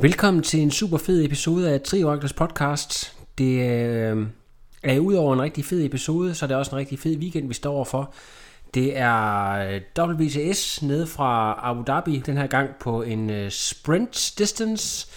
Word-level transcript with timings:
Velkommen 0.00 0.42
til 0.42 0.60
en 0.60 0.70
super 0.70 0.98
fed 0.98 1.24
episode 1.24 1.70
af 1.70 1.80
Trioraklers 1.80 2.32
podcast. 2.32 3.16
Det 3.38 3.52
øh, 3.52 4.26
er 4.82 4.94
er 4.94 4.98
udover 4.98 5.34
en 5.34 5.42
rigtig 5.42 5.64
fed 5.64 5.84
episode, 5.84 6.34
så 6.34 6.44
er 6.44 6.46
det 6.46 6.56
også 6.56 6.70
en 6.70 6.76
rigtig 6.76 6.98
fed 6.98 7.16
weekend, 7.16 7.48
vi 7.48 7.54
står 7.54 7.74
overfor. 7.74 8.14
Det 8.74 8.98
er 8.98 9.52
øh, 9.52 9.80
WTS 9.98 10.82
nede 10.82 11.06
fra 11.06 11.60
Abu 11.62 11.82
Dhabi, 11.86 12.22
den 12.26 12.36
her 12.36 12.46
gang 12.46 12.70
på 12.80 13.02
en 13.02 13.30
øh, 13.30 13.50
sprint 13.50 14.34
distance. 14.38 15.08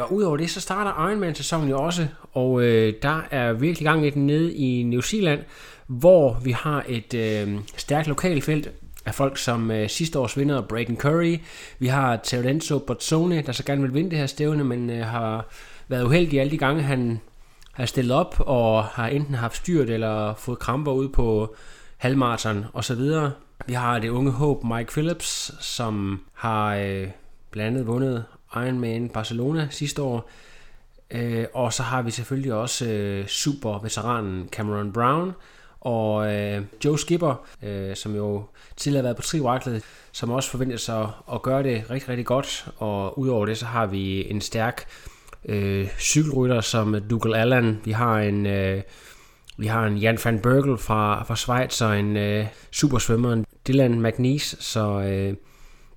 Og 0.00 0.12
udover 0.12 0.36
det, 0.36 0.50
så 0.50 0.60
starter 0.60 1.08
Ironman-sæsonen 1.08 1.68
jo 1.68 1.82
også, 1.82 2.06
og 2.32 2.62
øh, 2.62 2.94
der 3.02 3.26
er 3.30 3.52
virkelig 3.52 3.84
gang 3.84 4.06
i 4.06 4.10
den 4.10 4.26
nede 4.26 4.54
i 4.54 4.82
New 4.82 5.00
Zealand, 5.00 5.40
hvor 5.86 6.40
vi 6.44 6.50
har 6.50 6.84
et 6.88 7.14
øh, 7.14 7.58
stærkt 7.76 8.08
lokalfelt 8.08 8.70
af 9.06 9.14
folk 9.14 9.38
som 9.38 9.70
øh, 9.70 9.88
sidste 9.88 10.18
års 10.18 10.38
vinder 10.38 10.60
Braden 10.60 10.96
Curry. 10.96 11.38
Vi 11.78 11.86
har 11.86 12.16
Terenzo 12.16 12.78
Bozzone, 12.78 13.42
der 13.42 13.52
så 13.52 13.64
gerne 13.64 13.82
vil 13.82 13.94
vinde 13.94 14.10
det 14.10 14.18
her 14.18 14.26
stævne, 14.26 14.64
men 14.64 14.90
øh, 14.90 15.06
har 15.06 15.46
været 15.88 16.04
uheldig 16.04 16.40
alle 16.40 16.50
de 16.50 16.58
gange, 16.58 16.82
han 16.82 17.20
har 17.72 17.86
stillet 17.86 18.16
op 18.16 18.34
og 18.38 18.84
har 18.84 19.08
enten 19.08 19.34
haft 19.34 19.56
styrt 19.56 19.90
eller 19.90 20.34
fået 20.34 20.58
kramper 20.58 20.92
ud 20.92 21.08
på 21.08 21.54
halvmarathon 21.96 22.66
og 22.72 22.84
så 22.84 22.94
videre. 22.94 23.32
Vi 23.66 23.72
har 23.72 23.98
det 23.98 24.08
unge 24.08 24.30
håb 24.30 24.64
Mike 24.64 24.92
Phillips, 24.92 25.52
som 25.60 26.20
har 26.34 26.74
øh, 26.76 27.08
blandt 27.50 27.68
andet 27.68 27.86
vundet 27.86 28.24
Ironman 28.56 29.08
Barcelona 29.08 29.68
sidste 29.70 30.02
år. 30.02 30.30
Øh, 31.10 31.46
og 31.54 31.72
så 31.72 31.82
har 31.82 32.02
vi 32.02 32.10
selvfølgelig 32.10 32.52
også 32.52 32.86
øh, 32.88 33.26
superveteranen 33.26 34.48
Cameron 34.48 34.92
Brown, 34.92 35.32
og 35.80 36.34
øh, 36.34 36.62
Joe 36.84 36.98
Skipper, 36.98 37.46
øh, 37.62 37.96
som 37.96 38.16
jo 38.16 38.42
tidligere 38.76 39.02
har 39.02 39.06
været 39.06 39.16
på 39.16 39.22
trivakklet, 39.22 39.82
som 40.12 40.30
også 40.30 40.50
forventer 40.50 40.76
sig 40.76 41.08
at 41.32 41.42
gøre 41.42 41.62
det 41.62 41.90
rigtig, 41.90 42.08
rigtig 42.08 42.26
godt. 42.26 42.68
Og 42.76 43.18
udover 43.18 43.46
det, 43.46 43.58
så 43.58 43.66
har 43.66 43.86
vi 43.86 44.30
en 44.30 44.40
stærk 44.40 44.84
øh, 45.44 45.88
cykelrytter 45.98 46.60
som 46.60 46.96
Dougal 47.10 47.34
Allan. 47.34 47.80
Vi 47.84 47.92
har 47.92 48.20
en... 48.20 48.46
Øh, 48.46 48.82
vi 49.56 49.66
har 49.66 49.86
en 49.86 49.96
Jan 49.96 50.18
van 50.24 50.40
Bergel 50.40 50.78
fra, 50.78 51.24
fra 51.24 51.36
Schweiz 51.36 51.80
og 51.82 51.98
en 51.98 52.16
øh, 52.16 52.46
supersvømmer, 52.70 53.44
Dylan 53.68 54.02
McNeese, 54.02 54.56
så 54.60 55.00
øh, 55.00 55.34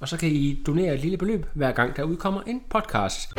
og 0.00 0.08
så 0.08 0.16
kan 0.16 0.28
I 0.28 0.62
donere 0.66 0.94
et 0.94 1.00
lille 1.00 1.16
beløb 1.16 1.46
hver 1.54 1.72
gang 1.72 1.96
der 1.96 2.02
udkommer 2.02 2.42
en 2.42 2.62
podcast. 2.70 3.34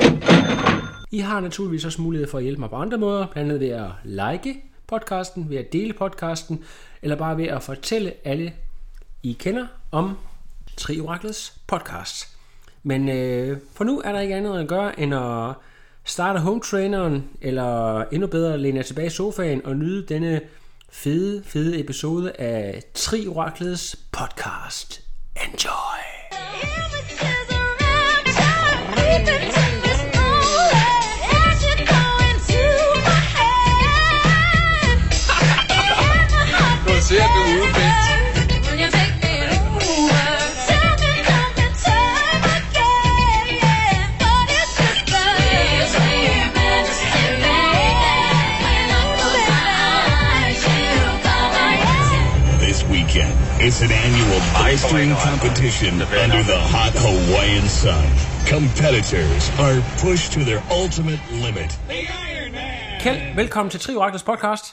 I 1.12 1.20
har 1.20 1.40
naturligvis 1.40 1.86
også 1.86 2.02
mulighed 2.02 2.28
for 2.28 2.38
at 2.38 2.44
hjælpe 2.44 2.60
mig 2.60 2.70
på 2.70 2.76
andre 2.76 2.98
måder, 2.98 3.28
blandt 3.28 3.52
andet 3.52 3.60
ved 3.60 3.70
at 3.70 3.92
like 4.04 4.56
podcasten, 4.88 5.50
ved 5.50 5.58
at 5.58 5.74
dele 5.74 5.94
podcasten, 5.94 6.64
eller 7.02 7.16
bare 7.16 7.38
ved 7.38 7.48
at 7.48 7.64
fortælle 7.64 8.14
alle, 8.24 8.54
I 9.24 9.34
kender 9.40 9.68
om 9.92 10.18
Trioraklets 10.78 11.54
podcast. 11.68 12.28
Men 12.84 13.10
øh, 13.10 13.58
for 13.74 13.84
nu 13.84 14.02
er 14.02 14.12
der 14.12 14.20
ikke 14.20 14.36
andet 14.36 14.60
at 14.60 14.68
gøre, 14.68 15.00
end 15.00 15.16
at 15.16 15.54
starte 16.06 16.40
home 16.40 16.62
traineren, 16.62 17.30
eller 17.42 18.02
endnu 18.12 18.28
bedre 18.28 18.58
læne 18.58 18.78
jer 18.78 18.84
tilbage 18.84 19.08
i 19.08 19.10
sofaen 19.10 19.66
og 19.66 19.76
nyde 19.76 20.06
denne 20.06 20.42
fede, 20.90 21.44
fede 21.44 21.80
episode 21.80 22.32
af 22.32 22.84
Trioraklets 22.94 23.96
podcast. 24.12 25.02
Enjoy! 25.48 26.02
ser 27.22 27.41
competition 55.82 56.02
under 56.24 56.44
the 56.52 56.60
hot 56.76 56.94
Hawaiian 57.06 57.68
sun. 57.82 58.06
Competitors 58.54 59.44
are 59.66 59.78
pushed 60.04 60.28
to 60.36 60.40
their 60.50 60.62
ultimate 60.84 61.22
limit. 61.46 61.72
Kjeld, 63.00 63.36
velkommen 63.36 63.70
til 63.70 63.80
Trioraklets 63.80 64.24
podcast. 64.24 64.66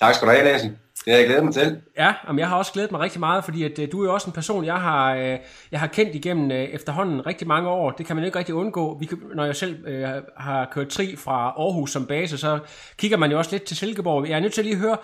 Tak 0.00 0.14
skal 0.14 0.28
du 0.28 0.32
have, 0.32 0.44
Lassen. 0.44 0.70
Det 1.04 1.12
har 1.12 1.18
jeg 1.18 1.26
glædet 1.26 1.44
mig 1.44 1.54
til. 1.54 1.80
Ja, 1.98 2.12
men 2.28 2.38
jeg 2.38 2.48
har 2.48 2.56
også 2.56 2.72
glædet 2.72 2.90
mig 2.92 3.00
rigtig 3.00 3.20
meget, 3.20 3.44
fordi 3.44 3.64
at, 3.64 3.78
øh, 3.78 3.88
du 3.92 4.00
er 4.00 4.04
jo 4.06 4.14
også 4.14 4.26
en 4.26 4.32
person, 4.32 4.64
jeg 4.64 4.74
har, 4.74 5.14
øh, 5.14 5.38
jeg 5.72 5.80
har 5.80 5.86
kendt 5.86 6.14
igennem 6.14 6.50
øh, 6.50 6.64
efterhånden 6.64 7.26
rigtig 7.26 7.46
mange 7.46 7.68
år. 7.68 7.90
Det 7.90 8.06
kan 8.06 8.16
man 8.16 8.22
jo 8.22 8.26
ikke 8.26 8.38
rigtig 8.38 8.54
undgå. 8.54 8.98
Vi, 9.00 9.06
kan- 9.06 9.18
når 9.34 9.44
jeg 9.44 9.56
selv 9.56 9.86
øh, 9.88 10.08
har 10.38 10.68
kørt 10.72 10.88
tri 10.88 11.16
fra 11.16 11.54
Aarhus 11.58 11.90
som 11.90 12.06
base, 12.06 12.38
så 12.38 12.58
kigger 12.98 13.16
man 13.16 13.30
jo 13.30 13.38
også 13.38 13.50
lidt 13.52 13.62
til 13.64 13.76
Silkeborg. 13.76 14.28
Jeg 14.28 14.36
er 14.36 14.40
nødt 14.40 14.52
til 14.52 14.64
lige 14.64 14.74
at 14.74 14.80
høre, 14.80 14.96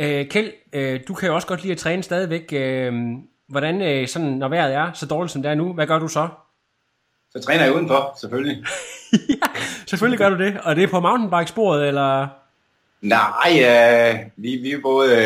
øh, 0.00 0.26
Kjeld, 0.26 0.52
øh, 0.72 1.00
du 1.08 1.14
kan 1.14 1.28
jo 1.28 1.34
også 1.34 1.46
godt 1.48 1.62
lide 1.62 1.72
at 1.72 1.78
træne 1.78 2.02
stadigvæk. 2.02 2.52
Øh, 2.52 2.92
hvordan, 3.50 3.82
øh, 3.82 4.08
sådan, 4.08 4.28
når 4.28 4.48
vejret 4.48 4.74
er 4.74 4.92
så 4.94 5.06
dårligt 5.06 5.32
som 5.32 5.42
det 5.42 5.50
er 5.50 5.54
nu, 5.54 5.72
hvad 5.72 5.86
gør 5.86 5.98
du 5.98 6.08
så? 6.08 6.28
Så 7.32 7.40
træner 7.40 7.64
jeg 7.64 7.74
udenfor, 7.74 8.16
selvfølgelig. 8.20 8.64
Selvfølgelig 9.86 10.18
gør 10.18 10.28
du 10.28 10.38
det, 10.38 10.58
og 10.62 10.76
det 10.76 10.84
er 10.84 10.88
på 10.88 11.00
mountainbike-sporet, 11.00 11.88
eller... 11.88 12.28
Nej, 13.00 13.62
øh, 13.64 14.18
vi, 14.36 14.56
vi 14.56 14.76
både 14.82 15.16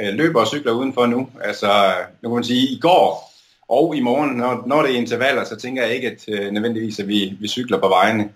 øh, 0.00 0.14
løber 0.14 0.40
og 0.40 0.46
cykler 0.46 0.72
udenfor 0.72 1.06
nu. 1.06 1.28
Altså, 1.44 1.92
nu 2.22 2.28
kan 2.28 2.34
man 2.34 2.44
sige, 2.44 2.68
i 2.68 2.78
går 2.80 3.32
og 3.68 3.96
i 3.96 4.00
morgen, 4.00 4.30
når, 4.36 4.62
når 4.66 4.82
det 4.82 4.92
er 4.94 4.96
intervaller, 4.98 5.44
så 5.44 5.56
tænker 5.56 5.82
jeg 5.82 5.94
ikke, 5.94 6.08
at 6.08 6.24
øh, 6.28 6.50
nødvendigvis, 6.50 6.98
at 7.00 7.08
vi, 7.08 7.36
vi 7.40 7.48
cykler 7.48 7.78
på 7.78 7.88
vejene. 7.88 8.28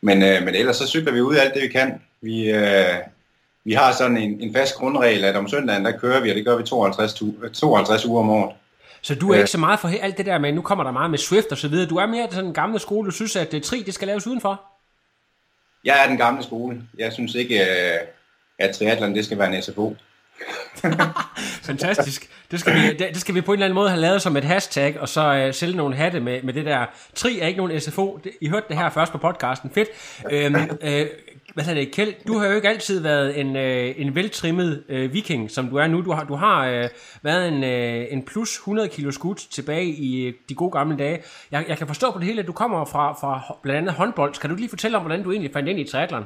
Men, 0.00 0.22
øh, 0.22 0.42
men 0.44 0.54
ellers 0.54 0.76
så 0.76 0.86
cykler 0.86 1.12
vi 1.12 1.20
ud 1.20 1.36
alt 1.36 1.54
det, 1.54 1.62
vi 1.62 1.68
kan. 1.68 2.00
Vi, 2.20 2.50
øh, 2.50 2.94
vi 3.64 3.72
har 3.72 3.92
sådan 3.92 4.16
en, 4.16 4.40
en 4.40 4.54
fast 4.54 4.74
grundregel, 4.74 5.24
at 5.24 5.36
om 5.36 5.48
søndagen, 5.48 5.84
der 5.84 5.98
kører 5.98 6.20
vi, 6.20 6.30
og 6.30 6.36
det 6.36 6.44
gør 6.44 6.56
vi 6.56 6.62
52, 6.62 7.12
tu- 7.14 7.48
52 7.52 8.06
uger 8.06 8.20
om 8.22 8.30
året. 8.30 8.54
Så 9.06 9.14
du 9.14 9.32
er 9.32 9.36
ikke 9.36 9.50
så 9.50 9.58
meget 9.58 9.80
for 9.80 9.90
alt 10.02 10.18
det 10.18 10.26
der 10.26 10.38
med, 10.38 10.52
nu 10.52 10.62
kommer 10.62 10.84
der 10.84 10.90
meget 10.90 11.10
med 11.10 11.18
Swift 11.18 11.52
og 11.52 11.58
så 11.58 11.68
videre. 11.68 11.88
Du 11.88 11.96
er 11.96 12.06
mere 12.06 12.28
sådan 12.30 12.44
en 12.44 12.54
gamle 12.54 12.78
skole, 12.78 13.06
du 13.06 13.10
synes, 13.10 13.36
at 13.36 13.54
uh, 13.54 13.60
tri, 13.60 13.82
det 13.82 13.94
skal 13.94 14.08
laves 14.08 14.26
udenfor? 14.26 14.62
Jeg 15.84 16.04
er 16.04 16.08
den 16.08 16.16
gamle 16.16 16.42
skole. 16.42 16.82
Jeg 16.98 17.12
synes 17.12 17.34
ikke, 17.34 17.60
øh, 17.60 17.98
at 18.58 18.76
triathlon, 18.76 19.14
det 19.14 19.24
skal 19.24 19.38
være 19.38 19.56
en 19.56 19.62
SFO. 19.62 19.96
Fantastisk. 21.68 22.30
Det 22.50 22.60
skal, 22.60 22.74
vi, 22.74 22.88
det, 22.88 22.98
det 22.98 23.16
skal 23.16 23.34
vi 23.34 23.40
på 23.40 23.52
en 23.52 23.56
eller 23.56 23.66
anden 23.66 23.74
måde 23.74 23.90
have 23.90 24.00
lavet 24.00 24.22
som 24.22 24.36
et 24.36 24.44
hashtag, 24.44 25.00
og 25.00 25.08
så 25.08 25.46
uh, 25.46 25.54
sælge 25.54 25.76
nogle 25.76 25.96
hatte 25.96 26.20
med, 26.20 26.42
med 26.42 26.54
det 26.54 26.66
der. 26.66 26.86
Tri 27.14 27.40
er 27.40 27.46
ikke 27.46 27.58
nogen 27.58 27.80
SFO. 27.80 28.20
Det, 28.24 28.32
I 28.40 28.48
hørte 28.48 28.66
det 28.68 28.76
her 28.76 28.90
først 28.90 29.12
på 29.12 29.18
podcasten. 29.18 29.70
Fedt. 29.70 29.88
Øhm, 30.30 30.78
øh, 30.82 31.06
hvad 31.56 31.64
hedder 31.64 31.80
det, 31.80 31.92
Kjeld? 31.92 32.14
Du 32.26 32.38
har 32.38 32.46
jo 32.46 32.52
ikke 32.52 32.68
altid 32.68 33.00
været 33.00 33.40
en, 33.40 33.56
øh, 33.56 33.94
en 33.96 34.14
veltrimmet 34.14 34.82
øh, 34.88 35.12
viking, 35.12 35.50
som 35.50 35.68
du 35.68 35.76
er 35.76 35.86
nu. 35.86 36.00
Du 36.00 36.12
har, 36.12 36.24
du 36.24 36.34
har 36.34 36.66
øh, 36.66 36.88
været 37.22 37.48
en, 37.48 37.64
øh, 37.64 38.06
en 38.10 38.22
plus 38.22 38.54
100 38.54 38.88
kilo 38.88 39.10
skud 39.10 39.34
tilbage 39.34 39.84
i 39.84 40.26
øh, 40.26 40.34
de 40.48 40.54
gode 40.54 40.70
gamle 40.70 40.96
dage. 40.96 41.22
Jeg, 41.50 41.64
jeg 41.68 41.78
kan 41.78 41.86
forstå 41.86 42.10
på 42.10 42.18
det 42.18 42.26
hele, 42.26 42.40
at 42.40 42.46
du 42.46 42.52
kommer 42.52 42.84
fra, 42.84 43.12
fra 43.12 43.56
blandt 43.62 43.78
andet 43.78 43.94
håndbold. 43.94 44.34
Kan 44.34 44.50
du 44.50 44.56
lige 44.56 44.68
fortælle 44.68 44.96
om, 44.96 45.02
hvordan 45.02 45.22
du 45.22 45.32
egentlig 45.32 45.52
fandt 45.52 45.68
ind 45.68 45.80
i 45.80 45.90
triathlon? 45.90 46.24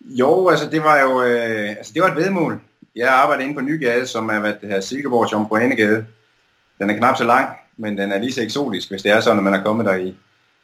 Jo, 0.00 0.48
altså 0.48 0.70
det 0.70 0.82
var 0.82 1.00
jo 1.00 1.22
øh, 1.22 1.68
altså, 1.68 1.92
det 1.94 2.02
var 2.02 2.08
et 2.08 2.16
vedmål. 2.16 2.60
Jeg 2.96 3.08
arbejder 3.08 3.42
inde 3.42 3.54
på 3.54 3.60
Nygade, 3.60 4.06
som 4.06 4.28
er 4.28 4.40
hvad 4.40 4.54
det 4.60 4.68
her 4.68 4.80
Silkeborg 4.80 5.32
Jomfru 5.32 5.56
Anegade. 5.56 6.06
Den 6.78 6.90
er 6.90 6.96
knap 6.96 7.16
så 7.16 7.24
lang, 7.24 7.48
men 7.76 7.98
den 7.98 8.12
er 8.12 8.18
lige 8.18 8.32
så 8.32 8.42
eksotisk, 8.42 8.90
hvis 8.90 9.02
det 9.02 9.12
er 9.12 9.20
sådan, 9.20 9.36
når 9.36 9.42
man 9.42 9.54
er 9.54 9.62
kommet 9.62 9.86
der 9.86 9.94
i, 9.94 10.14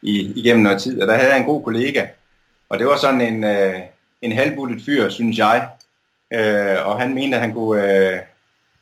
i, 0.03 0.33
igennem 0.37 0.63
noget 0.63 0.83
tid. 0.83 1.03
Og 1.03 1.09
der 1.09 1.15
havde 1.15 1.31
jeg 1.31 1.39
en 1.39 1.47
god 1.47 1.65
kollega, 1.65 2.07
og 2.69 2.79
det 2.79 2.87
var 2.87 2.97
sådan 2.97 3.21
en, 3.21 3.45
øh, 3.45 3.81
en 4.23 4.33
halvbuttet 4.33 4.83
fyr, 4.85 5.09
synes 5.09 5.39
jeg. 5.39 5.69
Øh, 6.33 6.87
og 6.87 7.01
han 7.01 7.15
mente, 7.15 7.37
at 7.37 7.41
han 7.41 7.53
kunne, 7.53 7.99
øh, 7.99 8.19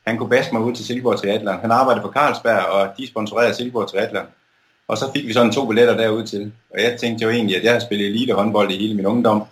han 0.06 0.18
kunne 0.18 0.28
baske 0.28 0.54
mig 0.54 0.62
ud 0.62 0.74
til 0.74 0.84
Silkeborg 0.84 1.18
Triathlon. 1.18 1.60
Han 1.60 1.70
arbejdede 1.70 2.02
for 2.02 2.12
Carlsberg, 2.12 2.64
og 2.66 2.88
de 2.98 3.06
sponsorerede 3.06 3.54
Silkeborg 3.54 3.90
Triathlon. 3.90 4.26
Og 4.88 4.98
så 4.98 5.12
fik 5.12 5.26
vi 5.26 5.32
sådan 5.32 5.52
to 5.52 5.66
billetter 5.66 5.96
derud 5.96 6.26
til. 6.26 6.52
Og 6.70 6.82
jeg 6.82 6.96
tænkte 7.00 7.24
jo 7.24 7.30
egentlig, 7.30 7.56
at 7.56 7.62
jeg 7.62 7.72
havde 7.72 7.84
spillet 7.84 8.06
elite 8.06 8.32
håndbold 8.32 8.70
i 8.70 8.78
hele 8.78 8.94
min 8.94 9.06
ungdom. 9.06 9.44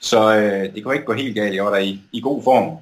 Så 0.00 0.36
øh, 0.36 0.74
det 0.74 0.84
kunne 0.84 0.94
ikke 0.94 1.06
gå 1.06 1.12
helt 1.12 1.34
galt. 1.34 1.54
Jeg 1.54 1.64
var 1.64 1.70
der 1.70 1.78
i, 1.78 2.00
i 2.12 2.20
god 2.20 2.42
form. 2.42 2.78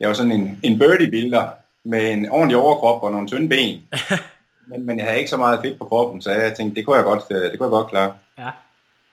Jeg 0.00 0.08
var 0.08 0.14
sådan 0.14 0.32
en, 0.32 0.60
en 0.62 0.78
birdie-builder 0.78 1.48
med 1.84 2.12
en 2.12 2.30
ordentlig 2.30 2.56
overkrop 2.56 3.02
og 3.02 3.12
nogle 3.12 3.28
tynde 3.28 3.48
ben. 3.48 3.82
men, 4.70 4.86
men 4.86 4.98
jeg 4.98 5.06
havde 5.06 5.18
ikke 5.18 5.30
så 5.30 5.36
meget 5.36 5.60
fedt 5.62 5.78
på 5.78 5.84
kroppen, 5.84 6.22
så 6.22 6.30
jeg 6.30 6.54
tænkte, 6.54 6.76
det 6.76 6.86
kunne 6.86 6.96
jeg 6.96 7.04
godt, 7.04 7.22
øh, 7.30 7.50
det 7.50 7.58
kunne 7.58 7.66
jeg 7.66 7.70
godt 7.70 7.90
klare. 7.90 8.12
Ja. 8.38 8.50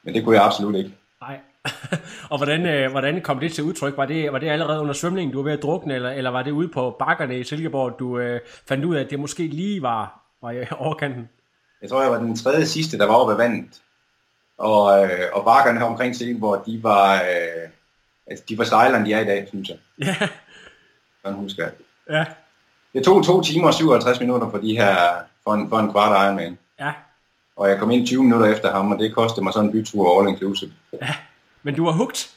Men 0.07 0.15
det 0.15 0.23
kunne 0.23 0.35
jeg 0.35 0.45
absolut 0.45 0.75
ikke. 0.75 0.91
Nej. 1.21 1.39
og 2.31 2.37
hvordan, 2.37 2.65
øh, 2.65 2.91
hvordan 2.91 3.21
kom 3.21 3.39
det 3.39 3.53
til 3.53 3.63
udtryk? 3.63 3.97
Var 3.97 4.05
det, 4.05 4.33
var 4.33 4.39
det 4.39 4.49
allerede 4.49 4.81
under 4.81 4.93
svømningen, 4.93 5.33
du 5.33 5.37
var 5.37 5.43
ved 5.43 5.57
at 5.57 5.63
drukne, 5.63 5.95
eller, 5.95 6.09
eller 6.09 6.29
var 6.29 6.43
det 6.43 6.51
ude 6.51 6.67
på 6.67 6.95
bakkerne 6.99 7.39
i 7.39 7.43
Silkeborg, 7.43 7.99
du 7.99 8.19
øh, 8.19 8.39
fandt 8.67 8.85
ud 8.85 8.95
af, 8.95 9.03
at 9.03 9.09
det 9.09 9.19
måske 9.19 9.47
lige 9.47 9.81
var, 9.81 10.21
var 10.41 10.51
i 10.51 10.65
overkanten? 10.85 11.29
Jeg 11.81 11.89
tror, 11.89 12.01
jeg 12.01 12.11
var 12.11 12.17
den 12.17 12.35
tredje 12.35 12.65
sidste, 12.65 12.97
der 12.97 13.05
var 13.05 13.13
oppe 13.13 13.33
af 13.33 13.37
vandet. 13.37 13.81
Og, 14.57 15.03
øh, 15.03 15.25
og 15.33 15.45
bakkerne 15.45 15.79
her 15.79 15.85
omkring 15.85 16.15
Silkeborg, 16.15 16.65
de 16.65 16.83
var, 16.83 17.15
øh, 17.15 17.69
altså, 18.27 18.45
de 18.49 18.57
var 18.57 18.63
stejlere, 18.63 18.97
end 18.97 19.05
de 19.05 19.13
er 19.13 19.19
i 19.19 19.25
dag, 19.25 19.47
synes 19.47 19.69
jeg. 19.69 19.77
Ja. 19.99 20.15
Sådan 21.25 21.37
husker 21.37 21.63
jeg. 21.63 21.73
Ja. 22.09 22.25
Det 22.93 23.05
tog 23.05 23.25
to 23.25 23.41
timer 23.41 23.67
og 23.67 23.73
57 23.73 24.19
minutter 24.19 24.49
for 24.49 24.57
de 24.57 24.77
her, 24.77 24.95
for 25.43 25.53
en, 25.53 25.69
for 25.69 25.79
en 25.79 25.91
kvart 25.91 26.25
Ironman. 26.25 26.57
Ja. 26.79 26.93
Og 27.57 27.69
jeg 27.69 27.79
kom 27.79 27.91
ind 27.91 28.07
20 28.07 28.23
minutter 28.23 28.47
efter 28.47 28.71
ham, 28.71 28.91
og 28.91 28.99
det 28.99 29.15
kostede 29.15 29.43
mig 29.43 29.53
sådan 29.53 29.69
en 29.69 29.71
bytur 29.71 30.19
all 30.19 30.29
inclusive. 30.29 30.71
Men 31.63 31.75
du 31.75 31.85
var 31.85 31.91
hugt. 31.91 32.33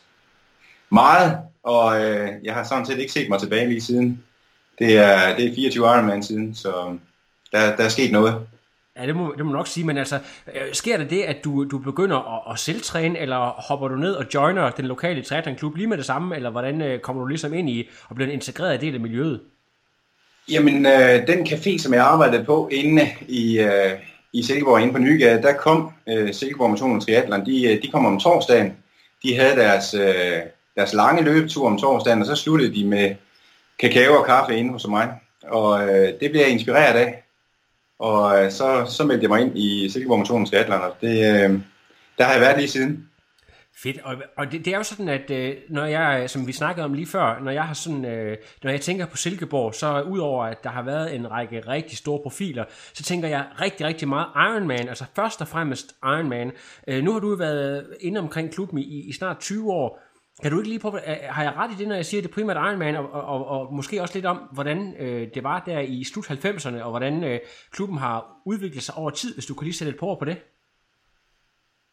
Meget, 0.91 1.39
og 1.63 2.05
øh, 2.05 2.29
jeg 2.45 2.55
har 2.55 2.65
sådan 2.65 2.87
set 2.87 2.99
ikke 2.99 3.13
set 3.13 3.29
mig 3.29 3.41
tilbage 3.41 3.69
lige 3.69 3.81
siden. 3.81 4.23
Det 4.79 4.99
er, 4.99 5.37
det 5.37 5.47
er 5.47 5.55
24 5.55 5.87
Ironman 5.87 6.23
siden, 6.23 6.55
så 6.55 6.97
der, 7.53 7.77
der 7.77 7.85
er 7.85 7.89
sket 7.89 8.13
noget. 8.13 8.47
Ja, 8.97 9.07
det 9.07 9.17
må, 9.17 9.35
det 9.37 9.47
må 9.47 9.53
nok 9.53 9.67
sige, 9.67 9.87
men 9.87 9.99
altså, 9.99 10.19
øh, 10.55 10.63
sker 10.73 10.97
der 10.97 11.05
det, 11.05 11.23
at 11.23 11.45
du, 11.45 11.65
du 11.65 11.79
begynder 11.79 12.17
at, 12.17 12.53
at 12.53 12.59
selvtræne, 12.59 13.19
eller 13.19 13.37
hopper 13.69 13.89
du 13.89 13.97
ned 13.97 14.13
og 14.13 14.27
joiner 14.35 14.71
den 14.71 14.85
lokale 14.85 15.23
triathlonklub 15.23 15.77
lige 15.77 15.87
med 15.87 15.97
det 15.97 16.07
samme, 16.07 16.37
eller 16.37 16.51
hvordan 16.51 16.83
øh, 16.83 17.01
kommer 17.01 17.23
du 17.23 17.29
ligesom 17.29 17.55
ind 17.55 17.71
i 17.71 17.89
og 18.09 18.15
bliver 18.15 18.29
en 18.29 18.35
integreret 18.35 18.81
del 18.81 18.95
af 18.95 19.01
miljøet? 19.01 19.41
Jamen, 20.51 20.87
øh, 20.87 21.27
den 21.27 21.47
café, 21.47 21.79
som 21.79 21.95
jeg 21.95 22.05
arbejdede 22.05 22.45
på 22.45 22.69
inde 22.73 23.09
i, 23.29 23.59
øh, 23.59 23.93
i 24.33 24.43
Silkeborg, 24.43 24.81
inde 24.81 24.93
på 24.93 24.99
Nygade, 24.99 25.43
der 25.43 25.53
kom 25.53 25.93
øh, 26.09 26.35
Silkeborg 26.35 26.71
Motion 26.71 27.01
Triathlon, 27.01 27.47
de, 27.47 27.73
øh, 27.73 27.83
de 27.83 27.89
kom 27.89 28.07
om 28.07 28.21
torsdagen. 28.21 28.77
De 29.23 29.37
havde 29.37 29.57
deres, 29.57 29.95
øh, 29.95 30.37
deres 30.77 30.93
lange 30.93 31.23
løbetur 31.23 31.67
om 31.67 31.79
torsdagen, 31.79 32.21
og 32.21 32.27
så 32.27 32.35
sluttede 32.35 32.75
de 32.75 32.87
med 32.87 33.15
kakao 33.79 34.15
og 34.15 34.27
kaffe 34.27 34.57
inde 34.57 34.73
hos 34.73 34.87
mig. 34.87 35.09
Og 35.43 35.89
øh, 35.89 36.09
det 36.21 36.31
blev 36.31 36.41
jeg 36.41 36.51
inspireret 36.51 36.97
af. 36.97 37.25
Og 37.99 38.45
øh, 38.45 38.51
så, 38.51 38.85
så 38.89 39.05
meldte 39.05 39.23
jeg 39.23 39.31
mig 39.31 39.41
ind 39.41 39.59
i 39.59 39.89
Silkeborg 39.91 40.19
Motion 40.19 40.47
Triathlon, 40.47 40.81
og 40.81 40.97
det, 41.01 41.19
øh, 41.19 41.61
der 42.19 42.25
har 42.25 42.33
jeg 42.33 42.41
været 42.41 42.59
lige 42.59 42.69
siden. 42.69 43.10
Fedt, 43.83 43.99
og, 44.05 44.17
og 44.37 44.53
det, 44.53 44.65
det 44.65 44.73
er 44.73 44.77
jo 44.77 44.83
sådan, 44.83 45.09
at 45.09 45.31
øh, 45.31 45.57
når 45.69 45.85
jeg, 45.85 46.31
som 46.31 46.47
vi 46.47 46.53
snakkede 46.53 46.85
om 46.85 46.95
lige 46.95 47.07
før, 47.07 47.41
når 47.41 47.51
jeg 47.51 47.65
har 47.65 47.75
sådan, 47.75 48.05
øh, 48.05 48.37
når 48.63 48.71
jeg 48.71 48.81
tænker 48.81 49.07
på 49.07 49.17
Silkeborg, 49.17 49.75
så 49.75 50.03
udover 50.03 50.45
at 50.45 50.65
der 50.65 50.71
har 50.71 50.83
været 50.83 51.15
en 51.15 51.31
række 51.31 51.61
rigtig 51.61 51.99
store 51.99 52.21
profiler, 52.23 52.65
så 52.93 53.03
tænker 53.03 53.29
jeg 53.29 53.47
rigtig, 53.61 53.87
rigtig 53.87 54.09
meget 54.09 54.27
Iron 54.37 54.67
Man, 54.67 54.89
altså 54.89 55.05
først 55.17 55.41
og 55.41 55.49
fremmest 55.49 55.95
Ironman. 56.05 56.53
Øh, 56.89 57.05
nu 57.05 57.13
har 57.13 57.21
du 57.21 57.37
været 57.37 57.87
inde 58.01 58.21
omkring 58.21 58.53
klubben 58.53 58.79
i, 58.79 59.09
i 59.09 59.13
snart 59.13 59.39
20 59.39 59.73
år. 59.73 60.01
Kan 60.43 60.51
du 60.51 60.59
ikke 60.59 60.69
lige 60.69 60.81
på, 60.81 60.97
øh, 60.97 61.15
har 61.29 61.43
jeg 61.43 61.53
ret 61.57 61.71
i 61.73 61.79
det, 61.79 61.89
når 61.89 61.95
jeg 61.95 62.07
siger 62.07 62.23
det 62.23 62.31
primært 62.31 62.57
Ironman, 62.57 62.97
og, 62.97 63.11
og, 63.13 63.25
og, 63.25 63.47
og 63.47 63.75
måske 63.75 64.03
også 64.03 64.15
lidt 64.15 64.27
om, 64.27 64.37
hvordan 64.53 64.95
øh, 64.99 65.29
det 65.35 65.45
var 65.45 65.63
der 65.67 65.81
i 65.81 66.05
slut 66.05 66.31
90'erne, 66.31 66.83
og 66.83 66.91
hvordan 66.91 67.25
øh, 67.25 67.41
klubben 67.71 67.99
har 67.99 68.27
udviklet 68.47 68.83
sig 68.83 68.95
over 68.95 69.11
tid, 69.11 69.35
hvis 69.35 69.47
du 69.47 69.55
kan 69.55 69.65
lige 69.65 69.75
sætte 69.75 69.93
et 69.93 69.99
par 69.99 70.07
ord 70.07 70.19
på 70.19 70.25
det? 70.25 70.37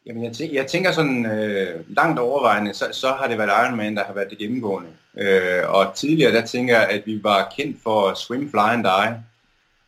Jamen, 0.06 0.24
jeg, 0.24 0.32
tænker, 0.32 0.54
jeg 0.54 0.66
tænker 0.66 0.92
sådan 0.92 1.26
øh, 1.26 1.84
langt 1.88 2.18
overvejende, 2.18 2.74
så, 2.74 2.88
så 2.92 3.08
har 3.12 3.28
det 3.28 3.38
været 3.38 3.66
Ironman, 3.66 3.96
der 3.96 4.04
har 4.04 4.12
været 4.12 4.30
det 4.30 4.38
gennemgående. 4.38 4.88
Øh, 5.18 5.62
og 5.68 5.94
tidligere, 5.94 6.32
der 6.32 6.46
tænker 6.46 6.78
jeg, 6.78 6.88
at 6.88 7.02
vi 7.06 7.20
var 7.22 7.52
kendt 7.56 7.82
for 7.82 8.14
swim, 8.14 8.50
fly 8.50 8.58
and 8.58 8.84
die. 8.84 9.24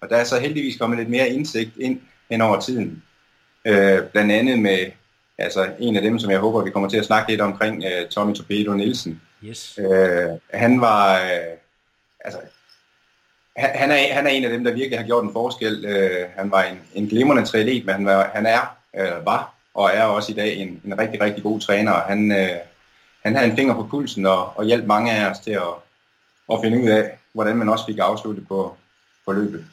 Og 0.01 0.11
der 0.11 0.17
er 0.17 0.25
så 0.25 0.41
heldigvis 0.41 0.77
kommet 0.77 0.99
lidt 0.99 1.11
mere 1.11 1.29
indsigt 1.29 1.77
ind 1.77 2.01
hen 2.31 2.41
over 2.41 2.61
tiden. 2.61 3.03
Øh, 3.65 4.03
blandt 4.13 4.33
andet 4.33 4.59
med 4.59 4.91
altså, 5.39 5.71
en 5.79 5.97
af 5.97 6.03
dem, 6.03 6.19
som 6.19 6.31
jeg 6.31 6.39
håber, 6.39 6.65
vi 6.65 6.71
kommer 6.71 6.89
til 6.89 6.99
at 6.99 7.05
snakke 7.05 7.31
lidt 7.31 7.41
omkring, 7.41 7.85
øh, 7.85 8.09
Tommy 8.09 8.35
Torpedo 8.35 8.73
Nielsen. 8.73 9.21
Yes. 9.45 9.79
Øh, 9.79 10.29
han 10.55 10.81
var... 10.81 11.21
Øh, 11.21 11.57
altså, 12.25 12.39
han, 13.57 13.71
han, 13.75 13.91
er, 13.91 14.15
han 14.15 14.27
er 14.27 14.31
en 14.31 14.45
af 14.45 14.51
dem, 14.51 14.65
der 14.65 14.73
virkelig 14.73 14.99
har 14.99 15.07
gjort 15.07 15.25
en 15.25 15.33
forskel. 15.33 15.85
Øh, 15.85 16.29
han 16.37 16.51
var 16.51 16.63
en, 16.63 16.81
en 16.95 17.07
glimrende 17.07 17.45
triatlet, 17.45 17.85
men 17.85 17.95
han, 17.95 18.07
var, 18.07 18.31
han 18.35 18.47
er, 18.47 18.77
øh, 18.97 19.27
var 19.27 19.55
og 19.75 19.91
er 19.95 20.05
også 20.05 20.33
i 20.33 20.35
dag 20.35 20.57
en, 20.57 20.81
en 20.85 20.99
rigtig, 20.99 21.21
rigtig 21.21 21.43
god 21.43 21.61
træner. 21.61 21.93
Han, 21.93 22.33
øh, 22.33 22.57
han 23.23 23.37
havde 23.37 23.51
en 23.51 23.57
finger 23.57 23.75
på 23.75 23.87
pulsen 23.91 24.27
og, 24.27 24.57
og 24.57 24.65
hjalp 24.65 24.87
mange 24.87 25.13
af 25.13 25.31
os 25.31 25.39
til 25.39 25.51
at, 25.51 25.73
at 26.53 26.59
finde 26.63 26.83
ud 26.83 26.89
af, 26.89 27.19
hvordan 27.33 27.57
man 27.57 27.69
også 27.69 27.87
fik 27.87 27.99
afsluttet 27.99 28.49
på, 28.49 28.77
på 29.27 29.33
løbet. 29.33 29.65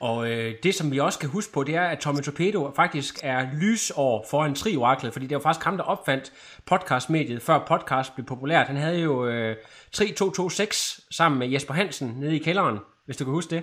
Og 0.00 0.30
øh, 0.30 0.54
det, 0.62 0.74
som 0.74 0.92
vi 0.92 0.98
også 0.98 1.18
kan 1.18 1.28
huske 1.28 1.52
på, 1.52 1.64
det 1.64 1.74
er, 1.74 1.82
at 1.82 1.98
Tommy 1.98 2.20
Torpedo 2.20 2.72
faktisk 2.76 3.18
er 3.22 3.46
lysår 3.60 4.26
foran 4.30 4.54
Tri-oraklet, 4.54 5.12
fordi 5.12 5.26
det 5.26 5.34
var 5.34 5.42
faktisk 5.42 5.64
ham, 5.64 5.76
der 5.76 5.84
opfandt 5.84 6.32
podcastmediet, 6.66 7.42
før 7.42 7.64
podcast 7.68 8.14
blev 8.14 8.26
populært. 8.26 8.66
Han 8.66 8.76
havde 8.76 8.98
jo 9.00 9.26
øh, 9.26 9.56
Tri 9.92 10.12
226 10.12 11.04
sammen 11.10 11.38
med 11.38 11.48
Jesper 11.48 11.74
Hansen 11.74 12.14
nede 12.16 12.36
i 12.36 12.38
kælderen, 12.38 12.78
hvis 13.06 13.16
du 13.16 13.24
kan 13.24 13.34
huske 13.34 13.54
det. 13.54 13.62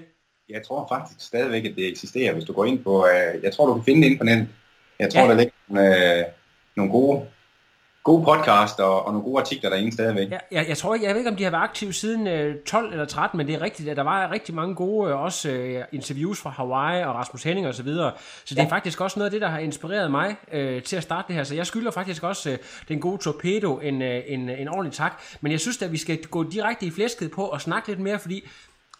Jeg 0.50 0.62
tror 0.68 0.88
faktisk 0.92 1.28
stadigvæk, 1.28 1.66
at 1.66 1.76
det 1.76 1.88
eksisterer, 1.88 2.34
hvis 2.34 2.46
du 2.46 2.54
går 2.54 2.66
ind 2.66 2.84
på... 2.84 3.08
Øh, 3.08 3.44
jeg 3.44 3.54
tror, 3.54 3.66
du 3.66 3.74
kan 3.74 3.84
finde 3.84 4.02
det 4.02 4.08
inde 4.08 4.18
på 4.18 4.24
nettet. 4.24 4.48
Jeg 5.00 5.14
tror, 5.14 5.22
Ja. 5.22 5.28
der 5.28 5.34
ligger 5.36 5.54
nogle, 5.68 6.18
øh, 6.20 6.24
nogle 6.76 6.92
gode, 6.92 7.26
gode 8.04 8.26
podcast 8.26 8.80
og, 8.80 9.06
og 9.06 9.12
nogle 9.14 9.24
gode 9.26 9.40
artikler 9.42 9.70
derinde 9.70 9.92
stadigvæk. 9.94 10.32
Ja, 10.32 10.38
jeg, 10.52 10.66
jeg 10.68 10.78
tror 10.78 10.94
ikke, 10.94 11.06
jeg 11.06 11.14
ved 11.14 11.20
ikke, 11.22 11.30
om 11.30 11.36
de 11.36 11.44
har 11.44 11.52
været 11.52 11.64
aktive 11.64 11.94
siden 11.94 12.28
øh, 12.28 12.56
12 12.66 12.92
eller 12.92 13.06
13, 13.06 13.38
men 13.38 13.48
det 13.48 13.56
er 13.56 13.62
rigtigt, 13.62 13.90
at 13.90 13.98
der 13.98 14.04
var 14.04 14.32
rigtig 14.32 14.56
mange 14.56 14.76
gode 14.76 15.10
øh, 15.12 15.22
også 15.22 15.50
øh, 15.50 15.84
interviews 15.92 16.42
fra 16.42 16.50
Hawaii 16.50 17.04
og 17.04 17.16
Rasmus 17.16 17.44
Henning 17.44 17.68
og 17.68 17.74
så 17.76 17.84
videre. 17.84 18.12
Så 18.46 18.56
det 18.56 18.64
er 18.64 18.70
faktisk 18.70 19.02
også 19.02 19.20
noget 19.20 19.28
af 19.28 19.32
det, 19.32 19.42
der 19.42 19.48
har 19.48 19.60
inspireret 19.60 20.12
mig 20.12 20.36
øh, 20.52 20.84
til 20.84 20.96
at 20.96 21.04
starte 21.04 21.28
det 21.28 21.36
her. 21.36 21.44
Så 21.44 21.56
jeg 21.56 21.68
skylder 21.68 21.92
faktisk 21.92 22.24
også 22.24 22.50
øh, 22.50 22.58
den 22.88 23.00
gode 23.00 23.18
Torpedo 23.24 23.80
en, 23.80 24.02
øh, 24.02 24.24
en, 24.28 24.50
en 24.50 24.68
ordentlig 24.68 24.94
tak. 24.94 25.22
Men 25.42 25.52
jeg 25.52 25.60
synes 25.60 25.82
at 25.82 25.92
vi 25.92 25.98
skal 25.98 26.24
gå 26.24 26.44
direkte 26.44 26.86
i 26.86 26.92
flæsket 26.92 27.32
på 27.32 27.46
og 27.46 27.62
snakke 27.62 27.88
lidt 27.88 28.00
mere, 28.00 28.20
fordi 28.20 28.48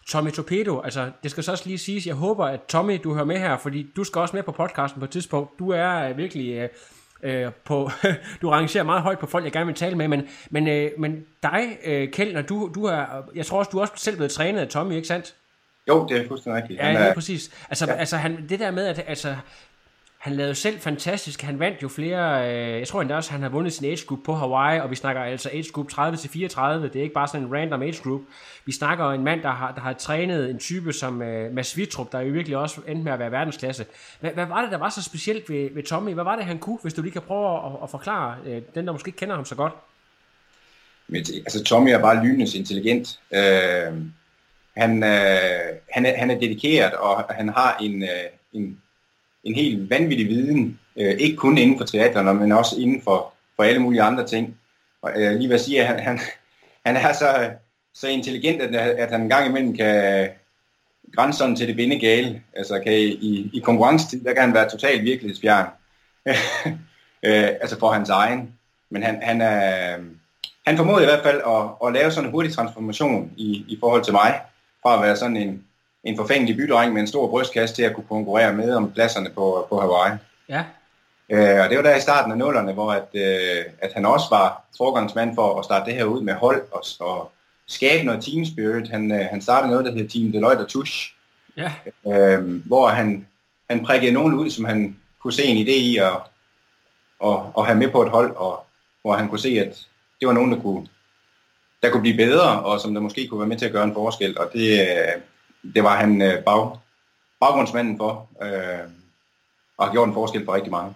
Tommy 0.08 0.30
Torpedo, 0.30 0.80
altså 0.80 1.10
det 1.22 1.30
skal 1.30 1.44
så 1.44 1.52
også 1.52 1.66
lige 1.66 1.78
siges, 1.78 2.06
jeg 2.06 2.14
håber, 2.14 2.46
at 2.46 2.60
Tommy, 2.68 3.00
du 3.04 3.14
hører 3.14 3.24
med 3.24 3.38
her, 3.38 3.56
fordi 3.56 3.86
du 3.96 4.04
skal 4.04 4.20
også 4.20 4.36
med 4.36 4.42
på 4.42 4.52
podcasten 4.52 5.00
på 5.00 5.04
et 5.04 5.10
tidspunkt. 5.10 5.58
Du 5.58 5.70
er 5.70 6.08
øh, 6.08 6.16
virkelig... 6.16 6.52
Øh, 6.52 6.68
øh, 7.22 7.52
på, 7.64 7.90
du 8.42 8.50
rangerer 8.50 8.84
meget 8.84 9.02
højt 9.02 9.18
på 9.18 9.26
folk, 9.26 9.44
jeg 9.44 9.52
gerne 9.52 9.66
vil 9.66 9.74
tale 9.74 9.96
med, 9.96 10.08
men, 10.08 10.28
men, 10.50 10.68
øh, 10.68 10.90
men 10.98 11.24
dig, 11.42 11.78
øh, 11.84 12.08
Kjeld, 12.08 12.42
du, 12.42 12.70
du 12.74 12.84
er, 12.84 13.04
jeg 13.34 13.46
tror 13.46 13.58
også, 13.58 13.70
du 13.70 13.78
er 13.78 13.82
også 13.82 13.92
selv 13.96 14.16
blevet 14.16 14.32
trænet 14.32 14.60
af 14.60 14.68
Tommy, 14.68 14.94
ikke 14.94 15.08
sandt? 15.08 15.34
Jo, 15.88 16.06
det 16.08 16.16
er 16.16 16.28
fuldstændig 16.28 16.62
rigtigt. 16.62 16.80
Ja, 16.80 16.90
ja, 16.90 16.98
er, 16.98 17.14
præcis. 17.14 17.50
Altså, 17.68 17.86
ja. 17.88 17.92
altså 17.92 18.16
han, 18.16 18.48
det 18.48 18.60
der 18.60 18.70
med, 18.70 18.86
at 18.86 19.04
altså, 19.06 19.36
han 20.18 20.32
lavede 20.32 20.54
selv 20.54 20.80
fantastisk. 20.80 21.42
Han 21.42 21.58
vandt 21.58 21.82
jo 21.82 21.88
flere, 21.88 22.50
øh, 22.50 22.78
jeg 22.78 22.88
tror 22.88 23.00
endda 23.00 23.14
også, 23.16 23.30
han 23.30 23.42
har 23.42 23.48
vundet 23.48 23.72
sin 23.72 23.84
age 23.84 24.06
group 24.06 24.18
på 24.24 24.34
Hawaii, 24.34 24.80
og 24.80 24.90
vi 24.90 24.94
snakker 24.94 25.22
altså 25.22 25.50
age 25.52 25.72
group 25.72 25.88
30 25.88 26.16
til 26.16 26.30
34. 26.30 26.88
Det 26.88 26.96
er 26.96 27.02
ikke 27.02 27.14
bare 27.14 27.28
sådan 27.28 27.46
en 27.46 27.52
random 27.54 27.82
age 27.82 28.02
group. 28.02 28.20
Vi 28.64 28.72
snakker 28.72 29.10
en 29.10 29.24
mand, 29.24 29.42
der 29.42 29.50
har, 29.50 29.72
der 29.72 29.80
har 29.80 29.92
trænet 29.92 30.50
en 30.50 30.58
type 30.58 30.92
som 30.92 31.22
øh, 31.22 31.54
Mads 31.54 31.76
Vitrup, 31.76 32.12
der 32.12 32.20
jo 32.20 32.32
virkelig 32.32 32.56
også 32.56 32.80
endte 32.88 33.04
med 33.04 33.12
at 33.12 33.18
være 33.18 33.32
verdensklasse. 33.32 33.86
Hvad, 34.20 34.30
hvad 34.30 34.46
var 34.46 34.62
det, 34.62 34.70
der 34.70 34.78
var 34.78 34.90
så 34.90 35.02
specielt 35.02 35.50
ved, 35.50 35.74
ved 35.74 35.82
Tommy? 35.82 36.14
Hvad 36.14 36.24
var 36.24 36.36
det, 36.36 36.44
han 36.44 36.58
kunne, 36.58 36.78
hvis 36.82 36.94
du 36.94 37.02
lige 37.02 37.12
kan 37.12 37.22
prøve 37.22 37.66
at, 37.66 37.72
at 37.82 37.90
forklare 37.90 38.36
øh, 38.46 38.62
den, 38.74 38.86
der 38.86 38.92
måske 38.92 39.08
ikke 39.08 39.18
kender 39.18 39.34
ham 39.34 39.44
så 39.44 39.54
godt? 39.54 39.72
Men, 41.08 41.24
altså, 41.36 41.64
Tommy 41.64 41.88
er 41.88 41.98
bare 41.98 42.24
lynens 42.24 42.54
intelligent. 42.54 43.20
Øh, 43.34 43.40
han, 44.76 45.02
øh, 45.02 45.76
han, 45.90 46.06
er, 46.06 46.16
han 46.16 46.30
er 46.30 46.40
dedikeret, 46.40 46.92
og 46.92 47.24
han 47.30 47.48
har 47.48 47.76
en, 47.80 48.02
øh, 48.02 48.08
en, 48.52 48.80
en 49.44 49.54
helt 49.54 49.90
vanvittig 49.90 50.28
viden. 50.28 50.80
Øh, 50.96 51.14
ikke 51.18 51.36
kun 51.36 51.58
inden 51.58 51.78
for 51.78 51.84
triathlon, 51.84 52.38
men 52.38 52.52
også 52.52 52.76
inden 52.80 53.02
for, 53.02 53.32
for 53.56 53.62
alle 53.62 53.82
mulige 53.82 54.02
andre 54.02 54.26
ting. 54.26 54.56
Og, 55.02 55.10
øh, 55.16 55.36
lige 55.36 55.48
vil 55.48 55.58
siger 55.58 55.58
sige, 55.58 55.80
at 55.80 55.86
han, 55.86 55.98
han, 55.98 56.20
han 56.86 56.96
er 56.96 57.12
så, 57.12 57.50
så 57.94 58.08
intelligent, 58.08 58.62
at, 58.62 58.74
at 58.74 59.10
han 59.10 59.22
en 59.22 59.28
gang 59.28 59.48
imellem 59.48 59.76
kan 59.76 60.28
grænse 61.16 61.38
sådan 61.38 61.56
til 61.56 61.68
det 61.68 61.76
vindegale. 61.76 62.42
Altså 62.56 62.80
kan 62.80 62.92
i, 62.92 63.50
i 63.52 63.60
konkurrencetid, 63.64 64.24
der 64.24 64.32
kan 64.32 64.42
han 64.42 64.54
være 64.54 64.70
totalt 64.70 65.04
virkelighedsfjern. 65.04 65.66
øh, 67.26 67.48
altså 67.60 67.78
for 67.78 67.92
hans 67.92 68.10
egen. 68.10 68.54
Men 68.90 69.02
han, 69.02 69.22
han, 69.22 69.40
er, 69.40 69.96
han 70.66 70.76
formåede 70.76 71.02
i 71.02 71.06
hvert 71.06 71.22
fald 71.22 71.40
at, 71.46 71.86
at 71.88 71.92
lave 71.92 72.10
sådan 72.10 72.28
en 72.28 72.30
hurtig 72.30 72.52
transformation 72.52 73.32
i, 73.36 73.64
i 73.68 73.76
forhold 73.80 74.04
til 74.04 74.12
mig. 74.12 74.40
Fra 74.82 74.96
at 74.96 75.02
være 75.02 75.16
sådan 75.16 75.36
en, 75.36 75.64
en 76.04 76.16
forfængelig 76.16 76.56
bydreng 76.56 76.92
med 76.92 77.00
en 77.00 77.06
stor 77.06 77.28
brystkasse 77.28 77.74
til 77.74 77.82
at 77.82 77.94
kunne 77.94 78.06
konkurrere 78.08 78.52
med 78.52 78.74
om 78.74 78.92
pladserne 78.92 79.30
på, 79.30 79.66
på 79.70 79.80
Hawaii. 79.80 80.18
Ja, 80.48 80.64
Øh, 81.30 81.60
og 81.64 81.68
det 81.68 81.76
var 81.76 81.82
der 81.82 81.96
i 81.96 82.00
starten 82.00 82.32
af 82.32 82.38
nullerne, 82.38 82.72
hvor 82.72 82.92
at, 82.92 83.08
øh, 83.14 83.64
at 83.78 83.92
han 83.94 84.06
også 84.06 84.26
var 84.30 84.64
forgangsmand 84.76 85.34
for 85.34 85.58
at 85.58 85.64
starte 85.64 85.86
det 85.86 85.94
her 85.94 86.04
ud 86.04 86.20
med 86.20 86.34
hold 86.34 86.62
og, 86.72 86.84
og 87.00 87.32
skabe 87.66 88.04
noget 88.04 88.24
team 88.24 88.44
spirit. 88.44 88.88
Han, 88.88 89.12
øh, 89.12 89.26
han 89.30 89.42
startede 89.42 89.70
noget, 89.70 89.86
der 89.86 89.92
hedder 89.92 90.08
Team 90.08 90.32
Deloitte 90.32 90.60
og 90.60 90.68
Tusch, 90.68 91.14
ja, 91.56 91.72
øh, 92.06 92.66
hvor 92.66 92.88
han, 92.88 93.26
han 93.70 93.84
prikkede 93.84 94.12
nogen 94.12 94.34
ud, 94.34 94.50
som 94.50 94.64
han 94.64 94.96
kunne 95.22 95.32
se 95.32 95.44
en 95.44 95.66
idé 95.66 95.72
i 95.72 95.96
at, 95.96 96.12
at, 97.24 97.38
at 97.58 97.66
have 97.66 97.78
med 97.78 97.90
på 97.90 98.02
et 98.02 98.10
hold, 98.10 98.36
og 98.36 98.64
hvor 99.02 99.16
han 99.16 99.28
kunne 99.28 99.40
se, 99.40 99.48
at 99.48 99.86
det 100.20 100.28
var 100.28 100.34
nogen, 100.34 100.52
der 100.52 100.60
kunne, 100.60 100.86
der 101.82 101.90
kunne 101.90 102.02
blive 102.02 102.16
bedre, 102.16 102.62
og 102.62 102.80
som 102.80 102.94
der 102.94 103.00
måske 103.00 103.28
kunne 103.28 103.40
være 103.40 103.48
med 103.48 103.56
til 103.56 103.66
at 103.66 103.72
gøre 103.72 103.84
en 103.84 103.94
forskel. 103.94 104.38
Og 104.38 104.50
det, 104.52 104.80
øh, 104.80 105.22
det 105.74 105.84
var 105.84 105.96
han 105.96 106.22
øh, 106.22 106.44
bag, 106.44 106.70
baggrundsmanden 107.40 107.96
for, 107.96 108.28
øh, 108.42 108.90
og 109.78 109.86
har 109.86 109.92
gjort 109.92 110.08
en 110.08 110.14
forskel 110.14 110.44
for 110.44 110.54
rigtig 110.54 110.70
mange. 110.72 110.94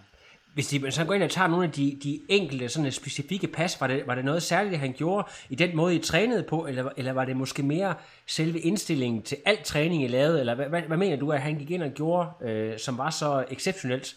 Hvis 0.54 0.66
de 0.66 0.90
så 0.90 1.04
går 1.04 1.14
ind 1.14 1.22
og 1.22 1.30
tager 1.30 1.48
nogle 1.48 1.64
af 1.64 1.72
de, 1.72 1.98
de 2.02 2.20
enkelte 2.28 2.68
sådan 2.68 2.92
specifikke 2.92 3.46
pas, 3.46 3.80
var 3.80 3.86
det, 3.86 4.06
var 4.06 4.14
det 4.14 4.24
noget 4.24 4.42
særligt, 4.42 4.78
han 4.78 4.92
gjorde 4.92 5.28
i 5.50 5.54
den 5.54 5.76
måde, 5.76 5.94
I 5.94 5.98
trænede 5.98 6.42
på, 6.42 6.66
eller, 6.66 6.88
eller 6.96 7.12
var 7.12 7.24
det 7.24 7.36
måske 7.36 7.62
mere 7.62 7.94
selve 8.26 8.60
indstillingen 8.60 9.22
til 9.22 9.36
alt 9.44 9.64
træning, 9.64 10.04
I 10.04 10.06
lavede, 10.06 10.40
eller 10.40 10.54
hvad, 10.54 10.66
hvad, 10.66 10.82
hvad 10.82 10.96
mener 10.96 11.16
du, 11.16 11.32
at 11.32 11.40
han 11.40 11.58
gik 11.58 11.70
ind 11.70 11.82
og 11.82 11.90
gjorde, 11.90 12.28
øh, 12.42 12.78
som 12.78 12.98
var 12.98 13.10
så 13.10 13.44
exceptionelt? 13.50 14.16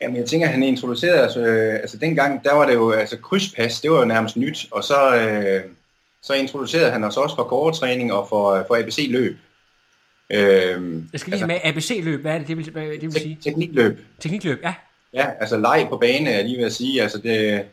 Jamen, 0.00 0.16
jeg 0.16 0.26
tænker, 0.26 0.46
at 0.46 0.52
han 0.52 0.62
introducerede 0.62 1.28
os, 1.28 1.36
øh, 1.36 1.74
altså 1.74 1.96
dengang, 1.96 2.44
der 2.44 2.54
var 2.54 2.66
det 2.66 2.74
jo, 2.74 2.90
altså 2.90 3.16
krydspas, 3.18 3.80
det 3.80 3.90
var 3.90 3.98
jo 3.98 4.04
nærmest 4.04 4.36
nyt, 4.36 4.68
og 4.70 4.84
så, 4.84 5.16
øh, 5.16 5.62
så 6.22 6.34
introducerede 6.34 6.90
han 6.90 7.04
os 7.04 7.16
også 7.16 7.36
for 7.36 7.48
gårdtræning 7.48 8.12
og 8.12 8.28
for, 8.28 8.64
for 8.66 8.76
ABC-løb. 8.76 9.38
Øh, 10.30 11.02
Jeg 11.12 11.20
skal 11.20 11.30
lige 11.30 11.38
have 11.40 11.46
med 11.46 11.60
ABC-løb, 11.64 12.20
hvad 12.20 12.34
er 12.34 12.38
det, 12.38 12.48
det 12.48 12.56
vil, 12.56 12.66
det 12.74 13.02
vil 13.02 13.12
sige? 13.12 13.38
teknikløb. 13.42 13.98
Teknikløb, 14.20 14.60
ja. 14.62 14.74
Ja, 15.14 15.26
altså 15.40 15.56
leg 15.56 15.86
på 15.90 15.96
bane, 15.96 16.30
er 16.30 16.42
lige 16.42 16.58
ved 16.58 16.64
at 16.64 16.72
sige. 16.72 17.02
Altså 17.02 17.18
det, 17.18 17.64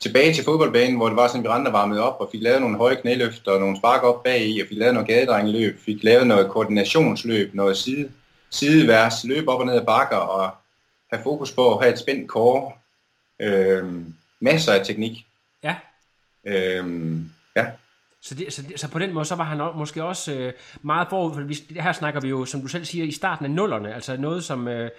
tilbage 0.00 0.34
til 0.34 0.44
fodboldbanen, 0.44 0.96
hvor 0.96 1.06
det 1.06 1.16
var 1.16 1.28
sådan, 1.28 1.42
vi 1.42 1.48
rende 1.48 1.72
varmet 1.72 2.00
op 2.00 2.16
og 2.20 2.28
fik 2.32 2.42
lavet 2.42 2.60
nogle 2.60 2.76
høje 2.76 2.96
knæløfter 2.96 3.52
og 3.52 3.60
nogle 3.60 3.76
spark 3.76 4.02
op 4.02 4.22
bag 4.22 4.46
i, 4.46 4.60
og 4.60 4.66
fik 4.68 4.78
lavet 4.78 4.94
noget 4.94 5.08
gadedrengeløb, 5.08 5.78
fik 5.80 6.04
lavet 6.04 6.26
noget 6.26 6.50
koordinationsløb, 6.50 7.54
noget 7.54 7.76
side, 7.76 8.10
sideværs, 8.50 9.24
løb 9.24 9.48
op 9.48 9.60
og 9.60 9.66
ned 9.66 9.74
ad 9.74 9.86
bakker 9.86 10.16
og 10.16 10.50
have 11.12 11.22
fokus 11.22 11.52
på 11.52 11.74
at 11.74 11.82
have 11.82 11.92
et 11.92 11.98
spændt 11.98 12.28
core. 12.30 12.72
Øhm, 13.40 14.14
masser 14.40 14.72
af 14.72 14.86
teknik. 14.86 15.26
Ja. 15.64 15.74
Øhm, 16.46 17.30
ja. 17.56 17.66
Så, 18.22 18.34
det, 18.34 18.52
så, 18.52 18.62
det, 18.62 18.80
så 18.80 18.90
på 18.90 18.98
den 18.98 19.14
måde, 19.14 19.24
så 19.24 19.34
var 19.34 19.44
han 19.44 19.76
måske 19.76 20.04
også 20.04 20.34
øh, 20.34 20.52
meget 20.82 21.08
forud, 21.10 21.34
for 21.34 21.40
vi, 21.40 21.80
her 21.80 21.92
snakker 21.92 22.20
vi 22.20 22.28
jo, 22.28 22.44
som 22.44 22.60
du 22.60 22.68
selv 22.68 22.84
siger, 22.84 23.04
i 23.04 23.12
starten 23.12 23.44
af 23.44 23.50
nullerne, 23.50 23.94
altså 23.94 24.16
noget, 24.16 24.44
som, 24.44 24.68
øh, 24.68 24.90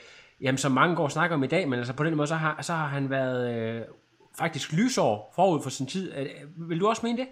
jamen, 0.42 0.58
som 0.58 0.72
mange 0.72 0.96
går 0.96 1.04
og 1.04 1.12
snakker 1.12 1.36
om 1.36 1.44
i 1.44 1.48
dag, 1.48 1.70
men 1.70 1.80
altså 1.80 1.94
på 1.94 2.04
den 2.04 2.16
måde, 2.16 2.28
så 2.28 2.36
har, 2.36 2.62
så 2.62 2.74
har 2.74 2.88
han 2.88 3.10
været 3.10 3.56
øh, 3.56 3.82
faktisk 4.40 4.74
lysår 4.74 5.34
forud 5.36 5.62
for 5.64 5.70
sin 5.70 5.86
tid. 5.86 6.14
Øh, 6.18 6.28
vil 6.70 6.80
du 6.80 6.88
også 6.88 7.02
mene 7.06 7.18
det? 7.18 7.28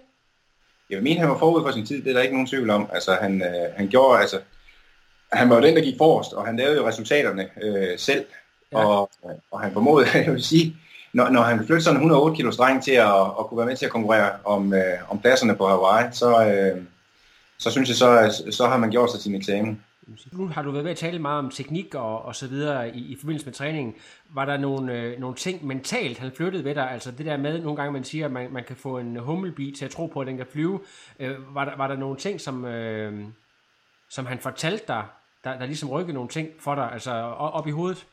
Jeg 0.90 0.96
vil 0.96 1.04
mene, 1.04 1.20
han 1.20 1.28
var 1.28 1.38
forud 1.38 1.62
for 1.62 1.70
sin 1.70 1.86
tid, 1.86 2.02
det 2.02 2.10
er 2.10 2.14
der 2.14 2.22
ikke 2.22 2.34
nogen 2.34 2.46
tvivl 2.46 2.70
om. 2.70 2.88
Altså 2.92 3.14
han, 3.20 3.42
øh, 3.42 3.74
han 3.76 3.88
gjorde, 3.88 4.20
altså, 4.20 4.40
han 5.32 5.50
var 5.50 5.56
jo 5.56 5.62
den, 5.62 5.76
der 5.76 5.82
gik 5.82 5.98
forrest, 5.98 6.32
og 6.32 6.46
han 6.46 6.56
lavede 6.56 6.76
jo 6.76 6.88
resultaterne 6.88 7.48
øh, 7.62 7.98
selv. 7.98 8.26
Ja. 8.72 8.86
Og, 8.86 9.10
og 9.50 9.60
han 9.60 9.72
formåede, 9.72 10.06
jeg 10.24 10.32
vil 10.32 10.44
sige, 10.44 10.76
når, 11.18 11.28
når 11.30 11.42
han 11.42 11.58
flyttede 11.58 11.80
sådan 11.80 11.96
en 11.96 12.02
108 12.02 12.36
kilo 12.36 12.50
dreng 12.50 12.82
til 12.82 12.92
at, 12.92 13.20
at 13.38 13.46
kunne 13.46 13.58
være 13.58 13.66
med 13.66 13.76
til 13.76 13.86
at 13.86 13.92
konkurrere 13.92 14.30
om, 14.44 14.74
øh, 14.74 15.10
om 15.10 15.18
pladserne 15.18 15.56
på 15.56 15.68
Hawaii, 15.68 16.08
så, 16.12 16.30
øh, 16.48 16.82
så 17.58 17.70
synes 17.70 17.88
jeg, 17.88 17.96
så, 17.96 18.42
så 18.50 18.66
har 18.66 18.76
man 18.76 18.90
gjort 18.90 19.10
sig 19.10 19.20
sin 19.20 19.34
eksamen. 19.34 19.82
Nu 20.32 20.46
har 20.46 20.62
du 20.62 20.70
været 20.70 20.84
ved 20.84 20.90
at 20.90 20.96
tale 20.96 21.18
meget 21.18 21.38
om 21.38 21.50
teknik 21.50 21.94
og, 21.94 22.24
og 22.24 22.36
så 22.36 22.46
videre 22.46 22.96
i, 22.96 23.12
i 23.12 23.16
forbindelse 23.20 23.46
med 23.46 23.54
træningen. 23.54 23.94
Var 24.30 24.44
der 24.44 24.56
nogle, 24.56 24.92
øh, 24.92 25.20
nogle 25.20 25.36
ting 25.36 25.66
mentalt, 25.66 26.18
han 26.18 26.32
flyttede 26.36 26.64
ved 26.64 26.74
dig? 26.74 26.90
Altså 26.90 27.10
det 27.10 27.26
der 27.26 27.36
med, 27.36 27.62
nogle 27.62 27.76
gange 27.76 27.92
man 27.92 28.04
siger, 28.04 28.24
at 28.24 28.32
man, 28.32 28.52
man 28.52 28.64
kan 28.64 28.76
få 28.76 28.98
en 28.98 29.16
hummelbi 29.16 29.74
til 29.78 29.84
at 29.84 29.90
tro 29.90 30.06
på, 30.06 30.20
at 30.20 30.26
den 30.26 30.36
kan 30.36 30.46
flyve. 30.52 30.80
Øh, 31.20 31.54
var, 31.54 31.64
der, 31.64 31.76
var 31.76 31.88
der 31.88 31.96
nogle 31.96 32.16
ting, 32.16 32.40
som, 32.40 32.64
øh, 32.64 33.24
som 34.10 34.26
han 34.26 34.38
fortalte 34.38 34.84
dig, 34.88 35.04
der, 35.44 35.58
der 35.58 35.66
ligesom 35.66 35.90
rykkede 35.90 36.14
nogle 36.14 36.28
ting 36.28 36.48
for 36.60 36.74
dig, 36.74 36.92
altså 36.92 37.10
op 37.38 37.66
i 37.66 37.70
hovedet? 37.70 38.06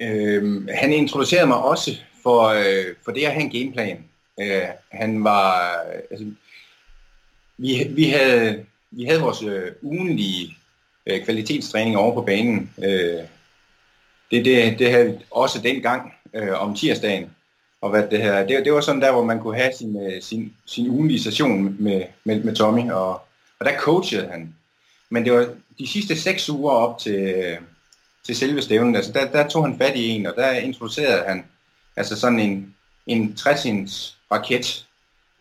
Øh, 0.00 0.68
han 0.68 0.92
introducerede 0.92 1.46
mig 1.46 1.56
også 1.56 1.96
for, 2.22 2.42
øh, 2.42 2.94
for 3.04 3.12
det 3.12 3.24
at 3.24 3.32
have 3.32 3.44
en 3.44 3.50
gameplan. 3.50 4.04
Øh, 4.40 4.62
han 4.92 5.24
var, 5.24 5.76
altså, 6.10 6.26
vi, 7.58 7.86
vi, 7.90 8.04
havde, 8.04 8.64
vi 8.90 9.04
havde 9.04 9.20
vores 9.20 9.42
øh, 9.42 9.72
ugenlige 9.82 10.56
øh, 11.06 11.24
kvalitetstræning 11.24 11.96
over 11.96 12.14
på 12.14 12.22
banen. 12.22 12.70
Øh, 12.84 13.22
det, 14.30 14.44
det, 14.44 14.78
det 14.78 14.90
havde 14.90 15.20
også 15.30 15.60
dengang 15.62 16.14
øh, 16.34 16.62
om 16.62 16.74
tirsdagen. 16.74 17.30
Og 17.80 17.90
hvad 17.90 18.08
det, 18.10 18.22
her, 18.22 18.46
det, 18.46 18.64
det 18.64 18.72
var 18.72 18.80
sådan 18.80 19.02
der, 19.02 19.12
hvor 19.12 19.24
man 19.24 19.40
kunne 19.40 19.56
have 19.56 19.72
sin, 19.78 20.02
øh, 20.02 20.22
sin, 20.22 20.52
sin 20.66 20.88
ugenlige 20.90 21.22
session 21.22 21.76
med, 21.78 22.02
med, 22.24 22.44
med 22.44 22.54
Tommy, 22.54 22.90
og, 22.90 23.10
og 23.58 23.66
der 23.66 23.78
coachede 23.78 24.28
han. 24.28 24.54
Men 25.10 25.24
det 25.24 25.32
var 25.32 25.48
de 25.78 25.86
sidste 25.86 26.16
seks 26.16 26.50
uger 26.50 26.72
op 26.72 26.98
til, 26.98 27.14
øh, 27.14 27.58
til 28.26 28.36
selve 28.36 28.62
stævnen, 28.62 28.96
altså 28.96 29.12
der, 29.12 29.30
der 29.30 29.48
tog 29.48 29.64
han 29.64 29.78
fat 29.78 29.96
i 29.96 30.08
en, 30.08 30.26
og 30.26 30.34
der 30.36 30.50
introducerede 30.50 31.24
han 31.28 31.44
altså 31.96 32.20
sådan 32.20 32.38
en, 32.38 32.74
en 33.06 33.36
60 33.36 34.18
raket 34.32 34.86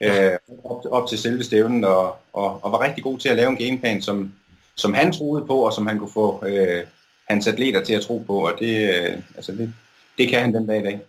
øh, 0.01 0.31
op, 0.63 0.86
op 0.91 1.10
til 1.10 1.17
selve 1.17 1.43
stævnen, 1.43 1.84
og, 1.84 2.15
og, 2.34 2.63
og 2.63 2.72
var 2.72 2.81
rigtig 2.81 3.03
god 3.03 3.19
til 3.19 3.29
at 3.29 3.36
lave 3.36 3.50
en 3.50 3.57
gameplan, 3.57 4.01
som, 4.01 4.34
som 4.75 4.93
han 4.93 5.12
troede 5.12 5.46
på, 5.46 5.60
og 5.60 5.74
som 5.74 5.88
han 5.88 6.00
kunne 6.00 6.12
få 6.13 6.46
øh, 6.46 6.84
hans 7.29 7.48
atleter 7.48 7.84
til 7.84 7.93
at 7.93 8.01
tro 8.01 8.24
på, 8.27 8.48
og 8.48 8.53
det, 8.60 8.89
øh, 8.89 9.17
altså 9.36 9.51
det, 9.51 9.74
det 10.17 10.29
kan 10.29 10.41
han 10.41 10.53
den 10.53 10.67
dag 10.67 10.79
i 10.79 10.84
dag. 10.84 11.01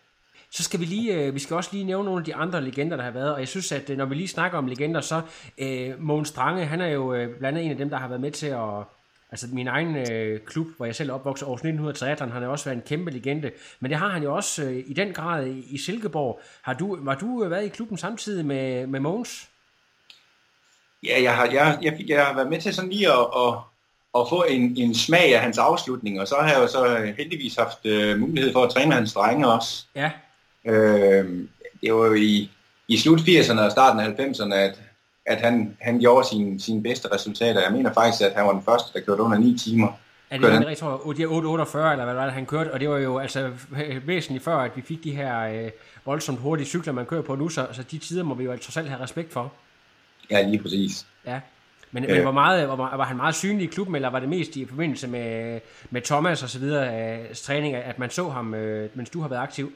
Så 0.50 0.62
skal 0.62 0.80
vi 0.80 0.84
lige, 0.84 1.14
øh, 1.14 1.34
vi 1.34 1.38
skal 1.38 1.56
også 1.56 1.70
lige 1.72 1.84
nævne 1.84 2.04
nogle 2.04 2.20
af 2.20 2.24
de 2.24 2.34
andre 2.34 2.64
legender, 2.64 2.96
der 2.96 3.04
har 3.04 3.10
været, 3.10 3.32
og 3.32 3.40
jeg 3.40 3.48
synes, 3.48 3.72
at 3.72 3.90
øh, 3.90 3.96
når 3.96 4.04
vi 4.04 4.14
lige 4.14 4.28
snakker 4.28 4.58
om 4.58 4.66
legender, 4.66 5.00
så 5.00 5.20
øh, 5.58 6.02
Mogens 6.02 6.28
Strange, 6.28 6.64
han 6.64 6.80
er 6.80 6.86
jo 6.86 7.14
øh, 7.14 7.38
blandt 7.38 7.58
andet 7.58 7.64
en 7.64 7.70
af 7.70 7.76
dem, 7.76 7.90
der 7.90 7.96
har 7.96 8.08
været 8.08 8.20
med 8.20 8.30
til 8.30 8.46
at, 8.46 8.84
Altså 9.30 9.46
min 9.52 9.68
egen 9.68 9.96
øh, 9.96 10.40
klub, 10.40 10.66
hvor 10.76 10.86
jeg 10.86 10.94
selv 10.94 11.12
opvokset, 11.12 11.46
Aarhus 11.46 11.60
1913, 11.60 12.32
han 12.32 12.42
har 12.42 12.48
også 12.48 12.64
været 12.64 12.76
en 12.76 12.82
kæmpe 12.86 13.10
legende. 13.10 13.50
Men 13.80 13.90
det 13.90 13.98
har 13.98 14.08
han 14.08 14.22
jo 14.22 14.34
også 14.34 14.62
øh, 14.62 14.84
i 14.86 14.92
den 14.92 15.12
grad 15.12 15.46
i, 15.46 15.66
i 15.70 15.78
Silkeborg. 15.78 16.40
Har 16.62 16.74
du, 16.74 16.98
var 17.00 17.14
du 17.14 17.44
øh, 17.44 17.50
været 17.50 17.64
i 17.64 17.68
klubben 17.68 17.98
samtidig 17.98 18.46
med, 18.46 18.86
med 18.86 19.00
Mogens? 19.00 19.48
Ja, 21.04 21.22
jeg 21.22 21.36
har, 21.36 21.44
jeg, 21.44 21.78
jeg, 21.82 22.04
jeg 22.08 22.26
har 22.26 22.34
været 22.34 22.48
med 22.48 22.60
til 22.60 22.74
sådan 22.74 22.90
lige 22.90 23.12
at, 23.12 23.26
at, 23.36 23.54
at 24.18 24.28
få 24.28 24.44
en, 24.48 24.76
en 24.76 24.94
smag 24.94 25.34
af 25.34 25.40
hans 25.40 25.58
afslutning, 25.58 26.20
og 26.20 26.28
så 26.28 26.34
har 26.40 26.52
jeg 26.52 26.58
jo 26.58 26.66
så 26.66 27.12
heldigvis 27.18 27.56
haft 27.56 27.86
øh, 27.86 28.18
mulighed 28.18 28.52
for 28.52 28.62
at 28.62 28.70
træne 28.70 28.94
hans 28.94 29.12
drenge 29.12 29.48
også. 29.48 29.84
Ja. 29.94 30.10
Øh, 30.64 31.46
det 31.80 31.94
var 31.94 32.06
jo 32.06 32.14
i, 32.14 32.50
i 32.88 32.98
slut 32.98 33.20
80'erne 33.20 33.60
og 33.60 33.70
starten 33.70 34.00
af 34.00 34.06
90'erne, 34.06 34.54
at, 34.54 34.80
at 35.28 35.40
han, 35.40 35.76
han 35.80 35.98
gjorde 35.98 36.28
sine, 36.28 36.60
sine 36.60 36.82
bedste 36.82 37.08
resultater. 37.14 37.60
Jeg 37.60 37.72
mener 37.72 37.92
faktisk, 37.92 38.22
at 38.24 38.32
han 38.36 38.46
var 38.46 38.52
den 38.52 38.62
første, 38.62 38.98
der 38.98 39.04
kørte 39.06 39.22
under 39.22 39.38
9 39.38 39.58
timer. 39.58 39.88
Er 40.30 40.38
det 40.38 40.52
han- 40.52 40.60
rigtig, 40.60 40.76
tror 40.78 40.90
jeg, 40.90 40.98
848, 41.06 41.92
eller 41.92 42.04
hvad 42.04 42.14
var 42.14 42.24
det, 42.24 42.32
han 42.32 42.46
kørte? 42.46 42.72
Og 42.72 42.80
det 42.80 42.88
var 42.90 42.98
jo 42.98 43.18
altså 43.18 43.50
væsentligt 44.06 44.44
før, 44.44 44.56
at 44.56 44.70
vi 44.76 44.82
fik 44.82 45.04
de 45.04 45.10
her 45.16 45.40
øh, 45.40 45.70
voldsomt 46.04 46.38
hurtige 46.40 46.66
cykler, 46.66 46.92
man 46.92 47.06
kører 47.06 47.22
på 47.22 47.34
nu, 47.34 47.48
så, 47.48 47.66
så 47.72 47.82
de 47.82 47.98
tider 47.98 48.22
må 48.22 48.34
vi 48.34 48.44
jo 48.44 48.52
altså 48.52 48.72
selv 48.72 48.88
have 48.88 49.00
respekt 49.02 49.32
for. 49.32 49.52
Ja, 50.30 50.42
lige 50.42 50.62
præcis. 50.62 51.06
Ja. 51.26 51.40
Men, 51.92 52.04
Øh. 52.04 52.10
men 52.10 52.22
hvor 52.22 52.32
meget, 52.32 52.68
var, 52.68 52.76
var 52.96 53.04
han 53.04 53.16
meget 53.16 53.34
synlig 53.34 53.64
i 53.64 53.66
klubben, 53.66 53.94
eller 53.96 54.10
var 54.10 54.20
det 54.20 54.28
mest 54.28 54.56
i 54.56 54.66
forbindelse 54.66 55.08
med, 55.08 55.60
med 55.90 56.02
Thomas 56.02 56.42
og 56.42 56.48
så 56.48 56.58
videre, 56.58 57.18
øh, 57.20 57.34
træning, 57.34 57.74
at 57.74 57.98
man 57.98 58.10
så 58.10 58.28
ham, 58.28 58.54
øh, 58.54 58.90
mens 58.94 59.10
du 59.10 59.20
har 59.20 59.28
været 59.28 59.40
aktiv? 59.42 59.72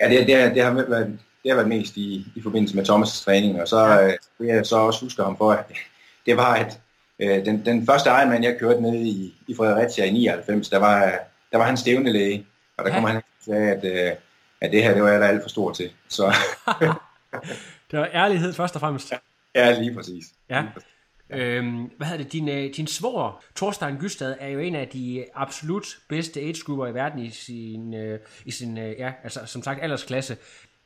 Ja, 0.00 0.08
det, 0.08 0.26
det, 0.26 0.54
det, 0.54 0.62
har 0.62 0.70
været, 0.72 1.18
det 1.42 1.50
har 1.50 1.54
været 1.56 1.68
mest 1.68 1.96
i, 1.96 2.26
i 2.36 2.42
forbindelse 2.42 2.76
med 2.76 2.88
Thomas' 2.88 3.24
træning, 3.24 3.60
og 3.62 3.68
så 3.68 3.78
ja. 3.80 4.06
øh, 4.40 4.48
jeg 4.48 4.66
så 4.66 4.76
også 4.76 5.04
huske 5.04 5.22
ham 5.22 5.36
for, 5.36 5.52
at 5.52 5.64
det 6.26 6.36
var, 6.36 6.54
at 6.54 6.80
øh, 7.18 7.44
den, 7.44 7.64
den 7.64 7.86
første 7.86 8.10
Ironman, 8.10 8.44
jeg 8.44 8.56
kørte 8.60 8.80
ned 8.82 8.94
i, 9.06 9.34
i 9.48 9.54
Fredericia 9.54 10.04
i 10.04 10.10
99, 10.10 10.68
der 10.68 10.78
var, 10.78 11.18
der 11.52 11.58
var 11.58 11.64
han 11.64 11.76
stævnelæge, 11.76 12.46
og 12.76 12.84
der 12.84 12.90
Ja. 12.90 12.96
kom 13.00 13.04
han 13.10 13.22
til 13.44 13.52
at, 13.52 13.84
øh, 13.84 14.12
at 14.60 14.72
det 14.72 14.82
her, 14.82 14.94
det 14.94 15.02
var 15.02 15.08
jeg 15.10 15.20
da 15.20 15.26
alt 15.26 15.42
for 15.42 15.48
stor 15.48 15.72
til. 15.72 15.90
Så 16.08 16.34
Det 17.90 17.98
var 17.98 18.08
ærlighed 18.12 18.52
først 18.52 18.74
og 18.74 18.80
fremmest. 18.80 19.12
ja, 19.54 19.80
lige 19.80 19.94
præcis. 19.94 20.24
Ja. 20.50 20.60
Lige 20.60 20.70
præcis. 20.74 20.88
Øhm, 21.30 21.90
hvad 21.96 22.06
hedder 22.06 22.22
det? 22.22 22.32
Din, 22.32 22.48
øh, 22.48 22.74
din 22.76 22.86
svor, 22.86 23.42
Thorstein 23.56 23.96
Gystad, 23.96 24.34
er 24.40 24.48
jo 24.48 24.58
en 24.58 24.74
af 24.74 24.88
de 24.88 25.24
absolut 25.34 25.86
bedste 26.08 26.40
age 26.40 26.54
i 26.68 26.94
verden 26.94 27.18
i 27.18 27.30
sin, 27.30 27.94
øh, 27.94 28.18
i 28.44 28.50
sin 28.50 28.78
øh, 28.78 28.94
ja, 28.98 29.12
altså 29.24 29.40
som 29.46 29.62
sagt 29.62 29.82
aldersklasse. 29.82 30.36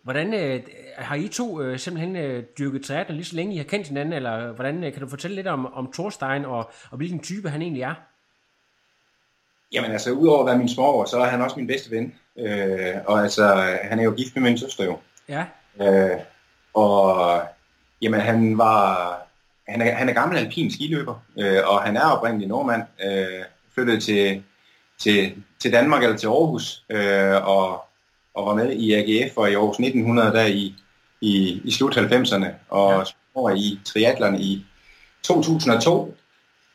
Hvordan 0.02 0.34
øh, 0.34 0.62
har 0.98 1.16
I 1.16 1.28
to 1.28 1.62
øh, 1.62 1.78
simpelthen 1.78 2.16
øh, 2.16 2.44
dyrket 2.58 2.84
triathlon 2.84 3.16
lige 3.16 3.26
så 3.26 3.36
længe 3.36 3.54
I 3.54 3.56
har 3.56 3.64
kendt 3.64 3.88
hinanden, 3.88 4.12
eller 4.12 4.52
hvordan 4.52 4.84
øh, 4.84 4.92
kan 4.92 5.02
du 5.02 5.08
fortælle 5.08 5.34
lidt 5.34 5.46
om, 5.46 5.74
om 5.74 5.92
Thorstein 5.92 6.44
og, 6.44 6.70
og 6.90 6.96
hvilken 6.96 7.20
type 7.20 7.48
han 7.48 7.62
egentlig 7.62 7.82
er? 7.82 7.94
Jamen 9.72 9.90
altså, 9.90 10.10
udover 10.10 10.40
at 10.40 10.46
være 10.46 10.58
min 10.58 10.68
smor, 10.68 11.04
så 11.04 11.18
er 11.18 11.26
han 11.26 11.42
også 11.42 11.56
min 11.56 11.66
bedste 11.66 11.90
ven. 11.90 12.14
Øh, 12.38 12.94
og 13.06 13.22
altså, 13.22 13.76
han 13.82 13.98
er 13.98 14.04
jo 14.04 14.10
gift 14.10 14.36
med 14.36 14.42
min 14.42 14.58
søster 14.58 14.84
jo. 14.84 14.98
Ja, 15.28 15.44
Øh, 15.80 16.18
og 16.74 17.42
jamen, 18.02 18.20
han 18.20 18.58
var 18.58 19.18
han 19.68 19.80
er, 19.80 19.94
han 19.94 20.08
er 20.08 20.12
gammel 20.12 20.38
alpin 20.38 20.72
skiløber, 20.72 21.14
øh, 21.38 21.60
og 21.66 21.82
han 21.82 21.96
er 21.96 22.06
oprindelig 22.06 22.48
nordmand, 22.48 22.82
øh, 23.04 23.44
flyttet 23.74 24.02
til, 24.02 24.42
til, 24.98 25.42
til 25.58 25.72
Danmark 25.72 26.02
eller 26.02 26.16
til 26.16 26.26
Aarhus, 26.26 26.84
øh, 26.90 27.48
og, 27.48 27.84
og 28.34 28.46
var 28.46 28.54
med 28.54 28.72
i 28.72 28.92
AGF 28.92 29.36
og 29.36 29.50
i 29.50 29.54
Aarhus 29.54 29.76
1900 29.78 30.32
der 30.32 30.44
i, 30.46 30.74
i, 31.20 31.60
i 31.64 31.70
slut 31.70 31.96
90'erne, 31.96 32.46
og 32.68 32.92
Ja. 32.92 33.02
over 33.34 33.50
i 33.50 33.80
triathlon 33.84 34.40
i 34.40 34.66
2002. 35.22 36.14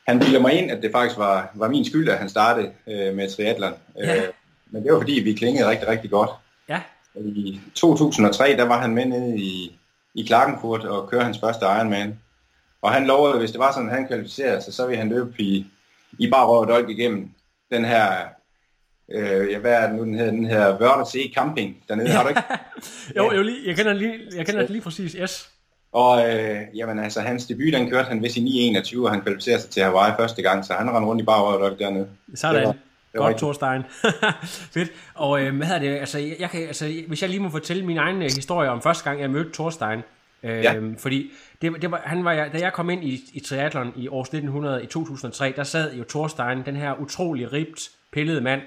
Han 0.08 0.18
bilder 0.18 0.40
mig 0.40 0.52
ind, 0.52 0.70
at 0.70 0.82
det 0.82 0.92
faktisk 0.92 1.18
var, 1.18 1.50
var 1.54 1.68
min 1.68 1.84
skyld, 1.84 2.08
at 2.08 2.18
han 2.18 2.28
startede 2.28 2.72
øh, 2.86 3.14
med 3.16 3.30
triathlon. 3.36 3.72
Ja. 3.98 4.16
Øh, 4.16 4.28
men 4.70 4.82
det 4.84 4.92
var 4.92 4.98
fordi, 5.00 5.12
vi 5.12 5.32
klingede 5.32 5.68
rigtig, 5.70 5.88
rigtig 5.88 6.10
godt. 6.10 6.30
ja, 6.68 6.80
I 7.20 7.60
2003, 7.74 8.56
der 8.56 8.64
var 8.64 8.80
han 8.80 8.94
med 8.94 9.04
nede 9.06 9.36
i, 9.38 9.78
i 10.14 10.22
Klagenfurt 10.26 10.84
og 10.84 11.10
kørte 11.10 11.24
hans 11.24 11.38
første 11.38 11.64
Ironman. 11.66 12.18
Og 12.82 12.92
han 12.92 13.06
lovede, 13.06 13.32
at 13.32 13.38
hvis 13.38 13.50
det 13.50 13.60
var 13.60 13.72
sådan, 13.72 13.88
at 13.88 13.94
han 13.94 14.06
kvalificerede 14.06 14.62
sig, 14.62 14.74
så 14.74 14.86
ville 14.86 14.98
han 14.98 15.08
løbe 15.08 15.34
i, 15.38 15.66
i 16.18 16.30
bare 16.30 16.46
røv 16.46 16.60
og 16.84 16.90
igennem 16.90 17.30
den 17.70 17.84
her, 17.84 18.12
øh, 19.14 19.50
ja, 19.50 19.58
hvad 19.58 19.72
er 19.72 19.86
det 19.86 19.96
nu, 19.96 20.04
den 20.04 20.14
hedder, 20.14 20.30
den 20.30 20.46
her 20.46 20.76
Wörthersee 20.78 21.34
Camping 21.34 21.76
dernede, 21.88 22.08
har 22.08 22.22
du 22.22 22.28
ikke? 22.28 22.42
jo, 23.16 23.32
jo 23.32 23.42
lige, 23.42 23.58
jeg 23.66 23.76
kender 23.76 23.92
lige, 23.92 24.14
jeg 24.36 24.46
kender 24.46 24.60
det 24.60 24.70
lige 24.70 24.82
præcis, 24.82 25.12
yes. 25.12 25.50
Og 25.92 26.34
øh, 26.34 26.60
jamen 26.74 26.98
altså, 26.98 27.20
hans 27.20 27.46
debut, 27.46 27.72
den 27.72 27.90
kørte 27.90 28.08
han 28.08 28.22
vist 28.22 28.36
i 28.36 28.72
9.21, 28.78 29.02
og 29.04 29.10
han 29.10 29.20
kvalificerede 29.20 29.60
sig 29.60 29.70
til 29.70 29.82
Hawaii 29.82 30.12
første 30.18 30.42
gang, 30.42 30.64
så 30.64 30.72
han 30.72 30.90
rendte 30.90 31.06
rundt 31.08 31.22
i 31.22 31.24
dolk 31.24 31.78
dernede. 31.78 32.08
Sådan. 32.34 32.60
Det 32.60 32.66
var- 32.66 32.74
det 33.12 33.20
Godt. 33.20 33.36
Thorstein. 33.36 33.82
Fedt. 34.74 34.92
Og 35.14 35.42
øh, 35.42 35.56
hvad 35.56 35.66
hedder 35.66 35.80
det, 35.80 35.98
altså, 35.98 36.18
jeg, 36.18 36.36
jeg 36.38 36.50
kan, 36.50 36.60
altså, 36.66 37.02
hvis 37.08 37.22
jeg 37.22 37.30
lige 37.30 37.40
må 37.40 37.50
fortælle 37.50 37.84
min 37.86 37.98
egen 37.98 38.16
øh, 38.16 38.22
historie 38.22 38.70
om 38.70 38.82
første 38.82 39.04
gang, 39.04 39.20
jeg 39.20 39.30
mødte 39.30 39.50
Thorstein. 39.52 39.98
Øh, 40.42 40.64
Ja. 40.64 40.74
Fordi 40.98 41.30
det, 41.62 41.72
det 41.82 41.90
var, 41.90 42.02
han 42.04 42.24
var, 42.24 42.34
da 42.34 42.58
jeg 42.58 42.72
kom 42.72 42.90
ind 42.90 43.04
i, 43.04 43.20
i 43.32 43.40
triathlon 43.40 43.92
i 43.96 44.08
år 44.08 44.20
1900, 44.22 44.82
i 44.82 44.86
2003, 44.86 45.52
der 45.56 45.62
sad 45.64 45.94
jo 45.94 46.04
Thorstein, 46.04 46.62
den 46.66 46.76
her 46.76 46.94
utrolig 47.00 47.52
ribt, 47.52 47.88
pillede 48.12 48.40
mand, 48.40 48.60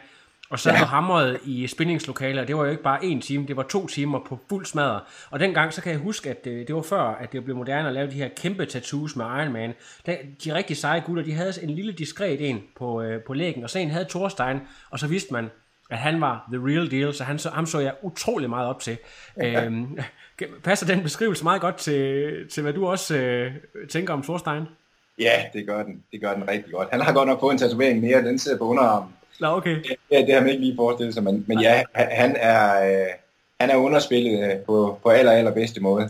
og 0.52 0.60
sad 0.60 0.74
ja. 0.74 0.82
og 0.82 0.88
hamrede 0.88 1.40
i 1.46 1.68
spændingslokaler. 1.68 2.46
Det 2.46 2.58
var 2.58 2.64
jo 2.64 2.72
ikke 2.72 2.84
bare 2.84 3.06
en 3.06 3.22
time, 3.22 3.48
det 3.48 3.58
var 3.58 3.64
to 3.64 3.88
timer 3.88 4.20
på 4.20 4.40
fuld 4.50 4.66
smadre. 4.66 5.00
Og 5.30 5.40
dengang, 5.40 5.74
så 5.74 5.82
kan 5.82 5.92
jeg 5.92 6.00
huske, 6.00 6.30
at 6.30 6.48
øh, 6.48 6.68
det 6.68 6.76
var 6.76 6.82
før, 6.82 7.02
at 7.02 7.32
det 7.32 7.44
blev 7.44 7.56
moderne 7.56 7.88
at 7.88 7.94
lave 7.94 8.08
de 8.08 8.16
her 8.16 8.30
kæmpe 8.38 8.66
tattoos 8.66 9.16
med 9.16 9.26
Iron 9.26 9.54
Man. 9.54 9.74
Da, 10.06 10.18
de 10.44 10.54
rigtig 10.54 10.78
seje 10.78 11.00
gutter, 11.00 11.24
de 11.24 11.34
havde 11.34 11.54
en 11.64 11.70
lille 11.70 11.92
diskret 11.92 12.50
en 12.50 12.64
på, 12.78 13.02
øh, 13.02 13.22
på 13.24 13.34
lægen, 13.34 13.64
og 13.64 13.70
så 13.70 13.80
en 13.80 13.90
havde 13.90 14.06
Thorstein, 14.10 14.60
og 14.90 15.00
så 15.00 15.08
vidste 15.08 15.34
man, 15.34 15.50
at 15.90 15.98
han 15.98 16.22
var 16.22 16.50
the 16.54 16.68
real 16.68 16.92
deal, 16.92 17.14
så 17.14 17.24
han 17.24 17.40
så, 17.40 17.50
ham 17.50 17.66
så 17.66 17.80
jeg 17.80 17.94
utrolig 18.02 18.50
meget 18.50 18.68
op 18.68 18.80
til. 18.80 18.98
øhm, 19.44 20.00
passer 20.64 20.88
den 20.88 21.04
beskrivelse 21.04 21.44
meget 21.44 21.62
godt 21.62 21.78
til, 21.78 22.32
til 22.50 22.64
hvad 22.64 22.74
du 22.74 22.88
også 22.88 23.18
øh, 23.18 23.54
tænker 23.90 24.14
om 24.14 24.22
Thorstein? 24.22 24.64
Ja, 25.20 25.44
det 25.54 25.68
gør 25.68 25.84
den. 25.84 26.04
Det 26.12 26.22
gør 26.22 26.34
den 26.34 26.48
rigtig 26.48 26.74
godt. 26.74 26.88
Han 26.92 27.02
har 27.02 27.14
godt 27.14 27.28
nok 27.28 27.40
fået 27.40 27.52
en 27.52 27.58
tatovering 27.58 28.02
mere, 28.02 28.22
den 28.22 28.40
sidder 28.40 28.58
på 28.58 28.64
underarmen. 28.64 29.14
Nå, 29.42 29.48
okay. 29.48 29.84
Ja, 30.12 30.22
det 30.22 30.34
har 30.34 30.42
man 30.42 30.50
ikke 30.50 30.64
lige 30.64 30.76
forestillet 30.76 31.14
sig, 31.14 31.24
men, 31.24 31.46
men 31.48 31.62
ja, 31.62 31.84
han 31.96 32.36
er, 32.36 32.90
øh, 32.90 33.08
han 33.60 33.70
er 33.70 33.76
underspillet 33.76 34.52
øh, 34.52 34.60
på, 34.60 35.00
på 35.04 35.10
aller, 35.10 35.32
aller 35.32 35.52
bedste 35.52 35.82
måde. 35.82 36.10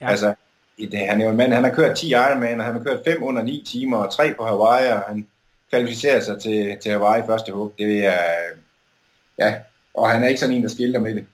Ja. 0.00 0.10
Altså, 0.10 0.34
det, 0.78 0.98
han 0.98 1.20
er 1.20 1.24
jo 1.24 1.30
en 1.30 1.36
mand, 1.36 1.52
han 1.52 1.64
har 1.64 1.70
kørt 1.70 1.96
10 1.96 2.10
Ironman, 2.10 2.60
og 2.60 2.66
han 2.66 2.74
har 2.74 2.82
kørt 2.82 3.04
5 3.04 3.22
under 3.22 3.42
9 3.42 3.64
timer, 3.66 3.96
og 3.96 4.12
3 4.12 4.34
på 4.34 4.44
Hawaii, 4.44 4.92
og 4.92 5.00
han 5.00 5.26
kvalificerer 5.70 6.20
sig 6.20 6.40
til, 6.40 6.76
til 6.82 6.90
Hawaii 6.90 7.22
første 7.26 7.52
hug. 7.52 7.74
Det 7.78 8.06
er, 8.06 8.12
øh, 8.12 8.58
ja, 9.38 9.54
og 9.94 10.10
han 10.10 10.24
er 10.24 10.28
ikke 10.28 10.40
sådan 10.40 10.54
en, 10.56 10.62
der 10.62 10.68
skilter 10.68 11.00
med 11.00 11.14
det. 11.14 11.26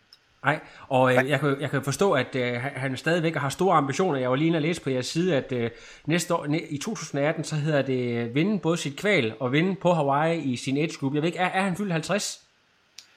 Nej, 0.44 0.58
og 0.88 1.10
øh, 1.16 1.28
jeg, 1.28 1.40
kan, 1.40 1.56
jeg 1.60 1.70
kan 1.70 1.82
forstå, 1.82 2.12
at 2.12 2.34
øh, 2.36 2.54
han- 2.60 2.96
stadigvæk 2.96 3.36
har 3.36 3.48
store 3.48 3.76
ambitioner. 3.76 4.20
Jeg 4.20 4.30
var 4.30 4.36
lige 4.36 4.46
inde 4.48 4.56
og 4.56 4.62
læse 4.62 4.80
på 4.82 4.90
jeres 4.90 5.06
side, 5.06 5.36
at 5.36 5.52
øh, 5.52 5.70
næste 6.06 6.34
år, 6.34 6.46
næ- 6.46 6.60
i 6.70 6.78
2018, 6.78 7.44
så 7.44 7.54
hedder 7.56 7.82
det 7.82 8.16
øh, 8.16 8.34
vinde 8.34 8.58
både 8.58 8.76
sit 8.76 8.96
kval 8.96 9.34
og 9.40 9.52
vinde 9.52 9.74
på 9.74 9.92
Hawaii 9.92 10.38
i 10.40 10.56
sin 10.56 10.76
age 10.76 10.92
group. 11.00 11.14
Jeg 11.14 11.22
ved 11.22 11.26
ikke, 11.28 11.38
er, 11.38 11.48
er 11.48 11.62
han 11.62 11.76
fyldt 11.76 11.92
50? 11.92 12.40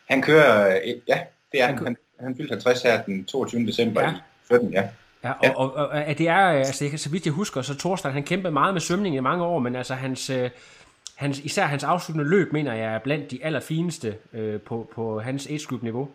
Han 0.09 0.21
kører, 0.21 0.75
øh, 0.85 0.93
ja, 1.07 1.19
det 1.51 1.61
er 1.61 1.65
Han 1.65 1.75
han. 1.77 1.85
Han, 1.85 1.97
han 2.19 2.35
fyldte 2.37 2.51
50 2.51 2.81
her 2.81 3.01
den 3.03 3.25
22. 3.25 3.65
december 3.67 4.01
Ja. 4.01 4.07
ja. 4.07 4.13
i 4.15 4.55
17, 4.57 4.73
ja. 4.73 4.83
Ja, 5.23 5.31
og, 5.31 5.55
og, 5.55 5.73
og, 5.73 5.87
og 5.87 6.17
det 6.17 6.27
er, 6.27 6.49
øh, 6.51 6.57
altså, 6.57 6.89
så 6.97 7.09
vidt 7.09 7.25
jeg 7.25 7.33
husker, 7.33 7.61
så 7.61 7.75
Thorstein, 7.77 8.13
han 8.13 8.23
kæmpede 8.23 8.53
meget 8.53 8.73
med 8.73 8.81
svømning 8.81 9.15
i 9.15 9.19
mange 9.19 9.43
år, 9.43 9.59
men 9.59 9.75
altså 9.75 9.93
hans, 9.93 10.29
øh, 10.29 10.49
hans, 11.15 11.39
især 11.39 11.65
hans 11.65 11.83
afsluttende 11.83 12.29
løb, 12.29 12.53
mener 12.53 12.73
jeg, 12.73 12.93
er 12.93 12.99
blandt 12.99 13.31
de 13.31 13.39
allerfineste 13.43 14.15
øh, 14.33 14.59
på, 14.61 14.89
på 14.95 15.19
hans 15.19 15.47
age 15.47 15.65
group 15.69 15.83
niveau. 15.83 16.09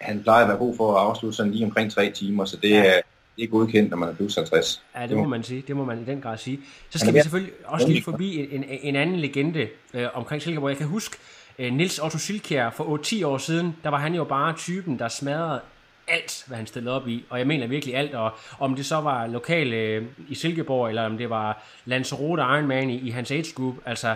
Han 0.00 0.22
plejer 0.22 0.42
at 0.42 0.48
være 0.48 0.56
god 0.58 0.76
for 0.76 0.94
at 0.94 1.00
afslutte 1.06 1.36
sådan 1.36 1.52
lige 1.52 1.64
omkring 1.64 1.92
3 1.92 2.10
timer, 2.10 2.44
så 2.44 2.56
det, 2.56 2.70
Ja. 2.70 2.84
er, 2.96 3.00
det 3.36 3.44
er 3.44 3.48
godkendt, 3.48 3.90
når 3.90 3.96
man 3.96 4.08
er 4.08 4.14
plus 4.14 4.34
50. 4.34 4.82
Ja, 4.96 5.06
det 5.06 5.16
må 5.16 5.24
man 5.24 5.42
sige. 5.42 5.64
Det 5.66 5.76
må 5.76 5.84
man 5.84 6.00
i 6.00 6.04
den 6.04 6.20
grad 6.20 6.38
sige. 6.38 6.60
Så 6.90 6.98
skal 6.98 7.14
vi 7.14 7.20
selvfølgelig 7.20 7.52
også 7.64 7.88
lige 7.88 8.02
forbi 8.02 8.54
en, 8.54 8.64
en, 8.64 8.78
en 8.82 8.96
anden 8.96 9.16
legende 9.16 9.68
øh, 9.94 10.06
omkring 10.14 10.42
Silkeborg. 10.42 10.68
Jeg 10.70 10.76
kan 10.78 10.86
huske 10.86 11.16
øh, 11.58 11.72
Nils 11.72 11.98
Otto 11.98 12.18
Silkjær 12.18 12.70
for 12.70 12.98
8-10 13.22 13.26
år 13.26 13.38
siden. 13.38 13.76
Der 13.84 13.88
var 13.88 13.98
han 13.98 14.14
jo 14.14 14.24
bare 14.24 14.52
typen, 14.56 14.98
der 14.98 15.08
smadrede 15.08 15.60
alt, 16.08 16.44
hvad 16.46 16.56
han 16.56 16.66
stillede 16.66 16.96
op 16.96 17.08
i. 17.08 17.24
Og 17.30 17.38
jeg 17.38 17.46
mener 17.46 17.66
virkelig 17.66 17.96
alt. 17.96 18.14
Og 18.14 18.32
om 18.58 18.74
det 18.74 18.86
så 18.86 18.96
var 19.00 19.26
lokale 19.26 19.76
øh, 19.76 20.04
i 20.28 20.34
Silkeborg, 20.34 20.88
eller 20.88 21.02
om 21.02 21.18
det 21.18 21.30
var 21.30 21.62
Lanzarote 21.84 22.42
Ironman 22.42 22.90
i, 22.90 22.96
i 22.98 23.10
hans 23.10 23.30
age 23.30 23.52
group. 23.54 23.74
Altså, 23.86 24.14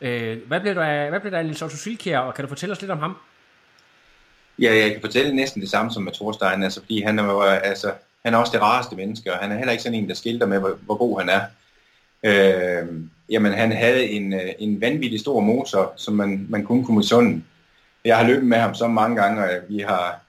øh, 0.00 0.38
hvad 0.46 0.60
blev 0.60 0.74
der 0.74 1.08
hvad 1.10 1.20
blev 1.20 1.32
der 1.32 1.38
af 1.38 1.44
Nils 1.46 1.62
Otto 1.62 1.76
Silkjær? 1.76 2.18
Og 2.18 2.34
kan 2.34 2.44
du 2.44 2.48
fortælle 2.48 2.72
os 2.72 2.80
lidt 2.80 2.90
om 2.90 2.98
ham? 2.98 3.16
Ja, 4.58 4.74
jeg 4.74 4.92
kan 4.92 5.00
fortælle 5.00 5.36
næsten 5.36 5.60
det 5.62 5.70
samme 5.70 5.92
som 5.92 6.02
med 6.02 6.12
Thorstein, 6.12 6.62
altså, 6.62 6.80
fordi 6.80 7.02
han 7.02 7.18
er, 7.18 7.40
altså, 7.42 7.92
han 8.24 8.34
er 8.34 8.38
også 8.38 8.52
det 8.52 8.62
rareste 8.62 8.96
menneske, 8.96 9.32
og 9.32 9.38
han 9.38 9.52
er 9.52 9.56
heller 9.56 9.72
ikke 9.72 9.82
sådan 9.82 9.98
en, 9.98 10.08
der 10.08 10.14
skilter 10.14 10.46
med, 10.46 10.58
hvor, 10.58 10.78
hvor 10.82 10.96
god 10.96 11.20
han 11.20 11.28
er. 11.28 11.40
Øh, 12.24 12.88
jamen, 13.30 13.52
han 13.52 13.72
havde 13.72 14.06
en, 14.06 14.32
øh, 14.32 14.50
en 14.58 14.80
vanvittig 14.80 15.20
stor 15.20 15.40
motor, 15.40 15.92
som 15.96 16.14
man, 16.14 16.46
man 16.48 16.64
kun 16.64 16.84
kunne 16.84 16.96
misunde. 16.96 17.42
Jeg 18.04 18.16
har 18.16 18.26
løbet 18.26 18.44
med 18.44 18.58
ham 18.58 18.74
så 18.74 18.88
mange 18.88 19.16
gange, 19.22 19.44
og 19.44 19.50
vi 19.68 19.78
har, 19.78 20.20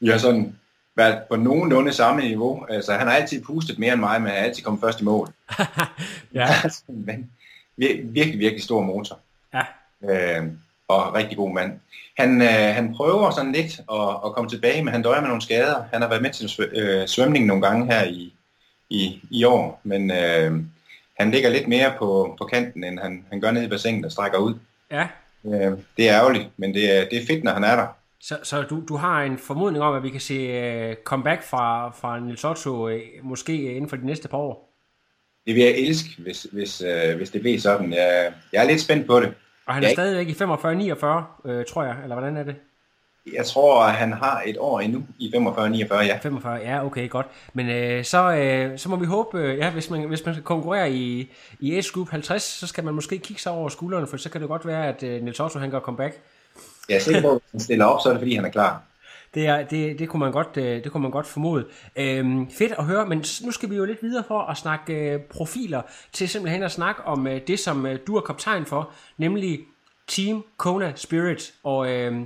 vi 0.00 0.08
har 0.08 0.18
sådan 0.18 0.56
været 0.96 1.18
på 1.28 1.36
nogenlunde 1.36 1.92
samme 1.92 2.22
niveau. 2.22 2.64
Altså, 2.70 2.92
han 2.92 3.06
har 3.06 3.14
altid 3.14 3.44
pustet 3.44 3.78
mere 3.78 3.92
end 3.92 4.00
mig, 4.00 4.20
men 4.20 4.30
han 4.30 4.38
har 4.38 4.46
altid 4.46 4.62
kommet 4.62 4.80
først 4.80 5.00
i 5.00 5.04
mål. 5.04 5.28
Ja. 6.34 6.48
en 6.88 7.06
van, 7.06 7.30
vir- 7.82 8.00
virkelig, 8.04 8.38
virkelig 8.38 8.62
stor 8.62 8.82
motor. 8.82 9.18
Ja. 9.54 9.62
Øh, 10.38 10.46
og 10.88 11.14
rigtig 11.14 11.36
god 11.36 11.54
mand. 11.54 11.72
Han, 12.18 12.42
øh, 12.42 12.74
han 12.74 12.94
prøver 12.94 13.30
sådan 13.30 13.52
lidt 13.52 13.80
at, 13.92 14.10
at 14.24 14.32
komme 14.32 14.50
tilbage, 14.50 14.84
men 14.84 14.92
han 14.92 15.02
døjer 15.02 15.20
med 15.20 15.28
nogle 15.28 15.42
skader. 15.42 15.84
Han 15.92 16.02
har 16.02 16.08
været 16.08 16.22
med 16.22 16.30
til 16.30 16.44
svø- 16.46 16.78
øh, 16.80 17.06
svømning 17.06 17.46
nogle 17.46 17.66
gange 17.66 17.86
her 17.86 18.04
i, 18.04 18.32
i, 18.90 19.20
i 19.30 19.44
år, 19.44 19.80
men 19.84 20.10
øh, 20.10 20.52
han 21.18 21.30
ligger 21.30 21.50
lidt 21.50 21.68
mere 21.68 21.92
på, 21.98 22.34
på 22.38 22.44
kanten, 22.44 22.84
end 22.84 22.98
han, 22.98 23.24
han 23.30 23.40
gør 23.40 23.50
nede 23.50 23.64
i 23.64 23.68
bassinet 23.68 24.04
og 24.04 24.12
strækker 24.12 24.38
ud. 24.38 24.54
Ja. 24.90 25.06
Øh, 25.44 25.72
det 25.96 26.08
er 26.08 26.16
ærgerligt, 26.16 26.48
men 26.56 26.74
det 26.74 26.98
er, 26.98 27.08
det 27.08 27.22
er 27.22 27.26
fedt, 27.26 27.44
når 27.44 27.52
han 27.52 27.64
er 27.64 27.76
der. 27.76 27.86
Så, 28.20 28.38
så 28.42 28.62
du, 28.62 28.82
du 28.88 28.96
har 28.96 29.22
en 29.22 29.38
formodning 29.38 29.84
om, 29.84 29.94
at 29.94 30.02
vi 30.02 30.10
kan 30.10 30.20
se 30.20 30.88
uh, 30.88 30.94
comeback 31.04 31.42
fra, 31.42 31.90
fra 31.90 32.20
Nils 32.20 32.44
Otto 32.44 32.88
uh, 32.88 33.00
måske 33.22 33.74
inden 33.74 33.88
for 33.88 33.96
de 33.96 34.06
næste 34.06 34.28
par 34.28 34.38
år? 34.38 34.68
Det 35.46 35.54
vil 35.54 35.62
jeg 35.62 35.74
elske, 35.78 36.08
hvis, 36.18 36.46
hvis, 36.52 36.80
øh, 36.80 37.16
hvis 37.16 37.30
det 37.30 37.40
bliver 37.40 37.60
sådan. 37.60 37.92
Jeg, 37.92 38.32
jeg 38.52 38.64
er 38.64 38.68
lidt 38.68 38.80
spændt 38.80 39.06
på 39.06 39.20
det. 39.20 39.34
Og 39.68 39.74
han 39.74 39.82
Ja, 39.82 39.86
er 39.86 39.90
ikke? 39.90 40.02
stadigvæk 40.02 40.28
i 40.28 40.32
45-49, 40.32 41.50
øh, 41.50 41.64
tror 41.68 41.84
jeg, 41.84 41.96
eller 42.02 42.14
hvordan 42.16 42.36
er 42.36 42.42
det? 42.42 42.56
Jeg 43.34 43.46
tror, 43.46 43.82
han 43.84 44.12
har 44.12 44.42
et 44.46 44.56
år 44.58 44.80
endnu 44.80 45.02
i 45.18 45.32
45-49, 45.36 45.94
ja. 45.94 46.18
45, 46.22 46.54
ja, 46.54 46.84
okay, 46.86 47.08
godt. 47.08 47.26
Men 47.52 47.68
øh, 47.68 48.04
så, 48.04 48.32
øh, 48.32 48.78
så 48.78 48.88
må 48.88 48.96
vi 48.96 49.06
håbe, 49.06 49.38
øh, 49.38 49.58
ja, 49.58 49.70
hvis 49.70 49.90
man, 49.90 50.02
hvis 50.08 50.24
man 50.24 50.34
skal 50.34 50.44
konkurrere 50.44 50.92
i, 50.92 51.32
i 51.60 51.82
S 51.82 51.90
Group 51.90 52.10
50, 52.10 52.42
så 52.42 52.66
skal 52.66 52.84
man 52.84 52.94
måske 52.94 53.18
kigge 53.18 53.42
sig 53.42 53.52
over 53.52 53.68
skuldrene, 53.68 54.06
for 54.06 54.16
så 54.16 54.30
kan 54.30 54.40
det 54.40 54.48
godt 54.48 54.66
være, 54.66 54.86
at 54.86 55.02
øh, 55.02 55.22
Nils 55.22 55.40
Otto 55.40 55.58
han 55.58 55.70
gør 55.70 55.80
comeback. 55.80 56.14
Jeg 56.88 56.96
er 56.96 57.00
sikker 57.00 57.20
på, 57.22 57.28
at 57.30 57.32
hvis 57.42 57.50
han 57.50 57.60
stiller 57.60 57.84
op, 57.84 58.00
så 58.02 58.08
er 58.08 58.12
det 58.12 58.20
fordi, 58.20 58.34
han 58.34 58.44
er 58.44 58.48
klar. 58.50 58.82
Det, 59.34 59.46
er, 59.46 59.66
det, 59.66 59.98
det, 59.98 60.08
kunne 60.08 60.20
man 60.20 60.32
godt, 60.32 60.56
øh, 60.56 60.84
det 60.84 60.92
kunne 60.92 61.02
man 61.02 61.10
godt 61.10 61.26
formode. 61.26 61.66
Øhm, 61.96 62.50
fedt 62.50 62.72
at 62.72 62.84
høre, 62.84 63.06
men 63.06 63.24
nu 63.44 63.50
skal 63.50 63.70
vi 63.70 63.76
jo 63.76 63.84
lidt 63.84 64.02
videre 64.02 64.24
for 64.28 64.40
at 64.40 64.56
snakke 64.56 64.94
øh, 64.94 65.20
profiler, 65.20 65.82
til 66.12 66.28
simpelthen 66.28 66.62
at 66.62 66.70
snakke 66.70 67.04
om 67.04 67.26
øh, 67.26 67.40
det, 67.46 67.58
som 67.58 67.86
øh, 67.86 67.98
du 68.06 68.16
er 68.16 68.20
kaptajn 68.20 68.66
for, 68.66 68.90
nemlig 69.16 69.60
Team 70.08 70.44
Kona 70.56 70.92
Spirit. 70.96 71.54
Og 71.64 71.90
øh, 71.92 72.20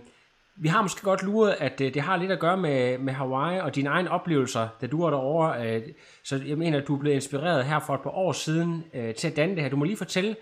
vi 0.57 0.69
har 0.69 0.83
måske 0.83 1.03
godt 1.03 1.23
luret, 1.23 1.57
at 1.59 1.81
øh, 1.81 1.95
det 1.95 2.03
har 2.03 2.17
lidt 2.17 2.33
at 2.33 2.41
gøre 2.41 2.57
med, 2.57 2.99
med 2.99 3.13
Hawaii 3.13 3.61
og 3.61 3.75
dine 3.75 3.89
egne 3.89 4.11
oplevelser, 4.11 4.69
da 4.81 4.87
du 4.87 5.03
var 5.03 5.11
derovre. 5.11 5.67
Øh, 5.67 5.83
så 6.25 6.41
jeg 6.47 6.59
mener, 6.59 6.81
at 6.81 6.89
du 6.89 6.97
blev 6.97 7.15
inspireret 7.15 7.65
her 7.65 7.81
for 7.81 7.95
et 7.95 8.01
par 8.01 8.11
år 8.11 8.33
siden 8.33 8.85
øh, 8.95 9.15
til 9.15 9.29
at 9.29 9.37
danne 9.37 9.55
det 9.55 9.63
her. 9.63 9.71
Du 9.71 9.77
må 9.77 9.85
lige 9.85 9.97
fortælle, 9.97 10.37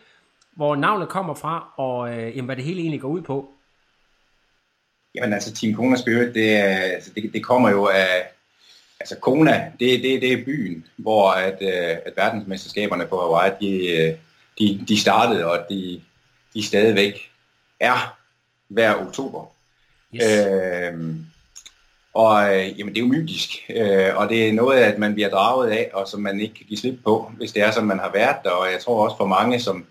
hvor 0.57 0.77
navnet 0.77 1.09
kommer 1.09 1.35
fra, 1.35 1.75
og 1.77 2.11
øh, 2.11 2.37
jamen, 2.37 2.45
hvad 2.45 2.57
det 2.57 2.65
hele 2.65 2.81
egentlig 2.81 3.01
går 3.01 3.09
ud 3.09 3.23
på. 3.23 3.55
Jamen 5.15 5.33
altså, 5.33 5.55
Team 5.55 5.75
Kona 5.75 5.97
Spirit, 5.97 6.35
det, 6.35 6.57
altså, 6.57 7.11
det, 7.15 7.31
det 7.33 7.45
kommer 7.45 7.71
jo 7.71 7.87
af... 7.87 8.29
Altså 9.01 9.17
Kona, 9.17 9.73
det, 9.81 10.03
det, 10.03 10.23
det 10.23 10.33
er 10.33 10.45
byen, 10.45 10.87
hvor 10.97 11.31
at, 11.31 11.59
øh, 11.61 11.97
at 12.07 12.13
verdensmesterskaberne 12.17 13.07
på 13.07 13.21
Hawaii, 13.21 13.53
de, 13.61 13.89
øh, 13.89 14.15
de, 14.59 14.85
de 14.89 15.01
startede, 15.01 15.47
og 15.51 15.67
de, 15.71 16.01
de 16.55 16.67
stadigvæk 16.67 17.31
er 17.81 18.19
hver 18.69 19.07
oktober. 19.07 19.53
Yes. 20.15 20.23
Øhm, 20.25 21.27
og 22.15 22.57
øh, 22.57 22.79
jamen, 22.79 22.95
det 22.95 23.01
er 23.01 23.07
jo 23.07 23.13
mytisk, 23.13 23.51
øh, 23.71 24.17
og 24.17 24.29
det 24.29 24.49
er 24.49 24.53
noget, 24.53 24.81
at 24.81 24.99
man 24.99 25.15
bliver 25.15 25.31
draget 25.31 25.71
af, 25.71 25.91
og 25.93 26.09
som 26.09 26.21
man 26.21 26.41
ikke 26.41 26.55
kan 26.55 26.67
give 26.67 26.79
slip 26.79 26.99
på, 27.05 27.33
hvis 27.37 27.53
det 27.53 27.63
er, 27.63 27.71
som 27.71 27.85
man 27.85 27.99
har 27.99 28.11
været 28.13 28.37
der. 28.45 28.51
Og 28.51 28.73
jeg 28.73 28.81
tror 28.81 29.05
også 29.05 29.17
for 29.17 29.27
mange, 29.27 29.61
som, 29.61 29.87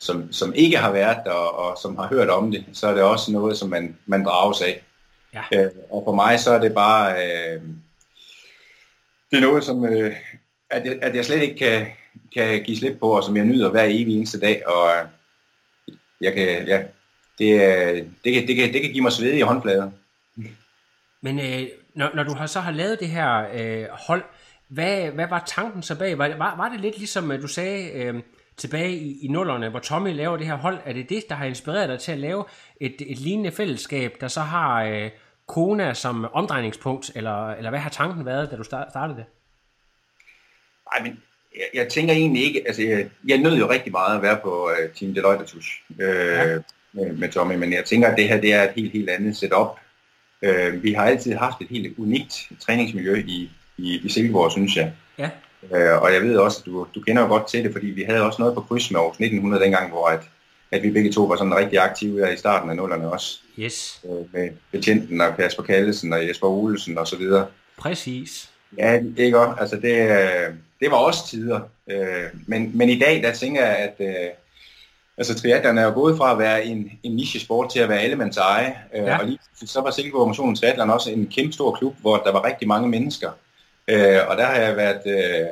som, 0.00 0.32
som 0.32 0.54
ikke 0.54 0.76
har 0.76 0.92
været 0.92 1.18
der, 1.24 1.32
og 1.32 1.78
som 1.78 1.96
har 1.96 2.06
hørt 2.06 2.28
om 2.28 2.50
det, 2.50 2.64
så 2.72 2.88
er 2.88 2.94
det 2.94 3.02
også 3.02 3.32
noget, 3.32 3.56
som 3.56 3.68
man, 3.68 3.96
man 4.06 4.24
drages 4.24 4.62
af. 4.62 4.82
Ja. 5.34 5.42
Øh, 5.52 5.70
og 5.90 6.02
for 6.06 6.14
mig, 6.14 6.40
så 6.40 6.50
er 6.50 6.58
det 6.58 6.74
bare... 6.74 7.12
Øh, 7.12 7.62
det 9.30 9.36
er 9.36 9.40
noget, 9.40 9.64
som 9.64 9.84
øh, 9.84 10.16
at, 10.70 10.86
jeg, 10.86 10.98
at 11.02 11.16
jeg 11.16 11.24
slet 11.24 11.42
ikke 11.42 11.56
kan, 11.56 11.86
kan 12.34 12.62
give 12.62 12.76
slip 12.76 12.98
på, 13.00 13.16
og 13.16 13.24
som 13.24 13.36
jeg 13.36 13.44
nyder 13.44 13.70
hver 13.70 13.84
evig 13.84 14.16
eneste 14.16 14.40
dag. 14.40 14.68
Og 14.68 14.90
øh, 14.90 15.06
jeg 16.20 16.34
kan, 16.34 16.66
ja, 16.66 16.82
det, 17.38 17.54
øh, 17.54 18.06
det, 18.24 18.34
kan, 18.34 18.46
det, 18.46 18.56
kan, 18.56 18.72
det 18.72 18.82
kan 18.82 18.92
give 18.92 19.02
mig 19.02 19.12
svedige 19.12 19.44
håndflader. 19.44 19.90
Men 21.20 21.38
øh, 21.40 21.68
når, 21.94 22.10
når 22.14 22.22
du 22.22 22.34
har, 22.34 22.46
så 22.46 22.60
har 22.60 22.72
lavet 22.72 23.00
det 23.00 23.08
her 23.08 23.46
øh, 23.54 23.86
hold, 23.90 24.22
hvad, 24.68 25.10
hvad 25.10 25.26
var 25.28 25.42
tanken 25.46 25.82
så 25.82 25.98
bag? 25.98 26.18
Var, 26.18 26.36
var, 26.36 26.56
var 26.56 26.68
det 26.68 26.80
lidt 26.80 26.98
ligesom 26.98 27.30
øh, 27.30 27.42
du 27.42 27.46
sagde 27.46 27.92
øh, 27.92 28.14
tilbage 28.60 28.92
i, 28.96 29.24
i 29.24 29.28
nullerne, 29.28 29.68
hvor 29.68 29.78
Tommy 29.78 30.14
laver 30.14 30.36
det 30.36 30.46
her 30.46 30.54
hold? 30.54 30.78
Er 30.84 30.92
det 30.92 31.08
det, 31.08 31.24
der 31.28 31.34
har 31.34 31.44
inspireret 31.44 31.88
dig 31.88 32.00
til 32.00 32.12
at 32.12 32.18
lave 32.18 32.44
et, 32.80 32.96
et 33.06 33.18
lignende 33.18 33.50
fællesskab, 33.52 34.16
der 34.20 34.28
så 34.28 34.40
har 34.40 34.82
øh, 34.84 35.10
Kona 35.48 35.94
som 35.94 36.24
omdrejningspunkt? 36.32 37.10
Eller, 37.14 37.50
eller 37.50 37.70
hvad 37.70 37.80
har 37.80 37.90
tanken 37.90 38.26
været, 38.26 38.50
da 38.50 38.56
du 38.56 38.62
start- 38.62 38.90
startede 38.90 39.16
det? 39.18 39.24
Ej, 40.92 41.02
men 41.02 41.18
jeg, 41.56 41.80
jeg 41.80 41.88
tænker 41.88 42.14
egentlig 42.14 42.44
ikke, 42.44 42.62
altså 42.66 42.82
jeg, 42.82 43.10
jeg 43.28 43.38
nød 43.38 43.58
jo 43.58 43.70
rigtig 43.70 43.92
meget 43.92 44.16
at 44.16 44.22
være 44.22 44.38
på 44.42 44.64
uh, 44.70 44.94
Team 44.94 45.14
Deloitte 45.14 45.44
Tusch 45.46 45.82
øh, 46.00 46.08
Ja. 46.08 46.58
med, 46.92 47.12
med 47.12 47.28
Tommy, 47.32 47.54
men 47.54 47.72
jeg 47.72 47.84
tænker, 47.84 48.08
at 48.08 48.16
det 48.18 48.28
her 48.28 48.40
det 48.40 48.52
er 48.52 48.62
et 48.62 48.70
helt, 48.76 48.92
helt 48.92 49.10
andet 49.10 49.36
setup. 49.36 49.66
Uh, 50.42 50.82
vi 50.82 50.92
har 50.92 51.04
altid 51.04 51.34
haft 51.34 51.60
et 51.60 51.68
helt 51.70 51.98
unikt 51.98 52.48
træningsmiljø 52.60 53.22
i, 53.26 53.50
i, 53.78 54.00
i 54.04 54.08
Silkeborg, 54.08 54.52
synes 54.52 54.76
jeg. 54.76 54.92
Ja. 55.18 55.30
Uh, 55.62 56.02
og 56.02 56.12
jeg 56.12 56.22
ved 56.22 56.36
også, 56.36 56.58
at 56.60 56.66
du, 56.66 56.86
du 56.94 57.00
kender 57.00 57.22
jo 57.22 57.28
godt 57.28 57.46
til 57.48 57.64
det, 57.64 57.72
fordi 57.72 57.86
vi 57.86 58.02
havde 58.02 58.22
også 58.22 58.36
noget 58.42 58.54
på 58.54 58.60
kryds 58.60 58.90
med 58.90 59.00
Aarhus 59.00 59.14
1900 59.20 59.64
dengang, 59.64 59.90
hvor 59.90 60.06
at, 60.06 60.20
at 60.70 60.82
vi 60.82 60.90
begge 60.90 61.12
to 61.12 61.22
var 61.24 61.36
sådan 61.36 61.56
rigtig 61.56 61.78
aktive 61.78 62.26
her 62.26 62.32
i 62.32 62.36
starten 62.36 62.70
af 62.70 62.76
nullerne 62.76 63.12
også. 63.12 63.38
Yes, 63.58 64.00
Uh, 64.02 64.34
med 64.34 64.48
betjenten 64.72 65.20
og 65.20 65.36
Kasper 65.36 65.62
Kallesen 65.62 66.12
og 66.12 66.28
Jesper 66.28 66.46
Olsen 66.48 66.98
og 66.98 67.06
så 67.06 67.16
videre. 67.16 67.46
præcis. 67.78 68.50
Ja, 68.78 69.00
det 69.16 69.32
godt. 69.32 69.58
Altså, 69.60 69.76
det, 69.76 69.94
øh, 70.10 70.54
det 70.80 70.90
var 70.90 70.96
også 70.96 71.28
tider. 71.28 71.60
Øh, 71.90 72.24
Men, 72.46 72.70
men 72.74 72.88
i 72.88 72.98
dag, 72.98 73.22
der 73.22 73.32
tænker 73.32 73.66
jeg, 73.66 73.76
at 73.76 73.94
øh, 74.00 74.30
altså, 75.18 75.34
triathlon 75.34 75.78
er 75.78 75.84
jo 75.84 75.92
gået 75.94 76.16
fra 76.16 76.32
at 76.32 76.38
være 76.38 76.64
en, 76.64 76.90
en 77.02 77.16
niche-sport 77.16 77.70
til 77.70 77.80
at 77.80 77.88
være 77.88 78.00
allemands 78.00 78.36
eje. 78.36 78.74
Øh, 78.94 79.02
Ja. 79.04 79.18
Og 79.18 79.26
lige 79.26 79.38
så 79.66 79.80
var 79.80 79.90
Silkeborg 79.90 80.28
Motion 80.28 80.56
Triathlon 80.56 80.90
også 80.90 81.10
en 81.10 81.26
kæmpe 81.26 81.52
stor 81.52 81.74
klub, 81.76 81.94
hvor 82.00 82.16
der 82.16 82.32
var 82.32 82.44
rigtig 82.44 82.68
mange 82.68 82.88
mennesker. 82.88 83.30
Øh, 83.90 84.28
Og 84.28 84.36
der 84.36 84.44
har 84.44 84.54
jeg 84.54 84.76
været 84.76 85.02
øh, 85.06 85.46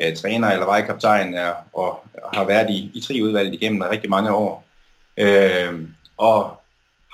øh, 0.00 0.16
træner 0.16 0.48
eller 0.50 0.66
vejkaptajn 0.66 1.34
øh, 1.34 1.52
og 1.72 2.04
har 2.34 2.44
været 2.44 2.70
i, 2.70 2.90
i 2.94 3.00
tre 3.00 3.14
udvalg 3.22 3.54
igennem 3.54 3.80
rigtig 3.80 4.10
mange 4.10 4.32
år. 4.34 4.64
Øh, 5.16 5.80
Og 6.16 6.60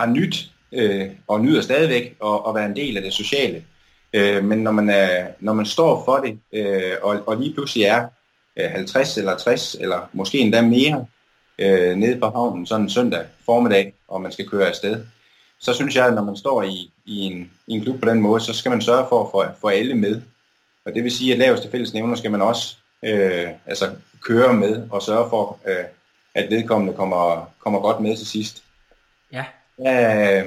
har 0.00 0.06
nyt 0.06 0.50
øh, 0.72 1.10
og 1.28 1.40
nyder 1.40 1.62
stadigvæk 1.62 2.16
at, 2.24 2.40
at 2.48 2.54
være 2.54 2.66
en 2.66 2.76
del 2.76 2.96
af 2.96 3.02
det 3.02 3.12
sociale. 3.12 3.64
Øh, 4.12 4.44
men 4.44 4.58
når 4.58 4.70
man, 4.70 4.90
er, 4.90 5.26
når 5.40 5.52
man 5.52 5.66
står 5.66 6.04
for 6.04 6.16
det, 6.16 6.38
øh, 6.52 6.92
og, 7.02 7.22
og 7.26 7.36
lige 7.36 7.54
pludselig 7.54 7.84
er 7.84 8.08
øh, 8.58 8.70
50 8.70 9.18
eller 9.18 9.36
60, 9.36 9.76
eller 9.80 10.08
måske 10.12 10.38
endda 10.38 10.62
mere, 10.62 11.06
øh, 11.58 11.96
nede 11.96 12.20
på 12.20 12.30
havnen 12.30 12.66
sådan 12.66 12.82
en 12.82 12.90
søndag 12.90 13.24
formiddag, 13.46 13.94
og 14.08 14.20
man 14.20 14.32
skal 14.32 14.48
køre 14.48 14.68
afsted, 14.68 15.04
så 15.60 15.74
synes 15.74 15.96
jeg, 15.96 16.06
at 16.06 16.14
når 16.14 16.24
man 16.24 16.36
står 16.36 16.62
i, 16.62 16.92
i, 17.06 17.20
en, 17.20 17.50
i 17.66 17.72
en 17.72 17.82
klub 17.82 18.00
på 18.00 18.08
den 18.08 18.20
måde, 18.20 18.40
så 18.40 18.54
skal 18.54 18.70
man 18.70 18.82
sørge 18.82 19.06
for 19.08 19.40
at 19.42 19.50
få 19.60 19.68
alle 19.68 19.94
med. 19.94 20.22
Og 20.86 20.94
det 20.94 21.04
vil 21.04 21.12
sige, 21.12 21.32
at 21.32 21.38
laveste 21.38 21.70
fællesnævner 21.70 22.16
skal 22.16 22.30
man 22.30 22.42
også 22.42 22.76
øh, 23.04 23.48
altså 23.66 23.90
køre 24.20 24.54
med 24.54 24.88
og 24.90 25.02
sørge 25.02 25.30
for, 25.30 25.58
øh, 25.66 25.84
at 26.34 26.50
vedkommende 26.50 26.94
kommer, 26.94 27.50
kommer 27.58 27.80
godt 27.80 28.00
med 28.00 28.16
til 28.16 28.26
sidst. 28.26 28.62
Ja, 29.32 29.44
Øh, 29.80 30.46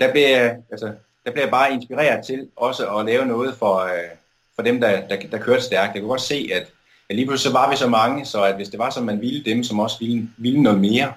der 0.00 0.10
bliver 0.12 0.28
jeg, 0.28 0.56
altså, 0.70 0.86
der 1.24 1.30
bliver 1.30 1.44
jeg 1.44 1.50
bare 1.50 1.72
inspireret 1.72 2.26
til 2.26 2.48
også 2.56 2.86
at 2.96 3.06
lave 3.06 3.26
noget 3.26 3.54
for, 3.54 3.76
øh, 3.76 4.08
for 4.56 4.62
dem, 4.62 4.80
der, 4.80 5.08
der, 5.08 5.16
der 5.30 5.38
kørte 5.38 5.62
stærkt. 5.62 5.94
Jeg 5.94 6.02
kunne 6.02 6.08
godt 6.10 6.20
se, 6.20 6.48
at, 6.54 6.66
at 7.10 7.16
lige 7.16 7.26
pludselig 7.26 7.52
så 7.52 7.58
var 7.58 7.70
vi 7.70 7.76
så 7.76 7.88
mange, 7.88 8.24
så 8.26 8.42
at 8.44 8.54
hvis 8.54 8.68
det 8.68 8.78
var, 8.78 8.90
som 8.90 9.04
man 9.04 9.20
ville 9.20 9.44
dem, 9.44 9.62
som 9.64 9.80
også 9.80 9.96
ville, 10.00 10.28
ville 10.36 10.62
noget 10.62 10.80
mere, 10.80 11.12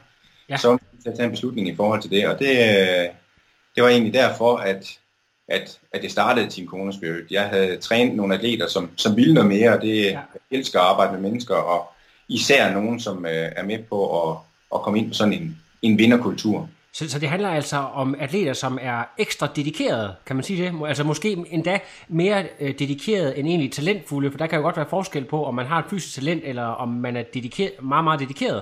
Ja. 0.50 0.58
så 0.58 0.68
var 0.68 0.80
man 1.06 1.16
tage 1.16 1.26
en 1.26 1.32
beslutning 1.32 1.68
i 1.68 1.76
forhold 1.76 2.02
til 2.02 2.12
det. 2.12 2.28
Og 2.28 2.40
det, 2.40 2.50
øh, 2.50 3.08
det 3.76 3.84
var 3.84 3.90
egentlig 3.90 4.14
derfor, 4.14 4.58
at, 4.58 4.86
at, 5.52 5.80
at 5.94 6.02
det 6.02 6.12
startede 6.12 6.50
Team 6.50 6.68
Kona 6.68 6.92
Spirit. 6.92 7.32
Jeg 7.32 7.44
havde 7.44 7.78
trænet 7.78 8.16
nogle 8.16 8.36
atleter, 8.36 8.68
som, 8.68 8.90
som 8.96 9.16
ville 9.16 9.34
noget 9.34 9.50
mere, 9.50 9.74
og 9.74 9.82
det 9.82 9.96
Ja. 10.06 10.12
jeg 10.12 10.22
elsker 10.52 10.80
at 10.80 10.86
arbejde 10.86 11.12
med 11.14 11.22
mennesker, 11.22 11.56
og 11.56 11.92
især 12.30 12.74
nogen, 12.74 13.00
som 13.00 13.26
øh, 13.26 13.32
er 13.32 13.64
med 13.64 13.80
på 13.90 14.30
at, 14.32 14.38
at 14.76 14.82
komme 14.82 15.00
ind 15.00 15.08
på 15.08 15.14
sådan 15.14 15.34
en, 15.34 15.58
en 15.82 15.98
vinderkultur. 15.98 16.70
Så, 16.94 17.10
så 17.10 17.20
det 17.20 17.30
handler 17.30 17.50
altså 17.50 17.78
om 17.78 18.16
atleter, 18.20 18.54
som 18.54 18.80
er 18.82 19.04
ekstra 19.18 19.48
dedikerede, 19.56 20.16
kan 20.26 20.36
man 20.36 20.44
sige 20.44 20.64
det? 20.64 20.74
Altså 20.88 21.04
måske 21.04 21.38
endda 21.50 21.80
mere 22.08 22.44
øh, 22.60 22.80
dedikerede 22.80 23.38
end 23.38 23.48
egentlig 23.48 23.72
talentfulde, 23.72 24.32
for 24.32 24.38
der 24.38 24.48
kan 24.48 24.58
jo 24.58 24.64
godt 24.64 24.78
være 24.78 24.86
forskel 24.90 25.24
på, 25.26 25.46
om 25.46 25.56
man 25.56 25.66
har 25.66 25.80
et 25.80 25.86
fysisk 25.90 26.16
talent, 26.16 26.44
eller 26.46 26.64
om 26.64 26.90
man 26.90 27.16
er 27.16 27.24
dedikeret, 27.34 27.72
meget, 27.82 28.04
meget 28.04 28.20
dedikeret. 28.20 28.62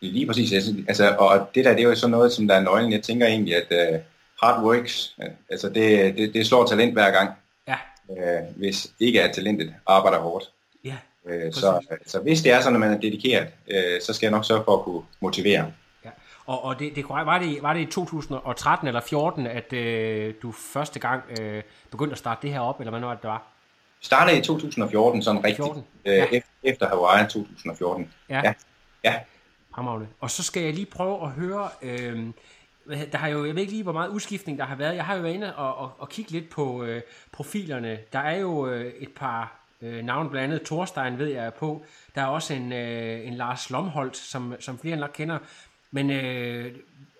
Lige 0.00 0.26
præcis. 0.26 0.52
Altså, 0.88 1.14
og 1.18 1.48
det 1.54 1.64
der, 1.64 1.72
det 1.72 1.84
er 1.84 1.88
jo 1.88 1.94
sådan 1.94 2.10
noget, 2.10 2.32
som 2.32 2.48
der 2.48 2.54
er 2.54 2.60
nøglen. 2.60 2.92
Jeg 2.92 3.02
tænker 3.02 3.26
egentlig, 3.26 3.54
at 3.56 3.94
uh, 3.94 4.00
hard 4.42 4.64
works, 4.64 5.16
altså 5.50 5.68
det, 5.68 6.16
det, 6.16 6.34
det 6.34 6.46
slår 6.46 6.66
talent 6.66 6.92
hver 6.92 7.10
gang, 7.10 7.30
Ja, 7.68 7.76
uh, 8.08 8.56
hvis 8.56 8.92
ikke 9.00 9.20
er 9.20 9.32
talentet 9.32 9.74
arbejder 9.86 10.18
hårdt. 10.18 10.50
ja. 10.84 10.96
Uh, 11.24 11.52
så, 11.52 11.98
så 12.06 12.20
hvis 12.20 12.42
det 12.42 12.52
er 12.52 12.60
sådan, 12.60 12.74
at 12.76 12.80
man 12.80 12.92
er 12.92 13.00
dedikeret, 13.00 13.48
uh, 13.66 14.02
så 14.06 14.12
skal 14.12 14.26
jeg 14.26 14.30
nok 14.32 14.44
sørge 14.44 14.64
for 14.64 14.76
at 14.76 14.84
kunne 14.84 15.02
motivere. 15.20 15.72
ja. 16.04 16.10
Og, 16.46 16.64
og 16.64 16.78
det, 16.78 16.96
det 16.96 17.08
var, 17.08 17.38
det, 17.38 17.62
var 17.62 17.72
det 17.72 17.80
i 17.80 17.86
2013 17.86 18.88
eller 18.88 19.00
14, 19.00 19.46
at 19.46 19.72
øh, 19.72 20.34
du 20.42 20.52
første 20.52 20.98
gang 20.98 21.22
øh, 21.40 21.62
begyndte 21.90 22.12
at 22.12 22.18
starte 22.18 22.42
det 22.42 22.52
her 22.52 22.60
op, 22.60 22.80
eller 22.80 22.90
hvad 22.90 23.00
nu 23.00 23.06
var 23.06 23.14
det, 23.14 23.22
det 23.22 23.30
var? 23.30 23.42
Startede 24.00 24.38
i 24.38 24.42
2014 24.42 25.22
sådan 25.22 25.44
rigtigt, 25.44 25.56
14, 25.56 25.84
uh, 26.04 26.12
ja. 26.12 26.40
efter, 26.62 26.88
Hawaii 26.88 27.28
2014. 27.28 28.12
Ja. 28.28 28.40
Ja. 28.44 28.54
ja. 29.04 29.20
Og 30.20 30.30
så 30.30 30.42
skal 30.42 30.62
jeg 30.62 30.74
lige 30.74 30.86
prøve 30.86 31.22
at 31.22 31.30
høre, 31.30 31.68
øh, 31.82 32.26
der 33.12 33.18
har 33.18 33.28
jo, 33.28 33.44
jeg 33.44 33.54
ved 33.54 33.62
ikke 33.62 33.72
lige, 33.72 33.82
hvor 33.82 33.92
meget 33.92 34.08
udskiftning 34.08 34.58
der 34.58 34.64
har 34.64 34.76
været. 34.76 34.96
Jeg 34.96 35.04
har 35.04 35.14
jo 35.14 35.22
været 35.22 35.34
inde 35.34 35.56
og, 35.56 35.74
og, 35.74 35.92
og 35.98 36.08
kigge 36.08 36.30
lidt 36.30 36.50
på 36.50 36.84
øh, 36.84 37.02
profilerne. 37.32 37.98
Der 38.12 38.18
er 38.18 38.38
jo 38.38 38.68
øh, 38.68 38.92
et 38.98 39.12
par 39.16 39.60
øh, 39.82 40.04
navne, 40.04 40.30
blandt 40.30 40.52
andet 40.52 40.66
Thorstein 40.66 41.18
ved 41.18 41.26
jeg 41.26 41.46
er 41.46 41.50
på. 41.50 41.84
Der 42.14 42.22
er 42.22 42.26
også 42.26 42.54
en, 42.54 42.72
øh, 42.72 43.26
en 43.26 43.34
Lars 43.34 43.70
Lomholdt, 43.70 44.16
som, 44.16 44.54
som 44.60 44.78
flere 44.78 44.96
nok 44.96 45.10
kender. 45.14 45.38
Men 45.90 46.10
øh, 46.10 46.72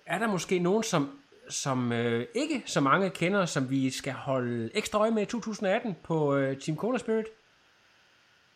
er 0.05 0.19
der 0.19 0.27
måske 0.27 0.59
nogen, 0.59 0.83
som, 0.83 1.09
som 1.49 1.91
øh, 1.91 2.25
ikke 2.35 2.63
så 2.65 2.81
mange 2.81 3.09
kender, 3.09 3.45
som 3.45 3.69
vi 3.69 3.89
skal 3.89 4.13
holde 4.13 4.69
ekstra 4.73 4.99
øje 4.99 5.11
med 5.11 5.21
i 5.21 5.25
2018 5.25 5.95
på 6.03 6.35
øh, 6.35 6.57
Team 6.57 6.77
Kona 6.77 6.97
Spirit? 6.97 7.25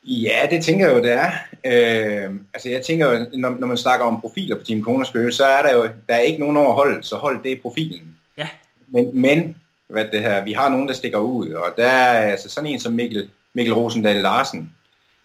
Ja, 0.03 0.47
det 0.49 0.63
tænker 0.63 0.87
jeg 0.87 0.95
jo, 0.95 1.03
det 1.03 1.11
er. 1.11 1.31
Øh, 1.65 2.35
altså 2.53 2.69
jeg 2.69 2.81
tænker 2.81 3.11
jo, 3.11 3.25
når, 3.33 3.49
når 3.49 3.67
man 3.67 3.77
snakker 3.77 4.05
om 4.05 4.21
profiler 4.21 4.55
på 4.55 4.63
Team 4.63 5.05
Spirit, 5.05 5.33
så 5.33 5.45
er 5.45 5.61
der 5.61 5.73
jo 5.73 5.83
der 5.83 6.15
er 6.15 6.19
ikke 6.19 6.39
nogen 6.39 6.57
over 6.57 6.73
hold, 6.73 7.03
så 7.03 7.15
hold 7.15 7.43
det 7.43 7.51
er 7.51 7.61
profilen. 7.61 8.17
Ja. 8.37 8.47
Men, 8.87 9.21
men 9.21 9.55
hvad 9.87 10.05
det 10.11 10.21
her, 10.21 10.43
vi 10.43 10.53
har 10.53 10.69
nogen, 10.69 10.87
der 10.87 10.93
stikker 10.93 11.17
ud, 11.17 11.49
og 11.49 11.73
der 11.77 11.87
er 11.87 12.31
altså 12.31 12.49
sådan 12.49 12.69
en 12.69 12.79
som 12.79 12.93
Mikkel, 12.93 13.29
Mikkel 13.53 13.73
Rosendal 13.73 14.15
Larsen. 14.15 14.73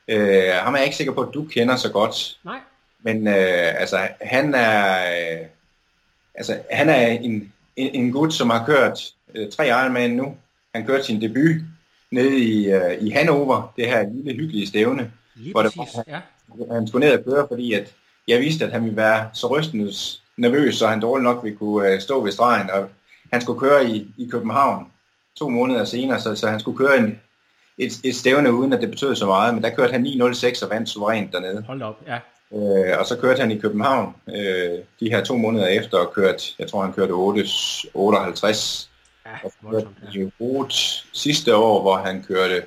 Øh, 0.08 0.52
ham 0.52 0.74
er 0.74 0.78
jeg 0.78 0.86
ikke 0.86 0.96
sikker 0.96 1.12
på, 1.12 1.20
at 1.20 1.34
du 1.34 1.44
kender 1.44 1.76
så 1.76 1.92
godt. 1.92 2.38
Nej. 2.44 2.58
Men 3.02 3.28
øh, 3.28 3.80
altså, 3.80 4.08
han 4.20 4.54
er, 4.54 4.96
øh, 4.96 5.46
altså, 6.34 6.58
han 6.70 6.88
er 6.88 7.06
en, 7.06 7.52
en, 7.76 7.94
en 7.94 8.12
gut, 8.12 8.34
som 8.34 8.50
har 8.50 8.66
kørt 8.66 9.12
øh, 9.34 9.50
tre 9.52 9.68
Ironman 9.68 10.10
nu. 10.10 10.36
Han 10.74 10.86
kørte 10.86 11.04
sin 11.04 11.20
debut 11.20 11.56
nede 12.14 12.38
i, 12.38 12.66
øh, 12.70 12.98
i 13.00 13.10
Hannover, 13.10 13.72
det 13.76 13.86
her 13.86 14.08
lille 14.12 14.32
hyggelige 14.32 14.66
stævne. 14.66 15.12
Lige 15.34 15.52
hvor 15.52 15.62
præcis, 15.62 15.92
det, 15.94 16.04
ja. 16.08 16.20
han 16.74 16.88
skulle 16.88 17.06
ned 17.06 17.18
og 17.18 17.24
køre, 17.24 17.46
fordi 17.50 17.72
at 17.72 17.94
jeg 18.28 18.40
vidste, 18.40 18.64
at 18.64 18.72
han 18.72 18.84
ville 18.84 18.96
være 18.96 19.28
så 19.32 19.46
rystende 19.46 19.92
nervøs, 20.36 20.76
så 20.76 20.86
han 20.86 21.00
dårligt 21.00 21.24
nok 21.24 21.44
ville 21.44 21.58
kunne 21.58 21.88
øh, 21.88 22.00
stå 22.00 22.24
ved 22.24 22.32
stregen. 22.32 22.70
Og 22.70 22.88
han 23.32 23.40
skulle 23.40 23.60
køre 23.60 23.90
i, 23.90 24.06
i 24.18 24.28
København 24.30 24.86
to 25.36 25.48
måneder 25.48 25.84
senere, 25.84 26.20
så, 26.20 26.34
så 26.34 26.48
han 26.48 26.60
skulle 26.60 26.78
køre 26.78 26.98
en, 26.98 27.20
et, 27.78 27.92
et 28.04 28.16
stævne, 28.16 28.52
uden 28.52 28.72
at 28.72 28.80
det 28.80 28.90
betød 28.90 29.14
så 29.14 29.26
meget. 29.26 29.54
Men 29.54 29.62
der 29.62 29.70
kørte 29.70 29.92
han 29.92 30.06
9.06 30.06 30.64
og 30.64 30.70
vandt 30.70 30.88
suverænt 30.88 31.32
dernede. 31.32 31.64
Hold 31.66 31.82
op, 31.82 32.00
ja. 32.06 32.18
Øh, 32.52 32.98
og 32.98 33.06
så 33.06 33.16
kørte 33.20 33.40
han 33.40 33.50
i 33.50 33.58
København 33.58 34.14
øh, 34.28 34.78
de 35.00 35.10
her 35.10 35.24
to 35.24 35.36
måneder 35.36 35.66
efter 35.66 35.98
og 35.98 36.12
kørte, 36.12 36.44
jeg 36.58 36.68
tror 36.68 36.82
han 36.82 36.92
kørte 36.92 37.10
8, 37.10 37.46
58. 37.94 38.90
Og 39.42 39.52
han 39.62 39.86
ja. 40.14 40.28
Rot 40.40 40.72
sidste 41.12 41.56
år, 41.56 41.82
hvor 41.82 41.96
han 41.96 42.24
kørte, 42.28 42.66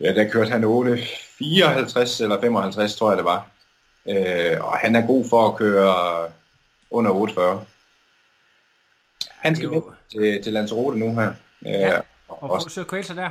ja 0.00 0.14
der 0.14 0.30
kørte 0.30 0.50
han 0.50 0.64
8, 0.64 0.98
54 1.38 2.20
eller 2.20 2.40
55 2.40 2.96
tror 2.96 3.10
jeg 3.10 3.16
det 3.16 3.24
var. 3.24 3.46
Øh, 4.08 4.64
og 4.64 4.78
han 4.78 4.96
er 4.96 5.06
god 5.06 5.24
for 5.30 5.48
at 5.48 5.56
køre 5.56 6.28
under 6.90 7.10
48. 7.10 7.64
Han 9.30 9.56
skal 9.56 9.66
jo- 9.68 9.92
til, 10.12 10.42
til 10.42 10.52
Lanzarote 10.52 10.98
nu 10.98 11.14
her. 11.14 11.28
Øh, 11.66 11.72
Ja, 11.72 12.00
og 12.28 12.42
Og 12.50 12.60
kvæle 12.88 13.04
sig 13.04 13.16
der. 13.16 13.30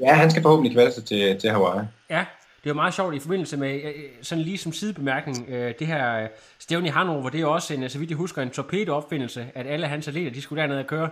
ja, 0.00 0.14
han 0.14 0.30
skal 0.30 0.42
forhåbentlig 0.42 0.72
kvalde 0.72 0.92
sig 0.92 1.04
til, 1.04 1.40
til 1.40 1.50
Hawaii. 1.50 1.86
Ja, 2.10 2.24
det 2.64 2.70
er 2.70 2.74
meget 2.74 2.94
sjovt 2.94 3.14
i 3.14 3.18
forbindelse 3.18 3.56
med, 3.56 3.74
øh, 3.74 3.92
sådan 4.22 4.44
lige 4.44 4.58
som 4.58 4.72
sidebemærkning, 4.72 5.46
øh, 5.48 5.74
det 5.78 5.86
her 5.86 6.22
øh, 6.22 6.28
stævne 6.58 6.86
i 6.86 6.90
Hannover, 6.90 7.30
det 7.30 7.40
er 7.40 7.46
også, 7.46 7.74
en, 7.74 7.88
så 7.90 7.98
vidt 7.98 8.10
jeg 8.10 8.16
husker, 8.16 8.42
en 8.42 8.50
torpedo-opfindelse, 8.50 9.46
at 9.54 9.66
alle 9.66 9.86
hans 9.86 10.08
atleter, 10.08 10.30
de 10.30 10.42
skulle 10.42 10.62
derned 10.62 10.78
og 10.78 10.86
køre. 10.86 11.10